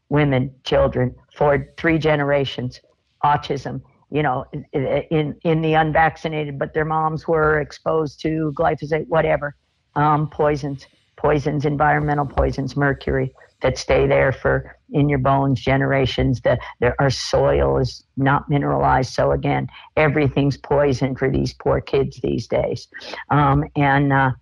Women, 0.09 0.55
children, 0.65 1.15
for 1.35 1.69
three 1.79 1.99
generations, 1.99 2.81
autism, 3.25 3.81
you 4.11 4.23
know, 4.23 4.45
in 4.73 5.37
in 5.43 5.63
the 5.63 5.75
unvaccinated, 5.75 6.59
but 6.59 6.75
their 6.75 6.85
moms 6.85 7.27
were 7.27 7.61
exposed 7.61 8.21
to 8.21 8.53
glyphosate, 8.57 9.07
whatever, 9.09 9.57
um, 9.95 10.29
poisons, 10.29 10.87
poisons, 11.23 11.65
environmental 11.65 12.27
poisons, 12.27 12.77
mercury 12.77 13.33
that 13.63 13.79
stay 13.79 14.09
there 14.09 14.33
for 14.33 14.77
in 14.91 15.09
your 15.09 15.21
bones 15.21 15.61
generations. 15.61 16.41
The, 16.41 16.59
the 16.81 16.93
our 16.99 17.11
soil 17.11 17.79
is 17.79 18.05
not 18.17 18.51
mineralized, 18.51 19.13
so 19.15 19.31
again, 19.31 19.69
everything's 19.97 20.57
poison 20.57 21.15
for 21.15 21.31
these 21.31 21.55
poor 21.55 21.81
kids 21.81 22.19
these 22.23 22.49
days, 22.49 22.89
um, 23.31 23.65
and 23.77 24.13
uh, 24.13 24.33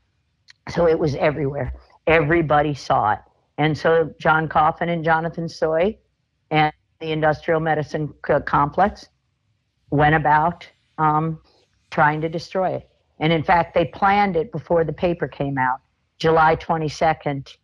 so 0.71 0.89
it 0.89 0.99
was 0.99 1.15
everywhere. 1.17 1.73
Everybody 2.07 2.75
saw 2.75 3.13
it, 3.13 3.21
and 3.59 3.77
so 3.77 4.13
John 4.19 4.49
Coffin 4.49 4.89
and 4.89 5.05
Jonathan 5.05 5.47
Stoye 5.47 5.99
and 6.51 6.73
the 7.01 7.13
industrial 7.13 7.61
medicine 7.61 8.13
complex 8.47 9.07
went 9.91 10.15
about 10.15 10.67
um, 10.99 11.41
trying 11.91 12.21
to 12.21 12.29
destroy 12.29 12.71
it. 12.71 12.89
And 13.19 13.33
in 13.33 13.43
fact, 13.43 13.75
they 13.75 13.85
planned 13.85 14.37
it 14.37 14.51
before 14.51 14.85
the 14.85 14.93
paper 14.93 15.29
came 15.29 15.59
out, 15.59 15.81
July 16.21 16.55
22nd, 16.55 17.57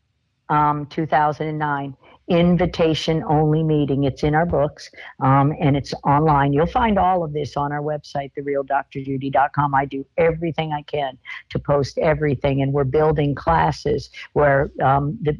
um, 0.49 0.87
2009 0.87 1.95
invitation 2.29 3.23
only 3.29 3.63
meeting. 3.63 4.05
It's 4.05 4.23
in 4.23 4.35
our 4.35 4.47
books 4.47 4.91
um, 5.21 5.55
and 5.61 5.77
it's 5.77 5.95
online. 6.05 6.53
You'll 6.53 6.67
find 6.67 6.99
all 6.99 7.23
of 7.23 7.33
this 7.33 7.57
on 7.57 7.73
our 7.73 7.83
website, 7.83 8.33
therealdrjudy.com. 8.39 9.75
I 9.75 9.85
do 9.85 10.05
everything 10.17 10.73
I 10.73 10.83
can 10.83 11.19
to 11.51 11.59
post 11.59 11.99
everything, 11.99 12.63
and 12.63 12.73
we're 12.73 12.85
building 12.85 13.35
classes 13.35 14.11
where 14.33 14.71
um, 14.83 15.19
the 15.23 15.37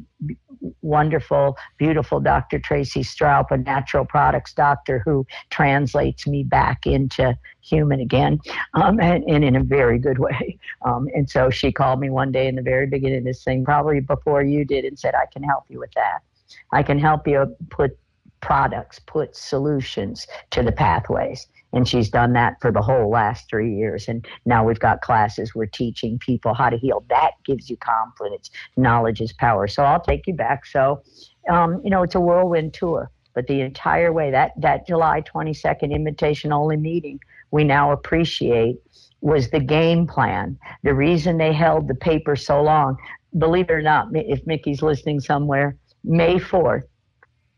wonderful, 0.81 1.57
beautiful 1.77 2.19
Dr. 2.19 2.59
Tracy 2.59 3.01
Stroup, 3.01 3.51
a 3.51 3.57
natural 3.57 4.05
products 4.05 4.53
doctor 4.53 5.01
who 5.05 5.25
translates 5.49 6.25
me 6.25 6.43
back 6.43 6.87
into 6.87 7.37
human 7.61 7.99
again, 7.99 8.39
um, 8.73 8.99
and, 8.99 9.23
and, 9.27 9.43
in 9.43 9.55
a 9.55 9.63
very 9.63 9.99
good 9.99 10.19
way. 10.19 10.57
Um, 10.83 11.07
and 11.13 11.29
so 11.29 11.49
she 11.49 11.71
called 11.71 11.99
me 11.99 12.09
one 12.09 12.31
day 12.31 12.47
in 12.47 12.55
the 12.55 12.61
very 12.61 12.87
beginning 12.87 13.19
of 13.19 13.23
this 13.25 13.43
thing, 13.43 13.65
probably 13.65 13.99
before 13.99 14.41
you 14.41 14.63
did, 14.63 14.85
and 14.85 14.97
said, 14.97 15.15
I 15.15 15.25
can 15.31 15.43
help 15.43 15.65
you 15.69 15.79
with 15.79 15.91
that. 15.95 16.21
I 16.71 16.83
can 16.83 16.99
help 16.99 17.27
you 17.27 17.55
put 17.69 17.97
products, 18.41 18.99
put 18.99 19.35
solutions 19.35 20.27
to 20.51 20.63
the 20.63 20.71
pathways. 20.71 21.47
And 21.73 21.87
she's 21.87 22.09
done 22.09 22.33
that 22.33 22.55
for 22.61 22.71
the 22.71 22.81
whole 22.81 23.09
last 23.09 23.49
three 23.49 23.75
years. 23.75 24.07
And 24.07 24.25
now 24.45 24.65
we've 24.65 24.79
got 24.79 25.01
classes. 25.01 25.53
We're 25.53 25.65
teaching 25.65 26.17
people 26.17 26.53
how 26.53 26.69
to 26.69 26.77
heal. 26.77 27.03
That 27.09 27.31
gives 27.45 27.69
you 27.69 27.77
confidence. 27.77 28.49
Knowledge 28.77 29.21
is 29.21 29.33
power. 29.33 29.67
So 29.67 29.83
I'll 29.83 30.01
take 30.01 30.27
you 30.27 30.33
back. 30.33 30.65
So, 30.65 31.03
um, 31.49 31.81
you 31.83 31.89
know, 31.89 32.03
it's 32.03 32.15
a 32.15 32.21
whirlwind 32.21 32.73
tour. 32.73 33.11
But 33.33 33.47
the 33.47 33.61
entire 33.61 34.11
way, 34.11 34.31
that, 34.31 34.53
that 34.57 34.87
July 34.87 35.21
22nd 35.21 35.91
invitation 35.91 36.51
only 36.51 36.77
meeting, 36.77 37.19
we 37.51 37.63
now 37.63 37.91
appreciate 37.91 38.77
was 39.21 39.49
the 39.49 39.59
game 39.59 40.07
plan. 40.07 40.57
The 40.83 40.93
reason 40.93 41.37
they 41.37 41.53
held 41.53 41.87
the 41.87 41.95
paper 41.95 42.35
so 42.35 42.61
long, 42.61 42.97
believe 43.37 43.69
it 43.69 43.73
or 43.73 43.81
not, 43.81 44.07
if 44.13 44.45
Mikki's 44.47 44.81
listening 44.81 45.19
somewhere, 45.19 45.75
May 46.07 46.39
4th, 46.39 46.83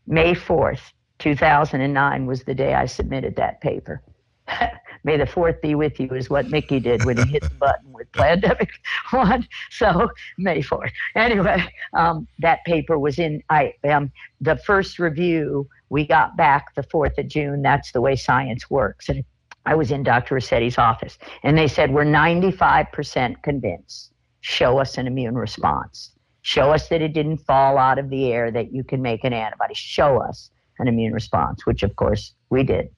May 0.08 0.34
4th, 0.34 0.80
2009 1.20 2.26
was 2.26 2.42
the 2.42 2.54
day 2.54 2.74
I 2.74 2.86
submitted 2.86 3.36
that 3.36 3.60
paper. 3.60 4.02
May 5.04 5.16
the 5.16 5.26
fourth 5.26 5.62
be 5.62 5.76
with 5.76 6.00
you 6.00 6.08
is 6.08 6.28
what 6.28 6.50
Mikki 6.50 6.80
did 6.80 7.04
when 7.04 7.16
he 7.16 7.24
hit 7.30 7.42
the 7.42 7.54
button 7.54 7.92
with 7.92 8.10
Plandemic 8.10 8.70
One. 9.12 9.46
So 9.70 10.10
May 10.36 10.62
fourth. 10.62 10.90
Anyway, 11.14 11.64
um, 11.94 12.26
that 12.40 12.64
paper 12.64 12.98
was 12.98 13.20
in. 13.20 13.40
I 13.48 13.72
um, 13.88 14.10
the 14.40 14.56
first 14.56 14.98
review 14.98 15.68
we 15.88 16.04
got 16.06 16.36
back 16.36 16.74
the 16.74 16.82
fourth 16.82 17.16
of 17.18 17.28
June. 17.28 17.62
That's 17.62 17.92
the 17.92 18.00
way 18.00 18.16
science 18.16 18.68
works. 18.68 19.08
And 19.08 19.24
I 19.64 19.76
was 19.76 19.92
in 19.92 20.02
Dr. 20.02 20.34
Ruscetti's 20.34 20.76
office, 20.76 21.18
and 21.44 21.56
they 21.56 21.68
said 21.68 21.92
we're 21.92 22.04
95% 22.04 23.42
convinced. 23.42 24.12
Show 24.40 24.78
us 24.78 24.98
an 24.98 25.06
immune 25.06 25.36
response. 25.36 26.12
Show 26.42 26.70
us 26.70 26.88
that 26.88 27.02
it 27.02 27.12
didn't 27.12 27.38
fall 27.38 27.78
out 27.78 27.98
of 27.98 28.10
the 28.10 28.32
air, 28.32 28.50
that 28.50 28.72
you 28.72 28.84
can 28.84 29.02
make 29.02 29.24
an 29.24 29.32
antibody. 29.32 29.74
Show 29.74 30.20
us 30.22 30.50
an 30.78 30.88
immune 30.88 31.12
response, 31.12 31.66
which 31.66 31.82
of 31.82 31.94
course 31.96 32.34
we 32.48 32.62
did. 32.62 32.88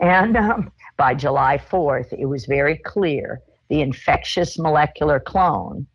And 0.00 0.36
um, 0.36 0.70
by 0.96 1.14
July 1.14 1.58
4th, 1.58 2.12
it 2.12 2.26
was 2.26 2.44
very 2.46 2.76
clear 2.76 3.40
the 3.68 3.80
infectious 3.80 4.58
molecular 4.58 5.20
clone 5.20 5.86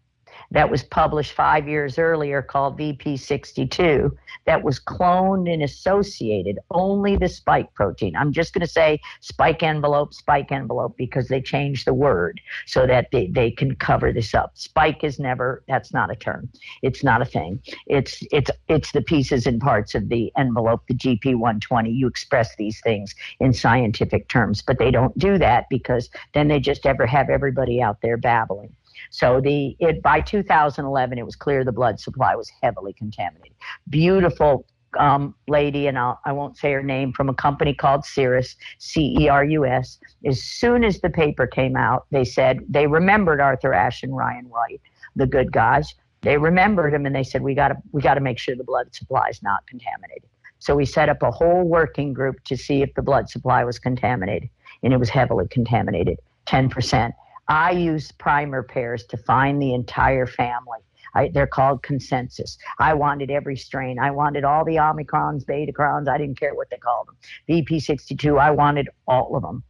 that 0.52 0.70
was 0.70 0.84
published 0.84 1.34
five 1.34 1.68
years 1.68 1.98
earlier 1.98 2.42
called 2.42 2.78
VP62 2.78 4.12
that 4.46 4.64
was 4.64 4.80
cloned 4.80 5.52
and 5.52 5.64
associated 5.64 6.60
only 6.72 7.16
the 7.16 7.30
spike 7.30 7.74
protein. 7.74 8.16
I'm 8.16 8.32
just 8.32 8.54
going 8.54 8.62
to 8.62 8.72
say 8.72 9.00
spike 9.22 9.64
envelope, 9.64 10.14
spike 10.14 10.52
envelope 10.52 10.96
because 10.98 11.28
they 11.28 11.42
changed 11.42 11.86
the 11.86 11.94
word 11.94 12.40
so 12.66 12.86
that 12.88 13.10
they, 13.12 13.28
they 13.28 13.52
can 13.52 13.76
cover 13.76 14.14
this 14.14 14.34
up. 14.34 14.52
Spike 14.56 15.04
is 15.04 15.20
never 15.20 15.64
that's 15.68 15.94
not 15.94 16.12
a 16.12 16.16
term. 16.16 16.50
It's 16.82 17.04
not 17.04 17.22
a 17.22 17.26
thing. 17.26 17.60
It's 17.88 18.24
it's 18.32 18.52
it's 18.68 18.92
the 18.92 19.02
pieces 19.02 19.48
and 19.48 19.60
parts 19.60 19.96
of 19.96 20.10
the 20.10 20.32
envelope, 20.38 20.84
the 20.88 20.94
GP120. 20.94 21.94
You 21.94 22.08
express 22.08 22.56
these 22.56 22.80
things 22.82 23.16
in 23.40 23.54
scientific 23.54 24.28
terms, 24.28 24.62
but 24.62 24.80
they 24.80 24.92
don't 24.92 25.18
do 25.18 25.38
that 25.38 25.66
because 25.70 26.10
then 26.34 26.48
they 26.48 26.60
just 26.60 26.86
ever 26.86 27.06
have 27.06 27.30
everybody 27.30 27.82
out 27.82 28.02
there 28.02 28.18
babbling. 28.18 28.74
So 29.10 29.42
the 29.42 29.76
it 29.80 30.02
by 30.02 30.22
2011, 30.22 31.18
it 31.18 31.26
was 31.26 31.36
clear 31.36 31.64
the 31.64 31.72
blood 31.72 32.00
supply 32.00 32.36
was 32.36 32.52
heavily 32.62 32.94
contaminated. 32.94 33.56
Beautiful 33.90 34.66
um, 35.00 35.36
lady, 35.48 35.88
and 35.88 35.98
I'll, 35.98 36.20
I 36.26 36.32
will 36.32 36.48
not 36.48 36.58
say 36.58 36.72
her 36.72 36.84
name, 36.84 37.14
from 37.14 37.30
a 37.30 37.34
company 37.34 37.74
called 37.74 38.06
Cerus, 38.06 38.56
C 38.78 39.16
E 39.20 39.30
R 39.30 39.44
U 39.44 39.66
S. 39.66 40.00
As 40.26 40.44
soon 40.44 40.84
as 40.84 41.02
the 41.02 41.10
paper 41.10 41.48
came 41.48 41.76
out, 41.76 42.06
they 42.12 42.24
said 42.24 42.60
they 42.70 42.88
remembered 42.88 43.42
Arthur 43.42 43.74
Ashe 43.74 44.04
and 44.04 44.16
Ryan 44.16 44.50
White, 44.50 44.82
the 45.16 45.28
good 45.28 45.52
guys. 45.52 45.94
They 46.22 46.38
remembered 46.38 46.94
him, 46.94 47.06
and 47.06 47.16
they 47.16 47.24
said 47.24 47.42
we 47.42 47.54
got 47.54 47.70
to 47.70 47.78
we 47.92 48.02
got 48.02 48.16
to 48.16 48.22
make 48.22 48.40
sure 48.40 48.56
the 48.56 48.64
blood 48.64 48.94
supply 48.96 49.30
is 49.30 49.42
not 49.44 49.66
contaminated. 49.68 50.30
So 50.60 50.76
we 50.76 50.86
set 50.86 51.10
up 51.10 51.22
a 51.22 51.30
whole 51.30 51.64
working 51.64 52.14
group 52.14 52.44
to 52.46 52.58
see 52.58 52.82
if 52.82 52.94
the 52.96 53.02
blood 53.02 53.30
supply 53.30 53.64
was 53.64 53.78
contaminated, 53.78 54.50
and 54.82 54.94
it 54.94 54.98
was 54.98 55.10
heavily 55.10 55.48
contaminated, 55.50 56.18
10%. 56.48 57.12
I 57.48 57.72
used 57.72 58.18
primer 58.18 58.64
pairs 58.64 59.06
to 59.06 59.18
find 59.18 59.62
the 59.62 59.74
entire 59.74 60.26
family. 60.26 60.80
I, 61.14 61.30
they're 61.30 61.48
called 61.48 61.82
consensus. 61.82 62.58
I 62.78 62.94
wanted 62.94 63.32
every 63.32 63.56
strain. 63.56 63.98
I 64.00 64.12
wanted 64.12 64.44
all 64.44 64.66
the 64.66 64.76
Omicrons, 64.76 65.46
Betacrons. 65.46 66.10
I 66.10 66.18
didn't 66.18 66.40
care 66.40 66.54
what 66.54 66.70
they 66.70 66.78
called 66.78 67.08
them. 67.08 67.16
VP62, 67.50 68.40
I 68.40 68.52
wanted 68.52 68.90
all 69.08 69.36
of 69.36 69.44
them. 69.44 69.64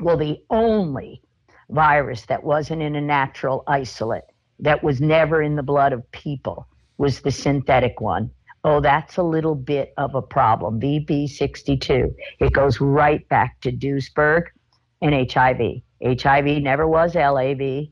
Well, 0.00 0.16
the 0.16 0.40
only 0.50 1.20
virus 1.68 2.26
that 2.26 2.44
wasn't 2.44 2.82
in 2.82 2.94
a 2.94 3.00
natural 3.00 3.64
isolate, 3.66 4.24
that 4.60 4.84
was 4.84 5.00
never 5.00 5.42
in 5.42 5.56
the 5.56 5.62
blood 5.62 5.92
of 5.92 6.08
people, 6.12 6.68
was 6.98 7.20
the 7.20 7.32
synthetic 7.32 8.00
one. 8.00 8.30
Oh, 8.62 8.80
that's 8.80 9.16
a 9.16 9.22
little 9.22 9.54
bit 9.54 9.92
of 9.96 10.14
a 10.14 10.22
problem. 10.22 10.80
VP62. 10.80 12.14
It 12.38 12.52
goes 12.52 12.80
right 12.80 13.28
back 13.28 13.60
to 13.60 13.72
Duesberg 13.72 14.44
and 15.02 15.30
HIV. 15.30 15.82
HIV 16.04 16.62
never 16.62 16.86
was 16.86 17.14
LAV 17.14 17.88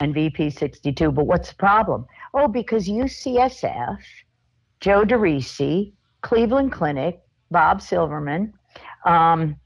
and 0.00 0.14
VP62. 0.14 1.14
But 1.14 1.26
what's 1.26 1.50
the 1.50 1.54
problem? 1.56 2.06
Oh, 2.34 2.48
because 2.48 2.88
UCSF, 2.88 3.98
Joe 4.80 5.04
DeRisi, 5.04 5.92
Cleveland 6.22 6.72
Clinic, 6.72 7.20
Bob 7.50 7.80
Silverman, 7.80 8.52
um, 9.04 9.56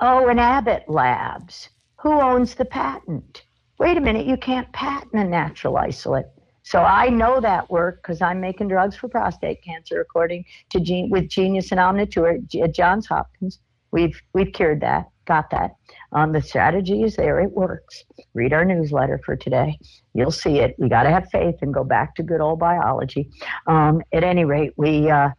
oh, 0.00 0.28
and 0.28 0.40
Abbott 0.40 0.84
Labs. 0.88 1.68
Who 2.00 2.20
owns 2.20 2.54
the 2.54 2.64
patent? 2.64 3.44
Wait 3.78 3.96
a 3.96 4.00
minute, 4.00 4.26
you 4.26 4.36
can't 4.36 4.70
patent 4.72 5.14
a 5.14 5.24
natural 5.24 5.76
isolate. 5.76 6.26
So 6.62 6.80
I 6.80 7.10
know 7.10 7.40
that 7.40 7.70
work 7.70 8.02
because 8.02 8.22
I'm 8.22 8.40
making 8.40 8.68
drugs 8.68 8.96
for 8.96 9.08
prostate 9.08 9.62
cancer, 9.62 10.00
according 10.00 10.46
to 10.70 10.80
Gene, 10.80 11.10
with 11.10 11.28
Genyous 11.28 11.72
and 11.72 11.80
Omnitura 11.80 12.62
at 12.62 12.74
Johns 12.74 13.06
Hopkins. 13.06 13.58
We've 13.90 14.20
we've 14.32 14.52
cured 14.52 14.80
that 14.80 15.10
got 15.24 15.50
that. 15.50 15.76
Um, 16.12 16.32
the 16.32 16.40
strategy 16.40 17.02
is 17.02 17.16
there. 17.16 17.40
It 17.40 17.50
works. 17.50 18.04
Read 18.34 18.52
our 18.52 18.64
newsletter 18.64 19.20
for 19.24 19.36
today. 19.36 19.78
You'll 20.14 20.30
see 20.30 20.60
it. 20.60 20.74
We 20.78 20.88
got 20.88 21.04
to 21.04 21.10
have 21.10 21.28
faith 21.30 21.56
and 21.62 21.72
go 21.72 21.84
back 21.84 22.14
to 22.16 22.22
good 22.22 22.40
old 22.40 22.58
biology. 22.58 23.30
Um, 23.66 24.02
at 24.12 24.24
any 24.24 24.44
rate, 24.44 24.72
we, 24.76 25.10
uh, 25.10 25.30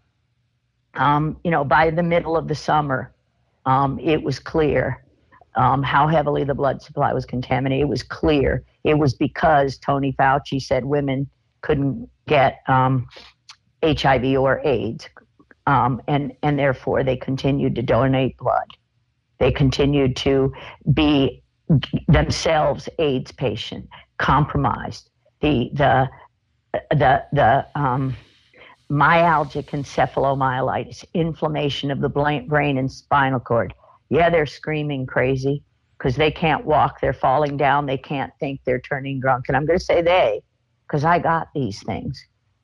um, 0.95 1.38
you 1.44 1.52
know, 1.52 1.64
by 1.64 1.91
the 1.91 2.03
middle 2.03 2.36
of 2.36 2.48
the 2.48 2.56
summer, 2.56 3.14
um, 3.66 3.99
it 3.99 4.22
was 4.22 4.40
clear 4.40 5.03
um, 5.56 5.82
how 5.82 6.07
heavily 6.07 6.44
the 6.44 6.53
blood 6.56 6.82
supply 6.82 7.14
was 7.14 7.26
contaminated. 7.26 7.84
It 7.84 7.90
was 7.90 8.03
clear. 8.03 8.64
It 8.84 8.95
was 8.95 9.14
because 9.14 9.78
Tony 9.78 10.14
Fauci 10.14 10.62
said 10.62 10.86
women 10.86 11.30
couldn't 11.62 12.10
get 12.28 12.60
HIV 12.68 14.24
um, 14.26 14.38
or 14.38 14.62
AIDS. 14.66 15.10
and, 15.66 16.34
and 16.44 16.60
therefore 16.60 17.03
they 17.03 17.16
continued 17.16 17.76
to 17.76 17.82
donate 17.82 18.38
blood. 18.38 18.68
They 19.40 19.52
continued 19.52 20.16
to 20.18 20.53
be 20.94 21.44
themselves 22.07 22.88
AIDS 22.99 23.32
patient, 23.32 23.88
compromised. 24.18 25.10
The 25.41 25.70
the 25.74 26.10
the 26.91 27.24
the 27.34 27.68
um, 27.76 28.16
myalgic 28.90 29.70
encephalomyelitis, 29.72 31.06
inflammation 31.14 31.91
of 31.91 32.02
the 32.02 32.10
brain 32.10 32.78
and 32.78 32.91
spinal 32.91 33.40
cord. 33.40 33.74
Yeah, 34.10 34.30
they're 34.30 34.45
screaming 34.45 35.06
crazy 35.06 35.64
because 35.98 36.16
they 36.16 36.32
can't 36.32 36.66
walk, 36.66 36.99
they're 37.02 37.14
falling 37.14 37.57
down, 37.57 37.86
they 37.86 37.98
can't 37.98 38.32
think, 38.40 38.62
they're 38.66 38.82
turning 38.82 39.20
drunk. 39.20 39.45
And 39.48 39.57
I'm 39.57 39.66
going 39.66 39.80
to 39.80 39.86
say 39.86 40.02
they 40.02 40.41
because 40.88 41.03
I 41.03 41.20
got 41.20 41.48
these 41.56 41.82
things. 41.84 42.22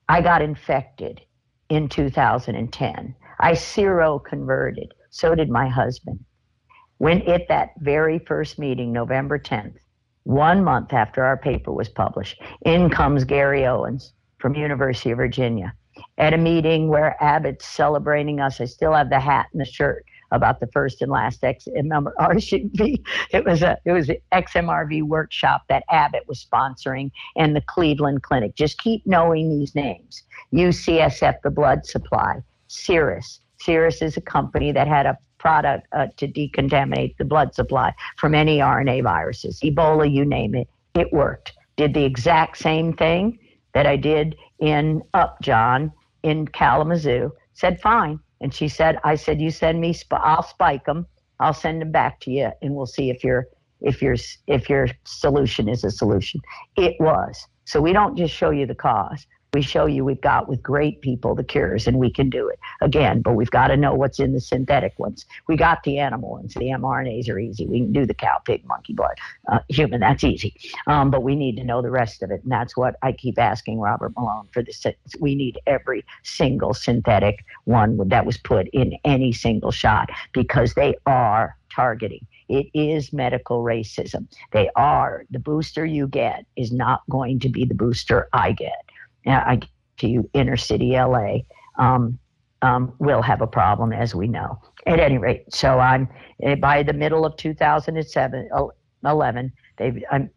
I 0.09 0.21
got 0.21 0.41
infected 0.41 1.21
in 1.69 1.87
2010. 1.87 3.15
I 3.39 3.53
seroconverted. 3.53 4.89
So 5.09 5.33
did 5.33 5.49
my 5.49 5.67
husband. 5.67 6.19
When 7.01 7.23
at 7.23 7.47
that 7.47 7.71
very 7.79 8.19
first 8.19 8.59
meeting, 8.59 8.93
November 8.93 9.39
10th, 9.39 9.77
one 10.21 10.63
month 10.63 10.93
after 10.93 11.23
our 11.23 11.35
paper 11.35 11.71
was 11.71 11.89
published, 11.89 12.39
in 12.61 12.91
comes 12.91 13.23
Gary 13.23 13.65
Owens 13.65 14.13
from 14.37 14.53
University 14.53 15.09
of 15.09 15.17
Virginia 15.17 15.73
at 16.19 16.35
a 16.35 16.37
meeting 16.37 16.89
where 16.89 17.17
Abbott's 17.19 17.65
celebrating 17.65 18.39
us. 18.39 18.61
I 18.61 18.65
still 18.65 18.93
have 18.93 19.09
the 19.09 19.19
hat 19.19 19.47
and 19.51 19.59
the 19.59 19.65
shirt 19.65 20.05
about 20.29 20.59
the 20.59 20.67
first 20.67 21.01
and 21.01 21.11
last 21.11 21.41
XMRV. 21.41 23.03
It 23.33 23.45
was 23.45 23.63
a 23.63 23.79
it 23.83 23.93
was 23.93 24.09
an 24.09 24.17
XMRV 24.31 25.01
workshop 25.01 25.63
that 25.69 25.81
Abbott 25.89 26.27
was 26.27 26.45
sponsoring 26.45 27.09
and 27.35 27.55
the 27.55 27.61
Cleveland 27.61 28.21
Clinic. 28.21 28.53
Just 28.53 28.77
keep 28.77 29.07
knowing 29.07 29.49
these 29.49 29.73
names. 29.73 30.21
UCSF, 30.53 31.41
the 31.41 31.49
blood 31.49 31.83
supply. 31.83 32.43
Cerus. 32.69 33.39
Cerus 33.59 34.03
is 34.03 34.17
a 34.17 34.21
company 34.21 34.71
that 34.71 34.87
had 34.87 35.07
a 35.07 35.17
product 35.41 35.87
uh, 35.91 36.07
to 36.17 36.27
decontaminate 36.27 37.17
the 37.17 37.25
blood 37.25 37.53
supply 37.55 37.93
from 38.17 38.35
any 38.35 38.59
RNA 38.59 39.03
viruses. 39.03 39.59
Ebola, 39.61 40.09
you 40.09 40.23
name 40.23 40.53
it, 40.55 40.69
it 40.93 41.11
worked. 41.11 41.53
Did 41.75 41.93
the 41.95 42.05
exact 42.05 42.57
same 42.57 42.93
thing 42.93 43.39
that 43.73 43.87
I 43.87 43.97
did 43.97 44.35
in 44.59 45.01
Upjohn 45.13 45.91
in 46.23 46.47
Kalamazoo. 46.47 47.31
Said 47.53 47.81
fine, 47.81 48.19
and 48.39 48.53
she 48.53 48.67
said, 48.67 48.99
I 49.03 49.15
said, 49.15 49.41
you 49.41 49.51
send 49.51 49.81
me, 49.81 49.93
sp- 49.93 50.21
I'll 50.21 50.43
spike 50.43 50.85
them. 50.85 51.07
I'll 51.39 51.53
send 51.53 51.81
them 51.81 51.91
back 51.91 52.19
to 52.21 52.31
you, 52.31 52.51
and 52.61 52.75
we'll 52.75 52.85
see 52.85 53.09
if 53.09 53.23
your 53.23 53.47
if 53.81 53.99
your 53.99 54.15
if 54.45 54.69
your 54.69 54.87
solution 55.05 55.67
is 55.67 55.83
a 55.83 55.89
solution. 55.89 56.39
It 56.77 56.95
was. 56.99 57.47
So 57.65 57.81
we 57.81 57.93
don't 57.93 58.15
just 58.15 58.33
show 58.33 58.51
you 58.51 58.67
the 58.67 58.75
cause 58.75 59.25
we 59.53 59.61
show 59.61 59.85
you 59.85 60.05
we've 60.05 60.21
got 60.21 60.47
with 60.47 60.63
great 60.63 61.01
people 61.01 61.35
the 61.35 61.43
cures 61.43 61.85
and 61.85 61.99
we 61.99 62.09
can 62.09 62.29
do 62.29 62.47
it. 62.47 62.57
Again 62.79 63.21
but 63.21 63.33
we've 63.33 63.51
got 63.51 63.67
to 63.67 63.75
know 63.75 63.93
what's 63.93 64.19
in 64.19 64.31
the 64.31 64.39
synthetic 64.39 64.97
ones. 64.97 65.25
We 65.47 65.57
got 65.57 65.83
the 65.83 65.97
animal 65.97 66.31
ones. 66.31 66.53
The 66.53 66.67
mrnas 66.67 67.29
are 67.29 67.37
easy. 67.37 67.67
We 67.67 67.79
can 67.79 67.91
do 67.91 68.05
the 68.05 68.13
cow 68.13 68.37
pig 68.45 68.65
monkey 68.65 68.93
blood 68.93 69.17
uh, 69.51 69.59
human. 69.67 69.99
That's 69.99 70.23
easy. 70.23 70.55
Um, 70.87 71.11
but 71.11 71.23
we 71.23 71.35
need 71.35 71.57
to 71.57 71.65
know 71.65 71.81
the 71.81 71.91
rest 71.91 72.23
of 72.23 72.31
it. 72.31 72.41
And 72.43 72.51
that's 72.51 72.77
what 72.77 72.95
i 73.01 73.11
keep 73.11 73.37
asking 73.37 73.79
robert 73.79 74.13
malone 74.15 74.47
for 74.51 74.63
this 74.63 74.85
we 75.19 75.35
need 75.35 75.59
every 75.67 76.05
single 76.23 76.73
synthetic 76.73 77.43
one 77.65 77.97
that 78.07 78.25
was 78.25 78.37
put 78.37 78.69
in 78.69 78.93
any 79.03 79.33
single 79.33 79.71
shot 79.71 80.09
because 80.33 80.73
they 80.75 80.95
are 81.05 81.57
targeting. 81.73 82.25
It 82.49 82.67
is 82.73 83.13
medical 83.13 83.63
racism. 83.63 84.27
They 84.51 84.69
are. 84.75 85.23
The 85.31 85.39
booster 85.39 85.85
you 85.85 86.07
get 86.07 86.45
is 86.55 86.71
not 86.71 87.01
going 87.09 87.39
to 87.41 87.49
be 87.49 87.65
the 87.65 87.73
booster 87.73 88.27
I 88.33 88.51
get. 88.51 88.90
I 89.25 89.59
to 89.97 90.07
you, 90.07 90.29
inner 90.33 90.57
city 90.57 90.91
LA, 90.91 91.39
um, 91.77 92.17
um, 92.61 92.93
will 92.99 93.21
have 93.21 93.41
a 93.41 93.47
problem, 93.47 93.93
as 93.93 94.13
we 94.13 94.27
know. 94.27 94.59
At 94.87 94.99
any 94.99 95.17
rate, 95.17 95.45
so 95.53 95.79
I'm 95.79 96.09
eh, 96.41 96.55
by 96.55 96.83
the 96.83 96.93
middle 96.93 97.25
of 97.25 97.37
2007, 97.37 98.49
11, 99.05 99.53
they've 99.77 100.03
I'm, 100.11 100.29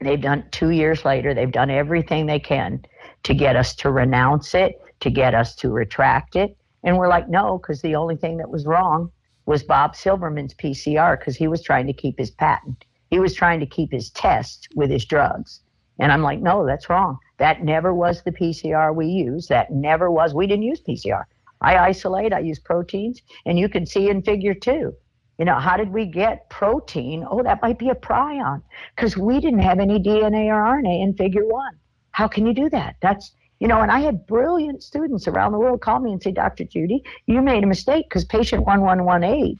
they've 0.00 0.20
done 0.20 0.46
two 0.50 0.70
years 0.70 1.04
later. 1.04 1.34
They've 1.34 1.52
done 1.52 1.70
everything 1.70 2.26
they 2.26 2.40
can 2.40 2.82
to 3.24 3.34
get 3.34 3.56
us 3.56 3.74
to 3.76 3.90
renounce 3.90 4.54
it, 4.54 4.80
to 5.00 5.10
get 5.10 5.34
us 5.34 5.54
to 5.56 5.70
retract 5.70 6.34
it, 6.34 6.56
and 6.84 6.98
we're 6.98 7.08
like, 7.08 7.28
no, 7.28 7.58
because 7.58 7.80
the 7.82 7.96
only 7.96 8.16
thing 8.16 8.36
that 8.36 8.50
was 8.50 8.66
wrong 8.66 9.10
was 9.46 9.62
Bob 9.62 9.96
Silverman's 9.96 10.54
PCR 10.54 11.18
because 11.18 11.36
he 11.36 11.48
was 11.48 11.62
trying 11.62 11.86
to 11.86 11.92
keep 11.92 12.18
his 12.18 12.30
patent. 12.30 12.84
He 13.10 13.18
was 13.18 13.34
trying 13.34 13.60
to 13.60 13.66
keep 13.66 13.90
his 13.90 14.10
test 14.10 14.68
with 14.74 14.90
his 14.90 15.04
drugs. 15.04 15.60
And 15.98 16.12
I'm 16.12 16.22
like, 16.22 16.40
no, 16.40 16.66
that's 16.66 16.88
wrong. 16.88 17.18
That 17.38 17.64
never 17.64 17.92
was 17.92 18.22
the 18.22 18.32
PCR 18.32 18.94
we 18.94 19.06
use. 19.06 19.48
That 19.48 19.72
never 19.72 20.10
was. 20.10 20.34
We 20.34 20.46
didn't 20.46 20.62
use 20.62 20.80
PCR. 20.80 21.24
I 21.60 21.78
isolate, 21.78 22.32
I 22.32 22.40
use 22.40 22.58
proteins, 22.58 23.22
and 23.46 23.58
you 23.58 23.68
can 23.68 23.86
see 23.86 24.08
in 24.08 24.22
figure 24.22 24.54
two. 24.54 24.94
You 25.38 25.44
know, 25.44 25.58
how 25.58 25.76
did 25.76 25.92
we 25.92 26.06
get 26.06 26.48
protein? 26.48 27.26
Oh, 27.28 27.42
that 27.42 27.60
might 27.62 27.78
be 27.78 27.88
a 27.88 27.94
prion 27.94 28.62
because 28.94 29.16
we 29.16 29.40
didn't 29.40 29.60
have 29.60 29.80
any 29.80 29.98
DNA 29.98 30.46
or 30.46 30.62
RNA 30.62 31.02
in 31.02 31.14
figure 31.14 31.46
one. 31.46 31.76
How 32.12 32.28
can 32.28 32.46
you 32.46 32.54
do 32.54 32.68
that? 32.70 32.96
That's, 33.02 33.32
you 33.58 33.66
know, 33.66 33.80
and 33.80 33.90
I 33.90 33.98
had 33.98 34.26
brilliant 34.26 34.84
students 34.84 35.26
around 35.26 35.50
the 35.50 35.58
world 35.58 35.80
call 35.80 35.98
me 35.98 36.12
and 36.12 36.22
say, 36.22 36.30
Dr. 36.30 36.64
Judy, 36.64 37.02
you 37.26 37.42
made 37.42 37.64
a 37.64 37.66
mistake 37.66 38.08
because 38.08 38.24
patient 38.24 38.64
1118, 38.64 39.58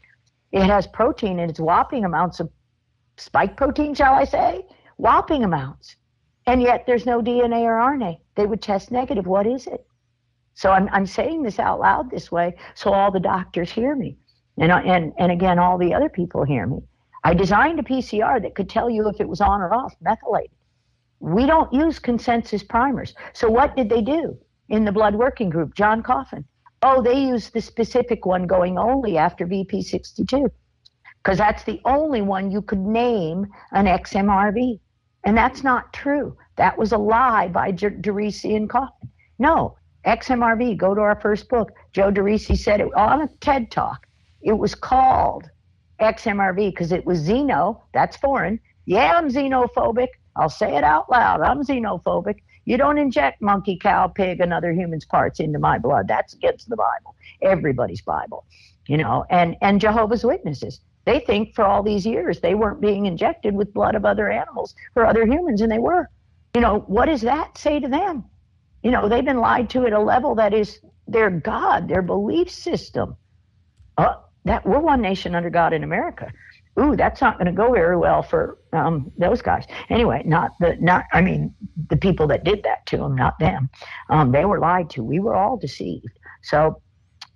it 0.52 0.62
has 0.62 0.86
protein 0.86 1.40
and 1.40 1.50
it's 1.50 1.58
whopping 1.58 2.04
amounts 2.04 2.38
of 2.38 2.50
spike 3.16 3.56
protein, 3.56 3.94
shall 3.94 4.14
I 4.14 4.24
say? 4.24 4.64
Whopping 4.96 5.42
amounts 5.42 5.96
and 6.46 6.60
yet 6.60 6.84
there's 6.86 7.06
no 7.06 7.20
DNA 7.20 7.62
or 7.62 7.78
RNA. 7.78 8.18
They 8.34 8.46
would 8.46 8.62
test 8.62 8.90
negative. 8.90 9.26
What 9.26 9.46
is 9.46 9.66
it? 9.66 9.86
So 10.54 10.70
I'm, 10.70 10.88
I'm 10.92 11.06
saying 11.06 11.42
this 11.42 11.58
out 11.58 11.80
loud 11.80 12.10
this 12.10 12.30
way 12.30 12.54
so 12.74 12.92
all 12.92 13.10
the 13.10 13.20
doctors 13.20 13.70
hear 13.70 13.96
me. 13.96 14.16
And, 14.58 14.70
and, 14.70 15.12
and 15.18 15.32
again, 15.32 15.58
all 15.58 15.78
the 15.78 15.94
other 15.94 16.08
people 16.08 16.44
hear 16.44 16.66
me. 16.66 16.78
I 17.24 17.34
designed 17.34 17.80
a 17.80 17.82
PCR 17.82 18.40
that 18.42 18.54
could 18.54 18.68
tell 18.68 18.88
you 18.88 19.08
if 19.08 19.20
it 19.20 19.28
was 19.28 19.40
on 19.40 19.60
or 19.60 19.74
off, 19.74 19.94
methylated. 20.00 20.50
We 21.20 21.46
don't 21.46 21.72
use 21.72 21.98
consensus 21.98 22.62
primers. 22.62 23.14
So 23.32 23.48
what 23.48 23.74
did 23.76 23.88
they 23.88 24.02
do 24.02 24.36
in 24.68 24.84
the 24.84 24.92
blood 24.92 25.14
working 25.14 25.48
group? 25.48 25.74
John 25.74 26.02
Coffin. 26.02 26.44
Oh, 26.82 27.02
they 27.02 27.18
used 27.18 27.54
the 27.54 27.62
specific 27.62 28.26
one 28.26 28.46
going 28.46 28.76
only 28.76 29.16
after 29.16 29.46
VP62 29.46 30.50
because 31.22 31.38
that's 31.38 31.64
the 31.64 31.80
only 31.86 32.20
one 32.20 32.50
you 32.50 32.60
could 32.60 32.80
name 32.80 33.46
an 33.72 33.86
XMRV. 33.86 34.78
And 35.24 35.36
that's 35.36 35.64
not 35.64 35.92
true. 35.92 36.36
That 36.56 36.78
was 36.78 36.92
a 36.92 36.98
lie 36.98 37.48
by 37.48 37.72
DeRisi 37.72 38.56
and 38.56 38.68
Coffin. 38.68 39.10
No, 39.38 39.76
XMRV, 40.06 40.76
go 40.76 40.94
to 40.94 41.00
our 41.00 41.20
first 41.20 41.48
book. 41.48 41.72
Joe 41.92 42.10
DeRisi 42.10 42.56
said 42.56 42.80
it 42.80 42.92
on 42.94 43.22
a 43.22 43.28
TED 43.40 43.70
talk. 43.70 44.06
It 44.42 44.52
was 44.52 44.74
called 44.74 45.48
XMRV 46.00 46.70
because 46.70 46.92
it 46.92 47.06
was 47.06 47.26
xeno, 47.26 47.80
that's 47.92 48.16
foreign. 48.16 48.60
Yeah, 48.84 49.14
I'm 49.16 49.30
xenophobic. 49.30 50.08
I'll 50.36 50.50
say 50.50 50.76
it 50.76 50.84
out 50.84 51.10
loud. 51.10 51.40
I'm 51.40 51.62
xenophobic. 51.62 52.36
You 52.66 52.76
don't 52.76 52.98
inject 52.98 53.40
monkey, 53.40 53.78
cow, 53.78 54.08
pig, 54.08 54.40
and 54.40 54.52
other 54.52 54.72
humans' 54.72 55.04
parts 55.04 55.40
into 55.40 55.58
my 55.58 55.78
blood. 55.78 56.08
That's 56.08 56.34
against 56.34 56.68
the 56.68 56.76
Bible, 56.76 57.14
everybody's 57.42 58.02
Bible, 58.02 58.44
you 58.86 58.96
know, 58.96 59.24
and, 59.30 59.56
and 59.62 59.80
Jehovah's 59.80 60.24
Witnesses. 60.24 60.80
They 61.04 61.20
think 61.20 61.54
for 61.54 61.64
all 61.64 61.82
these 61.82 62.06
years 62.06 62.40
they 62.40 62.54
weren't 62.54 62.80
being 62.80 63.06
injected 63.06 63.54
with 63.54 63.74
blood 63.74 63.94
of 63.94 64.04
other 64.04 64.30
animals 64.30 64.74
or 64.94 65.06
other 65.06 65.26
humans, 65.26 65.60
and 65.60 65.70
they 65.70 65.78
were. 65.78 66.08
You 66.54 66.60
know, 66.60 66.80
what 66.86 67.06
does 67.06 67.20
that 67.22 67.58
say 67.58 67.80
to 67.80 67.88
them? 67.88 68.24
You 68.82 68.90
know, 68.90 69.08
they've 69.08 69.24
been 69.24 69.38
lied 69.38 69.68
to 69.70 69.86
at 69.86 69.92
a 69.92 69.98
level 69.98 70.34
that 70.36 70.54
is 70.54 70.80
their 71.06 71.30
God, 71.30 71.88
their 71.88 72.02
belief 72.02 72.50
system. 72.50 73.16
Uh, 73.98 74.16
that 74.44 74.64
we're 74.66 74.78
one 74.78 75.00
nation 75.00 75.34
under 75.34 75.50
God 75.50 75.72
in 75.72 75.84
America. 75.84 76.30
Ooh, 76.78 76.96
that's 76.96 77.20
not 77.20 77.38
going 77.38 77.46
to 77.46 77.52
go 77.52 77.72
very 77.72 77.96
well 77.96 78.22
for 78.22 78.58
um, 78.72 79.10
those 79.16 79.40
guys. 79.40 79.64
Anyway, 79.90 80.22
not 80.26 80.52
the 80.58 80.76
not. 80.80 81.04
I 81.12 81.20
mean, 81.20 81.54
the 81.88 81.96
people 81.96 82.26
that 82.28 82.44
did 82.44 82.62
that 82.64 82.84
to 82.86 82.96
them, 82.96 83.14
not 83.14 83.38
them. 83.38 83.70
Um, 84.10 84.32
they 84.32 84.44
were 84.44 84.58
lied 84.58 84.90
to. 84.90 85.04
We 85.04 85.20
were 85.20 85.34
all 85.34 85.56
deceived. 85.56 86.18
So, 86.42 86.82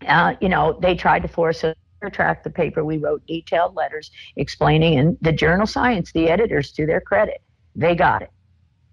uh, 0.06 0.34
you 0.40 0.48
know, 0.48 0.78
they 0.82 0.96
tried 0.96 1.22
to 1.22 1.28
force 1.28 1.62
us 1.64 1.76
track 2.10 2.44
the 2.44 2.50
paper, 2.50 2.84
we 2.84 2.98
wrote 2.98 3.26
detailed 3.26 3.74
letters 3.74 4.10
explaining, 4.36 4.98
and 4.98 5.18
the 5.20 5.32
journal 5.32 5.66
Science, 5.66 6.12
the 6.12 6.28
editors, 6.28 6.72
to 6.72 6.86
their 6.86 7.00
credit, 7.00 7.42
they 7.74 7.94
got 7.94 8.22
it. 8.22 8.30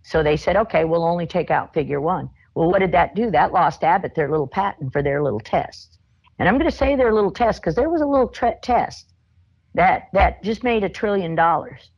So 0.03 0.21
they 0.21 0.37
said, 0.37 0.55
okay, 0.55 0.85
we'll 0.85 1.03
only 1.03 1.25
take 1.25 1.51
out 1.51 1.73
figure 1.73 2.01
one. 2.01 2.29
Well, 2.55 2.69
what 2.69 2.79
did 2.79 2.91
that 2.93 3.15
do? 3.15 3.31
That 3.31 3.51
lost 3.51 3.83
Abbott 3.83 4.15
their 4.15 4.29
little 4.29 4.47
patent 4.47 4.93
for 4.93 5.03
their 5.03 5.21
little 5.23 5.39
test. 5.39 5.99
And 6.39 6.47
I'm 6.47 6.57
going 6.57 6.69
to 6.69 6.75
say 6.75 6.95
their 6.95 7.13
little 7.13 7.31
test 7.31 7.61
because 7.61 7.75
there 7.75 7.89
was 7.89 8.01
a 8.01 8.05
little 8.05 8.27
test 8.27 9.13
that, 9.73 10.09
that 10.13 10.43
just 10.43 10.63
made 10.63 10.83
a 10.83 10.89
trillion 10.89 11.35
dollars. 11.35 11.89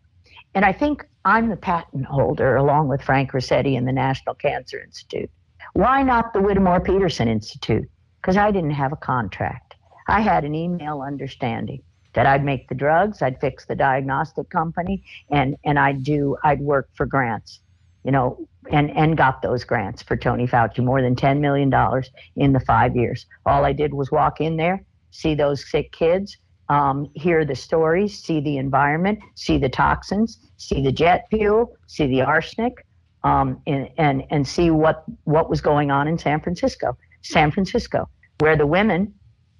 And 0.56 0.64
I 0.64 0.74
think 0.74 1.06
I'm 1.26 1.50
the 1.50 1.58
patent 1.58 2.06
holder 2.06 2.56
along 2.56 2.88
with 2.88 3.02
Frank 3.02 3.32
Ruscetti 3.32 3.78
and 3.78 3.88
the 3.88 3.92
National 3.92 4.36
Cancer 4.36 4.80
Institute. 4.80 5.30
Why 5.74 6.02
not 6.02 6.34
the 6.34 6.42
Whittemore 6.42 6.80
Peterson 6.80 7.28
Institute? 7.28 7.88
Because 8.22 8.38
I 8.38 8.52
didn't 8.52 8.72
have 8.72 8.94
a 8.94 8.98
contract. 8.98 9.67
I 10.08 10.22
had 10.22 10.44
an 10.44 10.56
email 10.56 11.02
understanding 11.02 11.82
that 12.14 12.26
I'd 12.26 12.44
make 12.44 12.68
the 12.70 12.76
drugs, 12.76 13.22
I'd 13.22 13.40
fix 13.40 13.66
the 13.66 13.76
diagnostic 13.76 14.50
company, 14.50 15.04
and 15.30 15.56
and 15.64 15.78
I'd 15.78 16.04
do 16.04 16.38
I'd 16.44 16.60
work 16.60 16.90
for 16.96 17.06
grants, 17.06 17.60
you 18.04 18.12
know, 18.12 18.48
and 18.72 18.90
and 18.92 19.18
got 19.18 19.42
those 19.42 19.64
grants 19.64 20.02
for 20.02 20.18
Tony 20.18 20.48
Fauci, 20.48 20.84
more 20.84 21.02
than 21.02 21.16
ten 21.16 21.42
million 21.42 21.70
dollars 21.70 22.10
in 22.36 22.54
the 22.54 22.60
five 22.62 22.96
years. 22.96 23.26
All 23.46 23.66
I 23.66 23.74
did 23.74 23.94
was 23.94 24.12
walk 24.12 24.42
in 24.42 24.58
there, 24.58 24.84
see 25.12 25.36
those 25.36 25.70
sick 25.70 25.92
kids, 25.92 26.38
um, 26.70 27.10
hear 27.14 27.46
the 27.46 27.56
stories, 27.56 28.22
see 28.22 28.40
the 28.40 28.58
environment, 28.58 29.20
see 29.36 29.58
the 29.58 29.70
toxins, 29.70 30.40
see 30.58 30.82
the 30.82 30.92
jet 30.92 31.26
fuel, 31.30 31.76
see 31.88 32.08
the 32.08 32.22
arsenic, 32.22 32.86
um, 33.24 33.62
and, 33.68 33.90
and, 33.98 34.24
and 34.30 34.48
see 34.48 34.70
what, 34.70 35.04
what 35.24 35.50
was 35.50 35.62
going 35.62 35.92
on 35.92 36.08
in 36.08 36.18
San 36.18 36.42
Francisco. 36.42 36.98
San 37.22 37.52
Francisco, 37.52 38.10
where 38.40 38.56
the 38.56 38.66
women, 38.68 39.14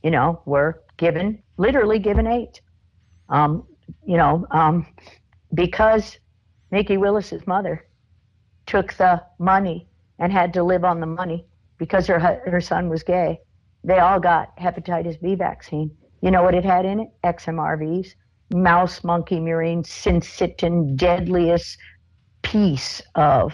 you 0.04 0.12
know, 0.12 0.42
were 0.46 0.84
given, 0.98 1.42
literally 1.58 2.00
given 2.00 2.28
eight. 2.28 2.62
Um, 3.30 3.66
you 4.06 4.18
know, 4.18 4.46
um, 4.52 4.86
because 5.54 6.18
Mikki 6.72 6.98
Willis's 6.98 7.46
mother 7.48 7.86
took 8.66 8.94
the 8.94 9.24
money 9.40 9.88
and 10.20 10.32
had 10.32 10.54
to 10.54 10.64
live 10.64 10.84
on 10.84 11.00
the 11.00 11.06
money 11.06 11.46
because 11.78 12.08
her 12.08 12.20
her 12.20 12.62
son 12.62 12.90
was 12.90 13.04
gay. 13.04 13.40
They 13.84 14.00
all 14.00 14.20
got 14.20 14.56
hepatitis 14.58 15.22
B 15.22 15.36
vaccine. 15.36 15.96
You 16.22 16.32
know 16.32 16.44
what 16.44 16.56
it 16.56 16.66
had 16.66 16.86
in 16.86 17.00
it? 17.00 17.10
XMRVs, 17.24 18.16
mouse, 18.52 19.04
monkey, 19.04 19.40
murine, 19.40 19.84
syncytin, 19.84 20.96
deadliest 20.96 21.78
piece 22.42 23.02
of 23.16 23.54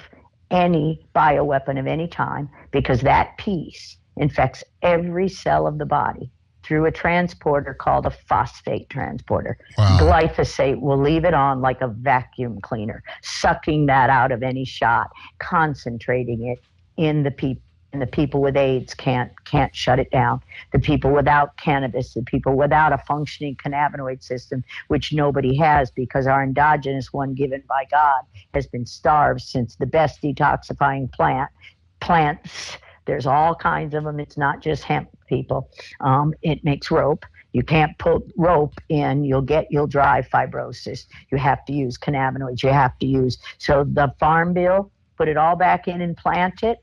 any 0.50 1.06
bioweapon 1.16 1.80
of 1.80 1.88
any 1.88 2.08
time 2.08 2.50
because 2.72 3.02
that 3.02 3.38
piece 3.38 3.98
infects 4.18 4.64
every 4.82 5.28
cell 5.30 5.68
of 5.68 5.78
the 5.78 5.86
body 5.86 6.32
through 6.64 6.86
a 6.86 6.92
transporter 6.92 7.74
called 7.74 8.06
a 8.06 8.10
phosphate 8.10 8.90
transporter. 8.90 9.58
Wow. 9.78 9.98
Glyphosate 10.00 10.80
will 10.80 11.00
leave 11.00 11.26
it 11.26 11.34
on 11.34 11.62
like 11.62 11.82
a 11.82 11.88
vacuum 11.88 12.62
cleaner, 12.62 13.04
sucking 13.22 13.86
that 13.88 14.10
out 14.10 14.32
of 14.32 14.42
any 14.44 14.66
shot, 14.66 15.10
concentrating 15.40 16.48
it 16.48 16.60
in 16.98 17.24
the 17.24 17.32
people. 17.32 17.62
And 17.92 18.02
the 18.02 18.08
people 18.08 18.42
with 18.42 18.58
AIDS 18.58 18.96
can't 18.96 19.32
can't 19.46 19.76
shut 19.76 20.00
it 20.00 20.10
down. 20.10 20.42
The 20.72 20.80
people 20.80 21.12
without 21.12 21.56
cannabis, 21.58 22.16
the 22.16 22.24
people 22.24 22.56
without 22.56 22.92
a 22.92 22.98
functioning 22.98 23.56
cannabinoid 23.56 24.24
system, 24.24 24.64
which 24.88 25.14
nobody 25.14 25.56
has 25.58 25.92
because 25.92 26.26
our 26.26 26.42
endogenous 26.42 27.14
one 27.14 27.36
given 27.36 27.62
by 27.70 27.86
God 27.92 28.24
has 28.56 28.66
been 28.66 28.88
starved 28.88 29.42
since 29.42 29.76
the 29.76 29.86
best 29.86 30.24
detoxifying 30.24 31.12
plant 31.12 31.52
plants 32.00 32.80
there's 33.06 33.26
all 33.26 33.56
kinds 33.56 33.94
of 33.94 34.04
them. 34.04 34.20
It's 34.20 34.38
not 34.38 34.62
just 34.62 34.84
hemp, 34.84 35.10
people. 35.28 35.70
Um, 36.00 36.34
it 36.42 36.64
makes 36.64 36.92
rope. 36.92 37.26
You 37.52 37.64
can't 37.64 37.98
put 38.00 38.24
rope 38.36 38.74
in. 38.90 39.24
You'll 39.24 39.42
get 39.42 39.68
you'll 39.70 39.88
drive 39.88 40.28
fibrosis. 40.30 41.06
You 41.32 41.38
have 41.38 41.64
to 41.66 41.74
use 41.74 41.98
cannabinoids. 41.98 42.64
You 42.64 42.70
have 42.70 42.98
to 43.00 43.06
use 43.06 43.38
so 43.60 43.84
the 43.84 44.14
farm 44.20 44.54
bill. 44.54 44.92
Put 45.18 45.28
it 45.28 45.38
all 45.38 45.56
back 45.56 45.88
in 45.88 46.02
and 46.02 46.18
plant 46.18 46.64
it. 46.64 46.80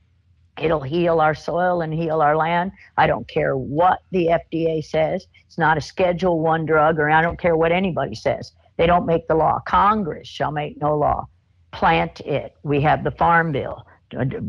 It'll 0.61 0.83
heal 0.83 1.21
our 1.21 1.35
soil 1.35 1.81
and 1.81 1.93
heal 1.93 2.21
our 2.21 2.37
land. 2.37 2.73
I 2.97 3.07
don't 3.07 3.27
care 3.29 3.57
what 3.57 4.01
the 4.11 4.27
FDA 4.27 4.85
says. 4.85 5.27
It's 5.47 5.59
not 5.59 5.79
a 5.79 5.81
Schedule 5.81 6.41
One 6.41 6.67
drug, 6.67 6.99
or 6.99 7.11
I 7.11 7.23
don't 7.23 7.41
care 7.41 7.57
what 7.57 7.73
anybody 7.73 8.15
says. 8.15 8.53
They 8.77 8.87
don't 8.87 9.07
make 9.07 9.27
the 9.27 9.35
law. 9.35 9.61
Congress 9.67 10.29
shall 10.29 10.53
make 10.53 10.81
no 10.81 10.97
law. 10.97 11.27
Plant 11.73 12.21
it. 12.21 12.55
We 12.63 12.81
have 12.83 13.05
the 13.05 13.11
farm 13.13 13.53
bill. 13.53 13.85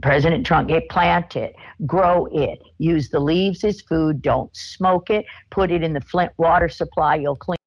President 0.02 0.46
Trump, 0.46 0.70
get 0.70 0.90
plant 0.90 1.36
it, 1.36 1.56
grow 1.86 2.28
it, 2.32 2.60
use 2.78 3.10
the 3.10 3.20
leaves 3.20 3.64
as 3.64 3.82
food, 3.82 4.22
don't 4.22 4.56
smoke 4.56 5.10
it, 5.10 5.26
put 5.50 5.72
it 5.72 5.84
in 5.84 5.94
the 5.94 6.02
Flint 6.02 6.32
water 6.38 6.68
supply, 6.68 7.16
you'll 7.16 7.36
clean 7.36 7.58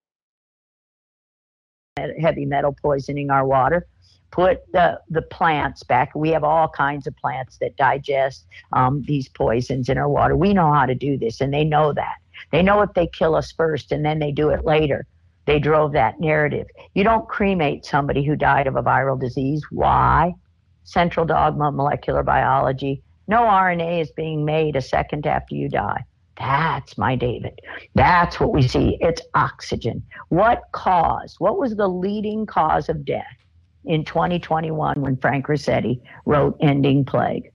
heavy 2.21 2.45
metal 2.45 2.77
poisoning 2.83 3.31
our 3.31 3.47
water. 3.47 3.87
Put 4.31 4.61
the, 4.73 5.01
the 5.11 5.23
plants 5.23 5.85
back. 5.85 6.13
We 6.17 6.31
have 6.31 6.43
all 6.43 6.69
kinds 6.69 7.07
of 7.07 7.17
plants 7.17 7.57
that 7.59 7.77
digest 7.77 8.47
um, 8.73 9.05
these 9.07 9.29
poisons 9.29 9.89
in 9.89 9.97
our 9.97 10.09
water. 10.09 10.35
We 10.37 10.53
know 10.53 10.73
how 10.73 10.87
to 10.87 10.95
do 10.97 11.17
this, 11.17 11.41
and 11.41 11.55
they 11.55 11.63
know 11.63 11.93
that. 11.93 12.17
They 12.51 12.63
know 12.63 12.83
if 12.83 12.93
they 12.95 13.07
kill 13.07 13.37
us 13.37 13.53
first 13.53 13.93
and 13.93 14.05
then 14.05 14.19
they 14.19 14.33
do 14.33 14.51
it 14.51 14.65
later. 14.65 15.07
They 15.47 15.61
drove 15.61 15.93
that 15.93 16.21
narrative. 16.21 16.67
You 16.95 17.05
don't 17.05 17.29
cremate 17.29 17.85
somebody 17.85 18.25
who 18.25 18.35
died 18.35 18.67
of 18.67 18.77
a 18.77 18.83
viral 18.83 19.21
disease. 19.21 19.63
Why? 19.71 20.35
Central 20.85 21.27
dogma 21.27 21.69
of 21.69 21.75
molecular 21.75 22.23
biology. 22.23 23.03
No 23.27 23.41
RNA 23.41 24.03
is 24.03 24.11
being 24.13 24.45
made 24.45 24.77
a 24.77 24.81
second 24.81 25.27
after 25.27 25.55
you 25.55 25.69
die. 25.69 26.05
That's 26.39 26.99
my 26.99 27.17
David. 27.17 27.61
That's 27.95 28.41
what 28.41 28.53
we 28.53 28.67
see. 28.67 28.99
It's 29.01 29.23
oxygen. 29.35 30.03
What 30.29 30.63
cause? 30.73 31.37
What 31.39 31.59
was 31.59 31.77
the 31.77 31.89
leading 31.89 32.47
cause 32.47 32.89
of 32.89 33.05
death 33.05 33.25
in 33.85 34.05
2021 34.05 35.01
when 35.01 35.17
Frank 35.17 35.47
Ruscetti 35.47 36.01
wrote 36.27 36.57
Ending 36.61 37.05
Plague? 37.05 37.51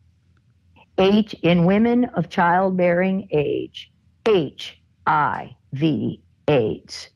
H 0.97 1.33
in 1.43 1.65
women 1.65 2.05
of 2.15 2.29
childbearing 2.29 3.27
age, 3.31 3.91
HIV 4.25 5.53
AIDS. 6.47 7.09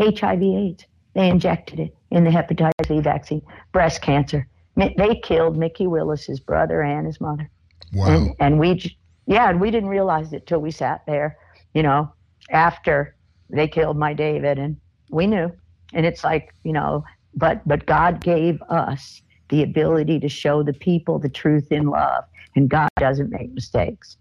HIV 0.00 0.42
AIDS. 0.42 0.84
They 1.14 1.28
injected 1.28 1.80
it 1.80 1.96
in 2.10 2.24
the 2.24 2.30
hepatitis 2.30 2.88
B 2.88 3.00
vaccine, 3.00 3.42
breast 3.72 4.02
cancer, 4.02 4.46
they 4.78 5.16
killed 5.16 5.56
Mikki 5.56 5.86
Willis, 5.86 6.24
his 6.24 6.40
brother, 6.40 6.82
and 6.82 7.06
his 7.06 7.20
mother. 7.20 7.50
Wow. 7.92 8.06
And, 8.06 8.36
and 8.38 8.58
we, 8.58 8.96
yeah, 9.26 9.50
and 9.50 9.60
we 9.60 9.70
didn't 9.70 9.88
realize 9.88 10.32
it 10.32 10.46
till 10.46 10.60
we 10.60 10.70
sat 10.70 11.04
there, 11.06 11.36
you 11.74 11.82
know, 11.82 12.12
after 12.50 13.16
they 13.50 13.66
killed 13.66 13.96
my 13.96 14.14
David, 14.14 14.58
and 14.58 14.76
we 15.10 15.26
knew. 15.26 15.50
And 15.94 16.06
it's 16.06 16.22
like, 16.22 16.54
you 16.64 16.72
know, 16.72 17.04
but 17.34 17.66
but 17.66 17.86
God 17.86 18.20
gave 18.20 18.60
us 18.62 19.22
the 19.48 19.62
ability 19.62 20.20
to 20.20 20.28
show 20.28 20.62
the 20.62 20.74
people 20.74 21.18
the 21.18 21.28
truth 21.28 21.72
in 21.72 21.86
love, 21.86 22.24
and 22.54 22.68
God 22.68 22.90
doesn't 22.98 23.30
make 23.30 23.52
mistakes. 23.52 24.16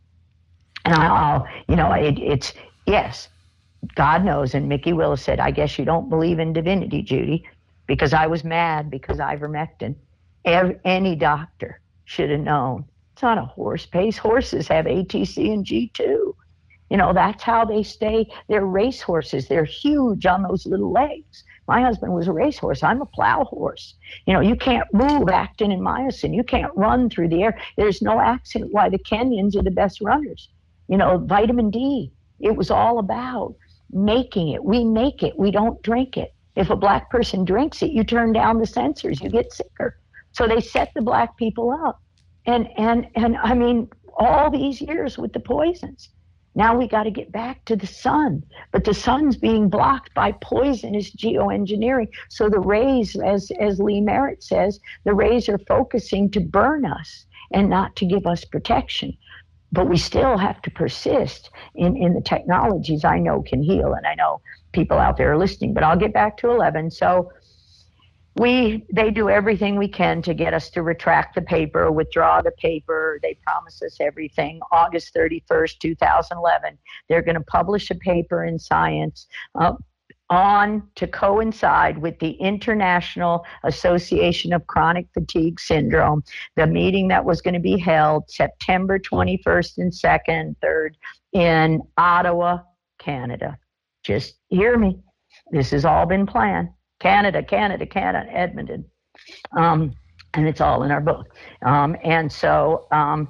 And 0.85 0.95
I'll, 0.95 1.41
oh, 1.41 1.47
you 1.67 1.75
know, 1.75 1.91
it, 1.91 2.17
it's 2.19 2.53
yes, 2.85 3.27
God 3.95 4.23
knows. 4.23 4.55
And 4.55 4.69
Mikki 4.69 4.93
Willis 4.93 5.21
said, 5.21 5.39
"I 5.39 5.51
guess 5.51 5.77
you 5.77 5.85
don't 5.85 6.09
believe 6.09 6.39
in 6.39 6.53
divinity, 6.53 7.01
Judy," 7.01 7.45
because 7.85 8.13
I 8.13 8.27
was 8.27 8.43
mad 8.43 8.89
because 8.89 9.17
ivermectin 9.17 9.95
Any 10.47 11.15
doctor 11.17 11.81
should 12.05 12.29
have 12.29 12.39
known. 12.39 12.85
It's 13.11 13.21
not 13.21 13.37
a 13.37 13.43
horse 13.43 13.85
pace. 13.85 14.17
Horses 14.17 14.69
have 14.69 14.85
ATC 14.85 15.51
and 15.51 15.65
G2. 15.65 16.33
You 16.89 16.95
know, 16.95 17.11
that's 17.11 17.43
how 17.43 17.65
they 17.65 17.83
stay. 17.83 18.31
They're 18.47 18.65
race 18.65 19.01
horses. 19.01 19.49
They're 19.49 19.65
huge 19.65 20.25
on 20.25 20.43
those 20.43 20.65
little 20.65 20.91
legs. 20.91 21.43
My 21.67 21.81
husband 21.81 22.13
was 22.13 22.29
a 22.29 22.31
racehorse. 22.31 22.81
I'm 22.81 23.01
a 23.01 23.05
plow 23.05 23.43
horse. 23.43 23.95
You 24.25 24.33
know, 24.33 24.39
you 24.39 24.55
can't 24.55 24.87
move 24.93 25.27
actin 25.27 25.71
and 25.71 25.81
myosin. 25.81 26.33
You 26.33 26.45
can't 26.45 26.71
run 26.77 27.09
through 27.09 27.27
the 27.27 27.43
air. 27.43 27.59
There's 27.75 28.01
no 28.01 28.21
accident 28.21 28.71
why 28.71 28.87
the 28.87 28.99
Kenyans 28.99 29.57
are 29.57 29.63
the 29.63 29.71
best 29.71 29.99
runners. 29.99 30.47
You 30.87 30.95
know, 30.95 31.17
vitamin 31.17 31.71
D. 31.71 32.13
It 32.39 32.55
was 32.55 32.71
all 32.71 32.99
about 32.99 33.53
making 33.91 34.49
it. 34.49 34.63
We 34.63 34.85
make 34.85 35.23
it. 35.23 35.37
We 35.37 35.51
don't 35.51 35.81
drink 35.81 36.15
it. 36.15 36.33
If 36.55 36.69
a 36.69 36.77
black 36.77 37.09
person 37.09 37.43
drinks 37.43 37.81
it, 37.81 37.91
you 37.91 38.05
turn 38.05 38.31
down 38.31 38.59
the 38.59 38.65
sensors. 38.65 39.21
You 39.21 39.29
get 39.29 39.51
sicker. 39.51 39.99
So 40.37 40.47
they 40.47 40.61
set 40.61 40.93
the 40.93 41.01
black 41.01 41.35
people 41.35 41.71
up. 41.71 41.99
And 42.45 42.67
and 42.77 43.07
and 43.15 43.37
I 43.37 43.55
mean, 43.55 43.89
all 44.17 44.51
these 44.51 44.79
years 44.79 45.17
with 45.17 45.33
the 45.33 45.39
poisons. 45.39 46.09
Now 46.53 46.77
we 46.77 46.87
got 46.87 47.03
to 47.03 47.11
get 47.11 47.31
back 47.31 47.65
to 47.65 47.75
the 47.75 47.87
sun, 47.87 48.43
but 48.71 48.83
the 48.83 48.93
sun's 48.93 49.35
being 49.35 49.69
blocked 49.69 50.13
by 50.13 50.31
poisonous 50.33 51.15
geoengineering. 51.15 52.09
So 52.29 52.49
the 52.49 52.59
rays, 52.59 53.15
as 53.15 53.51
as 53.59 53.79
Lee 53.79 53.99
Merritt 53.99 54.43
says, 54.43 54.79
the 55.05 55.13
rays 55.15 55.49
are 55.49 55.57
focusing 55.57 56.29
to 56.31 56.39
burn 56.39 56.85
us 56.85 57.25
and 57.51 57.67
not 57.67 57.95
to 57.95 58.05
give 58.05 58.27
us 58.27 58.45
protection. 58.45 59.17
But 59.71 59.89
we 59.89 59.97
still 59.97 60.37
have 60.37 60.61
to 60.61 60.71
persist 60.71 61.49
in, 61.75 61.97
in 61.97 62.13
the 62.13 62.21
technologies 62.21 63.03
I 63.03 63.17
know 63.19 63.41
can 63.41 63.61
heal, 63.61 63.93
and 63.93 64.05
I 64.05 64.13
know 64.13 64.41
people 64.71 64.97
out 64.99 65.17
there 65.17 65.31
are 65.31 65.37
listening. 65.37 65.73
But 65.73 65.83
I'll 65.83 65.97
get 65.97 66.13
back 66.13 66.37
to 66.37 66.49
11. 66.51 66.91
So 66.91 67.31
we 68.37 68.85
they 68.93 69.09
do 69.09 69.29
everything 69.29 69.77
we 69.77 69.87
can 69.87 70.21
to 70.21 70.33
get 70.33 70.53
us 70.53 70.69
to 70.69 70.83
retract 70.83 71.35
the 71.35 71.41
paper 71.41 71.91
withdraw 71.91 72.41
the 72.41 72.51
paper 72.51 73.19
they 73.21 73.37
promise 73.43 73.81
us 73.81 73.97
everything 73.99 74.59
august 74.71 75.13
31st 75.15 75.79
2011 75.79 76.77
they're 77.09 77.21
going 77.21 77.35
to 77.35 77.41
publish 77.41 77.89
a 77.89 77.95
paper 77.95 78.45
in 78.45 78.59
science 78.59 79.27
uh, 79.59 79.73
on 80.29 80.83
to 80.95 81.07
coincide 81.07 81.97
with 81.97 82.19
the 82.19 82.31
International 82.31 83.45
Association 83.63 84.51
of 84.51 84.67
Chronic 84.67 85.07
Fatigue 85.13 85.59
Syndrome, 85.59 86.23
the 86.55 86.67
meeting 86.67 87.07
that 87.07 87.23
was 87.23 87.41
going 87.41 87.53
to 87.53 87.59
be 87.59 87.77
held 87.77 88.29
September 88.29 88.99
21st 88.99 89.77
and 89.77 89.91
2nd, 89.91 90.55
3rd 90.63 90.89
in 91.33 91.81
Ottawa, 91.97 92.59
Canada. 92.99 93.57
Just 94.03 94.35
hear 94.49 94.77
me. 94.77 94.99
This 95.51 95.71
has 95.71 95.85
all 95.85 96.05
been 96.05 96.25
planned. 96.25 96.69
Canada, 96.99 97.43
Canada, 97.43 97.85
Canada, 97.85 98.29
Edmonton. 98.31 98.85
Um, 99.55 99.93
and 100.33 100.47
it's 100.47 100.61
all 100.61 100.83
in 100.83 100.91
our 100.91 101.01
book. 101.01 101.35
Um, 101.65 101.95
and 102.03 102.31
so 102.31 102.87
um, 102.91 103.29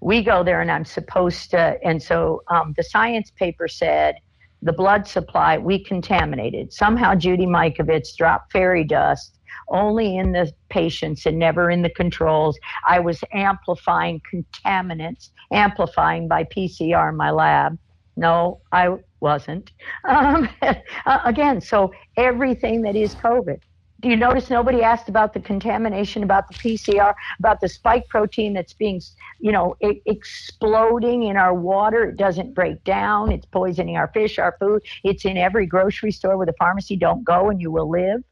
we 0.00 0.22
go 0.22 0.42
there, 0.42 0.60
and 0.60 0.70
I'm 0.70 0.84
supposed 0.84 1.50
to. 1.50 1.78
And 1.84 2.02
so 2.02 2.42
um, 2.48 2.74
the 2.76 2.82
science 2.82 3.30
paper 3.30 3.68
said 3.68 4.16
the 4.60 4.72
blood 4.72 5.06
supply 5.06 5.58
we 5.58 5.82
contaminated. 5.82 6.72
Somehow 6.72 7.14
Judy 7.14 7.46
Mikovits 7.46 8.16
dropped 8.16 8.52
fairy 8.52 8.84
dust 8.84 9.38
only 9.68 10.16
in 10.16 10.32
the 10.32 10.52
patients 10.68 11.26
and 11.26 11.38
never 11.38 11.70
in 11.70 11.82
the 11.82 11.90
controls. 11.90 12.58
I 12.86 13.00
was 13.00 13.22
amplifying 13.32 14.20
contaminants, 14.32 15.30
amplifying 15.52 16.28
by 16.28 16.44
PCR 16.44 17.08
in 17.08 17.16
my 17.16 17.30
lab. 17.30 17.78
No, 18.16 18.60
I 18.72 18.96
wasn't. 19.20 19.72
Um, 20.04 20.48
uh, 20.62 21.18
again, 21.24 21.60
so 21.60 21.92
everything 22.16 22.82
that 22.82 22.96
is 22.96 23.14
COVID. 23.14 23.60
Do 24.02 24.08
you 24.08 24.16
notice 24.16 24.50
nobody 24.50 24.82
asked 24.82 25.08
about 25.08 25.32
the 25.32 25.38
contamination, 25.38 26.24
about 26.24 26.48
the 26.48 26.54
PCR, 26.54 27.14
about 27.38 27.60
the 27.60 27.68
spike 27.68 28.08
protein 28.08 28.52
that's 28.52 28.72
being, 28.72 29.00
you 29.38 29.52
know, 29.52 29.76
exploding 29.80 31.22
in 31.22 31.36
our 31.36 31.54
water? 31.54 32.06
It 32.06 32.16
doesn't 32.16 32.52
break 32.52 32.82
down. 32.82 33.30
It's 33.30 33.46
poisoning 33.46 33.96
our 33.96 34.08
fish, 34.08 34.40
our 34.40 34.56
food. 34.58 34.82
It's 35.04 35.24
in 35.24 35.36
every 35.36 35.66
grocery 35.66 36.10
store 36.10 36.36
with 36.36 36.48
a 36.48 36.54
pharmacy. 36.58 36.96
Don't 36.96 37.22
go 37.22 37.48
and 37.48 37.60
you 37.60 37.70
will 37.70 37.88
live. 37.88 38.24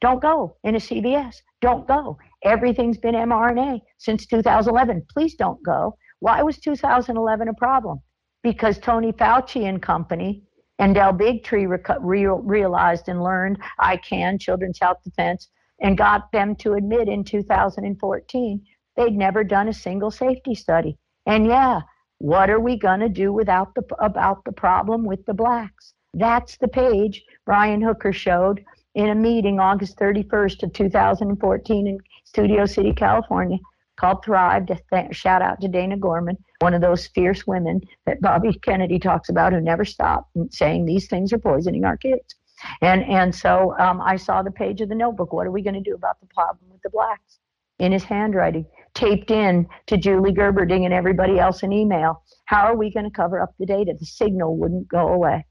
Don't 0.00 0.22
go 0.22 0.56
in 0.62 0.76
a 0.76 0.78
CVS. 0.78 1.42
Don't 1.60 1.88
go. 1.88 2.18
Everything's 2.44 2.98
been 2.98 3.16
mRNA 3.16 3.80
since 3.98 4.26
2011. 4.26 5.06
Please 5.12 5.34
don't 5.34 5.60
go. 5.64 5.96
Why 6.20 6.40
was 6.44 6.58
2011 6.58 7.48
a 7.48 7.54
problem? 7.54 8.00
Because 8.46 8.78
Tony 8.78 9.10
Fauci 9.10 9.68
and 9.68 9.82
company 9.82 10.44
and 10.78 10.94
Del 10.94 11.12
Bigtree 11.12 11.66
real, 12.00 12.36
realized 12.36 13.08
and 13.08 13.20
learned 13.20 13.58
I 13.80 13.96
can, 13.96 14.38
Children's 14.38 14.78
Health 14.80 14.98
Defense, 15.02 15.48
and 15.80 15.98
got 15.98 16.30
them 16.30 16.54
to 16.60 16.74
admit 16.74 17.08
in 17.08 17.24
2014 17.24 18.64
they'd 18.94 19.16
never 19.16 19.42
done 19.42 19.66
a 19.66 19.72
single 19.72 20.12
safety 20.12 20.54
study. 20.54 20.96
And 21.26 21.44
yeah, 21.44 21.80
what 22.18 22.48
are 22.48 22.60
we 22.60 22.78
going 22.78 23.00
to 23.00 23.08
do 23.08 23.32
without 23.32 23.74
the 23.74 23.82
about 23.98 24.44
the 24.44 24.52
problem 24.52 25.04
with 25.04 25.26
the 25.26 25.34
blacks? 25.34 25.94
That's 26.14 26.56
the 26.56 26.68
page 26.68 27.24
Brian 27.46 27.82
Hooker 27.82 28.12
showed 28.12 28.64
in 28.94 29.08
a 29.08 29.14
meeting 29.16 29.58
August 29.58 29.98
31st 29.98 30.62
of 30.62 30.72
2014 30.72 31.86
in 31.88 31.98
Studio 32.22 32.64
City, 32.64 32.92
California, 32.92 33.58
called 33.96 34.24
Thrive. 34.24 34.66
To 34.66 34.78
th- 34.92 35.16
shout 35.16 35.42
out 35.42 35.60
to 35.62 35.66
Dana 35.66 35.96
Gorman, 35.96 36.38
one 36.60 36.74
of 36.74 36.80
those 36.80 37.06
fierce 37.08 37.46
women 37.46 37.80
that 38.06 38.20
Bobby 38.20 38.52
Kennedy 38.62 38.98
talks 38.98 39.28
about, 39.28 39.52
who 39.52 39.60
never 39.60 39.84
stopped 39.84 40.30
saying 40.50 40.84
these 40.84 41.06
things 41.08 41.32
are 41.32 41.38
poisoning 41.38 41.84
our 41.84 41.96
kids. 41.96 42.34
And 42.80 43.04
and 43.04 43.34
so 43.34 43.76
um, 43.78 44.00
I 44.00 44.16
saw 44.16 44.42
the 44.42 44.50
page 44.50 44.80
of 44.80 44.88
the 44.88 44.94
notebook. 44.94 45.32
What 45.32 45.46
are 45.46 45.50
we 45.50 45.62
going 45.62 45.74
to 45.74 45.80
do 45.80 45.94
about 45.94 46.20
the 46.20 46.26
problem 46.26 46.70
with 46.70 46.82
the 46.82 46.90
blacks? 46.90 47.38
In 47.78 47.92
his 47.92 48.04
handwriting, 48.04 48.64
taped 48.94 49.30
in 49.30 49.66
to 49.86 49.98
Julie 49.98 50.32
Gerberding 50.32 50.86
and 50.86 50.94
everybody 50.94 51.38
else 51.38 51.62
in 51.62 51.72
email. 51.72 52.22
How 52.46 52.62
are 52.62 52.76
we 52.76 52.90
going 52.90 53.04
to 53.04 53.10
cover 53.10 53.40
up 53.40 53.52
the 53.58 53.66
data? 53.66 53.94
The 53.98 54.06
signal 54.06 54.56
wouldn't 54.56 54.88
go 54.88 55.08
away. 55.08 55.44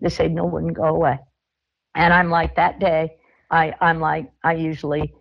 The 0.00 0.10
signal 0.10 0.50
wouldn't 0.50 0.74
go 0.74 0.84
away. 0.84 1.18
And 1.94 2.12
I'm 2.12 2.30
like 2.30 2.56
that 2.56 2.80
day. 2.80 3.16
I 3.50 3.74
I'm 3.80 4.00
like 4.00 4.30
I 4.42 4.54
usually 4.54 5.14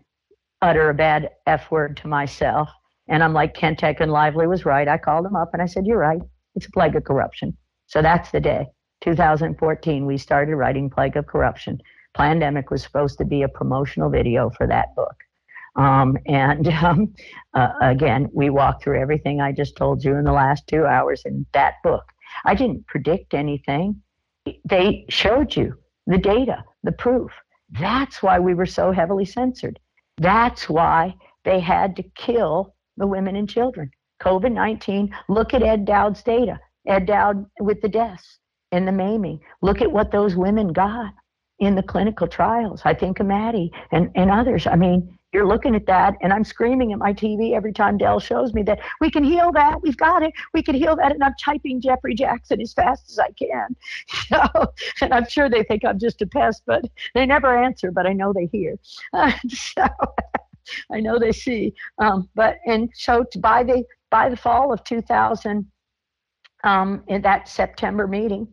utter 0.61 0.89
a 0.89 0.93
bad 0.93 1.30
f 1.45 1.69
word 1.69 1.97
to 1.97 2.07
myself. 2.07 2.69
And 3.10 3.23
I'm 3.23 3.34
like, 3.34 3.56
Kent 3.56 3.81
Heckenlively 3.81 4.48
was 4.48 4.65
right. 4.65 4.88
I 4.88 4.98
called 4.98 5.26
him 5.26 5.36
up 5.36 5.49
and 5.53 5.61
I 5.61 5.65
said, 5.65 5.86
You're 5.86 5.98
right. 5.98 6.22
It's 6.56 6.68
a 6.68 6.72
plague 6.72 6.95
of 6.95 7.03
corruption. 7.03 7.57
So 7.88 8.02
that's 8.02 8.31
the 8.31 8.40
day. 8.40 8.68
2014, 9.02 10.06
we 10.06 10.18
started 10.18 10.56
writing 10.56 10.90
Plague 10.90 11.18
of 11.18 11.26
Corruption. 11.26 11.80
Plandemic 12.18 12.69
was 12.69 12.84
supposed 12.84 13.18
to 13.18 13.26
be 13.26 13.44
a 13.44 13.48
promotional 13.48 14.10
video 14.10 14.49
for 14.49 14.68
that 14.68 14.94
book. 14.95 15.15
Um, 15.76 16.18
and 16.26 16.68
um, 16.84 17.14
uh, 17.53 17.72
again, 17.81 18.30
we 18.34 18.49
walked 18.49 18.84
through 18.84 19.02
everything 19.02 19.41
I 19.41 19.52
just 19.52 19.76
told 19.76 20.03
you 20.03 20.15
in 20.15 20.26
the 20.26 20.31
last 20.31 20.68
two 20.68 20.86
hours 20.86 21.23
in 21.26 21.45
that 21.53 21.76
book. 21.84 22.03
I 22.45 22.53
didn't 22.56 22.86
predict 22.88 23.34
anything. 23.34 24.02
They 24.65 25.06
showed 25.10 25.56
you 25.56 25.76
the 26.06 26.18
data, 26.18 26.64
the 26.84 26.91
proof. 26.91 27.31
That's 27.72 28.22
why 28.22 28.40
we 28.40 28.53
were 28.53 28.65
so 28.65 28.91
heavily 28.91 29.26
censored. 29.26 29.80
That's 30.18 30.69
why 30.69 31.15
they 31.44 31.60
had 31.60 31.95
to 31.95 32.03
kill 32.03 32.76
the 33.00 33.08
women 33.08 33.36
and 33.36 33.50
children. 33.50 33.90
COVID 34.22 34.52
19, 34.52 35.16
look 35.30 35.54
at 35.54 35.64
Ed 35.64 35.86
Dowd's 35.86 36.22
data. 36.22 36.60
Ed 36.88 37.08
Dowd 37.08 37.46
with 37.60 37.82
the 37.82 37.90
deaths 37.90 38.40
and 38.72 38.88
the 38.88 38.92
maiming. 38.92 39.40
Look 39.62 39.82
at 39.82 39.92
what 39.92 40.12
those 40.12 40.36
women 40.36 40.72
got 40.74 41.14
in 41.60 41.76
the 41.76 41.84
clinical 41.84 42.28
trials. 42.28 42.82
I 42.86 42.94
think 42.94 43.20
of 43.20 43.28
Maddie 43.28 43.72
and, 43.92 44.10
and 44.16 44.30
others. 44.30 44.68
I 44.68 44.76
mean, 44.76 45.18
you're 45.32 45.48
looking 45.48 45.76
at 45.76 45.86
that, 45.86 46.16
and 46.22 46.34
I'm 46.34 46.44
screaming 46.44 46.92
at 46.92 46.98
my 46.98 47.14
TV 47.14 47.54
every 47.54 47.72
time 47.72 47.98
Del 47.98 48.20
shows 48.20 48.54
me 48.54 48.64
that 48.64 48.80
we 49.00 49.12
can 49.12 49.24
heal 49.24 49.52
that. 49.52 49.80
We've 49.82 49.98
got 49.98 50.24
it. 50.24 50.34
We 50.54 50.64
can 50.64 50.74
heal 50.74 50.96
that. 50.96 51.12
And 51.12 51.24
I'm 51.24 51.36
typing 51.40 51.82
Jefferey 51.82 52.16
Jaxen 52.16 52.62
as 52.62 52.74
fast 52.74 53.10
as 53.10 53.20
I 53.20 53.32
can. 53.32 53.76
So, 54.30 54.74
and 55.02 55.12
I'm 55.14 55.28
sure 55.28 55.50
they 55.50 55.64
think 55.64 55.84
I'm 55.84 55.98
just 55.98 56.22
a 56.22 56.28
pest, 56.28 56.62
but 56.66 56.84
they 57.16 57.26
never 57.26 57.58
answer, 57.58 57.92
but 57.92 58.06
I 58.06 58.14
know 58.14 58.32
they 58.32 58.46
hear. 58.48 58.78
So 59.50 59.86
I 60.91 61.00
know 61.00 61.20
they 61.20 61.32
see. 61.32 61.74
Um, 62.00 62.30
but, 62.36 62.58
and 62.66 62.90
so 62.94 63.26
by 63.40 63.64
the, 63.64 63.84
by 64.10 64.30
the 64.30 64.38
fall 64.38 64.74
of 64.74 64.84
2000, 64.84 65.66
um, 66.64 67.04
in 67.08 67.22
that 67.22 67.48
September 67.48 68.08
meeting, 68.08 68.48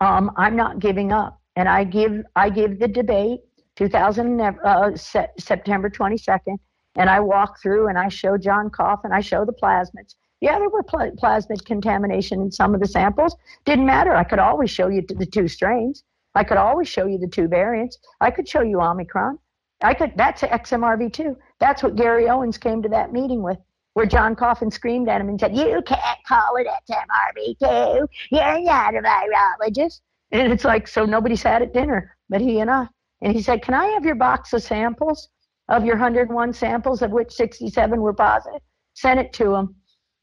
um, 0.00 0.30
I'm 0.36 0.56
not 0.56 0.78
giving 0.78 1.12
up. 1.12 1.40
And 1.56 1.68
I 1.68 1.84
give, 1.84 2.22
I 2.36 2.50
give 2.50 2.78
the 2.78 2.86
debate 2.88 3.40
2000 3.76 4.40
uh, 4.40 4.96
se- 4.96 5.28
September 5.38 5.88
22nd, 5.88 6.56
and 6.96 7.08
I 7.08 7.20
walk 7.20 7.60
through 7.62 7.88
and 7.88 7.96
I 7.96 8.08
show 8.08 8.36
John 8.36 8.70
Coffin 8.70 9.12
I 9.12 9.20
show 9.20 9.44
the 9.44 9.52
plasmids. 9.52 10.16
Yeah, 10.40 10.58
there 10.58 10.68
were 10.68 10.82
pl- 10.82 11.12
plasmid 11.22 11.64
contamination 11.64 12.40
in 12.40 12.50
some 12.50 12.74
of 12.74 12.80
the 12.80 12.86
samples. 12.86 13.36
Didn't 13.64 13.86
matter. 13.86 14.14
I 14.14 14.24
could 14.24 14.38
always 14.38 14.70
show 14.70 14.88
you 14.88 15.02
the 15.08 15.26
two 15.26 15.48
strains. 15.48 16.04
I 16.34 16.44
could 16.44 16.56
always 16.56 16.88
show 16.88 17.06
you 17.06 17.18
the 17.18 17.26
two 17.26 17.48
variants. 17.48 17.98
I 18.20 18.30
could 18.30 18.48
show 18.48 18.62
you 18.62 18.80
Omicron. 18.80 19.38
I 19.82 19.94
could. 19.94 20.12
That's 20.16 20.42
XMRV2. 20.42 21.36
That's 21.60 21.82
what 21.82 21.96
Gary 21.96 22.28
Owens 22.28 22.58
came 22.58 22.82
to 22.82 22.88
that 22.88 23.12
meeting 23.12 23.42
with, 23.42 23.58
where 23.94 24.06
John 24.06 24.34
Coffin 24.34 24.70
screamed 24.70 25.08
at 25.08 25.20
him 25.20 25.28
and 25.28 25.38
said, 25.38 25.56
"You 25.56 25.82
can't 25.86 26.18
call 26.26 26.56
it 26.56 26.66
XMRV2. 26.66 28.08
You're 28.30 28.60
not 28.62 28.94
a 28.94 29.00
virologist." 29.00 30.00
And 30.30 30.52
it's 30.52 30.64
like, 30.64 30.86
so 30.86 31.06
nobody's 31.06 31.42
had 31.42 31.62
at 31.62 31.72
dinner 31.72 32.18
but 32.28 32.40
he 32.40 32.60
and 32.60 32.70
I. 32.70 32.86
And 33.22 33.32
he 33.32 33.42
said, 33.42 33.62
Can 33.62 33.74
I 33.74 33.86
have 33.86 34.04
your 34.04 34.14
box 34.14 34.52
of 34.52 34.62
samples 34.62 35.28
of 35.68 35.84
your 35.84 35.96
101 35.96 36.52
samples, 36.52 37.02
of 37.02 37.10
which 37.10 37.32
67 37.32 38.00
were 38.00 38.12
positive? 38.12 38.60
Sent 38.94 39.20
it 39.20 39.32
to 39.34 39.54
him. 39.54 39.74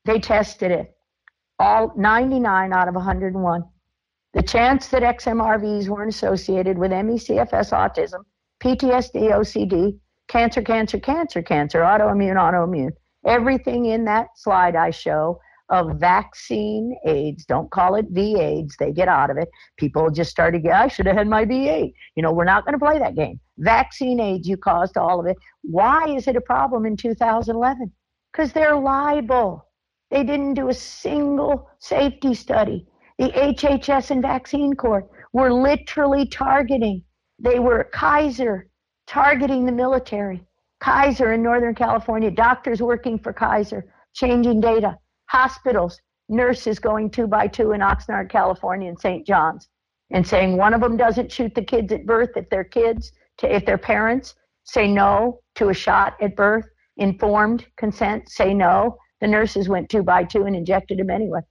They 0.06 0.20
tested 0.20 0.72
it. 0.72 0.96
All 1.60 1.94
99 1.96 2.74
out 2.74 2.88
of 2.88 2.96
101. 2.96 3.64
The 4.34 4.44
chance 4.44 4.88
that 4.90 5.02
XMRVs 5.02 5.88
weren't 5.88 6.10
associated 6.10 6.78
with 6.78 6.92
ME/CFS 6.92 7.72
autism, 7.72 8.24
PTSD, 8.66 9.32
OCD, 9.32 10.00
cancer, 10.28 10.62
cancer, 10.64 11.00
cancer, 11.00 11.44
cancer, 11.44 11.82
autoimmune, 11.82 12.36
autoimmune. 12.36 12.94
Everything 13.24 13.86
in 13.86 14.06
that 14.06 14.30
slide 14.36 14.76
I 14.76 14.90
show 14.90 15.40
of 15.70 16.00
vaccine 16.00 16.96
AIDS. 17.06 17.46
Don't 17.46 17.70
call 17.70 17.94
it 17.94 18.08
V 18.10 18.40
AIDS. 18.40 18.76
They 18.80 18.92
get 18.92 19.08
out 19.08 19.30
of 19.30 19.38
it. 19.38 19.50
People 19.78 20.10
just 20.10 20.32
started, 20.32 20.64
yeah, 20.64 20.82
I 20.82 20.88
should 20.88 21.06
have 21.06 21.16
had 21.16 21.28
my 21.28 21.46
V8. 21.46 21.94
You 22.16 22.24
know, 22.24 22.32
we're 22.32 22.44
not 22.44 22.66
going 22.66 22.74
to 22.74 22.84
play 22.84 22.98
that 22.98 23.16
game. 23.16 23.40
Vaccine 23.60 24.20
AIDS, 24.20 24.48
you 24.48 24.58
caused 24.58 24.98
all 24.98 25.20
of 25.20 25.28
it. 25.28 25.38
Why 25.62 26.08
is 26.08 26.28
it 26.28 26.36
a 26.36 26.42
problem 26.42 26.88
in 26.88 26.98
2011? 26.98 27.92
Because 28.32 28.52
they're 28.52 28.76
liable. 28.76 29.68
They 30.10 30.24
didn't 30.24 30.56
do 30.56 30.70
a 30.70 30.74
single 30.74 31.70
safety 31.80 32.34
study. 32.34 32.88
The 33.20 33.30
HHS 33.30 34.10
and 34.10 34.24
Vaccine 34.24 34.76
Court 34.76 35.08
were 35.34 35.54
literally 35.54 36.28
targeting. 36.28 37.04
They 37.46 37.60
were 37.60 37.84
Kaiser 37.94 38.68
targeting 39.06 39.68
the 39.68 39.72
military. 39.72 40.44
Kaiser 40.80 41.34
in 41.34 41.44
Northern 41.44 41.76
California, 41.76 42.32
doctors 42.32 42.82
working 42.82 43.20
for 43.20 43.34
Kaiser, 43.34 43.86
changing 44.14 44.62
data 44.62 44.98
hospitals, 45.28 46.02
nurses 46.28 46.80
going 46.80 47.12
two 47.12 47.28
by 47.28 47.46
two 47.46 47.74
in 47.74 47.82
Oxnard, 47.82 48.32
California, 48.32 48.90
and 48.90 49.00
St. 49.00 49.28
John's, 49.28 49.70
and 50.10 50.26
saying 50.26 50.58
one 50.58 50.74
of 50.74 50.82
them 50.82 50.98
doesn't 50.98 51.32
shoot 51.32 51.54
the 51.54 51.64
kids 51.64 51.94
at 51.94 52.08
birth 52.08 52.32
if 52.36 52.50
their 52.50 52.64
kids, 52.64 53.12
to, 53.38 53.56
if 53.56 53.64
their 53.64 53.78
parents 53.78 54.34
say 54.64 54.92
no 54.92 55.40
to 55.54 55.70
a 55.70 55.74
shot 55.74 56.16
at 56.24 56.36
birth, 56.36 56.66
informed 56.98 57.68
consent, 57.78 58.28
say 58.28 58.56
no. 58.56 58.98
The 59.22 59.28
nurses 59.28 59.70
went 59.70 59.90
two 59.90 60.02
by 60.02 60.24
two 60.24 60.46
and 60.46 60.56
injected 60.56 60.98
them 60.98 61.12
anyway. 61.12 61.42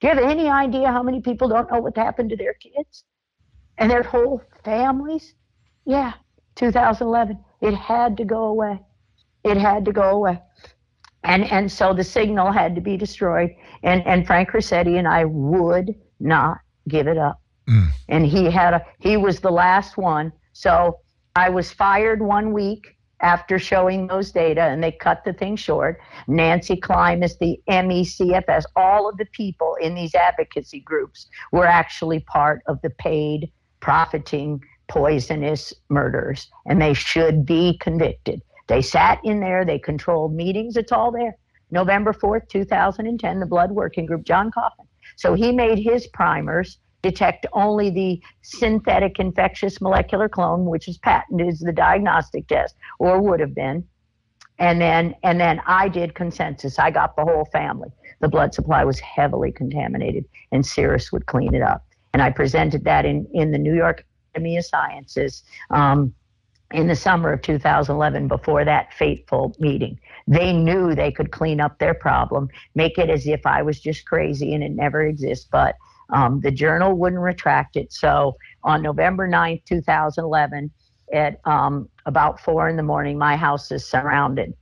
Do 0.00 0.08
you 0.08 0.14
have 0.14 0.24
any 0.24 0.48
idea 0.48 0.90
how 0.90 1.02
many 1.02 1.20
people 1.20 1.46
don't 1.46 1.70
know 1.70 1.80
what 1.80 1.94
happened 1.94 2.30
to 2.30 2.36
their 2.36 2.54
kids 2.54 3.04
and 3.76 3.90
their 3.90 4.02
whole 4.02 4.40
families? 4.64 5.34
Yeah, 5.84 6.12
2011. 6.56 7.38
It 7.60 7.74
had 7.74 8.16
to 8.16 8.24
go 8.24 8.44
away. 8.44 8.80
It 9.44 9.56
had 9.56 9.84
to 9.86 9.92
go 9.92 10.10
away 10.10 10.40
and 11.24 11.44
and 11.50 11.70
so 11.70 11.92
the 11.92 12.04
signal 12.04 12.50
had 12.50 12.74
to 12.74 12.80
be 12.80 12.96
destroyed 12.96 13.54
and 13.82 14.04
and 14.06 14.26
frank 14.26 14.50
ruscetti 14.50 14.98
and 14.98 15.08
i 15.08 15.24
would 15.24 15.94
not 16.20 16.58
give 16.88 17.06
it 17.06 17.18
up 17.18 17.40
mm. 17.68 17.88
and 18.08 18.26
he 18.26 18.44
had 18.50 18.74
a 18.74 18.84
he 18.98 19.16
was 19.16 19.40
the 19.40 19.50
last 19.50 19.96
one 19.96 20.32
so 20.52 20.98
i 21.36 21.48
was 21.48 21.70
fired 21.70 22.20
one 22.20 22.52
week 22.52 22.96
after 23.20 23.56
showing 23.56 24.08
those 24.08 24.32
data 24.32 24.62
and 24.62 24.82
they 24.82 24.90
cut 24.90 25.22
the 25.24 25.32
thing 25.32 25.54
short 25.54 26.00
nancy 26.26 26.76
klimas 26.76 27.38
the 27.38 27.60
mecfs 27.68 28.64
all 28.74 29.08
of 29.08 29.16
the 29.16 29.26
people 29.26 29.76
in 29.80 29.94
these 29.94 30.14
advocacy 30.14 30.80
groups 30.80 31.28
were 31.52 31.66
actually 31.66 32.20
part 32.20 32.62
of 32.66 32.80
the 32.82 32.90
paid 32.90 33.50
profiting 33.80 34.60
poisonous 34.88 35.72
murders 35.88 36.50
and 36.66 36.80
they 36.80 36.94
should 36.94 37.46
be 37.46 37.78
convicted 37.78 38.42
they 38.72 38.82
sat 38.82 39.20
in 39.24 39.40
there, 39.40 39.64
they 39.64 39.78
controlled 39.78 40.34
meetings, 40.34 40.76
it's 40.76 40.92
all 40.92 41.10
there. 41.12 41.36
November 41.70 42.12
4th, 42.12 42.48
2010, 42.48 43.40
the 43.40 43.46
Blood 43.46 43.70
Working 43.72 44.06
Group, 44.06 44.24
John 44.24 44.50
Coffin, 44.50 44.86
So 45.16 45.34
he 45.34 45.52
made 45.52 45.78
his 45.78 46.06
primers 46.08 46.78
detect 47.02 47.46
only 47.52 47.90
the 47.90 48.22
synthetic 48.42 49.18
infectious 49.18 49.80
molecular 49.80 50.28
clone, 50.28 50.66
which 50.66 50.88
is 50.88 50.98
patented 50.98 51.48
as 51.48 51.58
the 51.58 51.72
diagnostic 51.72 52.46
test, 52.46 52.76
or 52.98 53.20
would 53.20 53.40
have 53.40 53.54
been. 53.54 53.84
And 54.58 54.80
then, 54.80 55.16
and 55.22 55.40
then 55.40 55.60
I 55.66 55.88
did 55.88 56.14
consensus. 56.14 56.78
I 56.78 56.90
got 56.90 57.16
the 57.16 57.24
whole 57.24 57.46
family. 57.52 57.90
The 58.20 58.28
blood 58.28 58.54
supply 58.54 58.84
was 58.84 59.00
heavily 59.00 59.50
contaminated, 59.50 60.24
and 60.52 60.64
Cerus 60.64 61.10
would 61.10 61.26
clean 61.26 61.54
it 61.54 61.62
up. 61.62 61.84
And 62.12 62.22
I 62.22 62.30
presented 62.30 62.84
that 62.84 63.04
in, 63.04 63.26
in 63.32 63.50
the 63.50 63.58
New 63.58 63.74
York 63.74 64.06
Academy 64.32 64.56
of 64.56 64.64
Sciences 64.64 65.44
um, 65.70 66.14
in 66.72 66.86
the 66.86 66.96
summer 66.96 67.32
of 67.32 67.42
2011 67.42 68.28
before 68.28 68.64
that 68.64 68.92
fateful 68.94 69.54
meeting. 69.58 69.98
They 70.26 70.52
knew 70.52 70.94
they 70.94 71.12
could 71.12 71.30
clean 71.30 71.60
up 71.60 71.78
their 71.78 71.94
problem, 71.94 72.48
make 72.74 72.98
it 72.98 73.10
as 73.10 73.26
if 73.26 73.44
I 73.44 73.62
was 73.62 73.80
just 73.80 74.06
crazy 74.06 74.54
and 74.54 74.64
it 74.64 74.72
never 74.72 75.02
exists. 75.02 75.46
But 75.50 75.76
um, 76.10 76.40
the 76.40 76.50
journal 76.50 76.94
wouldn't 76.96 77.20
retract 77.20 77.76
it. 77.76 77.92
So 77.92 78.36
on 78.64 78.82
November 78.82 79.28
9th, 79.28 79.64
2011, 79.66 80.70
at 81.12 81.40
um, 81.44 81.88
about 82.06 82.40
four 82.40 82.70
in 82.70 82.76
the 82.76 82.82
morning, 82.82 83.18
my 83.18 83.36
house 83.36 83.70
is 83.70 83.84
surrounded. 83.84 84.54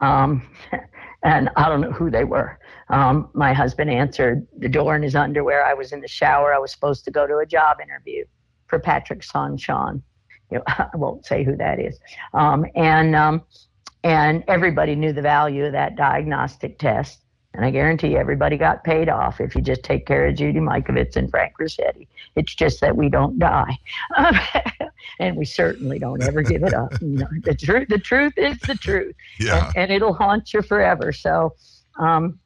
Um, 0.00 0.48
and 1.24 1.50
I 1.56 1.68
don't 1.68 1.80
know 1.80 1.90
who 1.90 2.08
they 2.08 2.22
were. 2.22 2.60
Um, 2.88 3.30
my 3.34 3.52
husband 3.52 3.90
answered 3.90 4.46
the 4.58 4.68
door 4.68 4.94
in 4.94 5.02
his 5.02 5.16
underwear. 5.16 5.64
I 5.64 5.74
was 5.74 5.90
in 5.92 6.00
the 6.00 6.06
shower. 6.06 6.54
I 6.54 6.58
was 6.58 6.70
supposed 6.70 7.04
to 7.06 7.10
go 7.10 7.26
to 7.26 7.38
a 7.38 7.46
job 7.46 7.78
interview 7.82 8.24
for 8.66 8.78
Patrick 8.78 9.22
Soon-Shiong. 9.22 10.02
You 10.50 10.58
know, 10.58 10.64
I 10.66 10.88
won't 10.94 11.26
say 11.26 11.44
who 11.44 11.56
that 11.56 11.78
is. 11.80 11.98
Um, 12.34 12.66
and 12.74 13.14
um, 13.16 13.42
and 14.04 14.44
everybody 14.48 14.94
knew 14.94 15.12
the 15.12 15.22
value 15.22 15.64
of 15.66 15.72
that 15.72 15.96
diagnostic 15.96 16.78
test. 16.78 17.22
And 17.54 17.64
I 17.64 17.70
guarantee 17.70 18.08
you, 18.08 18.18
everybody 18.18 18.58
got 18.58 18.84
paid 18.84 19.08
off 19.08 19.40
if 19.40 19.56
you 19.56 19.62
just 19.62 19.82
take 19.82 20.04
care 20.06 20.26
of 20.26 20.36
Judy 20.36 20.60
Mikovits 20.60 21.16
and 21.16 21.30
Frank 21.30 21.54
Ruscetti. 21.58 22.06
It's 22.36 22.54
just 22.54 22.82
that 22.82 22.94
we 22.94 23.08
don't 23.08 23.38
die, 23.38 23.78
and 25.18 25.36
we 25.38 25.46
certainly 25.46 25.98
don't 25.98 26.22
ever 26.22 26.42
give 26.42 26.62
it 26.62 26.74
up. 26.74 26.92
You 27.00 27.08
know, 27.18 27.26
the 27.44 27.54
truth, 27.54 27.88
the 27.88 27.98
truth 27.98 28.34
is 28.36 28.58
the 28.60 28.74
truth, 28.74 29.14
Yeah. 29.40 29.68
and, 29.68 29.76
and 29.76 29.92
it'll 29.92 30.12
haunt 30.12 30.52
you 30.52 30.60
forever. 30.60 31.12
So, 31.12 31.54
um, 31.98 32.38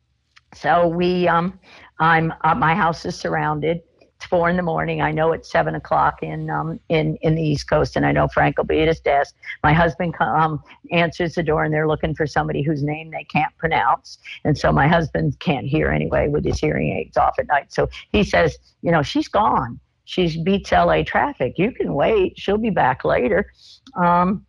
so 0.54 0.86
we, 0.86 1.26
um, 1.26 1.58
I'm, 1.98 2.32
uh, 2.42 2.54
my 2.54 2.74
house 2.76 3.04
is 3.04 3.16
surrounded. 3.16 3.80
It's 4.20 4.28
four 4.28 4.50
in 4.50 4.56
the 4.56 4.62
morning. 4.62 5.00
I 5.00 5.12
know 5.12 5.32
it's 5.32 5.50
seven 5.50 5.74
o'clock 5.74 6.22
in 6.22 6.50
um, 6.50 6.78
in 6.90 7.16
in 7.22 7.36
the 7.36 7.42
East 7.42 7.70
Coast, 7.70 7.96
and 7.96 8.04
I 8.04 8.12
know 8.12 8.28
Frank 8.28 8.58
will 8.58 8.66
be 8.66 8.82
at 8.82 8.88
his 8.88 9.00
desk. 9.00 9.34
My 9.62 9.72
husband 9.72 10.14
um, 10.20 10.62
answers 10.92 11.36
the 11.36 11.42
door, 11.42 11.64
and 11.64 11.72
they're 11.72 11.88
looking 11.88 12.14
for 12.14 12.26
somebody 12.26 12.60
whose 12.60 12.82
name 12.82 13.10
they 13.10 13.24
can't 13.24 13.56
pronounce, 13.56 14.18
and 14.44 14.58
so 14.58 14.72
my 14.72 14.86
husband 14.86 15.40
can't 15.40 15.66
hear 15.66 15.88
anyway 15.88 16.28
with 16.28 16.44
his 16.44 16.60
hearing 16.60 16.90
aids 16.98 17.16
off 17.16 17.38
at 17.38 17.46
night. 17.46 17.72
So 17.72 17.88
he 18.12 18.22
says, 18.22 18.58
you 18.82 18.90
know, 18.92 19.02
she's 19.02 19.26
gone. 19.26 19.80
She 20.04 20.42
beats 20.42 20.70
LA 20.70 21.02
traffic. 21.02 21.54
You 21.56 21.72
can 21.72 21.94
wait. 21.94 22.38
She'll 22.38 22.58
be 22.58 22.68
back 22.68 23.06
later. 23.06 23.50
Um, 23.96 24.44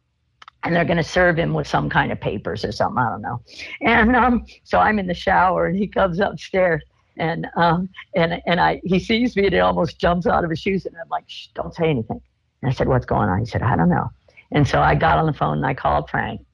and 0.63 0.75
they're 0.75 0.85
going 0.85 0.97
to 0.97 1.03
serve 1.03 1.39
him 1.39 1.53
with 1.53 1.67
some 1.67 1.89
kind 1.89 2.11
of 2.11 2.19
papers 2.19 2.65
or 2.65 2.73
something. 2.73 3.01
I 3.01 3.09
don't 3.09 3.21
know. 3.21 3.41
And 3.81 4.17
um, 4.17 4.45
so 4.65 4.79
I'm 4.79 4.99
in 4.99 5.07
the 5.07 5.13
shower, 5.13 5.67
and 5.67 5.77
he 5.77 5.87
comes 5.87 6.19
upstairs, 6.19 6.83
and 7.17 7.47
um, 7.55 7.89
and 8.15 8.41
and 8.45 8.59
I 8.59 8.81
he 8.83 8.99
sees 8.99 9.35
me, 9.35 9.45
and 9.45 9.53
he 9.53 9.59
almost 9.59 9.99
jumps 9.99 10.27
out 10.27 10.43
of 10.43 10.49
his 10.49 10.59
shoes, 10.59 10.85
and 10.85 10.95
I'm 10.95 11.09
like, 11.09 11.25
Shh, 11.27 11.47
don't 11.53 11.73
say 11.73 11.89
anything. 11.89 12.21
And 12.61 12.71
I 12.71 12.73
said, 12.73 12.87
what's 12.87 13.05
going 13.05 13.29
on? 13.29 13.39
He 13.39 13.45
said, 13.45 13.63
I 13.63 13.75
don't 13.75 13.89
know. 13.89 14.09
And 14.51 14.67
so 14.67 14.81
I 14.81 14.95
got 14.95 15.17
on 15.17 15.25
the 15.25 15.33
phone 15.33 15.57
and 15.57 15.65
I 15.65 15.73
called 15.73 16.09
Frank, 16.09 16.45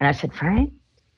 and 0.00 0.08
I 0.08 0.12
said, 0.12 0.32
Frank, 0.34 0.72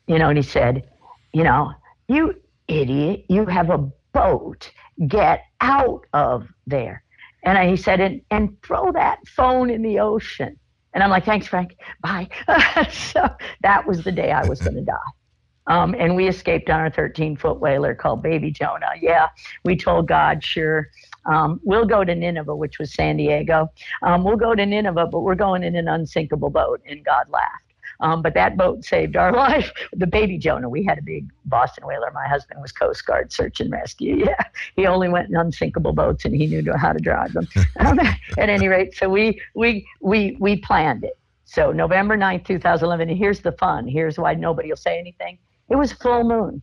you 0.06 0.18
know, 0.18 0.28
and 0.28 0.36
he 0.36 0.42
said, 0.42 0.88
you 1.32 1.44
know, 1.44 1.72
you 2.08 2.34
idiot, 2.68 3.24
you 3.28 3.46
have 3.46 3.70
a 3.70 3.78
boat. 4.12 4.70
Get 5.08 5.42
out 5.60 6.06
of 6.14 6.48
there. 6.66 7.02
And 7.42 7.58
I, 7.58 7.68
he 7.68 7.76
said, 7.76 8.00
and, 8.00 8.22
and 8.30 8.56
throw 8.62 8.90
that 8.92 9.18
phone 9.28 9.70
in 9.70 9.82
the 9.82 10.00
ocean. 10.00 10.58
And 10.94 11.04
I'm 11.04 11.10
like, 11.10 11.26
thanks, 11.26 11.46
Frank. 11.46 11.76
Bye. 12.00 12.28
so 12.90 13.28
that 13.60 13.86
was 13.86 14.02
the 14.02 14.12
day 14.12 14.32
I 14.32 14.46
was 14.46 14.62
going 14.62 14.74
to 14.76 14.82
die. 14.82 14.94
Um, 15.68 15.94
and 15.98 16.14
we 16.14 16.28
escaped 16.28 16.70
on 16.70 16.86
a 16.86 16.90
13 16.90 17.36
foot 17.36 17.60
whaler 17.60 17.94
called 17.94 18.22
Baby 18.22 18.50
Jonah. 18.50 18.92
Yeah, 19.00 19.28
we 19.64 19.76
told 19.76 20.06
God, 20.06 20.42
sure, 20.42 20.90
um, 21.26 21.60
we'll 21.64 21.86
go 21.86 22.04
to 22.04 22.14
Nineveh, 22.14 22.54
which 22.54 22.78
was 22.78 22.94
San 22.94 23.16
Diego. 23.16 23.70
Um, 24.02 24.24
we'll 24.24 24.36
go 24.36 24.54
to 24.54 24.64
Nineveh, 24.64 25.08
but 25.10 25.20
we're 25.20 25.34
going 25.34 25.64
in 25.64 25.74
an 25.76 25.88
unsinkable 25.88 26.50
boat. 26.50 26.80
And 26.86 27.04
God 27.04 27.28
laughed. 27.28 27.62
Um, 28.00 28.22
but 28.22 28.34
that 28.34 28.56
boat 28.56 28.84
saved 28.84 29.16
our 29.16 29.32
life. 29.36 29.72
The 29.92 30.06
Baby 30.06 30.38
Jonah, 30.38 30.68
we 30.68 30.84
had 30.84 30.98
a 30.98 31.02
big 31.02 31.28
Boston 31.46 31.86
whaler. 31.86 32.10
My 32.12 32.28
husband 32.28 32.60
was 32.60 32.72
Coast 32.72 33.06
Guard 33.06 33.32
search 33.32 33.60
and 33.60 33.70
rescue. 33.70 34.16
Yeah, 34.26 34.44
he 34.74 34.86
only 34.86 35.08
went 35.08 35.28
in 35.28 35.36
unsinkable 35.36 35.92
boats 35.92 36.24
and 36.24 36.34
he 36.34 36.46
knew 36.46 36.72
how 36.76 36.92
to 36.92 36.98
drive 36.98 37.32
them. 37.32 37.46
Um, 37.78 38.00
at 38.00 38.48
any 38.48 38.68
rate, 38.68 38.96
so 38.96 39.08
we 39.08 39.40
we 39.54 39.86
we 40.00 40.36
we 40.40 40.56
planned 40.56 41.04
it. 41.04 41.18
So 41.44 41.70
November 41.70 42.16
9th, 42.16 42.44
2011. 42.44 43.08
And 43.08 43.18
here's 43.18 43.40
the 43.40 43.52
fun. 43.52 43.86
Here's 43.86 44.18
why 44.18 44.34
nobody 44.34 44.68
will 44.70 44.76
say 44.76 44.98
anything. 44.98 45.38
It 45.68 45.76
was 45.76 45.92
full 45.92 46.24
moon 46.24 46.62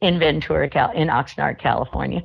in 0.00 0.18
Ventura, 0.18 0.68
Cal- 0.68 0.92
in 0.92 1.08
Oxnard, 1.08 1.58
California. 1.58 2.22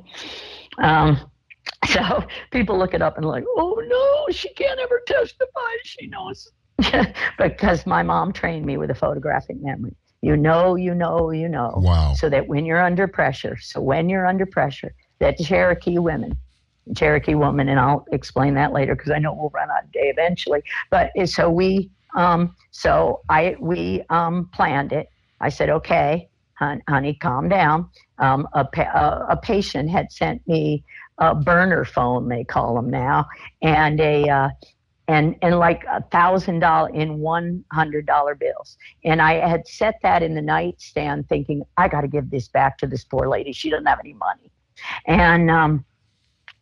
Um, 0.78 1.18
so 1.88 2.24
people 2.50 2.78
look 2.78 2.94
it 2.94 3.02
up 3.02 3.16
and 3.16 3.26
like, 3.26 3.44
oh 3.56 3.82
no, 3.86 4.32
she 4.32 4.52
can't 4.54 4.80
ever 4.80 5.00
testify. 5.06 5.70
She 5.84 6.06
knows 6.08 6.48
because 7.38 7.86
my 7.86 8.02
mom 8.02 8.32
trained 8.32 8.66
me 8.66 8.76
with 8.76 8.90
a 8.90 8.94
photographic 8.94 9.56
memory. 9.60 9.94
You 10.22 10.36
know, 10.36 10.76
you 10.76 10.94
know, 10.94 11.32
you 11.32 11.48
know. 11.48 11.72
Wow. 11.76 12.14
So 12.14 12.28
that 12.30 12.46
when 12.46 12.64
you're 12.64 12.82
under 12.82 13.08
pressure, 13.08 13.56
so 13.60 13.80
when 13.80 14.08
you're 14.08 14.26
under 14.26 14.46
pressure, 14.46 14.94
that 15.18 15.36
Cherokee 15.38 15.98
women, 15.98 16.38
Cherokee 16.96 17.34
woman, 17.34 17.68
and 17.68 17.78
I'll 17.78 18.04
explain 18.12 18.54
that 18.54 18.72
later 18.72 18.94
because 18.94 19.10
I 19.10 19.18
know 19.18 19.32
we'll 19.32 19.50
run 19.50 19.68
out 19.70 19.84
of 19.84 19.92
day 19.92 20.10
eventually. 20.16 20.62
But 20.90 21.10
uh, 21.18 21.26
so 21.26 21.50
we, 21.50 21.90
um, 22.16 22.54
so 22.70 23.20
I 23.28 23.56
we 23.58 24.02
um, 24.10 24.48
planned 24.54 24.92
it. 24.92 25.08
I 25.42 25.50
said, 25.50 25.68
okay, 25.68 26.28
hon- 26.54 26.82
honey, 26.88 27.14
calm 27.14 27.48
down. 27.48 27.90
Um, 28.18 28.48
a, 28.54 28.64
pa- 28.64 29.26
a, 29.28 29.36
patient 29.36 29.90
had 29.90 30.10
sent 30.12 30.46
me 30.46 30.84
a 31.18 31.34
burner 31.34 31.84
phone, 31.84 32.28
they 32.28 32.44
call 32.44 32.74
them 32.74 32.88
now, 32.90 33.28
and 33.60 34.00
a 34.00 34.28
uh, 34.28 34.48
and 35.08 35.34
and 35.42 35.58
like 35.58 35.84
a 35.90 36.02
thousand 36.04 36.60
dollar 36.60 36.88
in 36.90 37.18
one 37.18 37.64
hundred 37.72 38.06
dollar 38.06 38.34
bills. 38.34 38.78
And 39.04 39.20
I 39.20 39.46
had 39.46 39.66
set 39.66 39.96
that 40.02 40.22
in 40.22 40.34
the 40.34 40.42
nightstand, 40.42 41.28
thinking 41.28 41.64
I 41.76 41.88
got 41.88 42.02
to 42.02 42.08
give 42.08 42.30
this 42.30 42.48
back 42.48 42.78
to 42.78 42.86
this 42.86 43.04
poor 43.04 43.28
lady. 43.28 43.52
She 43.52 43.68
doesn't 43.68 43.86
have 43.86 43.98
any 44.00 44.14
money, 44.14 44.50
and 45.06 45.50
um, 45.50 45.84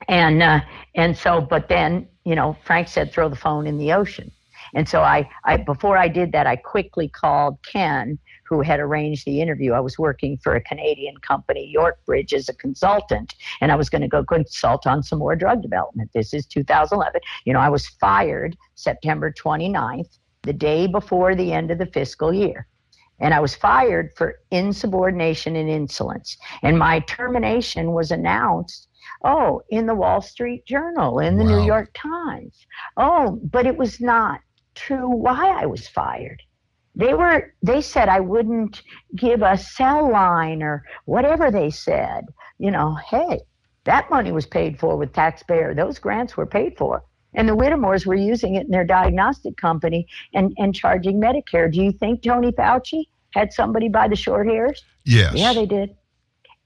and 0.08 0.42
uh, 0.42 0.60
and 0.94 1.16
so, 1.16 1.40
but 1.40 1.68
then 1.68 2.08
you 2.24 2.34
know, 2.34 2.56
Frank 2.64 2.88
said 2.88 3.12
throw 3.12 3.28
the 3.28 3.36
phone 3.36 3.66
in 3.66 3.78
the 3.78 3.92
ocean. 3.92 4.30
And 4.74 4.88
so 4.88 5.02
I, 5.02 5.28
I 5.44 5.56
before 5.56 5.96
I 5.96 6.08
did 6.08 6.32
that, 6.32 6.46
I 6.46 6.56
quickly 6.56 7.08
called 7.08 7.58
Ken, 7.70 8.18
who 8.50 8.60
had 8.60 8.80
arranged 8.80 9.24
the 9.24 9.40
interview. 9.40 9.72
I 9.72 9.80
was 9.80 9.96
working 9.96 10.36
for 10.36 10.56
a 10.56 10.60
Canadian 10.60 11.16
company, 11.18 11.72
Yorkbridge, 11.74 12.32
as 12.32 12.48
a 12.48 12.54
consultant, 12.54 13.36
and 13.60 13.70
I 13.70 13.76
was 13.76 13.88
going 13.88 14.02
to 14.02 14.08
go 14.08 14.24
consult 14.24 14.88
on 14.88 15.04
some 15.04 15.20
more 15.20 15.36
drug 15.36 15.62
development. 15.62 16.10
This 16.12 16.34
is 16.34 16.46
2011. 16.46 17.20
You 17.44 17.52
know, 17.52 17.60
I 17.60 17.68
was 17.68 17.86
fired 17.86 18.56
September 18.74 19.32
29th, 19.32 20.18
the 20.42 20.52
day 20.52 20.88
before 20.88 21.36
the 21.36 21.52
end 21.52 21.70
of 21.70 21.78
the 21.78 21.86
fiscal 21.86 22.34
year. 22.34 22.66
And 23.20 23.32
I 23.32 23.40
was 23.40 23.54
fired 23.54 24.10
for 24.16 24.40
insubordination 24.50 25.54
and 25.54 25.70
insolence. 25.70 26.36
And 26.62 26.78
my 26.78 27.00
termination 27.00 27.92
was 27.92 28.10
announced 28.10 28.88
oh, 29.22 29.62
in 29.68 29.86
the 29.86 29.94
Wall 29.94 30.22
Street 30.22 30.66
Journal, 30.66 31.20
in 31.20 31.36
the 31.36 31.44
New 31.44 31.62
York 31.62 31.90
Times. 31.94 32.66
Oh, 32.96 33.38
but 33.44 33.66
it 33.66 33.76
was 33.76 34.00
not 34.00 34.40
true 34.74 35.08
why 35.08 35.50
I 35.50 35.66
was 35.66 35.86
fired. 35.86 36.42
They 36.94 37.14
were 37.14 37.54
they 37.62 37.80
said 37.80 38.08
I 38.08 38.20
wouldn't 38.20 38.82
give 39.16 39.42
a 39.42 39.56
cell 39.56 40.10
line 40.10 40.62
or 40.62 40.84
whatever 41.04 41.50
they 41.50 41.70
said. 41.70 42.26
You 42.58 42.70
know, 42.70 42.98
hey, 43.10 43.40
that 43.84 44.10
money 44.10 44.32
was 44.32 44.46
paid 44.46 44.78
for 44.78 44.96
with 44.96 45.12
taxpayer. 45.12 45.74
Those 45.74 45.98
grants 45.98 46.36
were 46.36 46.46
paid 46.46 46.76
for. 46.76 47.02
And 47.34 47.48
the 47.48 47.54
Whittemores 47.54 48.06
were 48.06 48.16
using 48.16 48.56
it 48.56 48.66
in 48.66 48.70
their 48.72 48.84
diagnostic 48.84 49.56
company 49.56 50.06
and, 50.34 50.52
and 50.58 50.74
charging 50.74 51.20
Medicare. 51.20 51.72
Do 51.72 51.80
you 51.80 51.92
think 51.92 52.22
Tony 52.22 52.50
Fauci 52.50 53.04
had 53.34 53.52
somebody 53.52 53.88
by 53.88 54.08
the 54.08 54.16
short 54.16 54.48
hairs? 54.48 54.82
Yes. 55.04 55.34
Yeah, 55.34 55.52
they 55.52 55.66
did. 55.66 55.90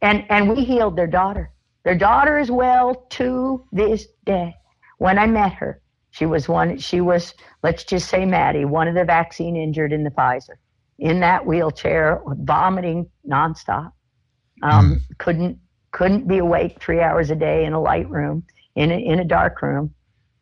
And 0.00 0.24
and 0.30 0.48
we 0.48 0.64
healed 0.64 0.96
their 0.96 1.06
daughter. 1.06 1.50
Their 1.84 1.96
daughter 1.96 2.38
is 2.38 2.50
well 2.50 3.06
to 3.10 3.64
this 3.72 4.06
day. 4.24 4.54
When 4.98 5.18
I 5.18 5.26
met 5.26 5.52
her, 5.54 5.82
she 6.14 6.26
was 6.26 6.48
one. 6.48 6.78
She 6.78 7.00
was, 7.00 7.34
let's 7.64 7.82
just 7.82 8.08
say, 8.08 8.24
Maddie, 8.24 8.64
one 8.64 8.86
of 8.86 8.94
the 8.94 9.04
vaccine 9.04 9.56
injured 9.56 9.92
in 9.92 10.04
the 10.04 10.10
Pfizer, 10.10 10.58
in 11.00 11.18
that 11.18 11.44
wheelchair, 11.44 12.22
vomiting 12.24 13.10
nonstop. 13.28 13.90
Um, 14.62 15.00
Couldn't 15.18 15.58
couldn't 15.90 16.28
be 16.28 16.38
awake 16.38 16.80
three 16.80 17.00
hours 17.00 17.30
a 17.30 17.34
day 17.34 17.64
in 17.64 17.72
a 17.72 17.80
light 17.80 18.08
room, 18.08 18.44
in 18.76 18.92
a, 18.92 18.94
in 18.94 19.18
a 19.18 19.24
dark 19.24 19.60
room. 19.60 19.92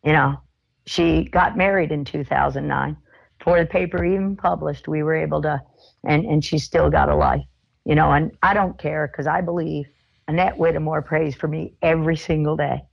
You 0.03 0.13
know, 0.13 0.37
she 0.85 1.23
got 1.23 1.57
married 1.57 1.91
in 1.91 2.05
2009. 2.05 2.95
Before 3.39 3.59
the 3.59 3.65
paper 3.65 4.05
even 4.05 4.35
published, 4.35 4.87
we 4.87 5.01
were 5.01 5.15
able 5.15 5.41
to, 5.41 5.59
and 6.03 6.23
and 6.23 6.45
she 6.45 6.59
still 6.59 6.91
got 6.91 7.09
a 7.09 7.15
life. 7.15 7.45
You 7.83 7.95
know, 7.95 8.11
and 8.11 8.31
I 8.43 8.53
don't 8.53 8.77
care 8.77 9.07
because 9.07 9.25
I 9.25 9.41
believe 9.41 9.87
Annette 10.27 10.55
Whittemore 10.55 11.01
prays 11.01 11.33
for 11.33 11.47
me 11.47 11.73
every 11.81 12.15
single 12.15 12.57
day. 12.57 12.83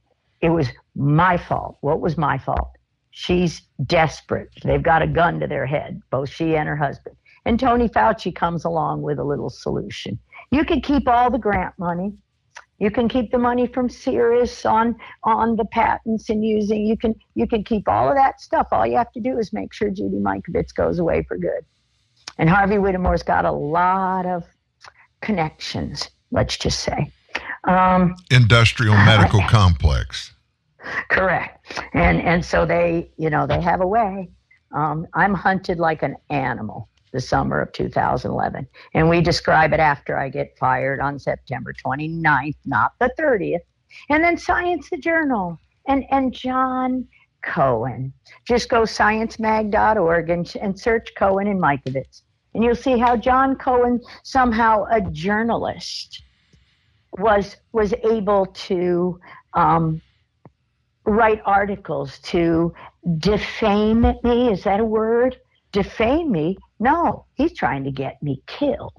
It 0.41 0.51
was 0.51 0.69
my 0.95 1.37
fault. 1.37 1.79
What 1.81 2.01
was 2.01 2.17
my 2.17 2.39
fault? 2.39 2.77
She's 3.11 3.63
desperate. 3.85 4.51
They've 4.63 4.83
got 4.83 5.03
a 5.03 5.07
gun 5.07 5.41
to 5.41 5.47
their 5.47 5.67
head, 5.67 6.01
both 6.11 6.29
she 6.29 6.57
and 6.57 6.69
her 6.69 6.77
husband. 6.77 7.17
And 7.45 7.59
Tony 7.59 7.89
Fauci 7.89 8.35
comes 8.35 8.65
along 8.65 9.03
with 9.03 9.19
a 9.19 9.25
little 9.25 9.51
solution. 9.51 10.19
You 10.51 10.65
can 10.65 10.81
keep 10.81 11.09
all 11.09 11.31
the 11.31 11.39
grant 11.39 11.75
money. 11.79 12.13
You 12.79 12.91
can 12.91 13.09
keep 13.09 13.31
the 13.31 13.39
money 13.39 13.67
from 13.67 13.89
Cerus 13.89 14.65
on 14.65 14.97
on 15.25 15.57
the 15.57 15.67
patents 15.67 16.31
and 16.31 16.45
using. 16.45 16.87
You 16.87 16.97
can 16.97 17.15
you 17.35 17.47
can 17.47 17.63
keep 17.63 17.89
all 17.89 18.09
of 18.09 18.17
that 18.17 18.41
stuff. 18.41 18.69
All 18.73 18.87
you 18.87 18.97
have 18.97 19.13
to 19.13 19.21
do 19.21 19.39
is 19.39 19.53
make 19.53 19.73
sure 19.75 19.91
Judy 19.91 20.17
Mikovits 20.17 20.75
goes 20.75 20.99
away 20.99 21.23
for 21.25 21.37
good. 21.37 21.65
And 22.39 22.49
Harvey 22.49 22.79
Whittemore's 22.79 23.23
got 23.23 23.45
a 23.45 23.53
lot 23.53 24.25
of 24.25 24.45
connections. 25.21 26.11
Let's 26.31 26.57
just 26.57 26.81
say. 26.81 27.13
Um, 27.65 28.15
Industrial 28.31 28.95
medical 29.07 29.43
complex. 29.49 30.33
Correct. 31.11 31.81
And 31.93 32.23
and 32.23 32.45
so 32.45 32.65
they, 32.65 33.11
you 33.17 33.31
know, 33.31 33.47
they 33.47 33.61
have 33.61 33.81
a 33.81 33.87
way. 33.87 34.31
Um, 34.73 35.07
I'm 35.15 35.35
hunted 35.35 35.79
like 35.79 36.03
an 36.03 36.17
animal 36.31 36.89
the 37.13 37.21
summer 37.21 37.61
of 37.61 37.73
2011. 37.73 38.67
And 38.95 39.09
we 39.09 39.21
describe 39.21 39.73
it 39.73 39.81
after 39.81 40.19
I 40.19 40.29
get 40.29 40.57
fired 40.59 41.01
on 41.01 41.19
September 41.19 41.73
29th, 41.73 42.57
not 42.67 42.93
the 43.01 43.11
30th. 43.19 43.61
And 44.09 44.23
then 44.23 44.37
Science 44.37 44.89
the 44.91 44.97
Journal 44.97 45.59
and, 45.89 46.05
and 46.11 46.33
John 46.33 47.07
Cohen. 47.43 48.13
Just 48.47 48.69
go 48.69 48.83
sciencemag.org 48.83 50.31
and, 50.31 50.53
and 50.61 50.79
search 50.79 51.09
Cohen 51.17 51.49
and 51.49 51.61
Mikovits. 51.61 52.23
And 52.55 52.65
you'll 52.65 52.75
see 52.75 52.99
how 52.99 53.17
John 53.17 53.57
Cohen, 53.57 54.01
somehow 54.23 54.85
a 54.91 55.01
journalist, 55.01 56.23
was 57.19 57.57
was 57.73 57.93
able 58.05 58.47
to 58.47 59.19
um, 59.55 60.01
write 61.05 61.41
articles 61.45 62.19
to 62.21 62.73
defame 63.19 64.03
me. 64.23 64.51
Is 64.51 64.65
that 64.65 64.81
a 64.81 64.85
word? 64.85 65.37
Defame 65.73 66.31
me? 66.31 66.57
No, 66.79 67.27
he's 67.35 67.55
trying 67.55 67.85
to 67.85 67.91
get 67.91 68.23
me 68.23 68.43
killed. 68.47 68.93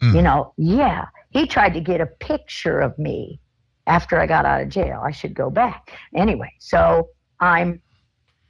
Hmm. 0.00 0.16
You 0.16 0.22
know, 0.22 0.52
yeah, 0.56 1.06
he 1.30 1.46
tried 1.46 1.74
to 1.74 1.80
get 1.80 2.00
a 2.00 2.06
picture 2.06 2.80
of 2.80 2.98
me 2.98 3.40
after 3.86 4.18
I 4.18 4.26
got 4.26 4.44
out 4.44 4.60
of 4.60 4.68
jail. 4.68 5.02
I 5.04 5.10
should 5.10 5.34
go 5.34 5.50
back 5.50 5.92
anyway. 6.14 6.52
So 6.58 7.08
I'm, 7.40 7.80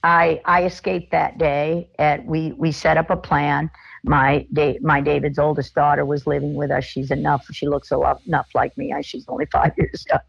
I 0.02 0.40
I 0.44 0.64
escaped 0.64 1.10
that 1.12 1.38
day. 1.38 1.90
At 1.98 2.24
we 2.24 2.52
we 2.52 2.72
set 2.72 2.96
up 2.96 3.10
a 3.10 3.16
plan. 3.16 3.70
My 4.09 4.47
da- 4.52 4.78
my 4.80 5.01
David's 5.01 5.39
oldest 5.39 5.74
daughter 5.74 6.05
was 6.05 6.26
living 6.26 6.55
with 6.55 6.70
us. 6.70 6.85
She's 6.85 7.10
enough. 7.10 7.47
She 7.52 7.66
looks 7.66 7.90
lot 7.90 8.20
enough 8.26 8.48
like 8.55 8.76
me. 8.76 8.94
She's 9.02 9.26
only 9.28 9.47
five 9.52 9.72
years 9.76 10.05
young 10.09 10.20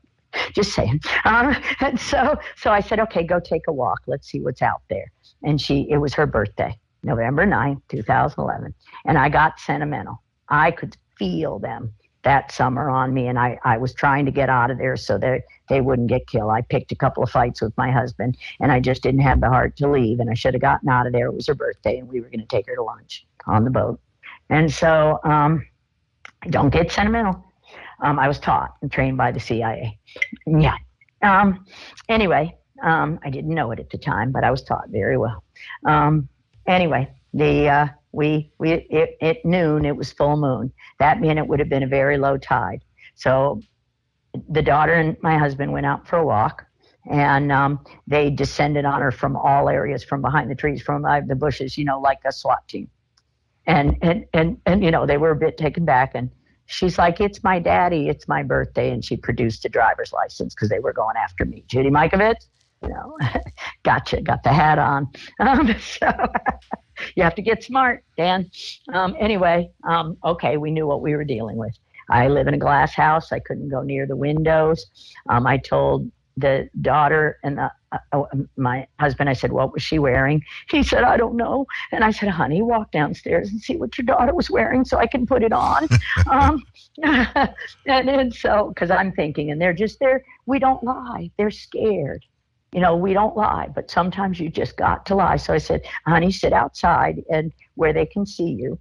just 0.54 0.74
saying. 0.74 1.00
Um, 1.26 1.56
and 1.80 2.00
so, 2.00 2.38
so 2.56 2.72
I 2.72 2.82
said, 2.82 3.00
okay, 3.00 3.24
go 3.24 3.40
take 3.40 3.68
a 3.68 3.74
walk. 3.74 4.02
Let's 4.08 4.28
see 4.28 4.40
what's 4.40 4.62
out 4.62 4.82
there. 4.90 5.12
And 5.44 5.60
she, 5.60 5.88
it 5.90 5.98
was 5.98 6.14
her 6.16 6.26
birthday, 6.26 6.78
November 7.04 7.46
9th, 7.46 7.82
2011. 7.90 8.74
And 9.06 9.18
I 9.18 9.30
got 9.30 9.60
sentimental. 9.60 10.22
I 10.50 10.72
could 10.72 10.98
feel 11.18 11.60
them 11.60 11.94
that 12.24 12.52
summer 12.52 12.90
on 12.90 13.14
me. 13.14 13.28
And 13.28 13.40
I, 13.40 13.58
I 13.64 13.78
was 13.78 13.94
trying 13.94 14.26
to 14.26 14.32
get 14.32 14.50
out 14.50 14.72
of 14.72 14.78
there 14.78 14.98
so 14.98 15.18
that 15.20 15.44
they 15.70 15.80
wouldn't 15.80 16.10
get 16.10 16.28
killed. 16.28 16.52
I 16.52 16.62
picked 16.62 16.92
a 16.92 16.96
couple 16.96 17.24
of 17.24 17.30
fights 17.30 17.62
with 17.62 17.76
my 17.78 17.92
husband 17.92 18.38
and 18.60 18.72
I 18.72 18.82
just 18.82 19.04
didn't 19.04 19.22
have 19.22 19.40
the 19.40 19.48
heart 19.48 19.78
to 19.78 19.90
leave. 19.90 20.20
And 20.20 20.30
I 20.30 20.34
should 20.34 20.54
have 20.54 20.62
gotten 20.62 20.90
out 20.90 21.08
of 21.08 21.14
there. 21.14 21.28
It 21.28 21.36
was 21.36 21.48
her 21.48 21.56
birthday 21.56 21.98
and 22.00 22.10
we 22.10 22.20
were 22.20 22.28
going 22.28 22.42
to 22.42 22.46
take 22.46 22.68
her 22.68 22.76
to 22.76 22.84
lunch 22.84 23.26
on 23.50 23.64
the 23.64 23.70
boat. 23.70 24.00
And 24.50 24.72
so, 24.72 25.20
um, 25.24 25.66
don't 26.50 26.70
get 26.70 26.92
sentimental. 26.92 27.44
Um, 28.02 28.18
I 28.18 28.28
was 28.28 28.40
taught 28.40 28.76
and 28.82 28.92
trained 28.92 29.18
by 29.18 29.32
the 29.32 29.40
CIA. 29.40 29.98
Yeah. 30.46 30.76
Um, 31.22 31.66
anyway, 32.08 32.56
um, 32.82 33.20
I 33.24 33.30
didn't 33.30 33.54
know 33.54 33.72
it 33.72 33.80
at 33.80 33.90
the 33.90 33.98
time, 33.98 34.32
but 34.32 34.44
I 34.44 34.52
was 34.52 34.64
taught 34.64 34.90
very 34.90 35.18
well. 35.18 35.44
Um, 35.86 36.30
anyway, 36.66 37.10
the 37.34 37.68
uh, 37.68 37.88
we 38.14 38.52
we 38.58 38.72
it, 38.72 39.46
noon 39.46 39.86
it 39.86 39.96
was 39.96 40.14
full 40.14 40.38
moon. 40.38 40.72
That 41.00 41.20
meant 41.20 41.40
it 41.40 41.48
would 41.48 41.60
have 41.60 41.70
been 41.70 41.84
a 41.84 41.88
very 41.88 42.18
low 42.18 42.38
tide. 42.38 42.84
So 43.16 43.62
the 44.50 44.62
daughter 44.62 44.94
and 44.94 45.18
my 45.22 45.38
husband 45.38 45.74
went 45.74 45.86
out 45.86 46.08
for 46.08 46.18
a 46.18 46.26
walk. 46.26 46.66
And 47.10 47.52
um, 47.52 47.80
they 48.06 48.30
descended 48.30 48.86
on 48.86 49.02
her 49.02 49.12
from 49.12 49.36
all 49.36 49.68
areas, 49.68 50.04
from 50.04 50.22
behind 50.22 50.52
the 50.52 50.56
trees, 50.56 50.82
from 50.82 51.06
uh, 51.06 51.22
the 51.22 51.36
bushes, 51.36 51.78
you 51.78 51.86
know, 51.86 52.00
like 52.00 52.20
a 52.26 52.32
SWAT 52.32 52.68
team. 52.68 52.90
And, 53.70 53.96
and 54.02 54.26
and 54.34 54.58
and 54.66 54.84
you 54.84 54.90
know 54.90 55.06
they 55.06 55.18
were 55.18 55.30
a 55.30 55.36
bit 55.36 55.58
taken 55.58 55.86
back, 55.86 56.12
and 56.16 56.32
she's 56.66 56.98
like, 56.98 57.22
"It's 57.22 57.44
my 57.44 57.60
daddy, 57.60 58.10
it's 58.10 58.28
my 58.28 58.42
birthday," 58.42 58.90
and 58.90 59.06
she 59.06 59.16
produced 59.16 59.64
a 59.64 59.70
driver's 59.70 60.12
license 60.12 60.56
because 60.56 60.70
they 60.70 60.80
were 60.80 60.92
going 60.92 61.16
after 61.16 61.46
me. 61.46 61.64
Judy 61.68 61.92
Mikovits, 61.92 62.48
you 62.82 62.90
know, 62.90 63.18
gotcha, 63.84 64.22
got 64.22 64.44
the 64.44 64.54
hat 64.54 64.80
on. 64.80 65.08
Um, 65.40 65.74
so 65.80 66.12
you 67.16 67.24
have 67.24 67.36
to 67.36 67.42
get 67.42 67.64
smart, 67.64 68.04
Dan. 68.18 68.50
Um, 68.92 69.16
anyway, 69.20 69.70
um, 69.88 70.18
okay, 70.26 70.58
we 70.58 70.72
knew 70.72 70.88
what 70.88 71.02
we 71.02 71.16
were 71.16 71.24
dealing 71.24 71.58
with. 71.58 71.78
I 72.10 72.28
live 72.28 72.48
in 72.48 72.54
a 72.54 72.58
glass 72.58 72.94
house. 72.94 73.32
I 73.32 73.40
couldn't 73.40 73.70
go 73.70 73.82
near 73.84 74.06
the 74.06 74.16
windows. 74.16 74.86
Um, 75.30 75.46
I 75.46 75.58
told 75.58 76.12
the 76.38 76.70
daughter 76.82 77.38
and 77.44 77.58
the, 77.58 77.72
uh, 77.92 78.24
my 78.56 78.88
husband, 79.00 79.30
I 79.30 79.34
said, 79.34 79.52
What 79.52 79.74
was 79.74 79.82
she 79.82 80.00
wearing? 80.00 80.44
He 80.70 80.84
said, 80.84 81.04
I 81.04 81.18
don't 81.18 81.36
know. 81.36 81.66
And 81.92 82.04
I 82.04 82.12
said, 82.12 82.30
Honey, 82.30 82.62
walk 82.62 82.92
downstairs 82.92 83.50
and 83.50 83.60
see 83.60 83.78
what 83.78 83.98
your 83.98 84.06
daughter 84.06 84.34
was 84.34 84.50
wearing 84.50 84.86
so 84.86 84.98
I 84.98 85.08
can 85.08 85.26
put 85.26 85.44
it 85.44 85.54
on. 85.54 85.88
um, 86.30 86.64
and, 87.04 88.10
and 88.10 88.34
so, 88.34 88.70
because 88.70 88.92
I'm 88.92 89.12
thinking, 89.12 89.52
and 89.52 89.62
they're 89.62 89.74
just 89.74 90.00
there, 90.00 90.24
we 90.46 90.60
don't 90.60 90.84
lie. 90.84 91.32
They're 91.38 91.52
scared. 91.52 92.24
You 92.72 92.82
know, 92.82 92.96
we 92.96 93.14
don't 93.14 93.36
lie, 93.36 93.68
but 93.74 93.90
sometimes 93.90 94.40
you 94.40 94.50
just 94.50 94.78
got 94.78 95.06
to 95.08 95.16
lie. 95.16 95.38
So 95.38 95.54
I 95.54 95.58
said, 95.58 95.82
Honey, 96.06 96.32
sit 96.32 96.54
outside 96.54 97.24
and 97.32 97.52
where 97.76 97.94
they 97.94 98.06
can 98.06 98.26
see 98.26 98.52
you 98.52 98.80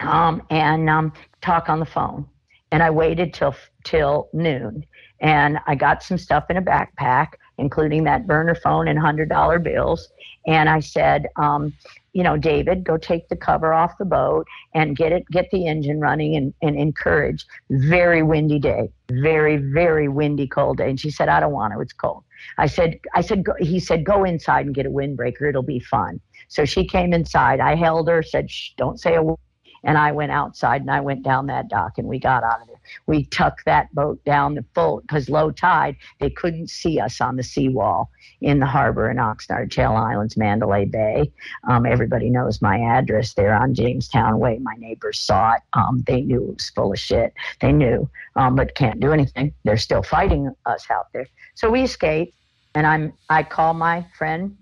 um, 0.00 0.42
and 0.50 0.88
um, 0.90 1.12
talk 1.40 1.68
on 1.68 1.80
the 1.80 1.86
phone. 1.86 2.26
And 2.70 2.82
I 2.82 2.90
waited 2.90 3.32
till 3.32 3.54
till 3.84 4.28
noon, 4.34 4.84
and 5.20 5.58
I 5.66 5.74
got 5.74 6.02
some 6.02 6.18
stuff 6.18 6.44
in 6.50 6.58
a 6.58 6.62
backpack, 6.62 7.28
including 7.58 8.04
that 8.04 8.26
burner 8.26 8.54
phone 8.54 8.88
and 8.88 8.98
hundred 8.98 9.28
dollar 9.28 9.58
bills. 9.58 10.08
And 10.46 10.68
I 10.68 10.80
said, 10.80 11.26
um, 11.36 11.74
you 12.12 12.22
know, 12.22 12.36
David, 12.36 12.84
go 12.84 12.96
take 12.96 13.28
the 13.28 13.36
cover 13.36 13.74
off 13.74 13.98
the 13.98 14.04
boat 14.04 14.46
and 14.74 14.96
get 14.96 15.12
it, 15.12 15.28
get 15.30 15.50
the 15.50 15.66
engine 15.66 16.00
running, 16.00 16.36
and, 16.36 16.54
and 16.62 16.76
encourage. 16.76 17.46
Very 17.70 18.22
windy 18.22 18.58
day, 18.58 18.90
very 19.10 19.56
very 19.56 20.08
windy, 20.08 20.46
cold 20.46 20.78
day. 20.78 20.88
And 20.88 20.98
she 20.98 21.10
said, 21.10 21.28
I 21.28 21.40
don't 21.40 21.52
want 21.52 21.74
to. 21.74 21.80
It's 21.80 21.92
cold. 21.92 22.24
I 22.56 22.66
said, 22.66 22.98
I 23.14 23.20
said, 23.20 23.44
go, 23.44 23.52
he 23.60 23.78
said, 23.80 24.04
go 24.04 24.24
inside 24.24 24.66
and 24.66 24.74
get 24.74 24.86
a 24.86 24.90
windbreaker. 24.90 25.48
It'll 25.48 25.62
be 25.62 25.80
fun. 25.80 26.20
So 26.48 26.64
she 26.64 26.86
came 26.86 27.12
inside. 27.12 27.60
I 27.60 27.74
held 27.74 28.08
her, 28.08 28.22
said, 28.22 28.48
don't 28.76 28.98
say 28.98 29.16
a 29.16 29.22
word. 29.22 29.36
And 29.84 29.96
I 29.96 30.12
went 30.12 30.32
outside 30.32 30.80
and 30.80 30.90
I 30.90 31.00
went 31.00 31.22
down 31.22 31.46
that 31.46 31.68
dock 31.68 31.98
and 31.98 32.08
we 32.08 32.18
got 32.18 32.42
out 32.42 32.60
of 32.62 32.66
there. 32.66 32.76
We 33.06 33.24
tucked 33.24 33.64
that 33.66 33.94
boat 33.94 34.22
down 34.24 34.54
the 34.54 34.64
full 34.74 35.00
because 35.02 35.28
low 35.28 35.50
tide, 35.50 35.96
they 36.20 36.30
couldn't 36.30 36.70
see 36.70 36.98
us 37.00 37.20
on 37.20 37.36
the 37.36 37.42
seawall 37.42 38.10
in 38.40 38.60
the 38.60 38.66
harbor 38.66 39.10
in 39.10 39.16
Oxnard, 39.16 39.70
Channel 39.70 39.96
Islands, 39.96 40.36
Mandalay 40.36 40.84
Bay. 40.84 41.30
Um, 41.68 41.86
everybody 41.86 42.30
knows 42.30 42.62
my 42.62 42.78
address 42.78 43.34
there 43.34 43.54
on 43.54 43.74
Jamestown 43.74 44.38
Way. 44.38 44.58
My 44.58 44.74
neighbors 44.78 45.20
saw 45.20 45.54
it. 45.54 45.62
Um, 45.72 46.02
they 46.06 46.20
knew 46.20 46.42
it 46.42 46.54
was 46.54 46.70
full 46.70 46.92
of 46.92 46.98
shit. 46.98 47.32
They 47.60 47.72
knew, 47.72 48.08
um, 48.36 48.54
but 48.54 48.74
can't 48.74 49.00
do 49.00 49.12
anything. 49.12 49.52
They're 49.64 49.76
still 49.76 50.02
fighting 50.02 50.54
us 50.66 50.86
out 50.90 51.06
there. 51.12 51.26
So 51.54 51.70
we 51.70 51.82
escaped, 51.82 52.34
and 52.74 52.86
I'm 52.86 53.12
I 53.28 53.42
call 53.42 53.74
my 53.74 54.06
friend 54.16 54.56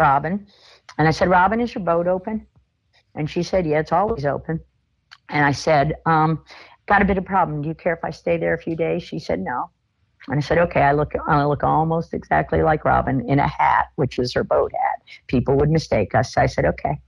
Robin, 0.00 0.46
and 0.98 1.06
I 1.08 1.10
said, 1.12 1.28
Robin, 1.28 1.60
is 1.60 1.74
your 1.74 1.84
boat 1.84 2.06
open? 2.06 2.46
And 3.14 3.28
she 3.28 3.42
said, 3.42 3.66
Yeah, 3.66 3.80
it's 3.80 3.92
always 3.92 4.24
open. 4.24 4.60
And 5.28 5.44
I 5.44 5.52
said, 5.52 5.94
um, 6.06 6.44
Got 6.86 7.02
a 7.02 7.04
bit 7.04 7.18
of 7.18 7.24
problem. 7.24 7.62
Do 7.62 7.68
you 7.68 7.74
care 7.74 7.94
if 7.94 8.04
I 8.04 8.10
stay 8.10 8.36
there 8.36 8.54
a 8.54 8.58
few 8.58 8.76
days? 8.76 9.02
She 9.02 9.18
said, 9.18 9.40
No. 9.40 9.70
And 10.28 10.38
I 10.38 10.40
said, 10.40 10.58
Okay, 10.58 10.82
I 10.82 10.92
look 10.92 11.12
I 11.28 11.44
look 11.44 11.64
almost 11.64 12.14
exactly 12.14 12.62
like 12.62 12.84
Robin 12.84 13.28
in 13.28 13.38
a 13.38 13.48
hat, 13.48 13.88
which 13.96 14.18
is 14.18 14.32
her 14.34 14.44
boat 14.44 14.72
hat. 14.72 15.02
People 15.26 15.56
would 15.56 15.70
mistake 15.70 16.14
us. 16.14 16.36
I 16.36 16.46
said, 16.46 16.64
Okay. 16.64 16.98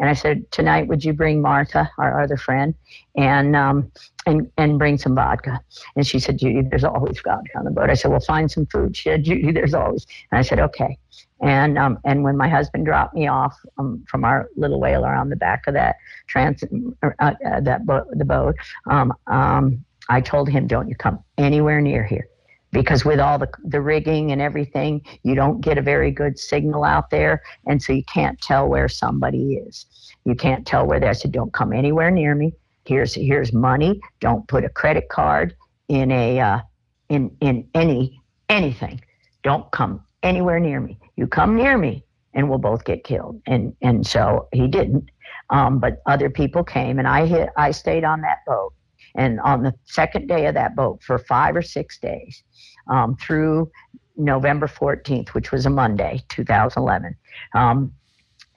And 0.00 0.08
I 0.08 0.12
said, 0.14 0.50
Tonight 0.50 0.88
would 0.88 1.04
you 1.04 1.12
bring 1.12 1.40
Martha, 1.40 1.90
our 1.98 2.20
other 2.20 2.36
friend, 2.36 2.74
and 3.16 3.54
um 3.56 3.90
and 4.26 4.50
and 4.56 4.78
bring 4.78 4.98
some 4.98 5.14
vodka? 5.14 5.60
And 5.96 6.06
she 6.06 6.18
said, 6.18 6.38
Judy, 6.38 6.62
there's 6.68 6.84
always 6.84 7.20
vodka 7.20 7.58
on 7.58 7.64
the 7.64 7.70
boat. 7.70 7.90
I 7.90 7.94
said, 7.94 8.10
Well 8.10 8.20
find 8.20 8.50
some 8.50 8.66
food. 8.66 8.96
She 8.96 9.08
said, 9.08 9.24
Judy, 9.24 9.52
there's 9.52 9.74
always 9.74 10.06
and 10.30 10.38
I 10.38 10.42
said, 10.42 10.58
Okay. 10.60 10.98
And 11.42 11.76
um, 11.78 11.98
and 12.04 12.22
when 12.22 12.36
my 12.36 12.48
husband 12.48 12.86
dropped 12.86 13.14
me 13.14 13.26
off 13.26 13.58
um, 13.78 14.04
from 14.08 14.24
our 14.24 14.48
little 14.56 14.80
whaler 14.80 15.14
on 15.14 15.30
the 15.30 15.36
back 15.36 15.66
of 15.66 15.74
that 15.74 15.96
trans 16.28 16.62
uh, 17.02 17.10
uh, 17.18 17.60
that 17.60 17.84
boat, 17.84 18.06
the 18.12 18.24
boat, 18.24 18.54
um, 18.88 19.12
um, 19.26 19.84
I 20.08 20.20
told 20.20 20.48
him, 20.48 20.66
"Don't 20.66 20.88
you 20.88 20.94
come 20.94 21.18
anywhere 21.36 21.80
near 21.80 22.04
here." 22.04 22.28
Because 22.70 23.04
with 23.04 23.20
all 23.20 23.38
the, 23.38 23.48
the 23.64 23.80
rigging 23.80 24.32
and 24.32 24.42
everything, 24.42 25.00
you 25.22 25.36
don't 25.36 25.60
get 25.60 25.78
a 25.78 25.82
very 25.82 26.10
good 26.10 26.38
signal 26.38 26.82
out 26.82 27.10
there, 27.10 27.42
and 27.66 27.80
so 27.80 27.92
you 27.92 28.04
can't 28.04 28.40
tell 28.40 28.68
where 28.68 28.88
somebody 28.88 29.54
is. 29.54 29.86
You 30.24 30.34
can't 30.34 30.66
tell 30.66 30.86
where 30.86 31.00
they're. 31.00 31.10
I 31.10 31.14
said, 31.14 31.32
"Don't 31.32 31.52
come 31.52 31.72
anywhere 31.72 32.10
near 32.10 32.34
me. 32.34 32.52
Here's 32.84 33.14
here's 33.14 33.52
money. 33.52 34.00
Don't 34.20 34.46
put 34.46 34.64
a 34.64 34.68
credit 34.68 35.08
card 35.08 35.56
in 35.88 36.12
a 36.12 36.40
uh, 36.40 36.60
in 37.08 37.36
in 37.40 37.68
any 37.74 38.20
anything. 38.48 39.00
Don't 39.42 39.70
come 39.72 40.03
anywhere 40.24 40.58
near 40.58 40.80
me. 40.80 40.98
You 41.16 41.28
come 41.28 41.54
near 41.54 41.78
me, 41.78 42.04
and 42.32 42.48
we'll 42.48 42.58
both 42.58 42.84
get 42.84 43.04
killed. 43.04 43.40
And 43.46 43.76
and 43.82 44.06
so 44.06 44.48
he 44.52 44.66
didn't. 44.66 45.08
Um, 45.50 45.78
but 45.78 46.02
other 46.06 46.30
people 46.30 46.64
came, 46.64 46.98
and 46.98 47.06
I 47.06 47.26
hit. 47.26 47.50
I 47.56 47.70
stayed 47.70 48.02
on 48.02 48.22
that 48.22 48.38
boat, 48.46 48.72
and 49.14 49.38
on 49.40 49.62
the 49.62 49.74
second 49.84 50.26
day 50.26 50.46
of 50.46 50.54
that 50.54 50.74
boat 50.74 51.02
for 51.02 51.18
five 51.18 51.54
or 51.54 51.62
six 51.62 51.98
days, 51.98 52.42
um, 52.88 53.16
through 53.16 53.70
November 54.16 54.66
14th, 54.66 55.30
which 55.30 55.52
was 55.52 55.66
a 55.66 55.70
Monday, 55.70 56.22
2011. 56.28 57.16
Um, 57.54 57.92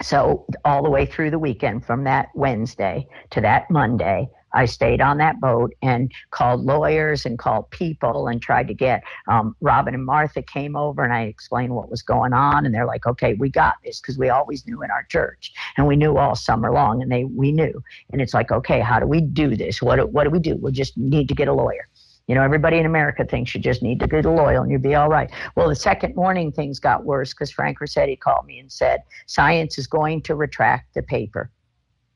so 0.02 0.45
all 0.64 0.84
the 0.84 0.89
way 0.89 1.06
through 1.06 1.31
the 1.31 1.39
weekend, 1.39 1.85
from 1.85 2.03
that 2.03 2.30
Wednesday 2.35 3.07
to 3.31 3.41
that 3.41 3.69
Monday, 3.72 4.30
I 4.57 4.65
stayed 4.65 5.01
on 5.01 5.19
that 5.19 5.39
boat 5.39 5.71
and 5.84 6.11
called 6.31 6.65
lawyers 6.65 7.27
and 7.27 7.38
called 7.38 7.69
people 7.69 8.27
and 8.27 8.41
tried 8.41 8.67
to 8.69 8.73
get. 8.73 9.03
Um, 9.27 9.55
Robin 9.61 9.93
and 9.93 10.03
Martha 10.03 10.41
came 10.41 10.75
over 10.75 11.03
and 11.03 11.13
I 11.13 11.23
explained 11.23 11.75
what 11.75 11.91
was 11.91 12.01
going 12.01 12.34
on, 12.34 12.65
and 12.65 12.73
they're 12.73 12.88
like, 12.88 13.05
"Okay, 13.05 13.35
we 13.35 13.49
got 13.51 13.75
this," 13.84 14.01
because 14.01 14.17
we 14.17 14.29
always 14.29 14.65
knew 14.65 14.81
in 14.81 14.89
our 14.89 15.03
church, 15.03 15.53
and 15.77 15.85
we 15.85 15.95
knew 15.95 16.17
all 16.17 16.35
summer 16.35 16.71
long, 16.71 17.03
and 17.03 17.11
they 17.11 17.23
we 17.23 17.51
knew, 17.51 17.84
and 18.11 18.19
it's 18.19 18.34
like, 18.34 18.51
"Okay, 18.51 18.79
how 18.79 18.99
do 18.99 19.05
we 19.05 19.21
do 19.21 19.55
this? 19.55 19.79
What 19.79 20.11
what 20.11 20.23
do 20.23 20.31
we 20.31 20.39
do? 20.39 20.55
We 20.55 20.71
just 20.71 20.97
need 20.97 21.27
to 21.29 21.35
get 21.35 21.47
a 21.47 21.53
lawyer." 21.53 21.88
You 22.27 22.35
know, 22.35 22.41
everybody 22.41 22.77
in 22.77 22.85
America 22.85 23.25
thinks 23.25 23.53
you 23.53 23.61
just 23.61 23.84
need 23.84 23.99
to 24.01 24.07
get 24.07 24.25
a 24.25 24.29
lawyer 24.29 24.61
and 24.61 24.69
you'll 24.69 24.81
be 24.81 24.95
all 24.95 25.07
right. 25.07 25.29
Well, 25.55 25.69
the 25.69 25.75
second 25.75 26.13
morning 26.15 26.51
things 26.51 26.77
got 26.77 27.05
worse 27.05 27.34
because 27.34 27.51
Frank 27.51 27.79
Ruscetti 27.79 28.19
called 28.19 28.45
me 28.45 28.59
and 28.59 28.69
said, 28.69 29.03
science 29.27 29.77
is 29.77 29.88
going 29.88 30.23
to 30.23 30.35
retract 30.35 30.93
the 30.93 31.03
paper 31.03 31.49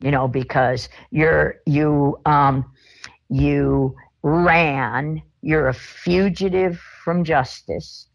you 0.02 0.12
know, 0.12 0.28
because 0.28 0.90
you're 1.12 1.56
you 1.66 2.20
um, 2.26 2.72
you 3.30 3.96
ran. 4.24 5.22
You're 5.44 5.70
a 5.70 5.74
fugitive 5.74 6.80
from 7.04 7.24
justice. 7.24 8.08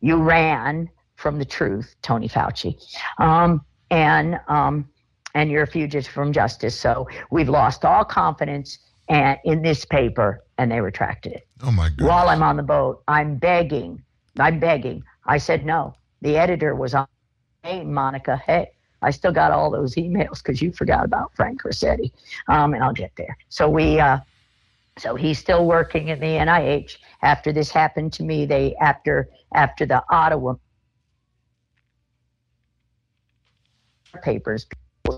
You 0.00 0.16
ran 0.16 0.88
from 1.16 1.38
the 1.38 1.44
truth, 1.44 1.94
Tony 2.00 2.28
Fauci, 2.28 2.76
um, 3.18 3.60
and 3.90 4.40
um, 4.48 4.88
and 5.34 5.50
you're 5.50 5.64
a 5.64 5.66
fugitive 5.66 6.10
from 6.10 6.32
justice. 6.32 6.78
So 6.78 7.06
we've 7.30 7.48
lost 7.48 7.84
all 7.84 8.04
confidence 8.04 8.78
and, 9.10 9.38
in 9.44 9.60
this 9.60 9.84
paper, 9.84 10.42
and 10.56 10.70
they 10.70 10.80
retracted 10.80 11.32
it. 11.32 11.48
Oh 11.62 11.70
my 11.70 11.90
God! 11.90 12.08
While 12.08 12.28
I'm 12.28 12.42
on 12.42 12.56
the 12.56 12.62
boat, 12.62 13.02
I'm 13.06 13.36
begging. 13.36 14.02
I'm 14.38 14.58
begging. 14.58 15.02
I 15.26 15.36
said 15.36 15.66
no. 15.66 15.94
The 16.22 16.38
editor 16.38 16.74
was 16.74 16.94
on. 16.94 17.06
Hey, 17.62 17.84
Monica. 17.84 18.40
Hey, 18.46 18.70
I 19.02 19.10
still 19.10 19.32
got 19.32 19.52
all 19.52 19.70
those 19.70 19.94
emails 19.94 20.42
because 20.42 20.60
you 20.60 20.72
forgot 20.72 21.04
about 21.04 21.32
Frank 21.34 21.62
Ruscetti, 21.62 22.12
um, 22.48 22.74
and 22.74 22.82
I'll 22.82 22.92
get 22.92 23.12
there. 23.16 23.36
So 23.48 23.68
we, 23.68 23.98
uh, 23.98 24.18
so 24.98 25.14
he's 25.14 25.38
still 25.38 25.66
working 25.66 26.08
in 26.08 26.20
the 26.20 26.26
NIH. 26.26 26.96
After 27.22 27.52
this 27.52 27.70
happened 27.70 28.12
to 28.14 28.22
me, 28.22 28.44
they 28.44 28.74
after 28.76 29.28
after 29.54 29.86
the 29.86 30.02
Ottawa 30.10 30.54
papers 34.22 34.66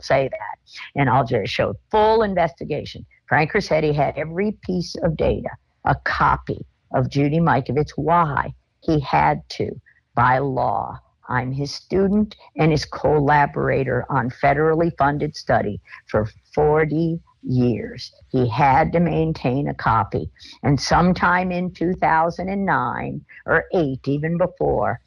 say 0.00 0.28
that, 0.28 0.58
and 0.94 1.08
I'll 1.08 1.24
just 1.24 1.52
show 1.52 1.74
full 1.90 2.22
investigation. 2.22 3.04
Frank 3.26 3.52
Ruscetti 3.52 3.94
had 3.94 4.16
every 4.16 4.52
piece 4.62 4.94
of 5.02 5.16
data, 5.16 5.50
a 5.84 5.96
copy 6.04 6.64
of 6.94 7.08
Judy 7.10 7.40
Mikovits. 7.40 7.92
Why 7.96 8.52
he 8.80 9.00
had 9.00 9.48
to 9.50 9.80
by 10.14 10.38
law 10.38 11.00
I'm 11.32 11.50
his 11.50 11.74
student 11.74 12.36
and 12.56 12.70
his 12.70 12.84
collaborator 12.84 14.04
on 14.10 14.28
federally 14.30 14.92
funded 14.98 15.34
study 15.34 15.80
for 16.06 16.28
40 16.54 17.18
years. 17.42 18.12
He 18.28 18.46
had 18.46 18.92
to 18.92 19.00
maintain 19.00 19.68
a 19.68 19.74
copy. 19.74 20.30
And 20.62 20.78
sometime 20.78 21.50
in 21.50 21.72
2009 21.72 23.24
or 23.46 23.64
8, 23.72 24.06
even 24.06 24.36
before, 24.36 25.00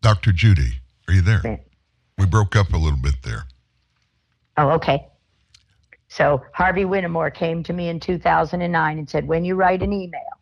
Dr. 0.00 0.32
Judy, 0.32 0.80
are 1.08 1.14
you 1.14 1.20
there? 1.20 1.60
We 2.16 2.24
broke 2.24 2.56
up 2.56 2.72
a 2.72 2.78
little 2.78 2.98
bit 2.98 3.16
there. 3.22 3.44
Oh, 4.56 4.70
okay. 4.70 5.08
So 6.08 6.42
Harvey 6.54 6.86
Whittemore 6.86 7.30
came 7.30 7.62
to 7.64 7.74
me 7.74 7.90
in 7.90 8.00
2009 8.00 8.98
and 8.98 9.08
said, 9.10 9.28
when 9.28 9.44
you 9.44 9.56
write 9.56 9.82
an 9.82 9.92
email, 9.92 10.37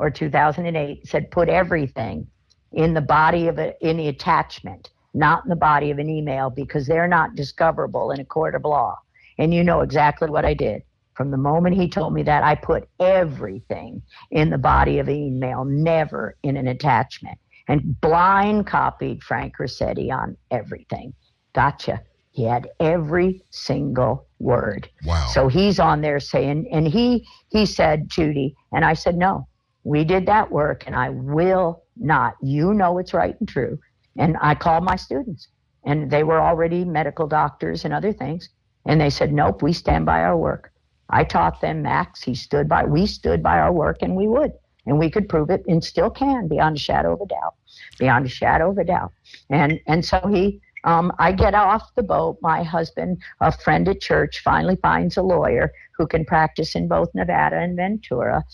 or 0.00 0.10
2008 0.10 1.06
said 1.06 1.30
put 1.30 1.50
everything 1.50 2.26
in 2.72 2.94
the 2.94 3.02
body 3.02 3.48
of 3.48 3.58
a, 3.58 3.74
in 3.86 3.98
the 3.98 4.08
attachment, 4.08 4.88
not 5.12 5.44
in 5.44 5.50
the 5.50 5.56
body 5.56 5.90
of 5.90 5.98
an 5.98 6.08
email 6.08 6.48
because 6.48 6.86
they're 6.86 7.06
not 7.06 7.34
discoverable 7.34 8.10
in 8.10 8.18
a 8.18 8.24
court 8.24 8.54
of 8.54 8.64
law. 8.64 8.98
And 9.38 9.52
you 9.52 9.62
know 9.62 9.82
exactly 9.82 10.30
what 10.30 10.46
I 10.46 10.54
did. 10.54 10.82
From 11.14 11.30
the 11.30 11.36
moment 11.36 11.76
he 11.76 11.86
told 11.86 12.14
me 12.14 12.22
that, 12.22 12.42
I 12.42 12.54
put 12.54 12.88
everything 12.98 14.00
in 14.30 14.48
the 14.48 14.56
body 14.56 15.00
of 15.00 15.08
an 15.08 15.16
email, 15.16 15.66
never 15.66 16.34
in 16.42 16.56
an 16.56 16.68
attachment, 16.68 17.38
and 17.68 18.00
blind 18.00 18.66
copied 18.66 19.22
Frank 19.22 19.56
Ruscetti 19.60 20.10
on 20.10 20.34
everything. 20.50 21.12
Gotcha. 21.52 22.00
He 22.30 22.44
had 22.44 22.70
every 22.78 23.42
single 23.50 24.28
word. 24.38 24.88
Wow. 25.04 25.28
So 25.34 25.48
he's 25.48 25.78
on 25.78 26.00
there 26.00 26.20
saying, 26.20 26.68
and 26.72 26.88
he 26.88 27.26
he 27.50 27.66
said, 27.66 28.08
Judy, 28.08 28.54
and 28.72 28.82
I 28.82 28.94
said, 28.94 29.16
no, 29.16 29.46
we 29.84 30.04
did 30.04 30.26
that 30.26 30.50
work, 30.50 30.84
and 30.86 30.94
I 30.94 31.10
will 31.10 31.84
not. 31.96 32.34
You 32.42 32.74
know 32.74 32.98
it's 32.98 33.14
right 33.14 33.36
and 33.38 33.48
true. 33.48 33.78
And 34.18 34.36
I 34.40 34.54
called 34.54 34.84
my 34.84 34.96
students, 34.96 35.48
and 35.84 36.10
they 36.10 36.22
were 36.22 36.40
already 36.40 36.84
medical 36.84 37.26
doctors 37.26 37.84
and 37.84 37.94
other 37.94 38.12
things. 38.12 38.50
And 38.86 39.00
they 39.00 39.10
said, 39.10 39.32
Nope, 39.32 39.62
we 39.62 39.72
stand 39.72 40.06
by 40.06 40.22
our 40.22 40.36
work. 40.36 40.72
I 41.10 41.24
taught 41.24 41.60
them 41.60 41.82
Max. 41.82 42.22
He 42.22 42.34
stood 42.34 42.68
by, 42.68 42.84
we 42.84 43.06
stood 43.06 43.42
by 43.42 43.58
our 43.58 43.72
work, 43.72 43.98
and 44.02 44.16
we 44.16 44.28
would. 44.28 44.52
And 44.86 44.98
we 44.98 45.10
could 45.10 45.28
prove 45.28 45.50
it 45.50 45.62
and 45.68 45.82
still 45.84 46.10
can 46.10 46.48
beyond 46.48 46.76
a 46.76 46.80
shadow 46.80 47.12
of 47.12 47.20
a 47.20 47.26
doubt. 47.26 47.54
Beyond 47.98 48.26
a 48.26 48.28
shadow 48.28 48.70
of 48.70 48.78
a 48.78 48.84
doubt. 48.84 49.12
And, 49.50 49.78
and 49.86 50.04
so 50.04 50.20
he, 50.26 50.60
um, 50.84 51.12
I 51.18 51.32
get 51.32 51.54
off 51.54 51.94
the 51.94 52.02
boat. 52.02 52.38
My 52.40 52.62
husband, 52.62 53.18
a 53.40 53.52
friend 53.52 53.88
at 53.88 54.00
church, 54.00 54.40
finally 54.42 54.76
finds 54.76 55.16
a 55.16 55.22
lawyer 55.22 55.72
who 55.96 56.06
can 56.06 56.24
practice 56.24 56.74
in 56.74 56.88
both 56.88 57.08
Nevada 57.14 57.58
and 57.58 57.76
Ventura 57.76 58.44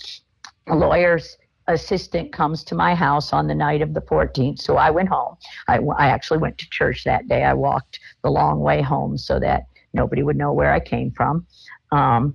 a 0.68 0.76
lawyer's 0.76 1.36
assistant 1.68 2.32
comes 2.32 2.62
to 2.64 2.74
my 2.74 2.94
house 2.94 3.32
on 3.32 3.46
the 3.46 3.54
night 3.54 3.82
of 3.82 3.94
the 3.94 4.00
14th. 4.00 4.60
So 4.60 4.76
I 4.76 4.90
went 4.90 5.08
home. 5.08 5.36
I, 5.68 5.78
I 5.78 6.08
actually 6.08 6.38
went 6.38 6.58
to 6.58 6.70
church 6.70 7.04
that 7.04 7.28
day. 7.28 7.42
I 7.42 7.54
walked 7.54 7.98
the 8.22 8.30
long 8.30 8.60
way 8.60 8.82
home 8.82 9.18
so 9.18 9.40
that 9.40 9.64
nobody 9.92 10.22
would 10.22 10.36
know 10.36 10.52
where 10.52 10.72
I 10.72 10.80
came 10.80 11.10
from. 11.10 11.46
Um, 11.90 12.34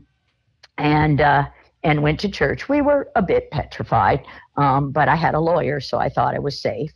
and, 0.77 1.21
uh, 1.21 1.47
and 1.83 2.03
went 2.03 2.19
to 2.21 2.29
church. 2.29 2.69
We 2.69 2.81
were 2.81 3.09
a 3.15 3.21
bit 3.21 3.49
petrified, 3.51 4.25
um, 4.55 4.91
but 4.91 5.07
I 5.07 5.15
had 5.15 5.33
a 5.33 5.39
lawyer, 5.39 5.79
so 5.79 5.97
I 5.97 6.09
thought 6.09 6.35
I 6.35 6.39
was 6.39 6.59
safe. 6.59 6.91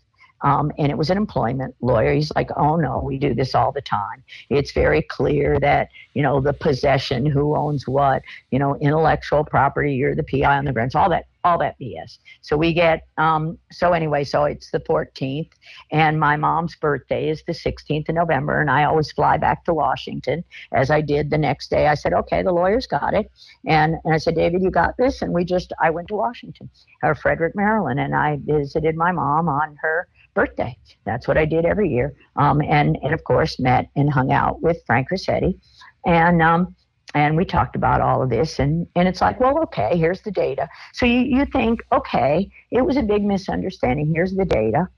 Um, 0.45 0.71
and 0.77 0.91
it 0.91 0.97
was 0.97 1.09
an 1.09 1.17
employment 1.17 1.75
lawyer. 1.81 2.13
He's 2.13 2.31
like, 2.35 2.51
oh 2.55 2.75
no, 2.75 2.99
we 2.99 3.17
do 3.17 3.33
this 3.33 3.55
all 3.55 3.71
the 3.71 3.81
time. 3.81 4.23
It's 4.51 4.71
very 4.71 5.01
clear 5.01 5.59
that, 5.59 5.89
you 6.13 6.21
know, 6.21 6.39
the 6.39 6.53
possession, 6.53 7.25
who 7.25 7.55
owns 7.55 7.87
what, 7.87 8.21
you 8.51 8.59
know, 8.59 8.75
intellectual 8.75 9.43
property, 9.43 9.95
you're 9.95 10.13
the 10.13 10.23
PI 10.23 10.57
on 10.59 10.65
the 10.65 10.71
grants, 10.71 10.93
all 10.93 11.09
that, 11.09 11.25
all 11.43 11.57
that 11.57 11.79
BS. 11.79 12.19
So 12.41 12.57
we 12.57 12.73
get, 12.73 13.07
um, 13.17 13.57
so 13.71 13.93
anyway, 13.93 14.23
so 14.23 14.43
it's 14.43 14.69
the 14.69 14.79
14th, 14.81 15.49
and 15.91 16.19
my 16.19 16.35
mom's 16.35 16.75
birthday 16.75 17.29
is 17.29 17.41
the 17.47 17.53
16th 17.53 18.07
of 18.09 18.15
November, 18.15 18.61
and 18.61 18.69
I 18.69 18.83
always 18.83 19.11
fly 19.11 19.37
back 19.37 19.65
to 19.65 19.73
Washington, 19.73 20.43
as 20.73 20.91
I 20.91 21.01
did 21.01 21.31
the 21.31 21.39
next 21.39 21.71
day. 21.71 21.87
I 21.87 21.95
said, 21.95 22.13
okay, 22.13 22.43
the 22.43 22.51
lawyer's 22.51 22.85
got 22.85 23.15
it. 23.15 23.31
And, 23.65 23.95
and 24.03 24.13
I 24.13 24.17
said, 24.19 24.35
David, 24.35 24.61
you 24.61 24.69
got 24.69 24.95
this? 24.97 25.23
And 25.23 25.33
we 25.33 25.43
just, 25.43 25.73
I 25.81 25.89
went 25.89 26.07
to 26.09 26.15
Washington, 26.15 26.69
or 27.01 27.15
Frederick, 27.15 27.55
Maryland, 27.55 27.99
and 27.99 28.13
I 28.13 28.39
visited 28.43 28.95
my 28.95 29.11
mom 29.11 29.49
on 29.49 29.75
her 29.81 30.07
birthday. 30.35 30.77
That's 31.05 31.27
what 31.27 31.37
I 31.37 31.45
did 31.45 31.65
every 31.65 31.89
year. 31.89 32.13
Um, 32.35 32.61
and, 32.61 32.97
and 33.01 33.13
of 33.13 33.23
course, 33.23 33.59
met 33.59 33.89
and 33.95 34.11
hung 34.11 34.31
out 34.31 34.61
with 34.61 34.77
Frank 34.85 35.07
Ruscetti. 35.09 35.59
And, 36.05 36.41
um, 36.41 36.75
and 37.15 37.35
we 37.35 37.45
talked 37.45 37.75
about 37.75 38.01
all 38.01 38.21
of 38.21 38.29
this. 38.29 38.59
And, 38.59 38.85
and 38.95 39.07
it's 39.07 39.21
like, 39.21 39.39
well, 39.39 39.57
okay, 39.63 39.97
here's 39.97 40.21
the 40.21 40.31
data. 40.31 40.67
So 40.93 41.05
you, 41.05 41.21
you 41.21 41.45
think, 41.45 41.81
okay, 41.91 42.49
it 42.71 42.81
was 42.81 42.97
a 42.97 43.01
big 43.01 43.23
misunderstanding. 43.23 44.11
Here's 44.13 44.35
the 44.35 44.45
data. 44.45 44.89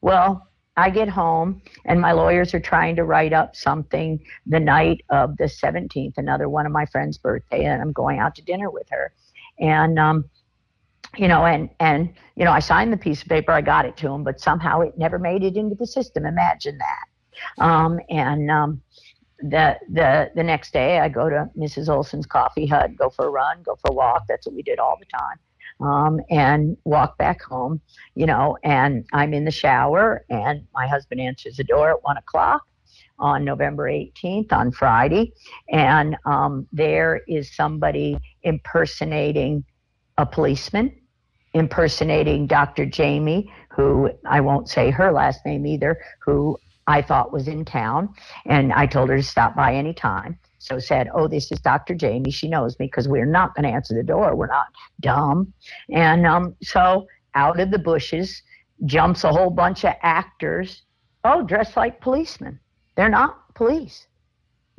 Well, 0.00 0.46
I 0.76 0.90
get 0.90 1.08
home 1.08 1.62
and 1.86 2.00
my 2.00 2.12
lawyers 2.12 2.54
are 2.54 2.60
trying 2.60 2.96
to 2.96 3.04
write 3.04 3.32
up 3.32 3.56
something 3.56 4.20
the 4.46 4.60
night 4.60 5.02
of 5.08 5.36
the 5.38 5.44
17th, 5.44 6.14
another 6.18 6.48
one 6.48 6.66
of 6.66 6.72
my 6.72 6.86
friend's 6.86 7.18
birthday, 7.18 7.64
and 7.64 7.80
I'm 7.80 7.92
going 7.92 8.18
out 8.18 8.34
to 8.36 8.42
dinner 8.42 8.70
with 8.70 8.88
her. 8.90 9.12
And 9.58 9.98
um, 9.98 10.26
you 11.16 11.28
know, 11.28 11.46
and 11.46 11.70
and 11.80 12.12
you 12.36 12.44
know, 12.44 12.52
I 12.52 12.60
signed 12.60 12.92
the 12.92 12.96
piece 12.96 13.22
of 13.22 13.28
paper, 13.28 13.52
I 13.52 13.60
got 13.62 13.86
it 13.86 13.96
to 13.98 14.10
him, 14.10 14.24
but 14.24 14.40
somehow 14.40 14.80
it 14.80 14.96
never 14.98 15.18
made 15.18 15.42
it 15.44 15.56
into 15.56 15.74
the 15.74 15.86
system. 15.86 16.26
Imagine 16.26 16.78
that. 16.78 17.64
Um, 17.64 18.00
and 18.10 18.50
um, 18.50 18.82
the 19.40 19.78
the 19.90 20.30
the 20.34 20.42
next 20.42 20.72
day, 20.72 21.00
I 21.00 21.08
go 21.08 21.28
to 21.28 21.48
Mrs. 21.58 21.88
Olson's 21.88 22.26
coffee 22.26 22.66
hut, 22.66 22.96
go 22.96 23.10
for 23.10 23.26
a 23.26 23.30
run, 23.30 23.62
go 23.62 23.76
for 23.76 23.90
a 23.90 23.94
walk. 23.94 24.24
That's 24.28 24.46
what 24.46 24.54
we 24.54 24.62
did 24.62 24.78
all 24.78 24.98
the 24.98 25.06
time. 25.06 25.38
Um, 25.80 26.20
and 26.30 26.76
walk 26.84 27.18
back 27.18 27.42
home, 27.42 27.80
you 28.14 28.26
know, 28.26 28.56
and 28.64 29.04
I'm 29.12 29.34
in 29.34 29.44
the 29.44 29.50
shower, 29.50 30.24
and 30.30 30.66
my 30.74 30.86
husband 30.86 31.20
answers 31.20 31.56
the 31.58 31.64
door 31.64 31.90
at 31.90 32.02
one 32.02 32.16
o'clock. 32.16 32.62
on 33.18 33.44
November 33.44 33.84
18th 33.84 34.52
on 34.52 34.70
Friday, 34.72 35.32
and 35.70 36.16
um, 36.26 36.66
there 36.72 37.22
is 37.28 37.54
somebody 37.54 38.18
impersonating 38.42 39.64
a 40.18 40.26
policeman, 40.26 40.94
impersonating 41.56 42.46
Dr. 42.46 42.86
Jamie, 42.86 43.52
who 43.70 44.10
I 44.26 44.40
won't 44.40 44.68
say 44.68 44.90
her 44.90 45.12
last 45.12 45.44
name 45.44 45.66
either, 45.66 45.98
who 46.20 46.58
I 46.86 47.02
thought 47.02 47.32
was 47.32 47.48
in 47.48 47.64
town, 47.64 48.14
and 48.44 48.72
I 48.72 48.86
told 48.86 49.08
her 49.08 49.16
to 49.16 49.22
stop 49.22 49.56
by 49.56 49.74
any 49.74 49.92
time. 49.92 50.38
So 50.58 50.78
said, 50.78 51.08
"Oh, 51.14 51.28
this 51.28 51.52
is 51.52 51.60
Dr. 51.60 51.94
Jamie. 51.94 52.30
She 52.30 52.48
knows 52.48 52.78
me 52.78 52.86
because 52.86 53.08
we're 53.08 53.26
not 53.26 53.54
going 53.54 53.64
to 53.64 53.70
answer 53.70 53.94
the 53.94 54.02
door. 54.02 54.34
We're 54.34 54.46
not 54.48 54.66
dumb." 55.00 55.52
And 55.92 56.26
um, 56.26 56.56
so 56.62 57.06
out 57.34 57.60
of 57.60 57.70
the 57.70 57.78
bushes 57.78 58.42
jumps 58.84 59.24
a 59.24 59.32
whole 59.32 59.50
bunch 59.50 59.84
of 59.84 59.94
actors. 60.02 60.82
Oh, 61.24 61.42
dressed 61.42 61.76
like 61.76 62.00
policemen. 62.00 62.58
They're 62.96 63.08
not 63.08 63.54
police. 63.54 64.06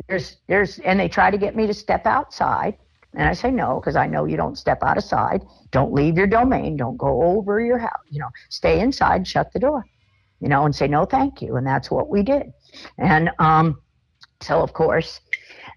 There's, 0.07 0.37
there's, 0.47 0.79
and 0.79 0.99
they 0.99 1.09
try 1.09 1.31
to 1.31 1.37
get 1.37 1.55
me 1.55 1.67
to 1.67 1.73
step 1.73 2.05
outside. 2.05 2.77
And 3.17 3.27
I 3.27 3.33
say 3.33 3.49
no, 3.49 3.79
because 3.79 3.95
I 3.95 4.05
know 4.05 4.25
you 4.25 4.37
don't 4.37 4.57
step 4.57 4.83
outside. 4.83 5.43
Don't 5.71 5.91
leave 5.91 6.17
your 6.17 6.27
domain. 6.27 6.77
Don't 6.77 6.97
go 6.97 7.23
over 7.23 7.59
your 7.59 7.79
house. 7.79 8.05
You 8.09 8.19
know, 8.19 8.29
stay 8.49 8.79
inside, 8.79 9.27
shut 9.27 9.51
the 9.51 9.59
door, 9.59 9.83
you 10.39 10.47
know, 10.47 10.65
and 10.65 10.75
say 10.75 10.87
no, 10.87 11.03
thank 11.03 11.41
you. 11.41 11.55
And 11.55 11.65
that's 11.65 11.89
what 11.89 12.09
we 12.09 12.21
did. 12.21 12.53
And 12.99 13.31
um, 13.39 13.81
so, 14.41 14.61
of 14.61 14.73
course, 14.73 15.19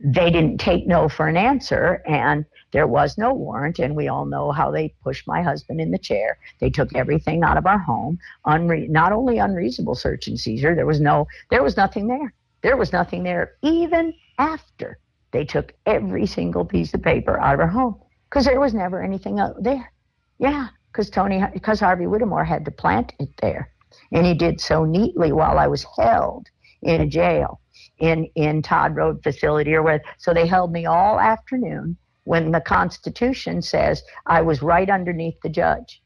they 0.04 0.30
didn't 0.30 0.58
take 0.58 0.86
no 0.86 1.08
for 1.08 1.28
an 1.28 1.36
answer. 1.38 2.02
And 2.06 2.44
there 2.72 2.86
was 2.86 3.16
no 3.16 3.32
warrant. 3.32 3.78
And 3.78 3.96
we 3.96 4.08
all 4.08 4.26
know 4.26 4.52
how 4.52 4.70
they 4.70 4.94
pushed 5.02 5.26
my 5.26 5.40
husband 5.40 5.80
in 5.80 5.90
the 5.90 5.98
chair. 5.98 6.38
They 6.60 6.68
took 6.68 6.94
everything 6.94 7.42
out 7.42 7.56
of 7.56 7.64
our 7.64 7.78
home. 7.78 8.18
Unre- 8.46 8.90
not 8.90 9.12
only 9.12 9.38
unreasonable 9.38 9.94
search 9.94 10.28
and 10.28 10.38
seizure, 10.38 10.74
there 10.74 10.86
was 10.86 11.00
no, 11.00 11.26
there 11.48 11.62
was 11.62 11.78
nothing 11.78 12.06
there. 12.06 12.34
There 12.62 12.76
was 12.76 12.92
nothing 12.92 13.22
there 13.22 13.54
even 13.62 14.12
after 14.38 14.98
they 15.32 15.44
took 15.44 15.73
every 15.86 16.27
single 16.27 16.65
piece 16.65 16.94
of 16.94 17.02
paper 17.02 17.40
out 17.40 17.55
of 17.55 17.61
our 17.61 17.69
home 17.69 18.01
because 18.28 18.44
there 18.44 18.61
was 18.61 18.74
never 18.74 19.02
anything 19.02 19.39
out 19.40 19.62
there. 19.62 19.93
Yeah, 20.39 20.69
because 20.93 21.11
Tony, 21.11 21.43
because 21.52 21.81
Harvey 21.81 22.07
Whittemore 22.07 22.44
had 22.44 22.65
to 22.65 22.70
plant 22.70 23.12
it 23.19 23.28
there, 23.40 23.73
and 24.12 24.27
he 24.27 24.35
did 24.35 24.61
so 24.61 24.85
neatly 24.85 25.32
while 25.32 25.59
I 25.59 25.66
was 25.66 25.86
held 25.98 26.48
in 26.82 27.01
a 27.01 27.07
jail 27.07 27.61
in 27.98 28.24
in 28.35 28.62
Todd 28.62 28.97
Road 28.97 29.23
facility 29.23 29.74
or 29.74 29.82
where. 29.82 30.02
So 30.19 30.32
they 30.32 30.47
held 30.47 30.73
me 30.73 30.86
all 30.86 31.20
afternoon 31.20 31.97
when 32.24 32.52
the 32.52 32.61
Constitution 32.61 33.62
says 33.62 34.02
I 34.27 34.43
was 34.43 34.62
right 34.62 34.89
underneath 34.89 35.40
the 35.43 35.48
judge. 35.48 36.02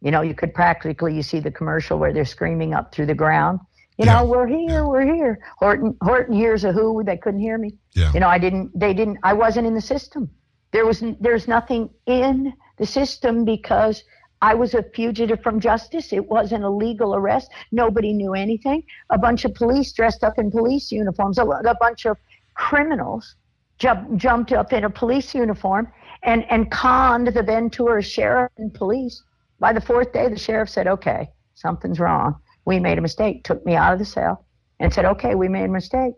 You 0.00 0.10
know, 0.10 0.22
you 0.22 0.34
could 0.34 0.54
practically 0.54 1.14
you 1.14 1.22
see 1.22 1.40
the 1.40 1.50
commercial 1.50 1.98
where 1.98 2.12
they're 2.12 2.24
screaming 2.24 2.74
up 2.74 2.94
through 2.94 3.06
the 3.06 3.14
ground. 3.14 3.60
You 3.98 4.06
know, 4.06 4.24
we're 4.24 4.46
here, 4.46 4.86
we're 4.86 5.14
here. 5.14 5.38
Horton 5.58 5.96
Horton 6.02 6.34
hears 6.34 6.64
a 6.64 6.72
who, 6.72 7.04
they 7.04 7.16
couldn't 7.16 7.40
hear 7.40 7.58
me. 7.58 7.78
Yeah. 7.94 8.12
You 8.12 8.20
know, 8.20 8.28
I 8.28 8.38
didn't 8.38 8.78
they 8.78 8.92
didn't 8.92 9.18
I 9.22 9.32
wasn't 9.32 9.66
in 9.66 9.74
the 9.74 9.80
system. 9.80 10.30
There 10.72 10.84
was 10.84 11.02
there's 11.20 11.46
nothing 11.46 11.90
in 12.06 12.52
the 12.78 12.86
system 12.86 13.44
because 13.44 14.02
I 14.42 14.52
was 14.54 14.74
a 14.74 14.82
fugitive 14.82 15.42
from 15.42 15.60
justice. 15.60 16.12
It 16.12 16.28
wasn't 16.28 16.64
a 16.64 16.68
legal 16.68 17.14
arrest. 17.14 17.50
Nobody 17.72 18.12
knew 18.12 18.34
anything. 18.34 18.82
A 19.10 19.16
bunch 19.16 19.44
of 19.44 19.54
police 19.54 19.92
dressed 19.92 20.24
up 20.24 20.38
in 20.38 20.50
police 20.50 20.90
uniforms, 20.90 21.38
a, 21.38 21.44
a 21.44 21.74
bunch 21.80 22.04
of 22.04 22.18
criminals 22.54 23.36
jump, 23.78 24.16
jumped 24.16 24.52
up 24.52 24.72
in 24.72 24.84
a 24.84 24.90
police 24.90 25.34
uniform 25.34 25.90
and, 26.24 26.44
and 26.50 26.70
conned 26.70 27.28
the 27.28 27.42
Ventura 27.42 28.02
sheriff 28.02 28.52
and 28.58 28.74
police. 28.74 29.22
By 29.60 29.72
the 29.72 29.80
fourth 29.80 30.12
day, 30.12 30.28
the 30.28 30.38
sheriff 30.38 30.68
said, 30.68 30.86
okay, 30.88 31.30
something's 31.54 32.00
wrong. 32.00 32.36
We 32.64 32.80
made 32.80 32.98
a 32.98 33.02
mistake, 33.02 33.44
took 33.44 33.64
me 33.64 33.74
out 33.76 33.92
of 33.92 33.98
the 33.98 34.04
cell 34.04 34.46
and 34.80 34.92
said, 34.92 35.04
okay, 35.04 35.34
we 35.34 35.48
made 35.48 35.66
a 35.66 35.72
mistake. 35.72 36.14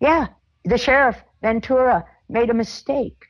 Yeah, 0.00 0.28
the 0.64 0.78
sheriff, 0.78 1.22
Ventura, 1.42 2.04
made 2.28 2.50
a 2.50 2.54
mistake. 2.54 3.24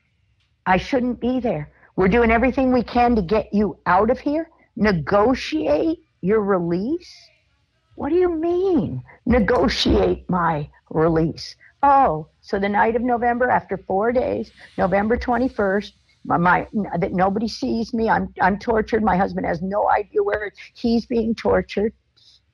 I 0.65 0.77
shouldn't 0.77 1.19
be 1.19 1.39
there. 1.39 1.71
We're 1.95 2.07
doing 2.07 2.31
everything 2.31 2.71
we 2.71 2.83
can 2.83 3.15
to 3.15 3.21
get 3.21 3.53
you 3.53 3.79
out 3.85 4.09
of 4.09 4.19
here. 4.19 4.49
Negotiate 4.75 5.99
your 6.21 6.41
release? 6.41 7.13
What 7.95 8.09
do 8.09 8.15
you 8.15 8.29
mean? 8.29 9.01
Negotiate 9.25 10.29
my 10.29 10.69
release. 10.89 11.55
Oh, 11.83 12.27
so 12.41 12.59
the 12.59 12.67
night 12.67 12.95
of 12.95 13.01
November, 13.01 13.49
after 13.49 13.77
four 13.77 14.11
days, 14.11 14.51
November 14.77 15.17
21st, 15.17 15.91
my, 16.25 16.37
my 16.37 16.67
that 16.97 17.13
nobody 17.13 17.47
sees 17.47 17.93
me. 17.93 18.09
I'm 18.09 18.33
I'm 18.41 18.57
tortured. 18.57 19.03
My 19.03 19.15
husband 19.15 19.45
has 19.45 19.61
no 19.61 19.89
idea 19.89 20.23
where 20.23 20.51
he's 20.73 21.05
being 21.05 21.35
tortured. 21.35 21.93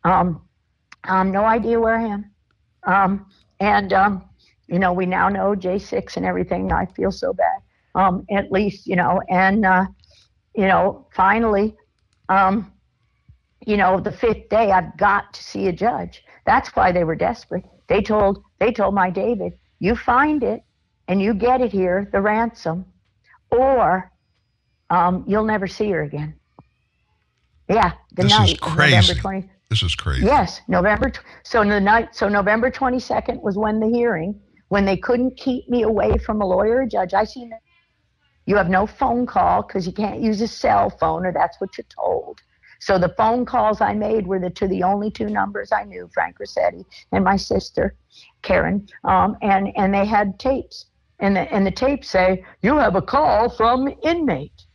Um, 0.03 0.41
um, 1.05 1.31
no 1.31 1.45
idea 1.45 1.79
where 1.79 1.95
I 1.95 2.07
am. 2.07 2.31
Um, 2.83 3.25
and 3.59 3.93
um, 3.93 4.23
you 4.67 4.79
know, 4.79 4.93
we 4.93 5.05
now 5.05 5.29
know 5.29 5.55
J6 5.55 6.17
and 6.17 6.25
everything. 6.25 6.71
I 6.71 6.85
feel 6.85 7.11
so 7.11 7.33
bad. 7.33 7.61
Um, 7.93 8.25
at 8.31 8.51
least, 8.51 8.87
you 8.87 8.95
know, 8.95 9.21
and 9.29 9.65
uh, 9.65 9.85
you 10.55 10.65
know, 10.65 11.07
finally, 11.13 11.75
um, 12.29 12.71
you 13.65 13.77
know, 13.77 13.99
the 13.99 14.11
fifth 14.11 14.49
day, 14.49 14.71
I've 14.71 14.95
got 14.97 15.33
to 15.33 15.43
see 15.43 15.67
a 15.67 15.71
judge. 15.71 16.23
That's 16.45 16.69
why 16.69 16.91
they 16.91 17.03
were 17.03 17.15
desperate. 17.15 17.65
They 17.87 18.01
told 18.01 18.43
they 18.59 18.71
told 18.71 18.95
my 18.95 19.09
David, 19.09 19.53
you 19.79 19.95
find 19.95 20.43
it 20.43 20.63
and 21.07 21.21
you 21.21 21.33
get 21.33 21.61
it 21.61 21.71
here, 21.71 22.09
the 22.11 22.21
ransom, 22.21 22.85
or 23.49 24.11
um, 24.89 25.25
you'll 25.27 25.43
never 25.43 25.67
see 25.67 25.89
her 25.91 26.03
again. 26.03 26.33
Yeah, 27.67 27.91
the 28.13 28.23
This 28.23 28.31
night. 28.31 28.59
November 28.61 29.21
20. 29.21 29.49
This 29.72 29.84
is 29.84 29.95
crazy. 29.95 30.26
Yes, 30.26 30.60
November. 30.68 31.14
So 31.43 31.64
the 31.64 31.80
night. 31.80 32.14
So 32.14 32.27
November 32.27 32.69
twenty 32.69 32.99
second 32.99 33.41
was 33.41 33.57
when 33.57 33.80
the 33.80 33.88
hearing, 33.88 34.38
when 34.68 34.84
they 34.84 34.98
couldn't 34.98 35.38
keep 35.38 35.69
me 35.69 35.84
away 35.84 36.18
from 36.18 36.41
a 36.41 36.45
lawyer 36.45 36.81
or 36.81 36.85
judge. 36.85 37.14
I 37.14 37.23
seen. 37.23 37.53
You 38.45 38.57
have 38.57 38.69
no 38.69 38.85
phone 38.85 39.26
call 39.26 39.61
because 39.61 39.88
you 39.88 39.93
can't 39.93 40.19
use 40.19 40.41
a 40.41 40.48
cell 40.48 40.89
phone, 40.89 41.26
or 41.26 41.31
that's 41.31 41.61
what 41.61 41.77
you're 41.77 41.85
told. 41.85 42.41
So 42.81 42.98
the 42.98 43.15
phone 43.15 43.45
calls 43.45 43.80
I 43.80 43.93
made 43.93 44.27
were 44.27 44.39
the 44.39 44.49
to 44.49 44.68
the 44.68 44.84
only 44.84 45.10
two 45.10 45.30
numbers 45.30 45.72
I 45.72 45.85
knew, 45.85 46.10
Frank 46.14 46.39
Ruscetti 46.39 46.84
and 47.14 47.23
my 47.23 47.38
sister, 47.38 47.95
Karen, 48.41 48.89
um, 49.06 49.38
and 49.41 49.72
and 49.77 49.93
they 49.93 50.06
had 50.06 50.38
tapes, 50.38 50.88
and 51.19 51.34
the 51.38 51.49
and 51.53 51.65
the 51.65 51.72
tapes 51.72 52.10
say 52.10 52.43
you 52.61 52.76
have 52.76 52.95
a 52.98 53.02
call 53.02 53.48
from 53.48 53.88
inmate, 54.03 54.65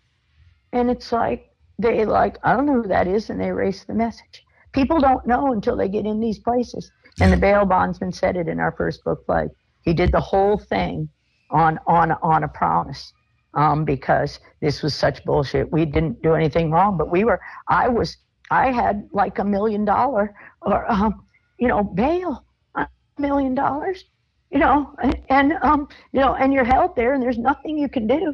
and 0.73 0.91
it's 0.91 1.13
like 1.13 1.53
they 1.79 2.07
like 2.07 2.39
I 2.45 2.57
don't 2.57 2.65
know 2.65 2.81
who 2.81 2.89
that 2.89 3.07
is, 3.07 3.29
and 3.29 3.39
they 3.39 3.49
erase 3.49 3.85
the 3.85 3.93
message. 3.93 4.43
People 4.77 5.01
don't 5.01 5.27
know 5.27 5.53
until 5.53 5.75
they 5.75 5.89
get 5.89 6.05
in 6.05 6.21
these 6.21 6.39
places. 6.39 6.93
And 7.23 7.33
the 7.33 7.39
bail 7.39 7.65
bondsman 7.65 8.13
said 8.13 8.37
it 8.37 8.47
in 8.47 8.61
our 8.61 8.73
first 8.73 9.03
book, 9.05 9.25
like 9.27 9.49
he 9.81 9.95
did 9.95 10.13
the 10.13 10.21
whole 10.21 10.59
thing 10.59 11.09
on 11.51 11.79
on 11.87 12.13
on 12.13 12.45
a 12.45 12.49
promise. 12.49 13.13
Um, 13.55 13.87
because 13.87 14.39
this 14.61 14.83
was 14.83 14.95
such 14.95 15.25
bullshit. 15.25 15.73
We 15.73 15.87
didn't 15.87 16.21
do 16.21 16.35
anything 16.35 16.71
wrong, 16.71 16.99
but 16.99 17.11
we 17.11 17.25
were. 17.25 17.41
I 17.69 17.89
was. 17.89 18.19
I 18.51 18.71
had 18.71 19.09
like 19.13 19.39
a 19.39 19.45
million 19.45 19.87
dollar 19.87 20.35
or 20.61 20.85
um, 20.93 21.25
you 21.59 21.69
know 21.69 21.83
bail, 21.83 22.45
a 22.75 22.87
million 23.19 23.55
dollars, 23.55 24.05
you 24.51 24.59
know, 24.59 24.95
and, 25.03 25.19
and 25.31 25.53
um, 25.63 25.89
you 26.13 26.21
know, 26.21 26.35
and 26.35 26.53
you're 26.53 26.65
held 26.65 26.95
there, 26.97 27.15
and 27.15 27.23
there's 27.23 27.39
nothing 27.39 27.79
you 27.79 27.89
can 27.89 28.07
do. 28.07 28.31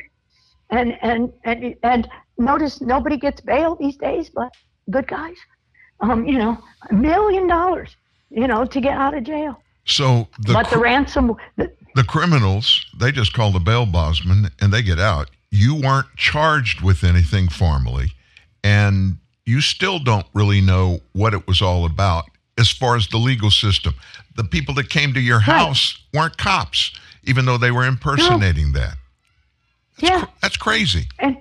And 0.71 0.99
and 1.03 1.33
and 1.45 1.77
and 1.85 2.09
notice 2.37 2.81
nobody 2.81 3.17
gets 3.17 3.41
bail 3.41 3.77
these 3.77 3.97
days, 3.97 4.29
but 4.29 4.53
good 4.91 5.07
guys 5.07 5.37
um, 6.03 6.27
you 6.27 6.39
know, 6.39 6.59
a 6.91 6.95
million 6.95 7.47
dollars, 7.47 7.97
you 8.31 8.47
know, 8.47 8.65
to 8.67 8.81
get 8.81 8.97
out 8.97 9.15
of 9.15 9.25
jail. 9.25 9.61
So 9.85 10.29
the 10.41 10.53
but 10.53 10.69
the 10.71 10.79
ransom, 10.79 11.35
the, 11.57 11.73
the 11.95 12.05
criminals, 12.05 12.87
they 12.99 13.11
just 13.13 13.33
call 13.33 13.51
the 13.53 13.61
bail 13.61 13.87
bondsman 13.87 14.51
and 14.61 14.73
they 14.73 14.83
get 14.83 14.99
out. 15.01 15.31
You 15.51 15.75
weren't 15.75 16.07
charged 16.17 16.81
with 16.83 17.05
anything 17.05 17.49
formally, 17.49 18.13
and 18.63 19.17
you 19.45 19.61
still 19.61 19.99
don't 19.99 20.27
really 20.35 20.61
know 20.61 21.01
what 21.13 21.35
it 21.35 21.47
was 21.47 21.61
all 21.61 21.85
about 21.85 22.25
as 22.59 22.71
far 22.71 22.97
as 22.97 23.09
the 23.09 23.19
legal 23.19 23.51
system. 23.51 23.95
The 24.37 24.45
people 24.45 24.75
that 24.75 24.89
came 24.89 25.13
to 25.15 25.21
your 25.21 25.41
house 25.41 25.99
weren't 26.15 26.39
cops, 26.39 26.93
even 27.25 27.45
though 27.45 27.59
they 27.59 27.71
were 27.71 27.85
impersonating 27.85 28.73
that. 28.73 28.95
yeah, 29.99 30.27
That's 30.41 30.57
crazy. 30.57 31.07
and 31.19 31.37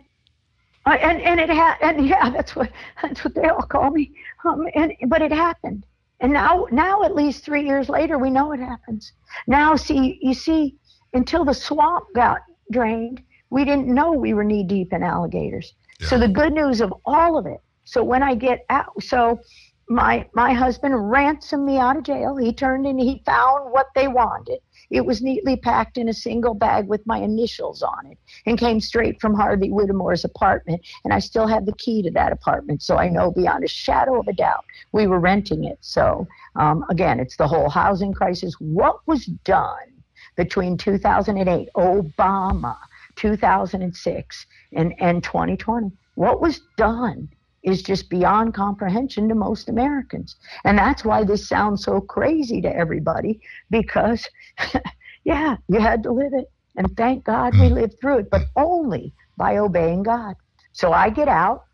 uh, 0.85 0.97
and 0.99 1.21
and 1.21 1.39
it 1.39 1.49
ha- 1.49 1.77
and 1.81 2.05
yeah, 2.07 2.29
that's 2.31 2.55
what 2.55 2.71
that's 3.01 3.23
what 3.23 3.35
they 3.35 3.47
all 3.47 3.61
call 3.61 3.91
me. 3.91 4.11
Um, 4.45 4.67
and 4.75 4.93
but 5.07 5.21
it 5.21 5.31
happened, 5.31 5.85
and 6.19 6.33
now 6.33 6.67
now 6.71 7.03
at 7.03 7.15
least 7.15 7.43
three 7.43 7.65
years 7.65 7.89
later, 7.89 8.17
we 8.17 8.29
know 8.29 8.51
it 8.53 8.59
happens. 8.59 9.13
Now, 9.47 9.75
see, 9.75 10.19
you 10.21 10.33
see, 10.33 10.77
until 11.13 11.45
the 11.45 11.53
swamp 11.53 12.05
got 12.15 12.39
drained, 12.71 13.21
we 13.49 13.65
didn't 13.65 13.87
know 13.87 14.11
we 14.11 14.33
were 14.33 14.43
knee 14.43 14.63
deep 14.63 14.93
in 14.93 15.03
alligators. 15.03 15.73
So 16.01 16.17
the 16.17 16.27
good 16.27 16.53
news 16.53 16.81
of 16.81 16.91
all 17.05 17.37
of 17.37 17.45
it. 17.45 17.59
So 17.83 18.03
when 18.03 18.23
I 18.23 18.33
get 18.33 18.65
out, 18.69 18.91
so 19.03 19.39
my 19.87 20.25
my 20.33 20.53
husband 20.53 21.11
ransomed 21.11 21.65
me 21.65 21.77
out 21.77 21.97
of 21.97 22.03
jail. 22.03 22.37
He 22.37 22.53
turned 22.53 22.87
in, 22.87 22.97
he 22.97 23.21
found 23.25 23.71
what 23.71 23.87
they 23.93 24.07
wanted. 24.07 24.59
It 24.91 25.05
was 25.05 25.21
neatly 25.21 25.55
packed 25.55 25.97
in 25.97 26.09
a 26.09 26.13
single 26.13 26.53
bag 26.53 26.87
with 26.87 27.07
my 27.07 27.17
initials 27.17 27.81
on 27.81 28.07
it 28.07 28.17
and 28.45 28.59
came 28.59 28.81
straight 28.81 29.21
from 29.21 29.33
Harvey 29.33 29.69
Whittemore's 29.69 30.25
apartment. 30.25 30.81
And 31.03 31.13
I 31.13 31.19
still 31.19 31.47
have 31.47 31.65
the 31.65 31.73
key 31.73 32.03
to 32.03 32.11
that 32.11 32.33
apartment, 32.33 32.83
so 32.83 32.97
I 32.97 33.07
know 33.07 33.31
beyond 33.31 33.63
a 33.63 33.69
shadow 33.69 34.19
of 34.19 34.27
a 34.27 34.33
doubt 34.33 34.65
we 34.91 35.07
were 35.07 35.19
renting 35.19 35.63
it. 35.63 35.77
So, 35.81 36.27
um, 36.55 36.85
again, 36.89 37.19
it's 37.19 37.37
the 37.37 37.47
whole 37.47 37.69
housing 37.69 38.13
crisis. 38.13 38.53
What 38.59 38.99
was 39.07 39.25
done 39.25 40.03
between 40.35 40.77
2008, 40.77 41.69
Obama, 41.75 42.77
2006, 43.15 44.45
and, 44.73 44.93
and 44.99 45.23
2020? 45.23 45.91
What 46.15 46.41
was 46.41 46.61
done? 46.77 47.29
Is 47.63 47.83
just 47.83 48.09
beyond 48.09 48.53
comprehension 48.53 49.29
to 49.29 49.35
most 49.35 49.69
Americans. 49.69 50.35
And 50.63 50.77
that's 50.77 51.05
why 51.05 51.23
this 51.23 51.47
sounds 51.47 51.83
so 51.83 52.01
crazy 52.01 52.61
to 52.61 52.75
everybody 52.75 53.39
because, 53.69 54.27
yeah, 55.23 55.57
you 55.67 55.79
had 55.79 56.03
to 56.03 56.11
live 56.11 56.33
it. 56.33 56.51
And 56.75 56.95
thank 56.97 57.23
God 57.23 57.53
we 57.59 57.69
lived 57.69 57.99
through 57.99 58.19
it, 58.19 58.29
but 58.31 58.43
only 58.55 59.13
by 59.37 59.57
obeying 59.57 60.03
God. 60.03 60.35
So 60.73 60.93
I 60.93 61.09
get 61.09 61.27
out, 61.27 61.65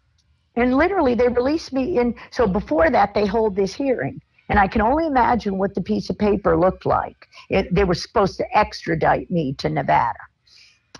and 0.55 0.75
literally 0.75 1.13
they 1.13 1.27
release 1.27 1.71
me 1.71 1.99
in. 1.99 2.15
So 2.31 2.47
before 2.47 2.89
that, 2.89 3.13
they 3.13 3.25
hold 3.25 3.55
this 3.55 3.75
hearing. 3.75 4.19
And 4.49 4.57
I 4.57 4.67
can 4.67 4.81
only 4.81 5.05
imagine 5.05 5.57
what 5.57 5.75
the 5.75 5.81
piece 5.81 6.09
of 6.09 6.17
paper 6.17 6.57
looked 6.57 6.85
like. 6.85 7.27
It, 7.49 7.73
they 7.73 7.83
were 7.83 7.93
supposed 7.93 8.37
to 8.37 8.57
extradite 8.57 9.29
me 9.29 9.53
to 9.55 9.69
Nevada, 9.69 10.19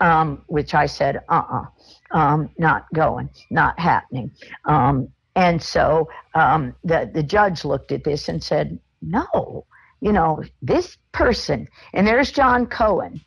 um, 0.00 0.42
which 0.46 0.74
I 0.74 0.86
said, 0.86 1.16
uh 1.28 1.34
uh-uh. 1.34 1.62
uh 1.62 1.66
um, 2.10 2.50
not 2.58 2.86
going, 2.94 3.28
not 3.50 3.78
happening. 3.78 4.30
Um, 4.64 5.08
and 5.36 5.62
so 5.62 6.08
um, 6.34 6.74
the 6.84 7.10
the 7.12 7.22
judge 7.22 7.64
looked 7.64 7.92
at 7.92 8.04
this 8.04 8.28
and 8.28 8.42
said, 8.42 8.78
"No, 9.02 9.66
you 10.00 10.12
know 10.12 10.42
this 10.62 10.96
person." 11.12 11.68
And 11.94 12.06
there's 12.06 12.32
Jon 12.32 12.66
Cohen 12.66 13.20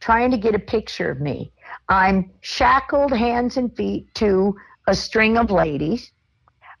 trying 0.00 0.30
to 0.30 0.36
get 0.36 0.54
a 0.54 0.58
picture 0.58 1.10
of 1.10 1.20
me. 1.20 1.52
I'm 1.88 2.30
shackled 2.42 3.12
hands 3.12 3.56
and 3.56 3.74
feet 3.74 4.14
to 4.16 4.54
a 4.86 4.94
string 4.94 5.38
of 5.38 5.50
ladies. 5.50 6.12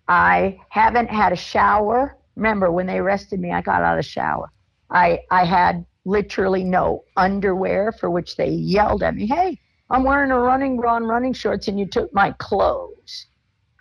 I 0.08 0.58
haven't 0.68 1.08
had 1.08 1.32
a 1.32 1.36
shower. 1.36 2.18
Remember 2.36 2.70
when 2.70 2.86
they 2.86 2.98
arrested 2.98 3.40
me, 3.40 3.52
I 3.52 3.62
got 3.62 3.80
out 3.82 3.98
of 3.98 4.04
the 4.04 4.08
shower. 4.08 4.50
I 4.90 5.20
I 5.30 5.44
had 5.44 5.86
literally 6.04 6.64
no 6.64 7.04
underwear 7.16 7.92
for 7.92 8.10
which 8.10 8.36
they 8.36 8.50
yelled 8.50 9.02
at 9.02 9.14
me, 9.14 9.26
"Hey, 9.26 9.58
I'm 9.94 10.02
wearing 10.02 10.32
a 10.32 10.38
running 10.40 10.76
bra 10.76 10.96
and 10.96 11.06
running 11.06 11.32
shorts, 11.32 11.68
and 11.68 11.78
you 11.78 11.86
took 11.86 12.12
my 12.12 12.32
clothes 12.40 13.26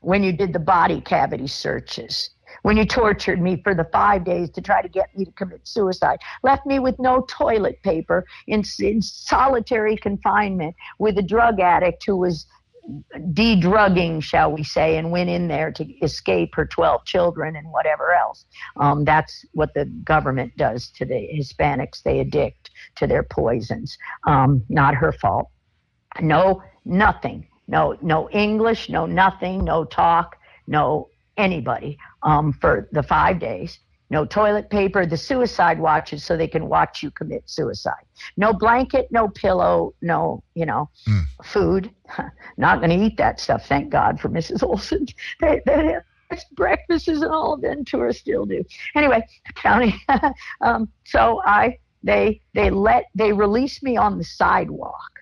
when 0.01 0.21
you 0.21 0.31
did 0.31 0.53
the 0.53 0.59
body 0.59 1.01
cavity 1.01 1.47
searches, 1.47 2.29
when 2.61 2.77
you 2.77 2.85
tortured 2.85 3.41
me 3.41 3.59
for 3.63 3.73
the 3.73 3.85
five 3.85 4.23
days 4.23 4.51
to 4.51 4.61
try 4.61 4.83
to 4.83 4.87
get 4.87 5.09
me 5.17 5.25
to 5.25 5.31
commit 5.31 5.67
suicide, 5.67 6.19
left 6.43 6.67
me 6.67 6.77
with 6.77 6.99
no 6.99 7.25
toilet 7.27 7.81
paper 7.81 8.27
in, 8.45 8.63
in 8.79 9.01
solitary 9.01 9.97
confinement 9.97 10.75
with 10.99 11.17
a 11.17 11.23
drug 11.23 11.59
addict 11.59 12.03
who 12.05 12.17
was 12.17 12.45
de-drugging, 13.33 14.19
shall 14.19 14.51
we 14.51 14.63
say, 14.63 14.97
and 14.97 15.09
went 15.09 15.31
in 15.31 15.47
there 15.47 15.71
to 15.71 15.83
escape 16.03 16.53
her 16.53 16.67
12 16.67 17.05
children 17.05 17.55
and 17.55 17.71
whatever 17.71 18.13
else. 18.13 18.45
Um, 18.75 19.03
that's 19.03 19.45
what 19.53 19.73
the 19.73 19.85
government 20.03 20.55
does 20.57 20.89
to 20.97 21.05
the 21.05 21.27
Hispanics. 21.33 22.03
They 22.03 22.19
addict 22.19 22.69
to 22.97 23.07
their 23.07 23.23
poisons. 23.23 23.97
Um, 24.27 24.63
not 24.69 24.93
her 24.93 25.11
fault. 25.11 25.47
No, 26.21 26.61
nothing. 26.85 27.47
No, 27.67 27.95
no 28.01 28.29
English, 28.31 28.89
no 28.89 29.05
nothing, 29.05 29.63
no 29.63 29.85
talk, 29.85 30.35
no 30.67 31.09
anybody 31.37 31.97
um, 32.21 32.53
for 32.53 32.89
the 32.91 33.03
five 33.03 33.39
days. 33.39 33.79
No 34.09 34.25
toilet 34.25 34.69
paper, 34.69 35.07
the 35.07 35.17
suicide 35.17 35.79
watches 35.79 36.23
so 36.23 36.37
they 36.37 36.47
can 36.47 36.69
watch 36.69 37.01
you 37.01 37.09
commit 37.09 37.49
suicide. 37.49 38.05
No 38.37 38.53
blanket, 38.53 39.07
no 39.09 39.29
pillow, 39.29 39.95
no, 40.01 40.43
you 40.53 40.67
know, 40.67 40.89
mm. 41.07 41.23
food. 41.43 41.89
Not 42.57 42.79
going 42.79 42.91
to 42.91 43.03
eat 43.03 43.17
that 43.17 43.39
stuff, 43.39 43.65
thank 43.65 43.89
God 43.89 44.19
for 44.19 44.29
Mrs. 44.29 44.61
Olson. 44.61 45.07
They, 45.41 45.61
they, 45.65 45.97
breakfasts 46.55 47.07
and 47.07 47.25
all 47.25 47.57
Ventura 47.57 48.13
still 48.13 48.45
do. 48.45 48.63
Anyway, 48.95 49.25
county. 49.55 49.95
um, 50.61 50.89
so 51.05 51.41
I 51.45 51.77
they 52.03 52.41
they 52.53 52.69
let 52.69 53.05
they 53.15 53.33
released 53.33 53.83
me 53.83 53.97
on 53.97 54.17
the 54.17 54.23
sidewalk 54.23 55.12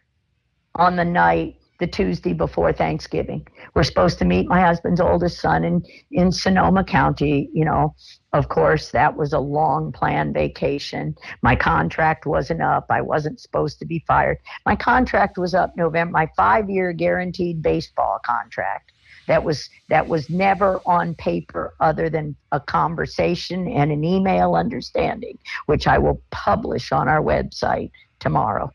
on 0.76 0.96
the 0.96 1.06
night 1.06 1.56
the 1.82 1.88
Tuesday 1.88 2.32
before 2.32 2.72
Thanksgiving. 2.72 3.46
We're 3.74 3.84
supposed 3.84 4.20
to 4.20 4.26
meet 4.26 4.48
my 4.48 4.62
husband's 4.62 5.02
oldest 5.02 5.42
son 5.42 5.64
in, 5.64 5.84
in 6.12 6.32
Sonoma 6.32 6.84
County. 6.84 7.50
You 7.54 7.66
know, 7.66 7.96
of 8.34 8.50
course, 8.50 8.92
that 8.92 9.18
was 9.18 9.34
a 9.34 9.40
long 9.40 9.92
planned 9.92 10.36
vacation. 10.36 11.16
My 11.42 11.56
contract 11.56 12.28
wasn't 12.28 12.62
up. 12.62 12.86
I 12.90 13.02
wasn't 13.02 13.40
supposed 13.40 13.80
to 13.80 13.86
be 13.86 14.04
fired. 14.08 14.38
My 14.66 14.76
contract 14.76 15.40
was 15.40 15.56
up 15.56 15.76
November, 15.76 16.12
my 16.12 16.30
five 16.38 16.70
year 16.70 16.94
guaranteed 16.94 17.64
baseball 17.64 18.20
contract. 18.24 18.92
That 19.28 19.44
was 19.44 19.68
that 19.90 20.08
was 20.08 20.30
never 20.30 20.82
on 20.86 21.16
paper 21.16 21.74
other 21.80 22.10
than 22.10 22.36
a 22.52 22.60
conversation 22.60 23.68
and 23.68 23.92
an 23.92 24.04
email 24.04 24.54
understanding, 24.56 25.38
which 25.66 25.88
I 25.88 25.98
will 25.98 26.22
publish 26.30 26.92
on 26.92 27.08
our 27.08 27.22
website 27.22 27.92
tomorrow. 28.20 28.72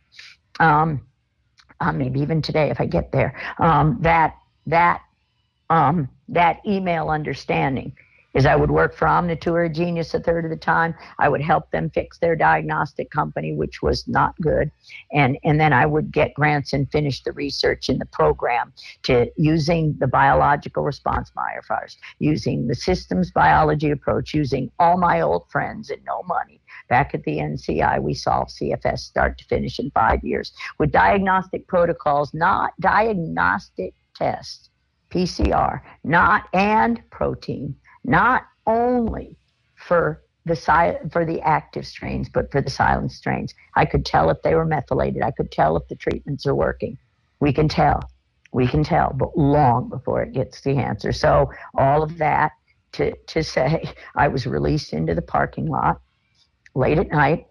Um, 0.58 1.06
uh, 1.80 1.92
maybe 1.92 2.20
even 2.20 2.42
today 2.42 2.70
if 2.70 2.80
I 2.80 2.86
get 2.86 3.12
there, 3.12 3.38
um, 3.58 3.98
that 4.00 4.36
that 4.66 5.02
um, 5.70 6.08
that 6.28 6.60
email 6.66 7.08
understanding 7.08 7.92
is 8.36 8.44
I 8.44 8.54
would 8.54 8.70
work 8.70 8.94
for 8.94 9.06
Omnitura 9.06 9.74
Genyous 9.74 10.12
a 10.12 10.20
third 10.20 10.44
of 10.44 10.50
the 10.50 10.58
time. 10.58 10.94
I 11.18 11.28
would 11.28 11.40
help 11.40 11.70
them 11.70 11.88
fix 11.88 12.18
their 12.18 12.36
diagnostic 12.36 13.10
company, 13.10 13.54
which 13.54 13.80
was 13.80 14.06
not 14.06 14.38
good, 14.40 14.70
and 15.12 15.38
and 15.42 15.58
then 15.58 15.72
I 15.72 15.86
would 15.86 16.12
get 16.12 16.34
grants 16.34 16.72
and 16.74 16.90
finish 16.92 17.22
the 17.22 17.32
research 17.32 17.88
in 17.88 17.98
the 17.98 18.06
program 18.06 18.72
to 19.04 19.30
using 19.36 19.96
the 19.98 20.06
biological 20.06 20.84
response 20.84 21.30
modifiers, 21.34 21.96
using 22.18 22.66
the 22.66 22.74
systems 22.74 23.30
biology 23.30 23.90
approach, 23.90 24.34
using 24.34 24.70
all 24.78 24.98
my 24.98 25.22
old 25.22 25.50
friends 25.50 25.88
and 25.88 26.04
no 26.04 26.22
money 26.24 26.60
Back 26.88 27.14
at 27.14 27.24
the 27.24 27.38
NCI, 27.38 28.00
we 28.00 28.14
solved 28.14 28.50
CFS 28.50 29.00
start 29.00 29.38
to 29.38 29.44
finish 29.44 29.78
in 29.78 29.90
five 29.90 30.22
years 30.22 30.52
with 30.78 30.92
diagnostic 30.92 31.66
protocols, 31.66 32.32
not 32.32 32.72
diagnostic 32.80 33.94
tests, 34.14 34.70
PCR, 35.10 35.80
not 36.04 36.48
and 36.52 37.02
protein, 37.10 37.74
not 38.04 38.44
only 38.66 39.36
for 39.74 40.22
the 40.44 40.54
for 41.10 41.24
the 41.24 41.40
active 41.42 41.86
strains, 41.86 42.28
but 42.28 42.50
for 42.52 42.60
the 42.60 42.70
silent 42.70 43.10
strains. 43.10 43.52
I 43.74 43.84
could 43.84 44.06
tell 44.06 44.30
if 44.30 44.40
they 44.42 44.54
were 44.54 44.64
methylated. 44.64 45.22
I 45.22 45.32
could 45.32 45.50
tell 45.50 45.76
if 45.76 45.86
the 45.88 45.96
treatments 45.96 46.46
are 46.46 46.54
working. 46.54 46.96
We 47.40 47.52
can 47.52 47.68
tell. 47.68 48.08
We 48.52 48.68
can 48.68 48.84
tell, 48.84 49.12
but 49.12 49.36
long 49.36 49.88
before 49.88 50.22
it 50.22 50.32
gets 50.32 50.60
the 50.60 50.76
answer. 50.76 51.12
So 51.12 51.50
all 51.74 52.02
of 52.02 52.16
that 52.18 52.52
to, 52.92 53.14
to 53.14 53.42
say 53.42 53.90
I 54.14 54.28
was 54.28 54.46
released 54.46 54.92
into 54.92 55.14
the 55.14 55.22
parking 55.22 55.66
lot 55.66 56.00
late 56.76 56.98
at 56.98 57.10
night. 57.10 57.46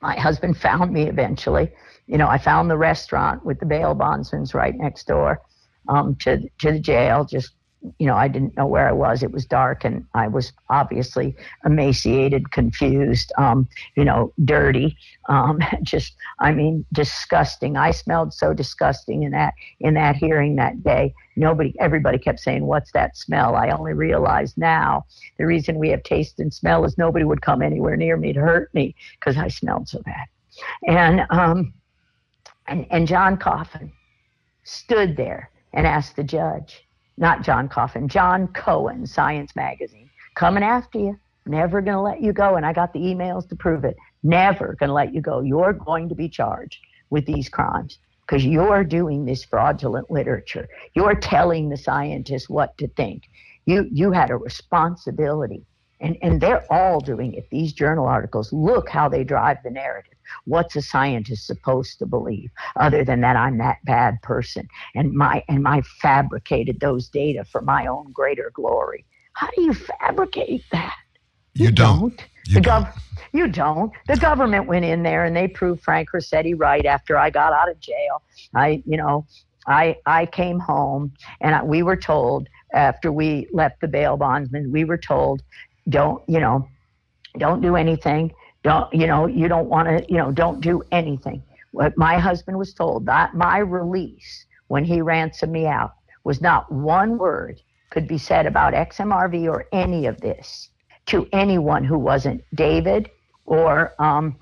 My 0.00 0.18
husband 0.18 0.56
found 0.68 0.92
me 0.92 1.02
eventually. 1.08 1.70
You 2.06 2.18
know, 2.18 2.28
I 2.28 2.38
found 2.38 2.70
the 2.70 2.78
restaurant 2.78 3.44
with 3.44 3.60
the 3.60 3.66
bail 3.66 3.94
bondsmans 3.94 4.54
right 4.54 4.74
next 4.74 5.06
door 5.06 5.40
um, 5.88 6.16
to 6.20 6.48
to 6.60 6.72
the 6.72 6.80
jail, 6.80 7.24
just 7.24 7.54
you 7.98 8.06
know, 8.06 8.16
I 8.16 8.28
didn't 8.28 8.56
know 8.56 8.66
where 8.66 8.88
I 8.88 8.92
was. 8.92 9.22
It 9.22 9.30
was 9.30 9.44
dark, 9.44 9.84
and 9.84 10.04
I 10.14 10.28
was 10.28 10.52
obviously 10.68 11.36
emaciated, 11.64 12.50
confused, 12.50 13.32
um, 13.38 13.68
you 13.96 14.04
know, 14.04 14.32
dirty, 14.44 14.96
um, 15.28 15.60
just, 15.82 16.14
I 16.40 16.52
mean, 16.52 16.84
disgusting. 16.92 17.76
I 17.76 17.92
smelled 17.92 18.34
so 18.34 18.52
disgusting 18.52 19.22
in 19.22 19.30
that 19.32 19.54
in 19.80 19.94
that 19.94 20.16
hearing 20.16 20.56
that 20.56 20.82
day. 20.82 21.14
Nobody, 21.36 21.74
everybody 21.78 22.18
kept 22.18 22.40
saying, 22.40 22.66
"What's 22.66 22.92
that 22.92 23.16
smell?" 23.16 23.54
I 23.54 23.70
only 23.70 23.92
realized 23.92 24.58
now 24.58 25.06
the 25.38 25.46
reason 25.46 25.78
we 25.78 25.90
have 25.90 26.02
taste 26.02 26.40
and 26.40 26.52
smell 26.52 26.84
is 26.84 26.98
nobody 26.98 27.24
would 27.24 27.42
come 27.42 27.62
anywhere 27.62 27.96
near 27.96 28.16
me 28.16 28.32
to 28.32 28.40
hurt 28.40 28.74
me 28.74 28.94
because 29.18 29.36
I 29.36 29.48
smelled 29.48 29.88
so 29.88 30.00
bad. 30.02 30.26
And 30.86 31.22
um, 31.30 31.72
and 32.66 32.86
and 32.90 33.06
John 33.06 33.36
Coffin 33.36 33.92
stood 34.64 35.16
there 35.16 35.50
and 35.72 35.86
asked 35.86 36.16
the 36.16 36.24
judge 36.24 36.87
not 37.18 37.42
John 37.42 37.68
Coffin, 37.68 38.08
Jon 38.08 38.48
Cohen, 38.48 39.06
Science 39.06 39.54
Magazine, 39.56 40.08
coming 40.34 40.62
after 40.62 40.98
you. 40.98 41.18
Never 41.46 41.80
going 41.80 41.96
to 41.96 42.00
let 42.02 42.20
you 42.20 42.32
go. 42.32 42.56
And 42.56 42.66
I 42.66 42.72
got 42.72 42.92
the 42.92 43.00
emails 43.00 43.48
to 43.48 43.56
prove 43.56 43.84
it. 43.84 43.96
Never 44.22 44.76
going 44.78 44.88
to 44.88 44.94
let 44.94 45.14
you 45.14 45.20
go. 45.20 45.40
You're 45.40 45.72
going 45.72 46.08
to 46.10 46.14
be 46.14 46.28
charged 46.28 46.78
with 47.10 47.24
these 47.24 47.48
crimes 47.48 47.98
because 48.26 48.44
you're 48.44 48.84
doing 48.84 49.24
this 49.24 49.44
fraudulent 49.44 50.10
literature. 50.10 50.68
You're 50.94 51.14
telling 51.14 51.70
the 51.70 51.78
scientists 51.78 52.50
what 52.50 52.76
to 52.78 52.88
think. 52.88 53.22
You, 53.64 53.88
you 53.90 54.12
had 54.12 54.30
a 54.30 54.36
responsibility. 54.36 55.64
And, 56.00 56.16
and 56.22 56.40
they're 56.40 56.70
all 56.70 57.00
doing 57.00 57.32
it. 57.32 57.48
These 57.50 57.72
journal 57.72 58.06
articles, 58.06 58.52
look 58.52 58.88
how 58.88 59.08
they 59.08 59.24
drive 59.24 59.56
the 59.64 59.70
narrative. 59.70 60.17
What's 60.44 60.76
a 60.76 60.82
scientist 60.82 61.46
supposed 61.46 61.98
to 61.98 62.06
believe 62.06 62.50
other 62.76 63.04
than 63.04 63.20
that 63.22 63.36
I'm 63.36 63.58
that 63.58 63.78
bad 63.84 64.20
person 64.22 64.68
and 64.94 65.12
my 65.12 65.42
and 65.48 65.62
my 65.62 65.82
fabricated 66.00 66.80
those 66.80 67.08
data 67.08 67.44
for 67.44 67.62
my 67.62 67.86
own 67.86 68.12
greater 68.12 68.50
glory? 68.54 69.04
How 69.34 69.48
do 69.54 69.62
you 69.62 69.74
fabricate 69.74 70.64
that? 70.72 70.96
You, 71.54 71.70
don't. 71.70 72.24
the 72.52 72.60
gov- 72.60 72.92
you 73.32 73.48
don't. 73.48 73.92
The 74.06 74.16
government 74.16 74.66
went 74.66 74.84
in 74.84 75.02
there 75.02 75.24
and 75.24 75.36
they 75.36 75.48
proved 75.48 75.82
Frank 75.82 76.08
Ruscetti 76.14 76.54
right 76.56 76.86
after 76.86 77.16
I 77.16 77.30
got 77.30 77.52
out 77.52 77.70
of 77.70 77.80
jail. 77.80 78.22
I, 78.54 78.82
you 78.86 78.96
know, 78.96 79.26
I 79.66 79.96
I 80.06 80.26
came 80.26 80.58
home 80.58 81.12
and 81.40 81.54
I, 81.54 81.62
we 81.62 81.82
were 81.82 81.96
told 81.96 82.48
after 82.74 83.12
we 83.12 83.48
left 83.52 83.80
the 83.80 83.88
bail 83.88 84.16
bondsman, 84.16 84.70
we 84.70 84.84
were 84.84 84.98
told, 84.98 85.42
don't, 85.88 86.22
you 86.28 86.40
know, 86.40 86.68
don't 87.38 87.60
do 87.60 87.76
anything. 87.76 88.32
Don't, 88.62 88.92
you 88.92 89.06
know, 89.06 89.26
you 89.26 89.48
don't 89.48 89.68
want 89.68 89.88
to, 89.88 90.04
you 90.12 90.18
know, 90.18 90.32
don't 90.32 90.60
do 90.60 90.82
anything. 90.90 91.42
What 91.72 91.96
my 91.96 92.18
husband 92.18 92.58
was 92.58 92.74
told 92.74 93.06
that 93.06 93.34
my 93.34 93.58
release 93.58 94.46
when 94.68 94.84
he 94.84 95.00
ransomed 95.00 95.52
me 95.52 95.66
out 95.66 95.94
was 96.24 96.40
not 96.40 96.70
one 96.70 97.18
word 97.18 97.60
could 97.90 98.08
be 98.08 98.18
said 98.18 98.46
about 98.46 98.74
XMRV 98.74 99.48
or 99.48 99.66
any 99.72 100.06
of 100.06 100.20
this 100.20 100.70
to 101.06 101.26
anyone 101.32 101.84
who 101.84 101.98
wasn't 101.98 102.44
David 102.54 103.10
or 103.46 103.94
um, 103.98 104.36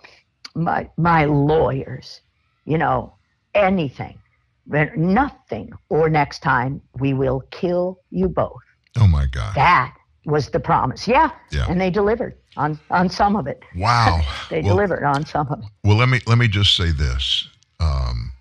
my 0.55 0.89
my 0.97 1.25
lawyers. 1.25 2.21
You 2.65 2.79
know, 2.79 3.15
anything, 3.55 4.19
nothing. 4.67 5.73
Or 5.89 6.09
next 6.09 6.41
time 6.41 6.83
we 6.99 7.15
will 7.15 7.43
kill 7.51 8.01
you 8.11 8.29
both. 8.29 8.63
Oh 8.97 9.07
my 9.07 9.27
God. 9.27 9.55
That 9.55 9.95
was 10.27 10.51
the 10.51 10.61
promise. 10.61 11.07
Yeah. 11.09 11.31
Yeah. 11.51 11.67
And 11.71 11.81
they 11.81 11.91
delivered 11.91 12.37
on 12.57 12.79
on 12.91 13.09
some 13.09 13.37
of 13.37 13.47
it. 13.47 13.63
Wow. 13.75 14.21
They 14.51 14.61
Well- 14.61 14.75
delivered 14.77 15.05
on 15.05 15.25
some 15.25 15.47
of 15.49 15.61
it. 15.61 15.65
Well, 15.85 15.97
let 15.97 16.09
me 16.09 16.21
let 16.27 16.39
me 16.39 16.49
just 16.49 16.77
say 16.77 16.91
this. 16.91 17.49
Um, 17.81 18.33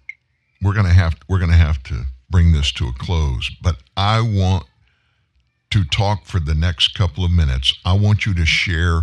we're 0.62 0.74
gonna 0.74 0.94
have 0.94 1.16
we're 1.30 1.40
gonna 1.40 1.54
have 1.68 1.82
to 1.84 2.06
bring 2.30 2.52
this 2.52 2.72
to 2.74 2.88
a 2.88 2.94
close, 2.94 3.50
but 3.62 3.78
I 3.96 4.20
want 4.22 4.66
to 5.72 5.84
talk 5.86 6.26
for 6.26 6.40
the 6.40 6.56
next 6.56 6.96
couple 6.96 7.24
of 7.26 7.32
minutes. 7.32 7.74
I 7.86 7.94
want 7.94 8.26
you 8.26 8.34
to 8.36 8.46
share 8.46 9.02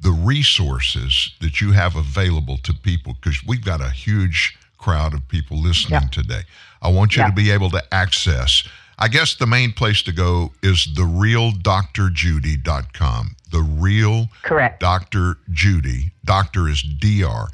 the 0.00 0.10
resources 0.10 1.32
that 1.40 1.60
you 1.60 1.72
have 1.72 1.94
available 1.96 2.56
to 2.58 2.72
people 2.74 3.14
because 3.14 3.42
we've 3.46 3.64
got 3.64 3.80
a 3.80 3.90
huge 3.90 4.56
crowd 4.78 5.12
of 5.14 5.26
people 5.28 5.58
listening 5.58 6.08
today. 6.10 6.40
I 6.82 6.88
want 6.88 7.14
you 7.16 7.22
Yeah. 7.22 7.28
to 7.28 7.34
be 7.34 7.50
able 7.50 7.70
to 7.70 7.94
access. 7.94 8.66
I 9.00 9.08
guess 9.08 9.34
the 9.34 9.46
main 9.46 9.72
place 9.72 10.02
to 10.02 10.12
go 10.12 10.52
is 10.62 10.86
therealdrjudy.com. 10.94 13.36
The 13.50 13.62
real 13.62 14.28
Correct. 14.42 14.78
Dr. 14.80 15.38
Judy. 15.50 16.12
Doctor 16.24 16.68
is 16.68 16.82
DR. 16.82 17.48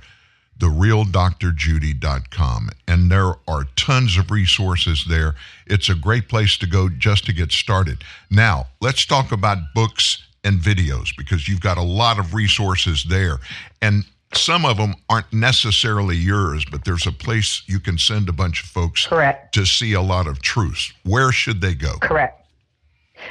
TheRealDrJudy.com. 0.59 2.71
And 2.89 3.11
there 3.11 3.35
are 3.47 3.65
tons 3.77 4.17
of 4.17 4.31
resources 4.31 5.05
there. 5.09 5.35
It's 5.67 5.91
a 5.91 5.95
great 5.95 6.29
place 6.29 6.57
to 6.59 6.67
go 6.67 6.89
just 6.89 7.27
to 7.27 7.33
get 7.33 7.53
started. 7.53 8.03
Now, 8.31 8.67
let's 8.81 9.05
talk 9.05 9.33
about 9.33 9.75
books 9.75 10.23
and 10.45 10.61
videos 10.61 11.09
because 11.17 11.49
you've 11.49 11.61
got 11.61 11.77
a 11.77 11.83
lot 11.83 12.19
of 12.19 12.35
resources 12.35 13.05
there. 13.09 13.39
And 13.83 14.05
some 14.37 14.65
of 14.65 14.77
them 14.77 14.95
aren't 15.09 15.33
necessarily 15.33 16.17
yours, 16.17 16.65
but 16.65 16.85
there's 16.85 17.07
a 17.07 17.13
place 17.13 17.63
you 17.67 17.81
can 17.81 17.99
send 17.99 18.29
a 18.29 18.33
bunch 18.33 18.63
of 18.63 18.69
folks 18.69 19.07
Correct. 19.07 19.55
to 19.55 19.65
see 19.65 19.93
a 19.93 20.03
lot 20.03 20.27
of 20.27 20.41
truths. 20.41 20.93
Where 21.05 21.33
should 21.33 21.61
they 21.61 21.75
go? 21.75 21.99
Correct. 21.99 22.43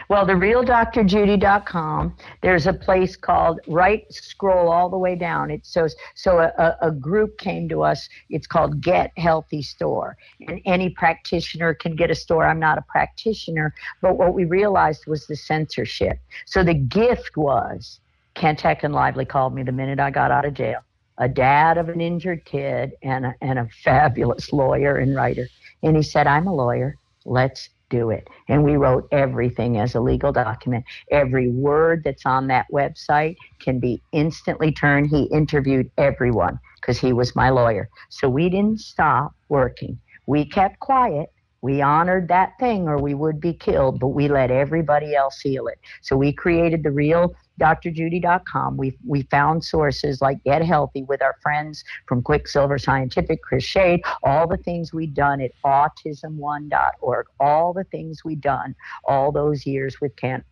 Well, 0.10 0.26
the 0.26 0.34
realdrjudy.com, 0.34 2.15
there's 2.41 2.68
a 2.68 2.73
place 2.73 3.15
called 3.15 3.60
right 3.68 4.11
scroll 4.11 4.69
all 4.69 4.90
the 4.90 4.98
way 4.98 5.15
down. 5.15 5.52
It 5.52 5.65
shows 5.65 5.95
so 6.15 6.40
a, 6.40 6.77
a, 6.82 6.91
group 6.91 7.38
came 7.38 7.69
to 7.69 7.84
us. 7.84 8.10
It's 8.30 8.48
called 8.48 8.82
Get 8.82 9.11
Healthy 9.18 9.61
Store. 9.61 10.18
And 10.48 10.61
any 10.65 10.90
practitioner 10.90 11.73
can 11.73 11.95
get 11.95 12.11
a 12.11 12.15
store. 12.15 12.45
I'm 12.45 12.60
not 12.60 12.77
a 12.77 12.84
practitioner, 12.84 13.73
but 14.02 14.18
what 14.18 14.34
we 14.34 14.45
realized 14.45 15.06
was 15.07 15.27
the 15.27 15.36
censorship. 15.36 16.19
So 16.45 16.64
the 16.64 16.73
gift 16.73 17.38
was 17.38 17.99
Kent 18.34 18.61
Heckenlively 18.61 19.26
called 19.27 19.53
me 19.53 19.64
the 19.64 19.72
minute 19.72 19.99
I 19.99 20.11
got 20.11 20.32
out 20.32 20.45
of 20.45 20.53
jail. 20.53 20.82
A 21.17 21.29
dad 21.29 21.77
of 21.77 21.89
an 21.89 22.01
injured 22.01 22.45
kid 22.45 22.93
and 23.01 23.25
a, 23.27 23.35
and 23.41 23.59
a 23.59 23.67
fabulous 23.83 24.51
lawyer 24.51 24.97
and 24.97 25.15
writer. 25.15 25.47
And 25.83 25.95
he 25.95 26.03
said, 26.03 26.27
I'm 26.27 26.47
a 26.47 26.53
lawyer. 26.53 26.95
Let's 27.25 27.69
do 27.89 28.09
it. 28.09 28.27
And 28.49 28.63
we 28.63 28.75
wrote 28.75 29.07
everything 29.11 29.77
as 29.77 29.95
a 29.95 29.99
legal 30.01 30.31
document. 30.31 30.85
Every 31.11 31.49
word 31.49 32.03
that's 32.03 32.25
on 32.25 32.47
that 32.47 32.65
website 32.71 33.35
can 33.59 33.79
be 33.79 34.01
instantly 34.11 34.71
turned. 34.71 35.07
He 35.07 35.23
interviewed 35.25 35.89
everyone 35.97 36.59
because 36.81 36.99
he 36.99 37.13
was 37.13 37.35
my 37.35 37.49
lawyer. 37.49 37.89
So 38.09 38.29
we 38.29 38.49
didn't 38.49 38.79
stop 38.79 39.33
working. 39.49 39.99
We 40.27 40.45
kept 40.45 40.79
quiet. 40.79 41.31
We 41.65 41.81
honored 41.81 42.27
that 42.27 42.59
thing 42.59 42.87
or 42.87 43.01
we 43.01 43.15
would 43.15 43.41
be 43.41 43.51
killed, 43.51 43.99
but 43.99 44.09
we 44.09 44.27
let 44.27 44.51
everybody 44.51 45.15
else 45.15 45.41
heal 45.41 45.65
it. 45.65 45.79
So 46.03 46.15
we 46.15 46.31
created 46.31 46.83
the 46.83 46.91
real 46.91 47.33
drjudy.com. 47.59 48.77
We 48.77 48.95
we 49.03 49.23
found 49.23 49.65
sources 49.65 50.21
like 50.21 50.43
Get 50.43 50.63
Healthy 50.63 51.05
with 51.05 51.23
our 51.23 51.35
friends 51.41 51.83
from 52.05 52.21
Quicksilver 52.21 52.77
Scientific, 52.77 53.41
Chris 53.41 53.63
Shade, 53.63 54.01
all 54.21 54.47
the 54.47 54.57
things 54.57 54.93
we've 54.93 55.15
done 55.15 55.41
at 55.41 55.53
autism1.org, 55.65 57.25
all 57.39 57.73
the 57.73 57.85
things 57.85 58.23
we've 58.23 58.41
done 58.41 58.75
all 59.05 59.31
those 59.31 59.65
years 59.65 59.99
with 59.99 60.15
Kent 60.17 60.45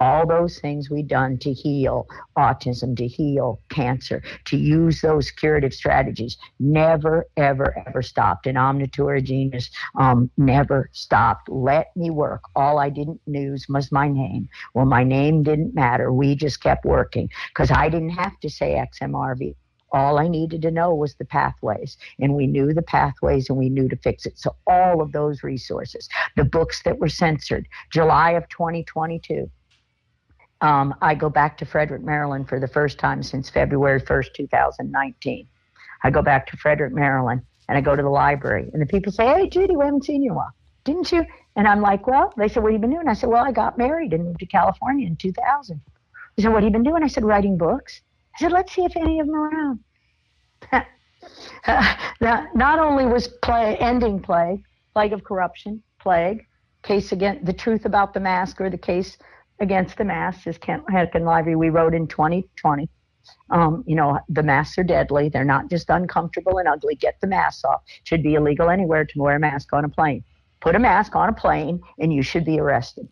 all 0.00 0.26
those 0.26 0.58
things 0.58 0.88
we've 0.90 1.06
done 1.06 1.38
to 1.38 1.52
heal 1.52 2.06
autism, 2.36 2.96
to 2.96 3.06
heal 3.06 3.60
cancer, 3.68 4.22
to 4.46 4.56
use 4.56 5.00
those 5.02 5.30
curative 5.30 5.74
strategies 5.74 6.36
never, 6.58 7.26
ever, 7.36 7.82
ever 7.86 8.02
stopped. 8.02 8.46
And 8.46 8.56
Omnitura 8.56 9.20
Genyous 9.22 9.70
um, 9.98 10.30
never 10.36 10.88
stopped. 10.92 11.48
Let 11.48 11.94
me 11.96 12.10
work. 12.10 12.42
All 12.56 12.78
I 12.78 12.88
didn't 12.88 13.20
use 13.26 13.66
was 13.68 13.92
my 13.92 14.08
name. 14.08 14.48
Well, 14.74 14.86
my 14.86 15.04
name 15.04 15.42
didn't 15.42 15.74
matter. 15.74 16.12
We 16.12 16.34
just 16.34 16.62
kept 16.62 16.84
working 16.84 17.28
because 17.48 17.70
I 17.70 17.88
didn't 17.88 18.10
have 18.10 18.38
to 18.40 18.50
say 18.50 18.82
XMRV. 19.00 19.54
All 19.92 20.18
I 20.18 20.28
needed 20.28 20.62
to 20.62 20.70
know 20.70 20.94
was 20.94 21.16
the 21.16 21.24
pathways, 21.24 21.96
and 22.20 22.34
we 22.36 22.46
knew 22.46 22.72
the 22.72 22.82
pathways 22.82 23.48
and 23.48 23.58
we 23.58 23.68
knew 23.68 23.88
to 23.88 23.96
fix 23.96 24.24
it. 24.24 24.38
So, 24.38 24.54
all 24.68 25.02
of 25.02 25.10
those 25.10 25.42
resources, 25.42 26.08
the 26.36 26.44
books 26.44 26.82
that 26.84 26.98
were 26.98 27.08
censored, 27.08 27.66
July 27.90 28.30
of 28.30 28.48
2022, 28.50 29.50
um, 30.60 30.94
I 31.00 31.14
go 31.14 31.30
back 31.30 31.56
to 31.58 31.64
Frederick, 31.64 32.02
Maryland 32.02 32.48
for 32.48 32.60
the 32.60 32.68
first 32.68 32.98
time 32.98 33.22
since 33.22 33.48
February 33.48 34.00
1st, 34.00 34.34
2019. 34.34 35.46
I 36.02 36.10
go 36.10 36.22
back 36.22 36.46
to 36.48 36.56
Frederick, 36.56 36.92
Maryland, 36.92 37.42
and 37.68 37.78
I 37.78 37.80
go 37.80 37.96
to 37.96 38.02
the 38.02 38.08
library, 38.08 38.68
and 38.72 38.82
the 38.82 38.86
people 38.86 39.12
say, 39.12 39.26
Hey, 39.26 39.48
Judy, 39.48 39.76
we 39.76 39.84
haven't 39.84 40.04
seen 40.04 40.22
you 40.22 40.30
in 40.30 40.34
a 40.34 40.38
while. 40.38 40.52
Didn't 40.84 41.12
you? 41.12 41.24
And 41.56 41.66
I'm 41.66 41.80
like, 41.80 42.06
Well, 42.06 42.32
they 42.36 42.48
said, 42.48 42.62
What 42.62 42.72
have 42.72 42.80
you 42.80 42.86
been 42.86 42.94
doing? 42.94 43.08
I 43.08 43.14
said, 43.14 43.28
Well, 43.28 43.44
I 43.44 43.52
got 43.52 43.78
married 43.78 44.12
and 44.12 44.24
moved 44.24 44.40
to 44.40 44.46
California 44.46 45.06
in 45.06 45.16
2000. 45.16 45.80
They 46.36 46.42
said, 46.42 46.52
What 46.52 46.62
have 46.62 46.68
you 46.68 46.72
been 46.72 46.82
doing? 46.82 47.02
I 47.02 47.08
said, 47.08 47.24
Writing 47.24 47.56
books. 47.56 48.00
I 48.34 48.40
said, 48.40 48.52
Let's 48.52 48.72
see 48.72 48.84
if 48.84 48.96
any 48.96 49.20
of 49.20 49.26
them 49.26 49.36
are 49.36 49.48
around. 49.48 49.80
Not 52.54 52.78
only 52.78 53.06
was 53.06 53.28
play, 53.28 53.76
ending 53.76 54.20
plague, 54.20 54.62
plague 54.94 55.12
of 55.12 55.24
corruption, 55.24 55.82
plague, 55.98 56.46
case 56.82 57.12
against 57.12 57.44
the 57.44 57.52
truth 57.52 57.84
about 57.84 58.14
the 58.14 58.20
mask 58.20 58.60
or 58.60 58.70
the 58.70 58.78
case 58.78 59.18
against 59.60 59.96
the 59.98 60.04
masks 60.04 60.46
is 60.46 60.58
Kent 60.58 60.84
Heckenlively. 60.90 61.56
We 61.56 61.68
wrote 61.68 61.94
in 61.94 62.06
2020. 62.08 62.88
Um, 63.50 63.84
you 63.86 63.94
know, 63.94 64.18
the 64.28 64.42
masks 64.42 64.78
are 64.78 64.84
deadly. 64.84 65.28
They're 65.28 65.44
not 65.44 65.68
just 65.68 65.90
uncomfortable 65.90 66.58
and 66.58 66.66
ugly. 66.66 66.94
Get 66.94 67.20
the 67.20 67.26
masks 67.26 67.64
off. 67.64 67.82
Should 68.04 68.22
be 68.22 68.34
illegal 68.34 68.70
anywhere 68.70 69.04
to 69.04 69.18
wear 69.18 69.36
a 69.36 69.40
mask 69.40 69.72
on 69.72 69.84
a 69.84 69.88
plane. 69.88 70.24
Put 70.60 70.74
a 70.74 70.78
mask 70.78 71.14
on 71.14 71.28
a 71.28 71.32
plane 71.32 71.80
and 71.98 72.12
you 72.12 72.22
should 72.22 72.44
be 72.44 72.58
arrested. 72.58 73.08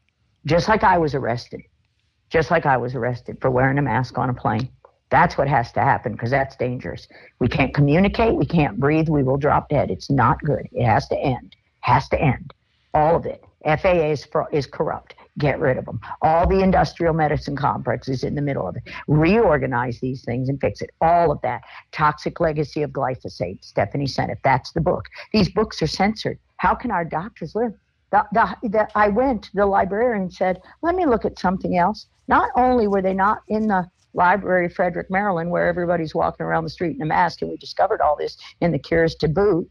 Just 0.47 0.68
like 0.68 0.83
I 0.83 0.99
was 0.99 1.15
arrested. 1.15 1.60
Just 2.31 2.51
like 2.51 2.67
I 2.67 2.77
was 2.77 2.94
arrested 2.94 3.39
for 3.41 3.51
wearing 3.51 3.78
a 3.78 3.83
mask 3.83 4.18
on 4.18 4.31
a 4.31 4.35
plane. 4.35 4.68
That's 5.10 5.39
what 5.39 5.49
has 5.49 5.73
to 5.73 5.81
happen 5.81 6.12
because 6.12 6.31
that's 6.31 6.57
dangerous. 6.57 7.09
We 7.39 7.49
can't 7.49 7.75
communicate. 7.75 8.35
We 8.35 8.44
can't 8.44 8.78
breathe. 8.78 9.09
We 9.09 9.23
will 9.23 9.39
drop 9.39 9.68
dead. 9.68 9.91
It's 9.91 10.10
not 10.10 10.41
good. 10.43 10.68
It 10.73 10.85
has 10.85 11.09
to 11.09 11.18
end. 11.18 11.57
Has 11.81 12.09
to 12.10 12.20
end. 12.20 12.52
All 12.93 13.17
of 13.17 13.25
it. 13.25 13.43
FAA 13.65 14.10
is, 14.10 14.27
is 14.52 14.67
corrupt. 14.67 15.15
Get 15.39 15.60
rid 15.60 15.78
of 15.78 15.84
them. 15.84 16.00
All 16.20 16.49
the 16.49 16.60
industrial 16.60 17.15
medicine 17.15 17.57
is 18.08 18.25
in 18.25 18.34
the 18.34 18.42
middle 18.42 18.67
of 18.67 18.76
it. 18.76 18.83
Reorganize 19.07 20.00
these 20.00 20.25
things 20.25 20.49
and 20.49 20.60
fix 20.60 20.81
it. 20.81 20.91
All 21.00 21.31
of 21.31 21.41
that. 21.42 21.62
Toxic 21.92 22.41
Legacy 22.41 22.83
of 22.83 22.91
Glyphosate. 22.91 23.65
Stephanie 23.65 24.07
Seneff. 24.07 24.39
That's 24.42 24.73
the 24.73 24.81
book. 24.81 25.07
These 25.33 25.49
books 25.50 25.81
are 25.81 25.86
censored. 25.86 26.39
How 26.57 26.75
can 26.75 26.91
our 26.91 27.05
doctors 27.05 27.55
live? 27.55 27.73
The, 28.10 28.25
the, 28.33 28.68
the, 28.68 28.89
I 28.94 29.08
went 29.08 29.44
to 29.44 29.50
the 29.55 29.67
librarian 29.67 30.31
said, 30.31 30.60
let 30.83 30.94
me 30.94 31.07
look 31.07 31.25
at 31.25 31.39
something 31.39 31.76
else. 31.76 32.07
Not 32.26 32.50
only 32.57 32.89
were 32.89 33.02
they 33.02 33.15
not 33.15 33.42
in 33.49 33.68
the 33.68 33.89
library 34.15 34.68
Frederick, 34.68 35.10
Maryland, 35.10 35.50
where 35.50 35.68
everybody's 35.68 36.15
walking 36.15 36.44
around 36.44 36.65
the 36.65 36.70
street 36.70 36.97
in 36.97 37.02
a 37.02 37.07
mask, 37.07 37.42
and 37.42 37.50
we 37.50 37.57
discovered 37.57 38.00
all 38.00 38.17
this 38.17 38.36
in 38.60 38.73
the 38.73 38.78
Cures 38.78 39.15
to 39.17 39.28
Boot. 39.28 39.70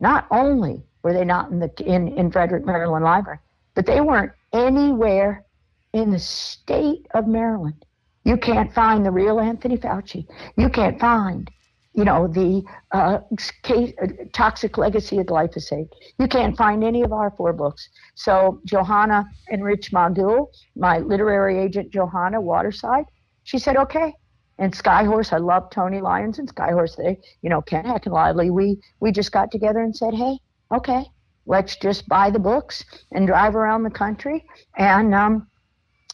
Not 0.00 0.26
only 0.30 0.82
were 1.02 1.12
they 1.12 1.24
not 1.24 1.50
in 1.50 1.58
the 1.58 1.70
in, 1.84 2.08
in 2.08 2.30
Frederick, 2.30 2.64
Maryland 2.64 3.04
library, 3.04 3.38
but 3.74 3.86
they 3.86 4.00
weren't 4.00 4.32
anywhere 4.52 5.44
in 5.92 6.10
the 6.10 6.18
state 6.18 7.06
of 7.14 7.26
Maryland. 7.26 7.84
You 8.24 8.36
can't 8.36 8.72
find 8.72 9.04
the 9.04 9.10
real 9.10 9.40
Anthony 9.40 9.76
Fauci. 9.76 10.26
You 10.56 10.68
can't 10.68 10.98
find 11.00 11.50
you 11.94 12.04
know, 12.04 12.26
the 12.26 12.62
uh, 12.92 13.18
case, 13.62 13.92
uh, 14.02 14.06
toxic 14.32 14.78
legacy 14.78 15.18
of 15.18 15.26
glyphosate. 15.26 15.88
You 16.18 16.26
can't 16.26 16.56
find 16.56 16.82
any 16.82 17.02
of 17.02 17.12
our 17.12 17.30
four 17.30 17.52
books. 17.52 17.88
So 18.14 18.60
Johanna 18.64 19.26
and 19.50 19.62
Rich 19.62 19.92
Magul, 19.92 20.48
my 20.74 20.98
literary 20.98 21.58
agent 21.58 21.90
Johanna 21.90 22.40
Waterside, 22.40 23.04
she 23.44 23.58
said, 23.58 23.76
okay. 23.76 24.14
And 24.58 24.72
Skyhorse, 24.72 25.32
I 25.32 25.38
love 25.38 25.70
Tony 25.70 26.00
Lyons 26.00 26.38
and 26.38 26.52
Skyhorse. 26.54 26.96
They, 26.96 27.18
you 27.42 27.50
know, 27.50 27.60
Ken 27.60 27.84
Heckenlively. 27.84 28.50
We 28.50 28.80
we 29.00 29.10
just 29.10 29.32
got 29.32 29.50
together 29.50 29.80
and 29.80 29.96
said, 29.96 30.14
hey, 30.14 30.38
okay, 30.72 31.04
let's 31.46 31.76
just 31.76 32.08
buy 32.08 32.30
the 32.30 32.38
books 32.38 32.84
and 33.12 33.26
drive 33.26 33.56
around 33.56 33.82
the 33.82 33.90
country 33.90 34.44
and 34.76 35.14
um 35.14 35.46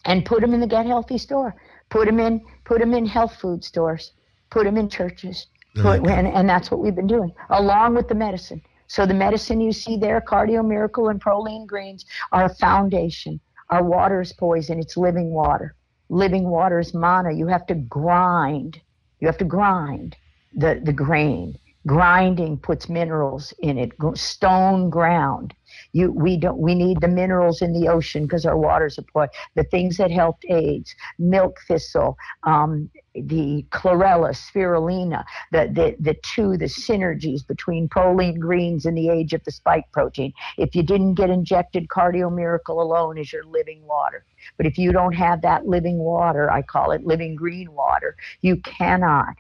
and 0.05 0.25
put 0.25 0.41
them 0.41 0.55
in 0.55 0.61
the 0.61 0.67
Get 0.67 0.87
Healthy 0.87 1.19
store. 1.19 1.55
Put 1.91 2.07
them 2.07 2.21
in 2.21 2.45
put 2.65 2.81
them 2.81 2.95
in 2.95 3.07
health 3.07 3.37
food 3.41 3.65
stores. 3.65 4.13
Put 4.51 4.65
them 4.65 4.77
in 4.77 4.89
churches. 4.89 5.47
Put, 5.77 6.07
and, 6.09 6.27
and 6.27 6.49
that's 6.49 6.71
what 6.71 6.81
we've 6.81 6.95
been 6.95 7.07
doing, 7.07 7.33
along 7.51 7.95
with 7.95 8.09
the 8.09 8.15
medicine. 8.15 8.63
So 8.89 9.05
the 9.05 9.15
medicine 9.15 9.61
you 9.61 9.71
see 9.71 9.97
there, 9.99 10.21
Cardio 10.21 10.67
Miracle 10.67 11.09
and 11.09 11.23
Proline 11.23 11.67
Greens, 11.67 12.07
are 12.33 12.47
a 12.47 12.55
foundation. 12.55 13.39
Our 13.71 13.85
water 13.85 14.21
is 14.21 14.33
poison. 14.33 14.79
It's 14.79 14.97
living 14.97 15.31
water. 15.31 15.77
Living 16.09 16.49
water 16.49 16.79
is 16.79 16.95
mana. 16.95 17.33
You 17.33 17.47
have 17.49 17.67
to 17.67 17.75
grind. 17.75 18.81
You 19.21 19.29
have 19.29 19.39
to 19.39 19.45
grind 19.45 20.17
the, 20.55 20.81
the 20.83 20.93
grain. 20.93 21.59
Grinding 21.89 22.59
puts 22.59 22.91
minerals 22.91 23.55
in 23.61 23.79
it. 23.79 23.93
Stone 24.15 24.91
ground. 24.91 25.55
You, 25.93 26.13
we 26.13 26.37
don't. 26.37 26.59
We 26.59 26.75
need 26.75 27.01
the 27.01 27.09
minerals 27.09 27.63
in 27.63 27.73
the 27.73 27.89
ocean 27.89 28.25
because 28.25 28.45
our 28.45 28.59
water 28.59 28.91
supply. 28.91 29.29
The 29.55 29.65
things 29.65 29.97
that 29.97 30.11
helped 30.11 30.45
AIDS, 30.51 30.95
milk 31.19 31.61
thistle, 31.67 32.19
um, 32.43 32.91
the 33.15 33.65
chlorella, 33.71 34.31
spirulina, 34.31 35.25
the, 35.51 35.71
the 35.73 35.97
the 35.99 36.17
two 36.23 36.59
the 36.59 36.67
synergies 36.67 37.47
between 37.47 37.89
proline 37.89 38.39
greens 38.39 38.85
and 38.85 38.97
the 38.97 39.09
age 39.09 39.33
of 39.33 39.43
the 39.45 39.51
spike 39.51 39.91
protein. 39.91 40.35
If 40.59 40.75
you 40.75 40.83
didn't 40.83 41.15
get 41.15 41.31
injected, 41.31 41.89
Cardio 41.89 42.35
Miracle 42.35 42.83
alone 42.83 43.17
is 43.17 43.33
your 43.33 43.45
living 43.45 43.83
water. 43.87 44.25
But 44.59 44.67
if 44.67 44.77
you 44.79 44.93
don't 44.93 45.15
have 45.15 45.41
that 45.43 45.67
living 45.67 45.99
water, 45.99 46.51
I 46.51 46.63
call 46.63 46.93
it 46.93 47.07
living 47.07 47.35
green 47.35 47.73
water, 47.73 48.15
you 48.43 48.57
cannot 48.59 49.37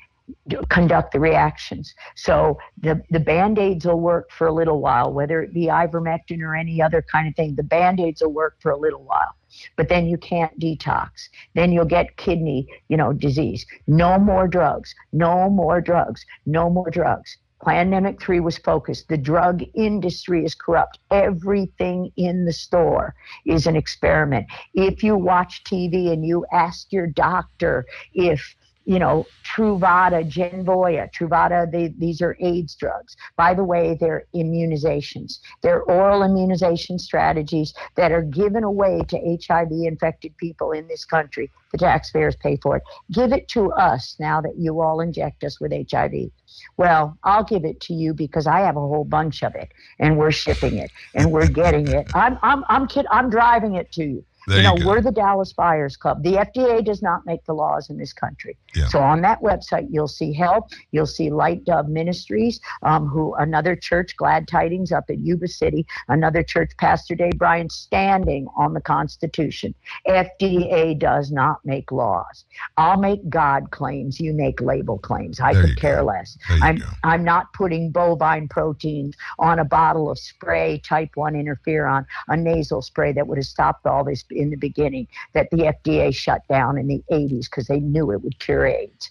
conduct 0.68 1.12
the 1.12 1.20
reactions. 1.20 1.94
So 2.16 2.58
the, 2.80 3.02
the 3.10 3.20
band-aids 3.20 3.86
will 3.86 4.00
work 4.00 4.30
for 4.30 4.46
a 4.46 4.52
little 4.52 4.80
while, 4.80 5.12
whether 5.12 5.42
it 5.42 5.52
be 5.54 5.66
ivermectin 5.66 6.40
or 6.42 6.54
any 6.54 6.80
other 6.82 7.02
kind 7.02 7.28
of 7.28 7.34
thing. 7.34 7.54
The 7.54 7.62
band-aids 7.62 8.22
will 8.22 8.32
work 8.32 8.56
for 8.60 8.70
a 8.70 8.78
little 8.78 9.02
while. 9.04 9.34
But 9.76 9.88
then 9.88 10.06
you 10.06 10.18
can't 10.18 10.58
detox. 10.60 11.28
Then 11.54 11.72
you'll 11.72 11.84
get 11.84 12.16
kidney, 12.16 12.66
you 12.88 12.96
know, 12.96 13.12
disease. 13.12 13.64
No 13.86 14.18
more 14.18 14.46
drugs. 14.46 14.94
No 15.12 15.48
more 15.48 15.80
drugs. 15.80 16.24
No 16.46 16.68
more 16.68 16.90
drugs. 16.90 17.38
Plandemic 17.62 18.20
3 18.20 18.40
was 18.40 18.56
focused. 18.58 19.08
The 19.08 19.16
drug 19.16 19.64
industry 19.74 20.44
is 20.44 20.54
corrupt. 20.54 21.00
Everything 21.10 22.12
in 22.16 22.44
the 22.44 22.52
store 22.52 23.14
is 23.46 23.66
an 23.66 23.74
experiment. 23.74 24.46
If 24.74 25.02
you 25.02 25.16
watch 25.16 25.64
TV 25.64 26.12
and 26.12 26.24
you 26.24 26.46
ask 26.52 26.92
your 26.92 27.08
doctor 27.08 27.84
if 28.14 28.54
you 28.88 28.98
know, 28.98 29.26
Truvada, 29.44 30.24
Genvoya, 30.24 31.10
Truvada, 31.12 31.70
they, 31.70 31.88
these 31.98 32.22
are 32.22 32.38
AIDS 32.40 32.74
drugs. 32.74 33.14
By 33.36 33.52
the 33.52 33.62
way, 33.62 33.98
they're 34.00 34.24
immunizations. 34.34 35.40
They're 35.62 35.82
oral 35.82 36.22
immunization 36.22 36.98
strategies 36.98 37.74
that 37.96 38.12
are 38.12 38.22
given 38.22 38.64
away 38.64 39.02
to 39.08 39.38
HIV 39.46 39.72
infected 39.72 40.34
people 40.38 40.72
in 40.72 40.88
this 40.88 41.04
country. 41.04 41.50
The 41.72 41.76
taxpayers 41.76 42.34
pay 42.36 42.56
for 42.62 42.78
it. 42.78 42.82
Give 43.12 43.30
it 43.30 43.46
to 43.48 43.70
us 43.72 44.16
now 44.18 44.40
that 44.40 44.56
you 44.56 44.80
all 44.80 45.02
inject 45.02 45.44
us 45.44 45.60
with 45.60 45.70
HIV. 45.90 46.30
Well, 46.78 47.18
I'll 47.24 47.44
give 47.44 47.66
it 47.66 47.82
to 47.82 47.92
you 47.92 48.14
because 48.14 48.46
I 48.46 48.60
have 48.60 48.76
a 48.76 48.80
whole 48.80 49.04
bunch 49.04 49.42
of 49.42 49.54
it 49.54 49.70
and 49.98 50.16
we're 50.16 50.30
shipping 50.30 50.78
it 50.78 50.90
and 51.14 51.30
we're 51.30 51.46
getting 51.46 51.88
it. 51.88 52.06
I'm, 52.14 52.38
I'm, 52.42 52.64
I'm, 52.70 52.86
kid, 52.86 53.04
I'm 53.10 53.28
driving 53.28 53.74
it 53.74 53.92
to 53.92 54.02
you. 54.04 54.24
There 54.48 54.58
you 54.58 54.62
know, 54.62 54.76
you 54.76 54.86
we're 54.86 55.02
the 55.02 55.12
Dallas 55.12 55.52
Buyers 55.52 55.96
Club. 55.96 56.22
The 56.22 56.34
FDA 56.34 56.82
does 56.82 57.02
not 57.02 57.26
make 57.26 57.44
the 57.44 57.52
laws 57.52 57.90
in 57.90 57.98
this 57.98 58.14
country. 58.14 58.56
Yeah. 58.74 58.88
So 58.88 59.00
on 59.00 59.20
that 59.22 59.42
website, 59.42 59.88
you'll 59.90 60.08
see 60.08 60.32
help. 60.32 60.70
You'll 60.90 61.06
see 61.06 61.30
Light 61.30 61.64
Dove 61.64 61.88
Ministries, 61.88 62.60
um, 62.82 63.06
who 63.06 63.34
another 63.34 63.76
church, 63.76 64.16
Glad 64.16 64.48
Tidings, 64.48 64.90
up 64.90 65.10
in 65.10 65.24
Yuba 65.24 65.48
City, 65.48 65.86
another 66.08 66.42
church, 66.42 66.70
Pastor 66.78 67.14
Dave 67.14 67.36
Bryan, 67.36 67.68
standing 67.68 68.48
on 68.56 68.72
the 68.72 68.80
Constitution. 68.80 69.74
FDA 70.08 70.98
does 70.98 71.30
not 71.30 71.64
make 71.64 71.92
laws. 71.92 72.44
I'll 72.78 72.98
make 72.98 73.28
God 73.28 73.70
claims. 73.70 74.18
You 74.18 74.32
make 74.32 74.60
label 74.60 74.98
claims. 74.98 75.40
I 75.40 75.52
There 75.52 75.62
could 75.64 75.76
care 75.76 76.02
less. 76.02 76.38
I'm 76.48 76.82
I'm 77.04 77.22
not 77.22 77.52
putting 77.52 77.90
bovine 77.90 78.48
proteins 78.48 79.14
on 79.38 79.58
a 79.58 79.64
bottle 79.64 80.10
of 80.10 80.18
spray 80.18 80.80
type 80.84 81.10
1 81.16 81.34
interferon, 81.34 82.06
a 82.28 82.36
nasal 82.36 82.82
spray 82.82 83.12
that 83.12 83.26
would 83.26 83.38
have 83.38 83.46
stopped 83.46 83.86
all 83.86 84.04
this 84.04 84.22
in 84.38 84.50
the 84.50 84.56
beginning 84.56 85.06
that 85.34 85.48
the 85.50 85.74
FDA 85.84 86.14
shut 86.14 86.42
down 86.48 86.78
in 86.78 86.86
the 86.86 87.02
80s 87.10 87.50
because 87.50 87.66
they 87.66 87.80
knew 87.80 88.12
it 88.12 88.22
would 88.22 88.38
cure 88.38 88.66
AIDS. 88.66 89.10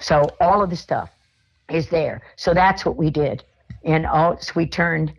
So 0.00 0.30
all 0.40 0.62
of 0.62 0.70
the 0.70 0.76
stuff 0.76 1.10
is 1.70 1.88
there. 1.88 2.22
So 2.36 2.54
that's 2.54 2.84
what 2.84 2.96
we 2.96 3.10
did. 3.10 3.44
And 3.84 4.06
so 4.40 4.52
we 4.54 4.66
turned 4.66 5.12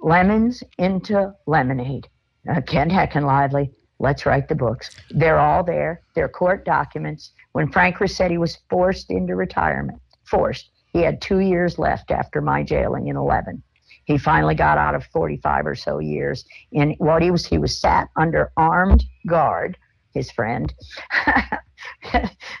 lemons 0.00 0.62
into 0.78 1.34
lemonade. 1.46 2.08
Uh, 2.48 2.60
Ken 2.60 2.88
Heckenlively, 2.88 3.70
let's 3.98 4.26
write 4.26 4.48
the 4.48 4.54
books. 4.54 4.90
They're 5.10 5.38
all 5.38 5.64
there. 5.64 6.02
They're 6.14 6.28
court 6.28 6.64
documents. 6.64 7.32
When 7.52 7.72
Frank 7.72 7.96
Ruscetti 7.96 8.38
was 8.38 8.58
forced 8.70 9.10
into 9.10 9.34
retirement, 9.34 10.00
forced, 10.24 10.70
he 10.92 11.00
had 11.00 11.20
two 11.20 11.40
years 11.40 11.78
left 11.78 12.10
after 12.10 12.40
my 12.40 12.62
jailing 12.62 13.08
in 13.08 13.16
11. 13.16 13.62
He 14.06 14.18
finally 14.18 14.54
got 14.54 14.78
out 14.78 14.94
of 14.94 15.04
45 15.06 15.66
or 15.66 15.74
so 15.74 15.98
years. 15.98 16.44
And 16.72 16.94
what 16.98 17.22
he 17.22 17.30
was, 17.30 17.44
he 17.44 17.58
was 17.58 17.78
sat 17.78 18.08
under 18.16 18.52
armed 18.56 19.04
guard, 19.26 19.76
his 20.14 20.30
friend. 20.30 20.72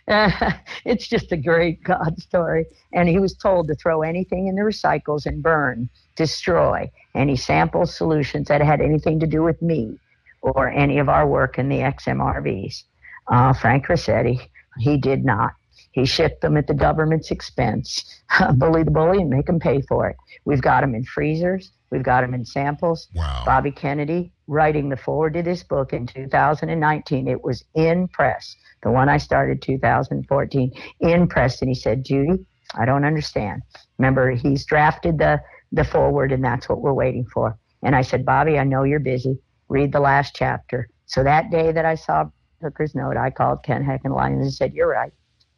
It's 0.08 1.08
just 1.08 1.32
a 1.32 1.36
great 1.36 1.82
God 1.82 2.20
story. 2.20 2.66
And 2.92 3.08
he 3.08 3.18
was 3.18 3.34
told 3.34 3.68
to 3.68 3.74
throw 3.74 4.02
anything 4.02 4.46
in 4.46 4.54
the 4.54 4.62
recycles 4.62 5.26
and 5.26 5.42
burn, 5.42 5.88
destroy 6.14 6.90
any 7.14 7.36
sample 7.36 7.86
solutions 7.86 8.48
that 8.48 8.60
had 8.60 8.80
anything 8.80 9.18
to 9.20 9.26
do 9.26 9.42
with 9.42 9.60
me 9.62 9.98
or 10.42 10.68
any 10.68 10.98
of 10.98 11.08
our 11.08 11.26
work 11.26 11.58
in 11.58 11.68
the 11.68 11.78
XMRVs. 11.78 12.84
Uh, 13.28 13.52
Frank 13.52 13.86
Ruscetti, 13.86 14.38
he 14.78 14.96
did 14.96 15.24
not. 15.24 15.54
He 15.96 16.04
shipped 16.04 16.42
them 16.42 16.58
at 16.58 16.66
the 16.66 16.74
government's 16.74 17.30
expense. 17.30 18.04
bully 18.56 18.82
the 18.82 18.90
bully 18.90 19.22
and 19.22 19.30
make 19.30 19.46
them 19.46 19.58
pay 19.58 19.80
for 19.80 20.10
it. 20.10 20.16
We've 20.44 20.60
got 20.60 20.82
them 20.82 20.94
in 20.94 21.04
freezers. 21.04 21.72
We've 21.90 22.02
got 22.02 22.20
them 22.20 22.34
in 22.34 22.44
samples. 22.44 23.08
Wow. 23.14 23.44
Bobby 23.46 23.70
Kennedy 23.70 24.30
writing 24.46 24.90
the 24.90 24.98
foreword 24.98 25.32
to 25.34 25.42
this 25.42 25.62
book 25.62 25.94
in 25.94 26.06
2019. 26.06 27.26
It 27.26 27.42
was 27.42 27.64
in 27.74 28.08
press, 28.08 28.54
the 28.82 28.90
one 28.90 29.08
I 29.08 29.16
started 29.16 29.62
2014, 29.62 30.70
in 31.00 31.28
press. 31.28 31.62
And 31.62 31.70
he 31.70 31.74
said, 31.74 32.04
Judy, 32.04 32.44
I 32.74 32.84
don't 32.84 33.06
understand. 33.06 33.62
Remember, 33.96 34.32
he's 34.32 34.66
drafted 34.66 35.16
the, 35.16 35.40
the 35.72 35.84
foreword, 35.84 36.30
and 36.30 36.44
that's 36.44 36.68
what 36.68 36.82
we're 36.82 36.92
waiting 36.92 37.24
for. 37.32 37.58
And 37.82 37.96
I 37.96 38.02
said, 38.02 38.26
Bobby, 38.26 38.58
I 38.58 38.64
know 38.64 38.82
you're 38.82 39.00
busy. 39.00 39.38
Read 39.70 39.92
the 39.92 40.00
last 40.00 40.36
chapter. 40.36 40.90
So 41.06 41.24
that 41.24 41.50
day 41.50 41.72
that 41.72 41.86
I 41.86 41.94
saw 41.94 42.26
Hooker's 42.60 42.94
note, 42.94 43.16
I 43.16 43.30
called 43.30 43.62
Ken 43.62 43.82
Heck 43.82 44.02
and 44.04 44.12
Lyons 44.12 44.42
and 44.42 44.52
said, 44.52 44.74
You're 44.74 44.90
right. 44.90 45.12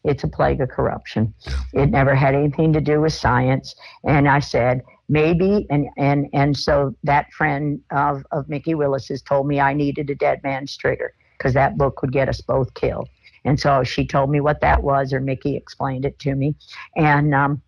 It's 0.08 0.24
a 0.24 0.28
plague 0.28 0.60
of 0.60 0.70
corruption. 0.70 1.34
It 1.74 1.90
never 1.90 2.14
had 2.14 2.34
anything 2.34 2.72
to 2.72 2.80
do 2.80 3.00
with 3.02 3.12
science. 3.12 3.74
And 4.04 4.26
I 4.28 4.40
said, 4.40 4.82
maybe, 5.08 5.66
and, 5.70 5.88
and, 5.96 6.26
and 6.32 6.56
so 6.56 6.94
that 7.04 7.30
friend 7.32 7.80
of, 7.90 8.24
of 8.32 8.48
Mikki 8.48 8.74
Willis 8.74 9.08
has 9.08 9.22
told 9.22 9.46
me 9.46 9.60
I 9.60 9.74
needed 9.74 10.08
a 10.10 10.14
dead 10.14 10.40
man's 10.42 10.76
trigger 10.76 11.12
because 11.36 11.54
that 11.54 11.76
book 11.76 12.00
would 12.00 12.12
get 12.12 12.28
us 12.28 12.40
both 12.40 12.72
killed. 12.74 13.08
And 13.44 13.60
so 13.60 13.84
she 13.84 14.06
told 14.06 14.30
me 14.30 14.40
what 14.40 14.60
that 14.62 14.82
was, 14.82 15.12
or 15.12 15.20
Mikki 15.20 15.56
explained 15.56 16.04
it 16.04 16.18
to 16.20 16.34
me. 16.34 16.56
And, 16.96 17.34
um, 17.34 17.62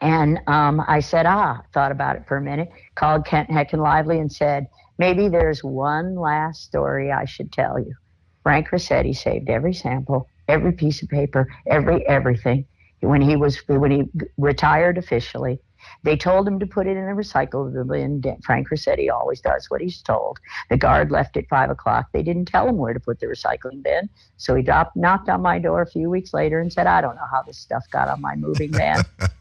and 0.00 0.40
um, 0.46 0.82
I 0.86 1.00
said, 1.00 1.26
ah, 1.26 1.62
thought 1.72 1.92
about 1.92 2.16
it 2.16 2.26
for 2.26 2.36
a 2.36 2.42
minute, 2.42 2.70
called 2.94 3.24
Kent 3.24 3.50
Heckenlively 3.50 4.20
and 4.20 4.30
said, 4.30 4.66
maybe 4.98 5.28
there's 5.28 5.64
one 5.64 6.16
last 6.16 6.64
story 6.64 7.10
I 7.10 7.24
should 7.24 7.52
tell 7.52 7.78
you. 7.78 7.94
Frank 8.42 8.68
Ruscetti 8.70 9.16
saved 9.16 9.48
every 9.48 9.74
sample, 9.74 10.28
every 10.48 10.72
piece 10.72 11.02
of 11.02 11.08
paper, 11.08 11.48
every 11.66 12.06
everything. 12.08 12.66
When 13.00 13.22
he 13.22 13.36
was 13.36 13.58
when 13.68 13.90
he 13.90 14.04
retired 14.36 14.98
officially, 14.98 15.60
they 16.02 16.16
told 16.16 16.46
him 16.46 16.58
to 16.60 16.66
put 16.66 16.86
it 16.86 16.96
in 16.96 17.06
the 17.06 17.12
recycle 17.12 17.72
bin. 17.88 18.22
Frank 18.44 18.68
Ruscetti 18.70 19.10
always 19.10 19.40
does 19.40 19.66
what 19.68 19.80
he's 19.80 20.00
told. 20.02 20.38
The 20.70 20.76
guard 20.76 21.10
left 21.10 21.36
at 21.36 21.48
five 21.48 21.70
o'clock. 21.70 22.06
They 22.12 22.22
didn't 22.22 22.46
tell 22.46 22.68
him 22.68 22.76
where 22.76 22.92
to 22.92 23.00
put 23.00 23.20
the 23.20 23.26
recycling 23.26 23.82
bin, 23.82 24.08
so 24.36 24.54
he 24.54 24.62
dropped, 24.62 24.96
knocked 24.96 25.28
on 25.28 25.42
my 25.42 25.58
door 25.58 25.82
a 25.82 25.86
few 25.86 26.10
weeks 26.10 26.32
later 26.32 26.60
and 26.60 26.72
said, 26.72 26.86
"I 26.86 27.00
don't 27.00 27.16
know 27.16 27.26
how 27.30 27.42
this 27.42 27.58
stuff 27.58 27.84
got 27.90 28.08
on 28.08 28.20
my 28.20 28.36
moving 28.36 28.72
van." 28.72 29.04
Ha 29.20 29.32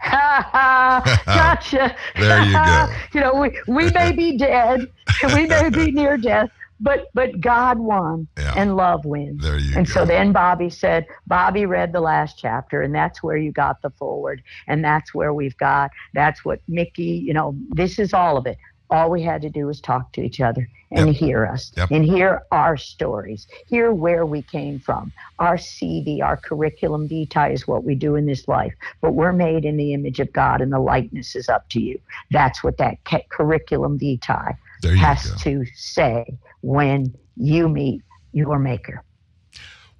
ha! 0.00 1.22
Gotcha. 1.26 1.96
There 2.16 2.44
you 2.44 2.52
go. 2.52 2.86
you 3.14 3.20
know, 3.20 3.34
we 3.40 3.60
we 3.66 3.90
may 3.90 4.12
be 4.12 4.36
dead, 4.36 4.90
we 5.34 5.46
may 5.46 5.70
be 5.70 5.90
near 5.90 6.16
death, 6.16 6.50
but 6.80 7.06
but 7.14 7.40
God 7.40 7.78
won 7.78 8.28
Yeah. 8.38 8.54
and 8.56 8.76
love 8.76 9.04
wins. 9.04 9.42
There 9.42 9.58
you 9.58 9.76
and 9.76 9.86
go. 9.86 9.92
so 9.92 10.04
then 10.04 10.32
Bobby 10.32 10.70
said, 10.70 11.06
Bobby 11.26 11.66
read 11.66 11.92
the 11.92 12.00
last 12.00 12.38
chapter, 12.38 12.82
and 12.82 12.94
that's 12.94 13.22
where 13.22 13.36
you 13.36 13.52
got 13.52 13.82
the 13.82 13.90
foreword, 13.90 14.42
and 14.66 14.84
that's 14.84 15.14
where 15.14 15.32
we've 15.32 15.56
got. 15.58 15.90
That's 16.14 16.44
what 16.44 16.60
Mikki. 16.68 17.02
You 17.26 17.34
know, 17.34 17.56
this 17.70 17.98
is 17.98 18.12
all 18.12 18.36
of 18.36 18.46
it. 18.46 18.58
All 18.88 19.10
we 19.10 19.22
had 19.22 19.42
to 19.42 19.50
do 19.50 19.66
was 19.66 19.80
talk 19.80 20.12
to 20.12 20.22
each 20.22 20.40
other 20.40 20.68
and 20.92 21.10
hear 21.10 21.44
us 21.44 21.72
Yep. 21.76 21.90
and 21.90 22.04
hear 22.04 22.42
our 22.52 22.76
stories, 22.76 23.48
hear 23.66 23.92
where 23.92 24.24
we 24.24 24.42
came 24.42 24.78
from. 24.78 25.12
Our 25.40 25.56
CV, 25.56 26.22
our 26.22 26.36
curriculum 26.36 27.08
vitae 27.08 27.48
is 27.50 27.66
what 27.66 27.82
we 27.82 27.96
do 27.96 28.14
in 28.14 28.26
this 28.26 28.46
life, 28.46 28.72
but 29.00 29.12
we're 29.14 29.32
made 29.32 29.64
in 29.64 29.76
the 29.76 29.92
image 29.92 30.20
of 30.20 30.32
God, 30.32 30.60
and 30.60 30.72
the 30.72 30.78
likeness 30.78 31.34
is 31.34 31.48
up 31.48 31.68
to 31.70 31.80
you. 31.80 31.98
That's 32.30 32.62
what 32.62 32.76
that 32.78 32.98
curriculum 33.30 33.98
vitae 33.98 34.56
There 34.86 34.96
has 34.96 35.42
to 35.42 35.64
say 35.74 36.24
when 36.62 37.14
you 37.36 37.68
meet 37.68 38.02
your 38.32 38.58
maker. 38.58 39.02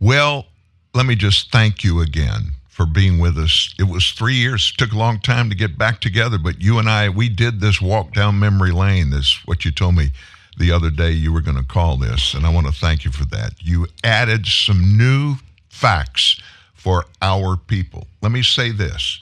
Well, 0.01 0.47
let 0.95 1.07
me 1.07 1.15
just 1.15 1.51
thank 1.51 1.83
you 1.83 2.01
again 2.01 2.53
for 2.69 2.87
being 2.87 3.19
with 3.19 3.39
us. 3.39 3.75
It 3.79 3.85
was 3.85 4.11
three 4.11 4.35
years. 4.35 4.73
It 4.73 4.79
took 4.79 4.93
a 4.93 4.99
long 4.99 5.19
time 5.21 5.49
to 5.49 5.57
get 5.57 5.79
back 5.79 6.01
together, 6.01 6.39
but 6.39 6.61
you 6.61 6.79
and 6.79 6.89
I, 6.89 7.09
we 7.09 7.29
did 7.29 7.61
this 7.61 7.81
walk 7.81 8.13
down 8.13 8.39
memory 8.39 8.71
lane. 8.71 9.11
This 9.11 9.41
what 9.47 9.65
you 9.65 9.73
told 9.73 9.95
me 9.95 10.11
the 10.59 10.71
other 10.73 10.91
day 10.91 11.11
you 11.11 11.33
were 11.33 11.41
going 11.41 11.57
to 11.57 11.65
call 11.65 11.97
this, 11.97 12.35
and 12.35 12.47
I 12.47 12.53
want 12.53 12.67
to 12.67 12.73
thank 12.73 13.05
you 13.05 13.11
for 13.11 13.25
that. 13.27 13.55
You 13.61 13.87
added 14.05 14.47
some 14.47 14.97
new 14.97 15.37
facts 15.69 16.41
for 16.75 17.07
our 17.23 17.57
people. 17.57 18.07
Let 18.23 18.33
me 18.33 18.43
say 18.43 18.71
this. 18.71 19.21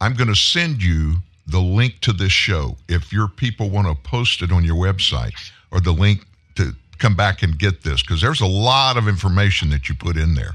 I'm 0.00 0.14
going 0.14 0.28
to 0.28 0.36
send 0.36 0.82
you 0.82 1.16
the 1.50 1.60
link 1.60 2.00
to 2.00 2.12
this 2.12 2.32
show 2.32 2.76
if 2.88 3.12
your 3.12 3.28
people 3.28 3.70
want 3.70 3.86
to 3.86 3.94
post 4.08 4.42
it 4.42 4.52
on 4.52 4.64
your 4.64 4.76
website 4.76 5.32
or 5.70 5.80
the 5.80 5.92
link 5.92 6.24
to 6.56 6.72
come 6.98 7.14
back 7.16 7.42
and 7.42 7.58
get 7.58 7.82
this 7.82 8.02
because 8.02 8.20
there's 8.20 8.40
a 8.40 8.46
lot 8.46 8.96
of 8.96 9.08
information 9.08 9.70
that 9.70 9.88
you 9.88 9.94
put 9.94 10.16
in 10.16 10.34
there. 10.34 10.54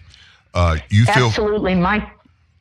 Uh, 0.54 0.78
you 0.90 1.06
feel 1.06 1.28
absolutely 1.28 1.76
my 1.76 2.10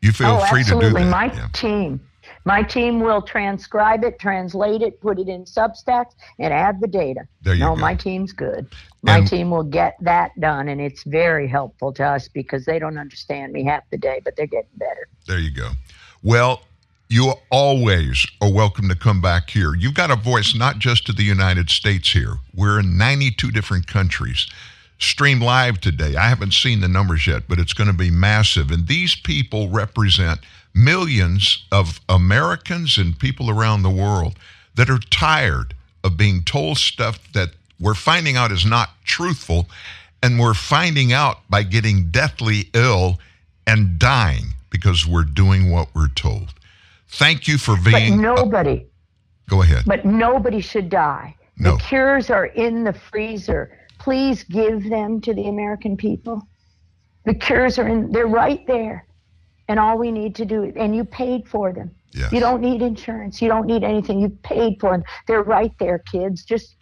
you 0.00 0.12
feel 0.12 0.38
oh, 0.42 0.46
free 0.46 0.62
to 0.64 0.70
do 0.70 0.76
absolutely. 0.76 1.04
that. 1.04 1.10
My 1.10 1.24
Yeah. 1.26 1.48
team, 1.54 2.00
my 2.44 2.62
team 2.62 3.00
will 3.00 3.22
transcribe 3.22 4.04
it, 4.04 4.18
translate 4.18 4.82
it, 4.82 5.00
put 5.00 5.18
it 5.18 5.28
in 5.28 5.44
Substacks, 5.44 6.12
and 6.38 6.52
add 6.52 6.78
the 6.80 6.86
data. 6.88 7.22
There 7.42 7.54
you 7.54 7.60
no, 7.60 7.74
go. 7.74 7.80
my 7.80 7.94
team's 7.94 8.32
good. 8.32 8.66
My 9.02 9.18
And- 9.18 9.26
team 9.26 9.50
will 9.50 9.62
get 9.62 9.96
that 10.02 10.38
done, 10.38 10.68
and 10.68 10.78
it's 10.78 11.04
very 11.04 11.48
helpful 11.48 11.90
to 11.94 12.04
us 12.04 12.28
because 12.28 12.66
they 12.66 12.78
don't 12.78 12.98
understand 12.98 13.52
me 13.54 13.64
half 13.64 13.88
the 13.90 13.96
day, 13.96 14.20
but 14.22 14.36
they're 14.36 14.46
getting 14.46 14.76
better. 14.76 15.08
There 15.26 15.38
you 15.38 15.50
go. 15.50 15.70
Well, 16.22 16.60
you 17.14 17.32
always 17.48 18.26
are 18.40 18.50
welcome 18.50 18.88
to 18.88 18.96
come 18.96 19.20
back 19.20 19.48
here. 19.48 19.72
You've 19.72 19.94
got 19.94 20.10
a 20.10 20.16
voice 20.16 20.52
not 20.52 20.80
just 20.80 21.06
to 21.06 21.12
the 21.12 21.22
United 21.22 21.70
States 21.70 22.10
here. 22.10 22.38
We're 22.52 22.80
in 22.80 22.98
92 22.98 23.52
different 23.52 23.86
countries. 23.86 24.48
Stream 24.98 25.38
live 25.38 25.80
today. 25.80 26.16
I 26.16 26.28
haven't 26.28 26.54
seen 26.54 26.80
the 26.80 26.88
numbers 26.88 27.24
yet, 27.28 27.44
but 27.48 27.60
it's 27.60 27.72
going 27.72 27.86
to 27.86 27.96
be 27.96 28.10
massive. 28.10 28.72
And 28.72 28.88
these 28.88 29.14
people 29.14 29.68
represent 29.68 30.40
millions 30.74 31.64
of 31.70 32.00
Americans 32.08 32.98
and 32.98 33.16
people 33.16 33.48
around 33.48 33.84
the 33.84 33.90
world 33.90 34.34
that 34.74 34.90
are 34.90 34.98
tired 34.98 35.72
of 36.02 36.16
being 36.16 36.42
told 36.42 36.78
stuff 36.78 37.32
that 37.32 37.50
we're 37.78 37.94
finding 37.94 38.36
out 38.36 38.50
is 38.50 38.66
not 38.66 38.90
truthful. 39.04 39.68
And 40.20 40.40
we're 40.40 40.52
finding 40.52 41.12
out 41.12 41.48
by 41.48 41.62
getting 41.62 42.10
deathly 42.10 42.70
ill 42.74 43.20
and 43.68 44.00
dying 44.00 44.54
because 44.68 45.06
we're 45.06 45.22
doing 45.22 45.70
what 45.70 45.94
we're 45.94 46.08
told. 46.08 46.52
Thank 47.14 47.46
you 47.48 47.58
for 47.58 47.76
being. 47.76 48.18
But 48.18 48.22
nobody, 48.22 48.86
go 49.48 49.62
ahead. 49.62 49.84
but 49.86 50.04
nobody 50.04 50.60
should 50.60 50.88
die. 50.88 51.36
No. 51.58 51.72
The 51.76 51.82
cures 51.82 52.30
are 52.30 52.46
in 52.46 52.84
the 52.84 52.92
freezer. 52.92 53.78
Please 53.98 54.42
give 54.44 54.88
them 54.90 55.20
to 55.20 55.32
the 55.32 55.48
American 55.48 55.96
people. 55.96 56.42
The 57.24 57.34
cures 57.34 57.78
are 57.78 57.88
in, 57.88 58.10
they're 58.10 58.26
right 58.26 58.66
there. 58.66 59.06
And 59.68 59.78
all 59.78 59.96
we 59.96 60.10
need 60.10 60.34
to 60.36 60.44
do, 60.44 60.72
and 60.76 60.94
you 60.94 61.04
paid 61.04 61.48
for 61.48 61.72
them. 61.72 61.90
Yes. 62.12 62.32
You 62.32 62.40
don't 62.40 62.60
need 62.60 62.82
insurance. 62.82 63.40
You 63.40 63.48
don't 63.48 63.66
need 63.66 63.82
anything. 63.82 64.20
You 64.20 64.28
paid 64.42 64.78
for 64.80 64.90
them. 64.90 65.04
They're 65.26 65.42
right 65.42 65.72
there, 65.78 65.98
kids. 66.00 66.44
Just, 66.44 66.76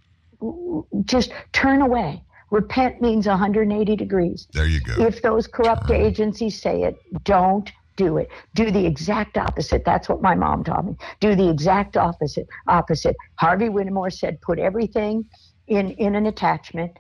just 1.05 1.33
turn 1.53 1.81
away. 1.81 2.25
Repent 2.51 3.01
means 3.01 3.27
180 3.27 3.97
degrees. 3.97 4.47
There 4.53 4.67
you 4.67 4.81
go. 4.81 4.95
If 5.07 5.23
those 5.23 5.47
corrupt 5.47 5.91
agencies 5.91 6.61
say 6.61 6.83
it, 6.83 6.97
don't 7.25 7.71
do 8.05 8.19
it. 8.19 8.29
Do 8.55 8.71
the 8.71 8.85
exact 8.87 9.39
opposite. 9.39 9.83
That's 9.85 10.09
what 10.09 10.23
my 10.23 10.35
mom 10.35 10.65
taught 10.65 10.85
me. 10.87 10.97
Do 11.21 11.35
the 11.35 11.49
exact 11.49 11.97
opposite. 11.97 12.47
Opposite. 12.69 13.17
Harvey 13.37 13.69
Whittemore 13.69 14.11
said, 14.11 14.41
put 14.41 14.59
everything 14.59 15.25
in 15.69 15.93
in 15.93 16.15
an 16.15 16.27
attachment 16.27 16.93